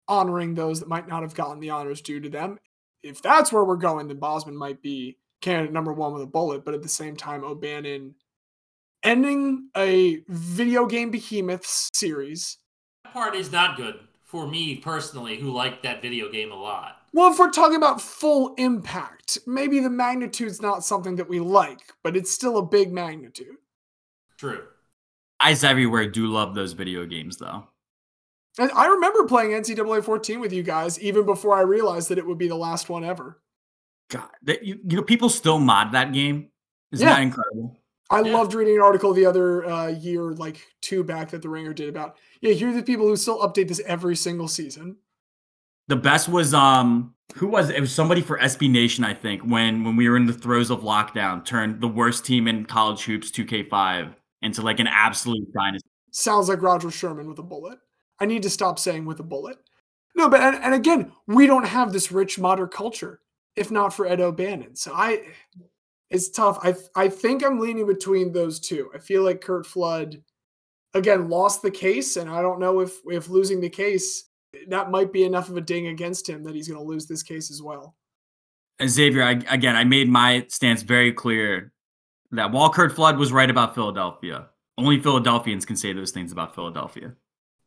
honoring 0.08 0.54
those 0.54 0.80
that 0.80 0.88
might 0.88 1.08
not 1.08 1.22
have 1.22 1.34
gotten 1.34 1.60
the 1.60 1.70
honors 1.70 2.00
due 2.00 2.20
to 2.20 2.28
them. 2.28 2.58
If 3.02 3.22
that's 3.22 3.52
where 3.52 3.64
we're 3.64 3.76
going, 3.76 4.08
then 4.08 4.18
Bosman 4.18 4.56
might 4.56 4.82
be 4.82 5.18
candidate 5.40 5.72
number 5.72 5.92
one 5.92 6.12
with 6.12 6.22
a 6.22 6.26
bullet. 6.26 6.64
But 6.64 6.74
at 6.74 6.82
the 6.82 6.88
same 6.88 7.16
time, 7.16 7.44
O'Bannon 7.44 8.14
ending 9.02 9.68
a 9.76 10.22
video 10.28 10.86
game 10.86 11.10
behemoths 11.10 11.90
series. 11.94 12.58
That 13.04 13.12
part 13.12 13.36
is 13.36 13.52
not 13.52 13.76
good 13.76 14.00
for 14.24 14.48
me 14.48 14.76
personally, 14.76 15.36
who 15.36 15.52
liked 15.52 15.84
that 15.84 16.02
video 16.02 16.30
game 16.30 16.50
a 16.50 16.56
lot. 16.56 17.02
Well, 17.12 17.30
if 17.30 17.38
we're 17.38 17.50
talking 17.50 17.76
about 17.76 18.02
full 18.02 18.54
impact, 18.56 19.38
maybe 19.46 19.78
the 19.78 19.88
magnitude's 19.88 20.60
not 20.60 20.84
something 20.84 21.16
that 21.16 21.28
we 21.28 21.38
like, 21.38 21.92
but 22.02 22.16
it's 22.16 22.30
still 22.30 22.58
a 22.58 22.66
big 22.66 22.92
magnitude. 22.92 23.56
True. 24.36 24.64
Eyes 25.40 25.64
everywhere 25.64 26.08
do 26.08 26.26
love 26.26 26.54
those 26.54 26.72
video 26.72 27.04
games 27.06 27.36
though. 27.36 27.66
And 28.58 28.70
I 28.72 28.86
remember 28.86 29.24
playing 29.26 29.50
NCAA 29.50 30.02
14 30.02 30.40
with 30.40 30.52
you 30.52 30.62
guys 30.62 30.98
even 31.00 31.26
before 31.26 31.54
I 31.54 31.60
realized 31.60 32.08
that 32.08 32.18
it 32.18 32.26
would 32.26 32.38
be 32.38 32.48
the 32.48 32.54
last 32.56 32.88
one 32.88 33.04
ever. 33.04 33.40
God, 34.08 34.28
that, 34.44 34.64
you, 34.64 34.78
you 34.88 34.96
know, 34.96 35.02
people 35.02 35.28
still 35.28 35.58
mod 35.58 35.92
that 35.92 36.12
game. 36.12 36.48
Isn't 36.92 37.06
Yeah. 37.06 37.14
that 37.16 37.22
incredible? 37.22 37.76
I 38.08 38.20
Yeah. 38.22 38.32
loved 38.36 38.54
reading 38.54 38.76
an 38.76 38.82
article 38.82 39.12
the 39.12 39.26
other 39.26 39.66
uh, 39.66 39.88
year, 39.88 40.32
like 40.32 40.64
two 40.80 41.02
back, 41.04 41.30
that 41.32 41.42
the 41.42 41.48
Ringer 41.48 41.74
did 41.74 41.88
about. 41.88 42.16
Yeah, 42.40 42.52
here 42.52 42.70
are 42.70 42.72
the 42.72 42.82
people 42.82 43.06
who 43.06 43.16
still 43.16 43.40
update 43.40 43.68
this 43.68 43.80
every 43.84 44.14
single 44.16 44.48
season. 44.48 44.96
The 45.88 45.96
best 45.96 46.28
was 46.28 46.54
um 46.54 47.14
who 47.34 47.48
was 47.48 47.68
it? 47.68 47.76
It 47.76 47.80
was 47.80 47.92
somebody 47.92 48.22
for 48.22 48.38
SB 48.38 48.68
Nation, 48.70 49.04
I 49.04 49.12
think, 49.14 49.42
when 49.42 49.84
when 49.84 49.96
we 49.96 50.08
were 50.08 50.16
in 50.16 50.26
the 50.26 50.32
throes 50.32 50.70
of 50.70 50.80
lockdown, 50.82 51.44
turned 51.44 51.80
the 51.80 51.88
worst 51.88 52.24
team 52.24 52.46
in 52.48 52.64
college 52.64 53.02
hoops 53.04 53.30
2K5 53.30 54.14
into 54.42 54.62
like 54.62 54.80
an 54.80 54.88
absolute 54.88 55.52
dynasty. 55.52 55.88
Sounds 56.12 56.48
like 56.48 56.62
Rodger 56.62 56.90
Sherman 56.90 57.28
with 57.28 57.38
a 57.38 57.42
bullet. 57.42 57.78
I 58.20 58.26
need 58.26 58.42
to 58.44 58.50
stop 58.50 58.78
saying 58.78 59.04
with 59.04 59.20
a 59.20 59.24
bullet. 59.24 59.58
No, 60.14 60.28
but 60.28 60.40
and, 60.40 60.56
and 60.56 60.74
again, 60.74 61.12
we 61.26 61.46
don't 61.46 61.66
have 61.66 61.92
this 61.92 62.10
rich 62.10 62.38
modern 62.38 62.68
culture 62.68 63.20
if 63.56 63.70
not 63.70 63.92
for 63.92 64.06
Ed 64.06 64.20
O'Bannon. 64.20 64.76
So 64.76 64.92
I, 64.94 65.22
it's 66.10 66.28
tough. 66.30 66.58
I 66.62 66.74
I 66.94 67.08
think 67.08 67.44
I'm 67.44 67.58
leaning 67.58 67.86
between 67.86 68.32
those 68.32 68.60
two. 68.60 68.90
I 68.94 68.98
feel 68.98 69.24
like 69.24 69.40
Curt 69.40 69.66
Flood, 69.66 70.22
again, 70.94 71.28
lost 71.28 71.62
the 71.62 71.70
case, 71.70 72.16
and 72.16 72.30
I 72.30 72.42
don't 72.42 72.60
know 72.60 72.80
if 72.80 72.98
if 73.06 73.28
losing 73.28 73.60
the 73.60 73.70
case 73.70 74.24
that 74.68 74.90
might 74.90 75.12
be 75.12 75.24
enough 75.24 75.48
of 75.48 75.56
a 75.56 75.60
ding 75.60 75.88
against 75.88 76.28
him 76.28 76.42
that 76.44 76.54
he's 76.54 76.68
going 76.68 76.80
to 76.80 76.86
lose 76.86 77.06
this 77.06 77.22
case 77.22 77.50
as 77.50 77.62
well. 77.62 77.94
And 78.78 78.88
Xavier, 78.88 79.22
I, 79.22 79.32
again, 79.48 79.76
I 79.76 79.84
made 79.84 80.08
my 80.08 80.46
stance 80.48 80.82
very 80.82 81.12
clear 81.12 81.72
that 82.32 82.50
while 82.52 82.70
Curt 82.70 82.94
Flood 82.94 83.18
was 83.18 83.32
right 83.32 83.50
about 83.50 83.74
Philadelphia, 83.74 84.48
Only 84.78 85.00
Philadelphians 85.00 85.64
can 85.64 85.76
say 85.76 85.92
those 85.92 86.10
things 86.10 86.32
about 86.32 86.54
Philadelphia. 86.54 87.14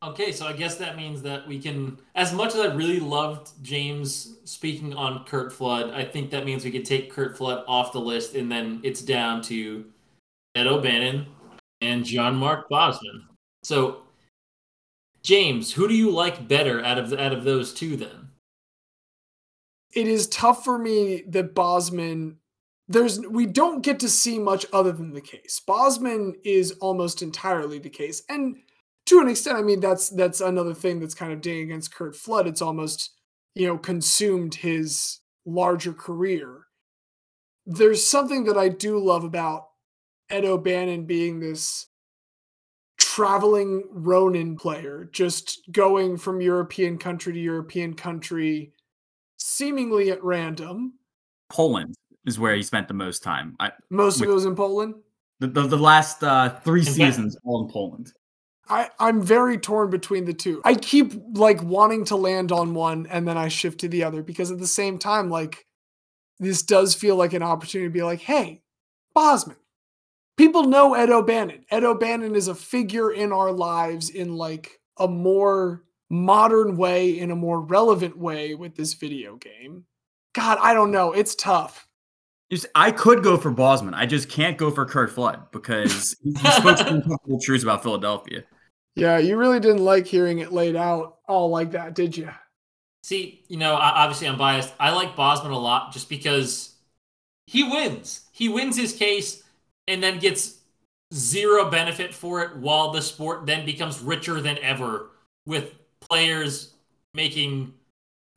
Okay, 0.01 0.31
so 0.31 0.47
I 0.47 0.53
guess 0.53 0.77
that 0.77 0.95
means 0.95 1.21
that 1.23 1.45
we 1.47 1.59
can, 1.59 1.97
as 2.15 2.31
much 2.31 2.55
as 2.55 2.61
I 2.61 2.73
really 2.73 2.99
loved 2.99 3.51
James 3.61 4.37
speaking 4.45 4.93
on 4.93 5.25
Curt 5.25 5.51
Flood, 5.51 5.91
I 5.91 6.05
think 6.05 6.29
that 6.31 6.45
means 6.45 6.63
we 6.63 6.71
could 6.71 6.85
take 6.85 7.11
Curt 7.11 7.35
Flood 7.35 7.65
off 7.67 7.91
the 7.91 7.99
list, 7.99 8.35
and 8.35 8.49
then 8.49 8.79
it's 8.83 9.01
down 9.01 9.41
to 9.43 9.85
Ed 10.55 10.67
O'Bannon 10.67 11.25
and 11.81 12.05
Jean-Marc 12.05 12.69
Bosman. 12.69 13.27
So, 13.63 14.03
James, 15.21 15.73
who 15.73 15.87
do 15.87 15.93
you 15.95 16.11
like 16.11 16.47
better 16.47 16.83
out 16.85 16.97
of 16.97 17.11
out 17.11 17.33
of 17.33 17.43
those 17.43 17.73
two? 17.73 17.97
Then 17.97 18.29
it 19.91 20.07
is 20.07 20.27
tough 20.27 20.63
for 20.63 20.77
me 20.77 21.23
that 21.27 21.53
Bosman 21.53 22.37
there's 22.89 23.19
we 23.19 23.45
don't 23.45 23.81
get 23.81 23.99
to 23.99 24.09
see 24.09 24.39
much 24.39 24.65
other 24.73 24.91
than 24.91 25.13
the 25.13 25.21
case. 25.21 25.61
Bosman 25.65 26.33
is 26.43 26.71
almost 26.81 27.21
entirely 27.21 27.77
the 27.77 27.89
case. 27.89 28.23
And 28.27 28.57
to 29.05 29.19
an 29.19 29.29
extent, 29.29 29.57
I 29.57 29.61
mean 29.61 29.79
that's 29.79 30.09
that's 30.09 30.41
another 30.41 30.73
thing 30.73 30.99
that's 30.99 31.13
kind 31.13 31.31
of 31.31 31.39
ding 31.39 31.61
against 31.61 31.93
Curt 31.93 32.15
Flood. 32.15 32.47
It's 32.47 32.63
almost, 32.63 33.11
you 33.53 33.67
know, 33.67 33.77
consumed 33.77 34.55
his 34.55 35.19
larger 35.45 35.93
career. 35.93 36.65
There's 37.67 38.05
something 38.05 38.45
that 38.45 38.57
I 38.57 38.69
do 38.69 38.97
love 38.97 39.23
about 39.23 39.67
Ed 40.31 40.43
O'Bannon 40.43 41.05
being 41.05 41.39
this 41.39 41.85
traveling 42.97 43.83
Ronin 43.91 44.57
player, 44.57 45.07
just 45.11 45.61
going 45.71 46.17
from 46.17 46.41
European 46.41 46.97
country 46.97 47.33
to 47.33 47.39
European 47.39 47.93
country, 47.93 48.73
seemingly 49.37 50.09
at 50.09 50.23
random. 50.23 50.93
Poland 51.51 51.95
is 52.25 52.39
where 52.39 52.55
he 52.55 52.63
spent 52.63 52.87
the 52.87 52.93
most 52.93 53.23
time. 53.23 53.55
I, 53.59 53.71
most 53.89 54.21
of 54.21 54.27
it 54.27 54.31
was 54.31 54.45
in 54.45 54.55
Poland. 54.55 54.95
The 55.39 55.47
the, 55.47 55.67
the 55.67 55.77
last 55.77 56.23
uh, 56.23 56.49
three 56.63 56.83
seasons 56.83 57.37
all 57.43 57.63
in 57.63 57.71
Poland. 57.71 58.13
I, 58.69 58.89
I'm 58.99 59.21
very 59.23 59.57
torn 59.57 59.89
between 59.89 60.25
the 60.25 60.33
two. 60.33 60.61
I 60.63 60.75
keep 60.75 61.13
like 61.33 61.61
wanting 61.63 62.05
to 62.05 62.15
land 62.15 62.51
on 62.51 62.75
one 62.75 63.07
and 63.07 63.27
then 63.27 63.35
I 63.35 63.47
shift 63.47 63.79
to 63.79 63.87
the 63.87 64.03
other 64.03 64.21
because 64.21 64.51
at 64.51 64.59
the 64.59 64.67
same 64.67 64.99
time, 64.99 65.29
like 65.29 65.65
this 66.39 66.61
does 66.61 66.93
feel 66.93 67.15
like 67.15 67.33
an 67.33 67.41
opportunity 67.41 67.89
to 67.89 67.93
be 67.93 68.03
like, 68.03 68.21
hey, 68.21 68.61
Bosman, 69.15 69.57
people 70.37 70.65
know 70.65 70.93
Ed 70.93 71.09
O'Bannon. 71.09 71.65
Ed 71.71 71.83
O'Bannon 71.83 72.35
is 72.35 72.47
a 72.47 72.55
figure 72.55 73.11
in 73.11 73.33
our 73.33 73.51
lives 73.51 74.11
in 74.11 74.35
like 74.35 74.79
a 74.99 75.07
more 75.07 75.83
modern 76.11 76.77
way, 76.77 77.17
in 77.17 77.31
a 77.31 77.35
more 77.35 77.61
relevant 77.61 78.17
way 78.17 78.53
with 78.53 78.75
this 78.75 78.93
video 78.93 79.35
game. 79.37 79.85
God, 80.33 80.59
I 80.61 80.75
don't 80.75 80.91
know. 80.91 81.11
It's 81.11 81.33
tough. 81.33 81.87
I 82.73 82.91
could 82.91 83.23
go 83.23 83.37
for 83.37 83.51
Bosman. 83.51 83.93
I 83.93 84.05
just 84.05 84.29
can't 84.29 84.57
go 84.57 84.71
for 84.71 84.85
Curt 84.85 85.11
Flood 85.11 85.51
because 85.51 86.15
he 86.23 86.33
spoke 86.33 86.77
some 86.77 86.87
uncomfortable 86.95 87.39
truths 87.39 87.63
about 87.63 87.83
Philadelphia. 87.83 88.43
Yeah, 88.95 89.17
you 89.19 89.37
really 89.37 89.59
didn't 89.59 89.83
like 89.83 90.07
hearing 90.07 90.39
it 90.39 90.51
laid 90.51 90.75
out 90.75 91.19
all 91.27 91.49
like 91.49 91.71
that, 91.71 91.93
did 91.93 92.17
you? 92.17 92.29
See, 93.03 93.43
you 93.47 93.57
know, 93.57 93.75
obviously 93.75 94.27
I'm 94.27 94.37
biased. 94.37 94.73
I 94.79 94.91
like 94.91 95.15
Bosman 95.15 95.51
a 95.51 95.57
lot 95.57 95.93
just 95.93 96.09
because 96.09 96.75
he 97.47 97.63
wins. 97.63 98.21
He 98.31 98.49
wins 98.49 98.75
his 98.75 98.93
case 98.93 99.43
and 99.87 100.03
then 100.03 100.19
gets 100.19 100.57
zero 101.13 101.69
benefit 101.69 102.13
for 102.13 102.43
it 102.43 102.57
while 102.57 102.91
the 102.91 103.01
sport 103.01 103.45
then 103.45 103.65
becomes 103.65 103.99
richer 103.99 104.41
than 104.41 104.57
ever 104.59 105.11
with 105.45 105.73
players 106.01 106.73
making 107.13 107.73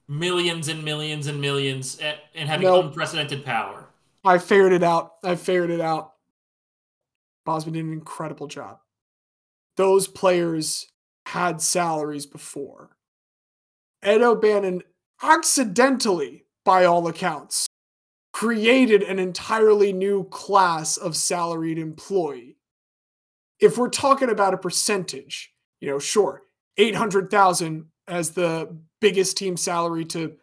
millions 0.08 0.68
and 0.68 0.84
millions 0.84 1.26
and 1.26 1.40
millions 1.40 1.98
at, 2.00 2.20
and 2.34 2.48
having 2.48 2.66
nope. 2.66 2.86
unprecedented 2.86 3.44
power. 3.44 3.81
I 4.24 4.38
figured 4.38 4.72
it 4.72 4.82
out. 4.82 5.14
I 5.24 5.34
figured 5.34 5.70
it 5.70 5.80
out. 5.80 6.12
Bosman 7.44 7.74
did 7.74 7.84
an 7.84 7.92
incredible 7.92 8.46
job. 8.46 8.78
Those 9.76 10.06
players 10.06 10.88
had 11.26 11.60
salaries 11.60 12.26
before. 12.26 12.90
Ed 14.02 14.22
O'Bannon 14.22 14.82
accidentally, 15.22 16.44
by 16.64 16.84
all 16.84 17.06
accounts, 17.08 17.66
created 18.32 19.02
an 19.02 19.18
entirely 19.18 19.92
new 19.92 20.24
class 20.24 20.96
of 20.96 21.16
salaried 21.16 21.78
employee. 21.78 22.56
If 23.60 23.78
we're 23.78 23.88
talking 23.88 24.30
about 24.30 24.54
a 24.54 24.58
percentage, 24.58 25.52
you 25.80 25.88
know, 25.88 25.98
sure, 25.98 26.42
800,000 26.76 27.86
as 28.08 28.30
the 28.30 28.76
biggest 29.00 29.36
team 29.36 29.56
salary 29.56 30.04
to 30.06 30.36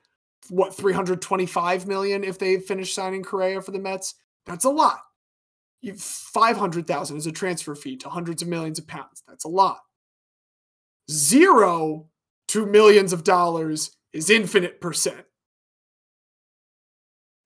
what 0.50 0.76
325 0.76 1.88
million 1.88 2.24
if 2.24 2.40
they 2.40 2.60
finish 2.60 2.94
signing 2.94 3.24
Correa 3.24 3.62
for 3.62 3.72
the 3.72 3.80
Mets. 3.80 4.16
That's 4.46 4.66
a 4.66 4.70
lot. 4.70 5.00
500,000 5.96 7.18
is 7.18 7.28
a 7.28 7.32
transfer 7.32 7.76
fee 7.76 7.96
to 7.98 8.10
hundreds 8.10 8.42
of 8.42 8.48
millions 8.48 8.80
of 8.80 8.88
pounds. 8.88 9.24
That's 9.28 9.46
a 9.46 9.50
lot. 9.50 9.80
Zero 11.10 12.08
to 12.50 12.66
millions 12.66 13.14
of 13.14 13.24
dollars 13.24 13.92
is 14.12 14.30
infinite 14.30 14.82
percent. 14.82 15.26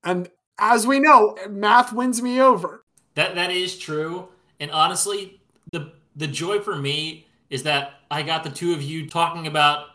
And 0.03 0.29
as 0.59 0.87
we 0.87 0.99
know, 0.99 1.37
math 1.49 1.93
wins 1.93 2.21
me 2.21 2.41
over. 2.41 2.85
That 3.15 3.35
that 3.35 3.51
is 3.51 3.77
true. 3.77 4.27
And 4.59 4.71
honestly, 4.71 5.41
the 5.71 5.93
the 6.15 6.27
joy 6.27 6.59
for 6.59 6.75
me 6.75 7.27
is 7.49 7.63
that 7.63 7.93
I 8.09 8.23
got 8.23 8.43
the 8.43 8.49
two 8.49 8.73
of 8.73 8.81
you 8.81 9.09
talking 9.09 9.47
about 9.47 9.87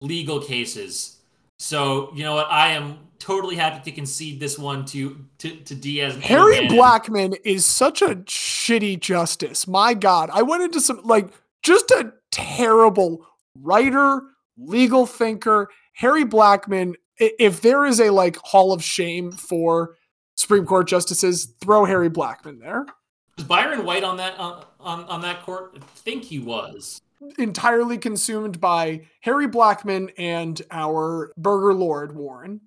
legal 0.00 0.40
cases. 0.40 1.13
So, 1.58 2.12
you 2.14 2.24
know 2.24 2.34
what? 2.34 2.50
I 2.50 2.72
am 2.72 2.98
totally 3.18 3.56
happy 3.56 3.90
to 3.90 3.94
concede 3.94 4.38
this 4.38 4.58
one 4.58 4.84
to 4.84 5.24
to, 5.38 5.56
to 5.56 5.74
Diaz. 5.74 6.16
Harry 6.16 6.68
Blackmun 6.68 7.36
is 7.44 7.64
such 7.64 8.02
a 8.02 8.16
shitty 8.16 9.00
justice. 9.00 9.66
My 9.66 9.94
God. 9.94 10.30
I 10.32 10.42
went 10.42 10.62
into 10.62 10.80
some 10.80 11.00
like 11.04 11.30
just 11.62 11.90
a 11.90 12.12
terrible 12.30 13.26
writer, 13.60 14.22
legal 14.58 15.06
thinker. 15.06 15.70
Harry 15.94 16.24
Blackmun. 16.24 16.94
if 17.18 17.60
there 17.60 17.86
is 17.86 18.00
a 18.00 18.10
like 18.10 18.36
hall 18.38 18.72
of 18.72 18.82
shame 18.82 19.32
for 19.32 19.96
Supreme 20.36 20.66
Court 20.66 20.88
justices, 20.88 21.54
throw 21.60 21.84
Harry 21.84 22.10
Blackmun 22.10 22.60
there. 22.60 22.84
Was 23.36 23.46
Byron 23.46 23.84
White 23.84 24.04
on 24.04 24.16
that 24.18 24.38
on, 24.38 24.64
on, 24.80 25.04
on 25.04 25.20
that 25.22 25.42
court? 25.42 25.76
I 25.76 25.80
think 25.96 26.24
he 26.24 26.38
was. 26.38 27.00
Entirely 27.38 27.98
consumed 27.98 28.60
by 28.60 29.02
Harry 29.20 29.48
Blackmun 29.48 30.12
and 30.18 30.60
our 30.70 31.32
Burger 31.36 31.74
Lord 31.74 32.14
Warren. 32.14 32.60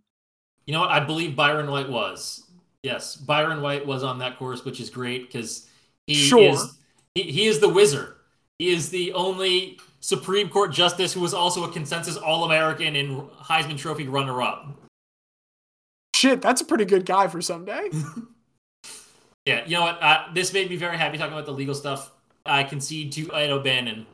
You 0.65 0.73
know 0.73 0.81
what? 0.81 0.91
I 0.91 0.99
believe 0.99 1.35
Byron 1.35 1.69
White 1.71 1.89
was. 1.89 2.43
Yes, 2.83 3.15
Byron 3.15 3.61
White 3.61 3.85
was 3.85 4.03
on 4.03 4.19
that 4.19 4.37
course, 4.37 4.65
which 4.65 4.79
is 4.79 4.89
great 4.89 5.27
because 5.27 5.67
he 6.05 6.13
sure. 6.13 6.53
is 6.53 6.77
he, 7.15 7.23
he 7.23 7.47
is 7.47 7.59
the 7.59 7.69
wizard. 7.69 8.15
He 8.59 8.69
is 8.69 8.89
the 8.89 9.13
only 9.13 9.79
Supreme 9.99 10.49
Court 10.49 10.71
justice 10.71 11.13
who 11.13 11.21
was 11.21 11.33
also 11.33 11.63
a 11.63 11.71
consensus 11.71 12.17
All 12.17 12.45
American 12.45 12.95
and 12.95 13.21
Heisman 13.31 13.77
Trophy 13.77 14.07
runner 14.07 14.41
up. 14.41 14.77
Shit, 16.15 16.41
that's 16.41 16.61
a 16.61 16.65
pretty 16.65 16.85
good 16.85 17.05
guy 17.05 17.27
for 17.27 17.41
someday. 17.41 17.89
yeah, 19.45 19.63
you 19.65 19.75
know 19.75 19.81
what? 19.81 20.01
Uh, 20.01 20.25
this 20.33 20.53
made 20.53 20.69
me 20.69 20.75
very 20.75 20.97
happy 20.97 21.17
talking 21.17 21.33
about 21.33 21.45
the 21.45 21.51
legal 21.51 21.75
stuff. 21.75 22.11
I 22.45 22.63
concede 22.63 23.11
to 23.13 23.31
Ed 23.33 23.49
O'Bannon. 23.49 24.05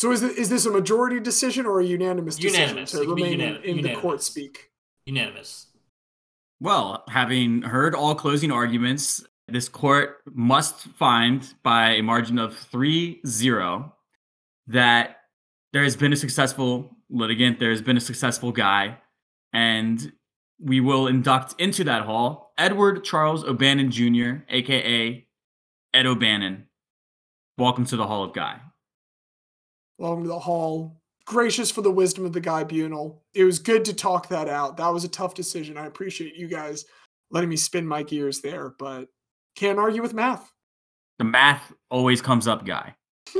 So 0.00 0.12
is, 0.12 0.22
it, 0.22 0.38
is 0.38 0.48
this 0.48 0.64
a 0.64 0.70
majority 0.70 1.20
decision 1.20 1.66
or 1.66 1.78
a 1.78 1.84
unanimous 1.84 2.36
decision 2.36 2.60
unanimous. 2.60 2.92
to 2.92 3.00
remain 3.00 3.38
unanim- 3.38 3.40
in, 3.40 3.44
in 3.44 3.76
unanimous. 3.76 3.96
the 3.96 4.00
court 4.00 4.22
speak? 4.22 4.70
Unanimous. 5.04 5.66
Well, 6.58 7.04
having 7.10 7.60
heard 7.60 7.94
all 7.94 8.14
closing 8.14 8.50
arguments, 8.50 9.22
this 9.46 9.68
court 9.68 10.22
must 10.32 10.76
find 10.76 11.52
by 11.62 11.90
a 11.96 12.02
margin 12.02 12.38
of 12.38 12.56
3 12.56 13.20
0 13.26 13.94
that 14.68 15.16
there 15.74 15.82
has 15.82 15.96
been 15.96 16.14
a 16.14 16.16
successful 16.16 16.96
litigant, 17.10 17.60
there 17.60 17.70
has 17.70 17.82
been 17.82 17.98
a 17.98 18.00
successful 18.00 18.52
guy, 18.52 18.96
and 19.52 20.12
we 20.58 20.80
will 20.80 21.08
induct 21.08 21.60
into 21.60 21.84
that 21.84 22.06
hall 22.06 22.54
Edward 22.56 23.04
Charles 23.04 23.44
O'Bannon 23.44 23.90
Jr., 23.90 24.44
aka 24.48 25.26
Ed 25.92 26.06
O'Bannon. 26.06 26.68
Welcome 27.58 27.84
to 27.84 27.96
the 27.98 28.06
Hall 28.06 28.24
of 28.24 28.32
Guy. 28.32 28.60
Welcome 30.00 30.22
to 30.22 30.28
the 30.28 30.38
hall. 30.38 30.96
Gracious 31.26 31.70
for 31.70 31.82
the 31.82 31.90
wisdom 31.90 32.24
of 32.24 32.32
the 32.32 32.40
guy 32.40 32.64
Bunel. 32.64 33.18
It 33.34 33.44
was 33.44 33.58
good 33.58 33.84
to 33.84 33.92
talk 33.92 34.28
that 34.28 34.48
out. 34.48 34.78
That 34.78 34.88
was 34.88 35.04
a 35.04 35.08
tough 35.08 35.34
decision. 35.34 35.76
I 35.76 35.84
appreciate 35.84 36.36
you 36.36 36.48
guys 36.48 36.86
letting 37.30 37.50
me 37.50 37.56
spin 37.56 37.86
my 37.86 38.02
gears 38.02 38.40
there, 38.40 38.70
but 38.78 39.08
can't 39.56 39.78
argue 39.78 40.00
with 40.00 40.14
math. 40.14 40.50
The 41.18 41.24
math 41.24 41.74
always 41.90 42.22
comes 42.22 42.48
up, 42.48 42.64
guy. 42.64 42.94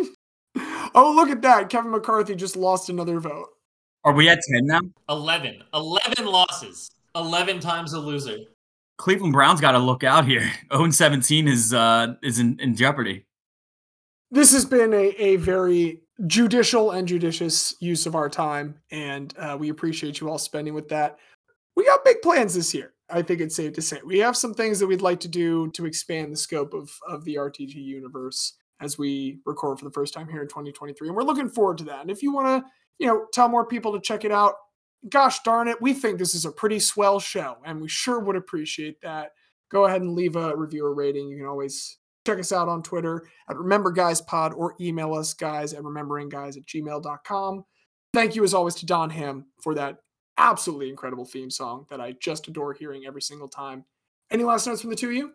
oh, 0.94 1.14
look 1.16 1.30
at 1.30 1.40
that. 1.40 1.70
Kevin 1.70 1.92
McCarthy 1.92 2.34
just 2.34 2.56
lost 2.56 2.90
another 2.90 3.20
vote. 3.20 3.48
Are 4.04 4.12
we 4.12 4.28
at 4.28 4.40
10 4.52 4.66
now? 4.66 4.80
11. 5.08 5.62
11 5.72 6.26
losses. 6.26 6.90
11 7.16 7.60
times 7.60 7.94
a 7.94 7.98
loser. 7.98 8.36
Cleveland 8.98 9.32
Browns 9.32 9.62
got 9.62 9.72
to 9.72 9.78
look 9.78 10.04
out 10.04 10.26
here. 10.26 10.52
0 10.74 10.90
17 10.90 11.48
is 11.48 11.72
uh 11.72 12.16
is 12.22 12.38
in, 12.38 12.60
in 12.60 12.76
jeopardy. 12.76 13.24
This 14.30 14.52
has 14.52 14.66
been 14.66 14.92
a, 14.92 15.06
a 15.18 15.36
very 15.36 16.02
judicial 16.26 16.90
and 16.92 17.08
judicious 17.08 17.74
use 17.80 18.06
of 18.06 18.14
our 18.14 18.28
time, 18.28 18.80
and 18.90 19.34
uh, 19.38 19.56
we 19.58 19.70
appreciate 19.70 20.20
you 20.20 20.28
all 20.28 20.38
spending 20.38 20.74
with 20.74 20.88
that. 20.90 21.18
We 21.76 21.86
got 21.86 22.04
big 22.04 22.20
plans 22.22 22.54
this 22.54 22.74
year. 22.74 22.92
I 23.08 23.22
think 23.22 23.40
it's 23.40 23.56
safe 23.56 23.72
to 23.74 23.82
say 23.82 24.00
we 24.04 24.18
have 24.20 24.36
some 24.36 24.54
things 24.54 24.78
that 24.78 24.86
we'd 24.86 25.02
like 25.02 25.20
to 25.20 25.28
do 25.28 25.70
to 25.72 25.86
expand 25.86 26.32
the 26.32 26.36
scope 26.36 26.74
of 26.74 26.90
of 27.08 27.24
the 27.24 27.36
RTG 27.36 27.74
universe. 27.74 28.54
as 28.80 28.96
we 28.98 29.40
record 29.44 29.78
for 29.78 29.84
the 29.84 29.90
first 29.92 30.14
time 30.14 30.28
here 30.28 30.40
in 30.42 30.48
2023. 30.48 31.08
And 31.08 31.16
we're 31.16 31.22
looking 31.22 31.48
forward 31.50 31.78
to 31.78 31.84
that. 31.84 32.00
And 32.00 32.10
if 32.10 32.22
you 32.22 32.32
want 32.32 32.64
to, 32.64 32.70
you 32.98 33.06
know, 33.06 33.26
tell 33.32 33.48
more 33.48 33.66
people 33.66 33.92
to 33.92 34.00
check 34.00 34.24
it 34.24 34.32
out, 34.32 34.54
gosh 35.08 35.42
darn 35.42 35.68
it, 35.68 35.80
we 35.82 35.92
think 35.92 36.18
this 36.18 36.34
is 36.34 36.44
a 36.46 36.52
pretty 36.52 36.78
swell 36.78 37.20
show 37.20 37.56
and 37.64 37.80
we 37.80 37.88
sure 37.88 38.20
would 38.20 38.36
appreciate 38.36 39.00
that. 39.02 39.32
Go 39.70 39.84
ahead 39.84 40.02
and 40.02 40.14
leave 40.14 40.36
a 40.36 40.56
review 40.56 40.84
or 40.84 40.94
rating. 40.94 41.28
You 41.28 41.36
can 41.38 41.46
always 41.46 41.98
check 42.26 42.38
us 42.38 42.52
out 42.52 42.68
on 42.68 42.82
Twitter 42.82 43.26
at 43.48 43.56
Remember 43.56 43.90
Guys 43.90 44.20
Pod 44.20 44.52
or 44.54 44.74
email 44.80 45.14
us 45.14 45.34
guys 45.34 45.72
at 45.72 45.82
rememberingguys 45.82 46.56
at 46.56 46.66
gmail.com. 46.66 47.64
Thank 48.12 48.34
you 48.34 48.44
as 48.44 48.54
always 48.54 48.74
to 48.76 48.86
Don 48.86 49.10
Ham 49.10 49.46
for 49.62 49.74
that 49.74 49.98
absolutely 50.36 50.88
incredible 50.88 51.24
theme 51.24 51.50
song 51.50 51.86
that 51.90 52.00
I 52.00 52.12
just 52.20 52.48
adore 52.48 52.72
hearing 52.72 53.04
every 53.06 53.22
single 53.22 53.48
time. 53.48 53.84
Any 54.30 54.44
last 54.44 54.66
notes 54.66 54.80
from 54.80 54.90
the 54.90 54.96
two 54.96 55.08
of 55.10 55.14
you? 55.14 55.32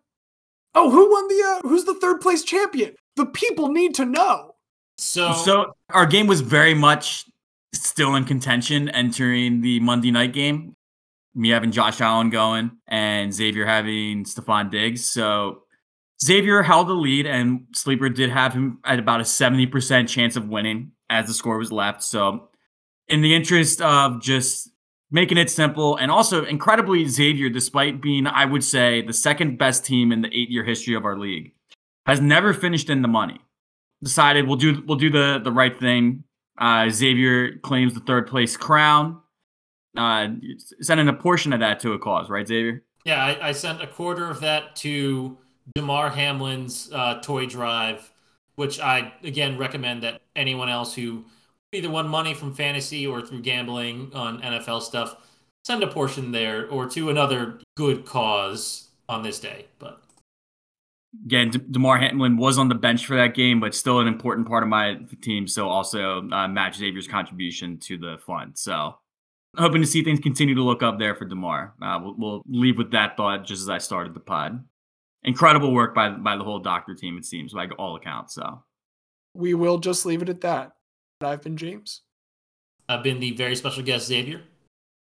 Oh, 0.73 0.89
who 0.89 1.09
won 1.09 1.27
the 1.27 1.43
uh, 1.45 1.67
who's 1.67 1.85
the 1.85 1.95
third 1.95 2.19
place 2.19 2.43
champion? 2.43 2.95
The 3.15 3.25
people 3.25 3.69
need 3.69 3.95
to 3.95 4.05
know. 4.05 4.55
So, 4.97 5.33
So 5.33 5.73
our 5.89 6.05
game 6.05 6.27
was 6.27 6.41
very 6.41 6.73
much 6.73 7.25
still 7.73 8.15
in 8.15 8.25
contention 8.25 8.89
entering 8.89 9.61
the 9.61 9.79
Monday 9.79 10.11
night 10.11 10.33
game. 10.33 10.75
Me 11.33 11.49
having 11.49 11.71
Josh 11.71 11.99
Allen 11.99 12.29
going 12.29 12.71
and 12.87 13.33
Xavier 13.33 13.65
having 13.65 14.23
Stefon 14.23 14.71
Diggs. 14.71 15.05
So 15.05 15.63
Xavier 16.23 16.63
held 16.63 16.87
the 16.87 16.93
lead 16.93 17.25
and 17.25 17.65
Sleeper 17.73 18.09
did 18.09 18.29
have 18.29 18.53
him 18.53 18.79
at 18.85 18.99
about 18.99 19.19
a 19.19 19.23
70% 19.23 20.07
chance 20.07 20.35
of 20.35 20.47
winning 20.47 20.91
as 21.09 21.27
the 21.27 21.33
score 21.33 21.57
was 21.57 21.71
left. 21.71 22.03
So 22.03 22.49
in 23.07 23.21
the 23.21 23.35
interest 23.35 23.81
of 23.81 24.21
just 24.21 24.69
making 25.11 25.37
it 25.37 25.49
simple 25.49 25.97
and 25.97 26.09
also 26.09 26.45
incredibly 26.45 27.05
Xavier, 27.05 27.49
despite 27.49 28.01
being, 28.01 28.27
I 28.27 28.45
would 28.45 28.63
say, 28.63 29.01
the 29.01 29.13
second 29.13 29.57
best 29.57 29.85
team 29.85 30.11
in 30.11 30.21
the 30.21 30.29
eight 30.29 30.49
year 30.49 30.63
history 30.63 30.95
of 30.95 31.05
our 31.05 31.17
league, 31.17 31.53
has 32.05 32.21
never 32.21 32.53
finished 32.53 32.89
in 32.89 33.01
the 33.01 33.07
money. 33.07 33.39
Decided 34.03 34.47
we'll 34.47 34.57
do 34.57 34.83
we'll 34.85 34.97
do 34.97 35.09
the 35.09 35.39
the 35.43 35.51
right 35.51 35.79
thing. 35.79 36.23
Uh, 36.57 36.89
Xavier 36.89 37.57
claims 37.59 37.93
the 37.93 38.01
third 38.01 38.27
place 38.27 38.55
crown. 38.55 39.21
Uh, 39.97 40.27
sending 40.81 41.07
a 41.07 41.13
portion 41.13 41.53
of 41.53 41.61
that 41.61 41.79
to 41.79 41.93
a 41.93 41.99
cause, 41.99 42.29
right, 42.29 42.47
Xavier? 42.47 42.83
yeah, 43.05 43.23
I, 43.23 43.49
I 43.49 43.51
sent 43.53 43.81
a 43.81 43.87
quarter 43.87 44.29
of 44.29 44.41
that 44.41 44.75
to 44.77 45.37
Damar 45.73 46.09
Hamlin's 46.09 46.91
uh, 46.93 47.21
toy 47.21 47.45
drive, 47.45 48.11
which 48.55 48.79
I 48.79 49.13
again 49.23 49.57
recommend 49.57 50.03
that 50.03 50.21
anyone 50.35 50.69
else 50.69 50.93
who 50.93 51.25
either 51.71 51.89
won 51.89 52.07
money 52.07 52.33
from 52.33 52.53
fantasy 52.53 53.07
or 53.07 53.21
through 53.21 53.41
gambling 53.41 54.11
on 54.13 54.41
NFL 54.41 54.81
stuff 54.81 55.17
send 55.65 55.81
a 55.81 55.87
portion 55.87 56.31
there 56.31 56.67
or 56.69 56.87
to 56.87 57.09
another 57.09 57.59
good 57.75 58.05
cause 58.05 58.89
on 59.09 59.23
this 59.23 59.39
day. 59.39 59.65
But 59.79 60.01
Again, 61.25 61.49
D- 61.49 61.61
Damar 61.71 61.97
Hamlin 61.97 62.37
was 62.37 62.57
on 62.57 62.69
the 62.69 62.75
bench 62.75 63.05
for 63.05 63.15
that 63.15 63.33
game, 63.33 63.59
but 63.59 63.73
still 63.73 63.99
an 63.99 64.07
important 64.07 64.47
part 64.47 64.63
of 64.63 64.69
my 64.69 64.99
team. 65.21 65.47
So 65.47 65.67
also 65.67 66.29
uh, 66.29 66.47
match 66.47 66.77
Xavier's 66.77 67.07
contribution 67.07 67.79
to 67.79 67.97
the 67.97 68.17
fund. 68.25 68.57
So 68.57 68.95
hoping 69.57 69.81
to 69.81 69.87
see 69.87 70.03
things 70.03 70.19
continue 70.19 70.55
to 70.55 70.63
look 70.63 70.83
up 70.83 70.99
there 70.99 71.15
for 71.15 71.25
Damar. 71.25 71.73
Uh, 71.81 71.99
we'll, 72.03 72.15
we'll 72.17 72.41
leave 72.47 72.77
with 72.77 72.91
that 72.91 73.17
thought 73.17 73.45
just 73.45 73.61
as 73.61 73.69
I 73.69 73.79
started 73.79 74.13
the 74.13 74.19
pod. 74.19 74.63
Incredible 75.25 75.73
work 75.73 75.93
by 75.93 76.09
by 76.09 76.37
the 76.37 76.43
whole 76.43 76.59
doctor 76.59 76.95
team. 76.95 77.17
It 77.17 77.25
seems 77.25 77.51
by 77.53 77.67
all 77.77 77.95
accounts. 77.97 78.35
So 78.35 78.63
We 79.33 79.53
will 79.53 79.79
just 79.79 80.05
leave 80.05 80.21
it 80.21 80.29
at 80.29 80.41
that. 80.41 80.71
I've 81.21 81.41
been 81.41 81.57
James. 81.57 82.01
I've 82.87 83.03
been 83.03 83.19
the 83.19 83.31
very 83.31 83.55
special 83.55 83.83
guest, 83.83 84.07
Xavier. 84.07 84.41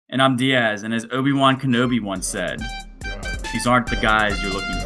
and 0.08 0.22
I'm 0.22 0.36
Diaz, 0.36 0.82
and 0.82 0.94
as 0.94 1.06
Obi 1.12 1.32
Wan 1.32 1.60
Kenobi 1.60 2.00
once 2.00 2.26
said, 2.26 2.60
these 3.52 3.66
aren't 3.66 3.86
the 3.88 3.96
guys 3.96 4.40
you're 4.42 4.52
looking 4.52 4.80
for. 4.80 4.85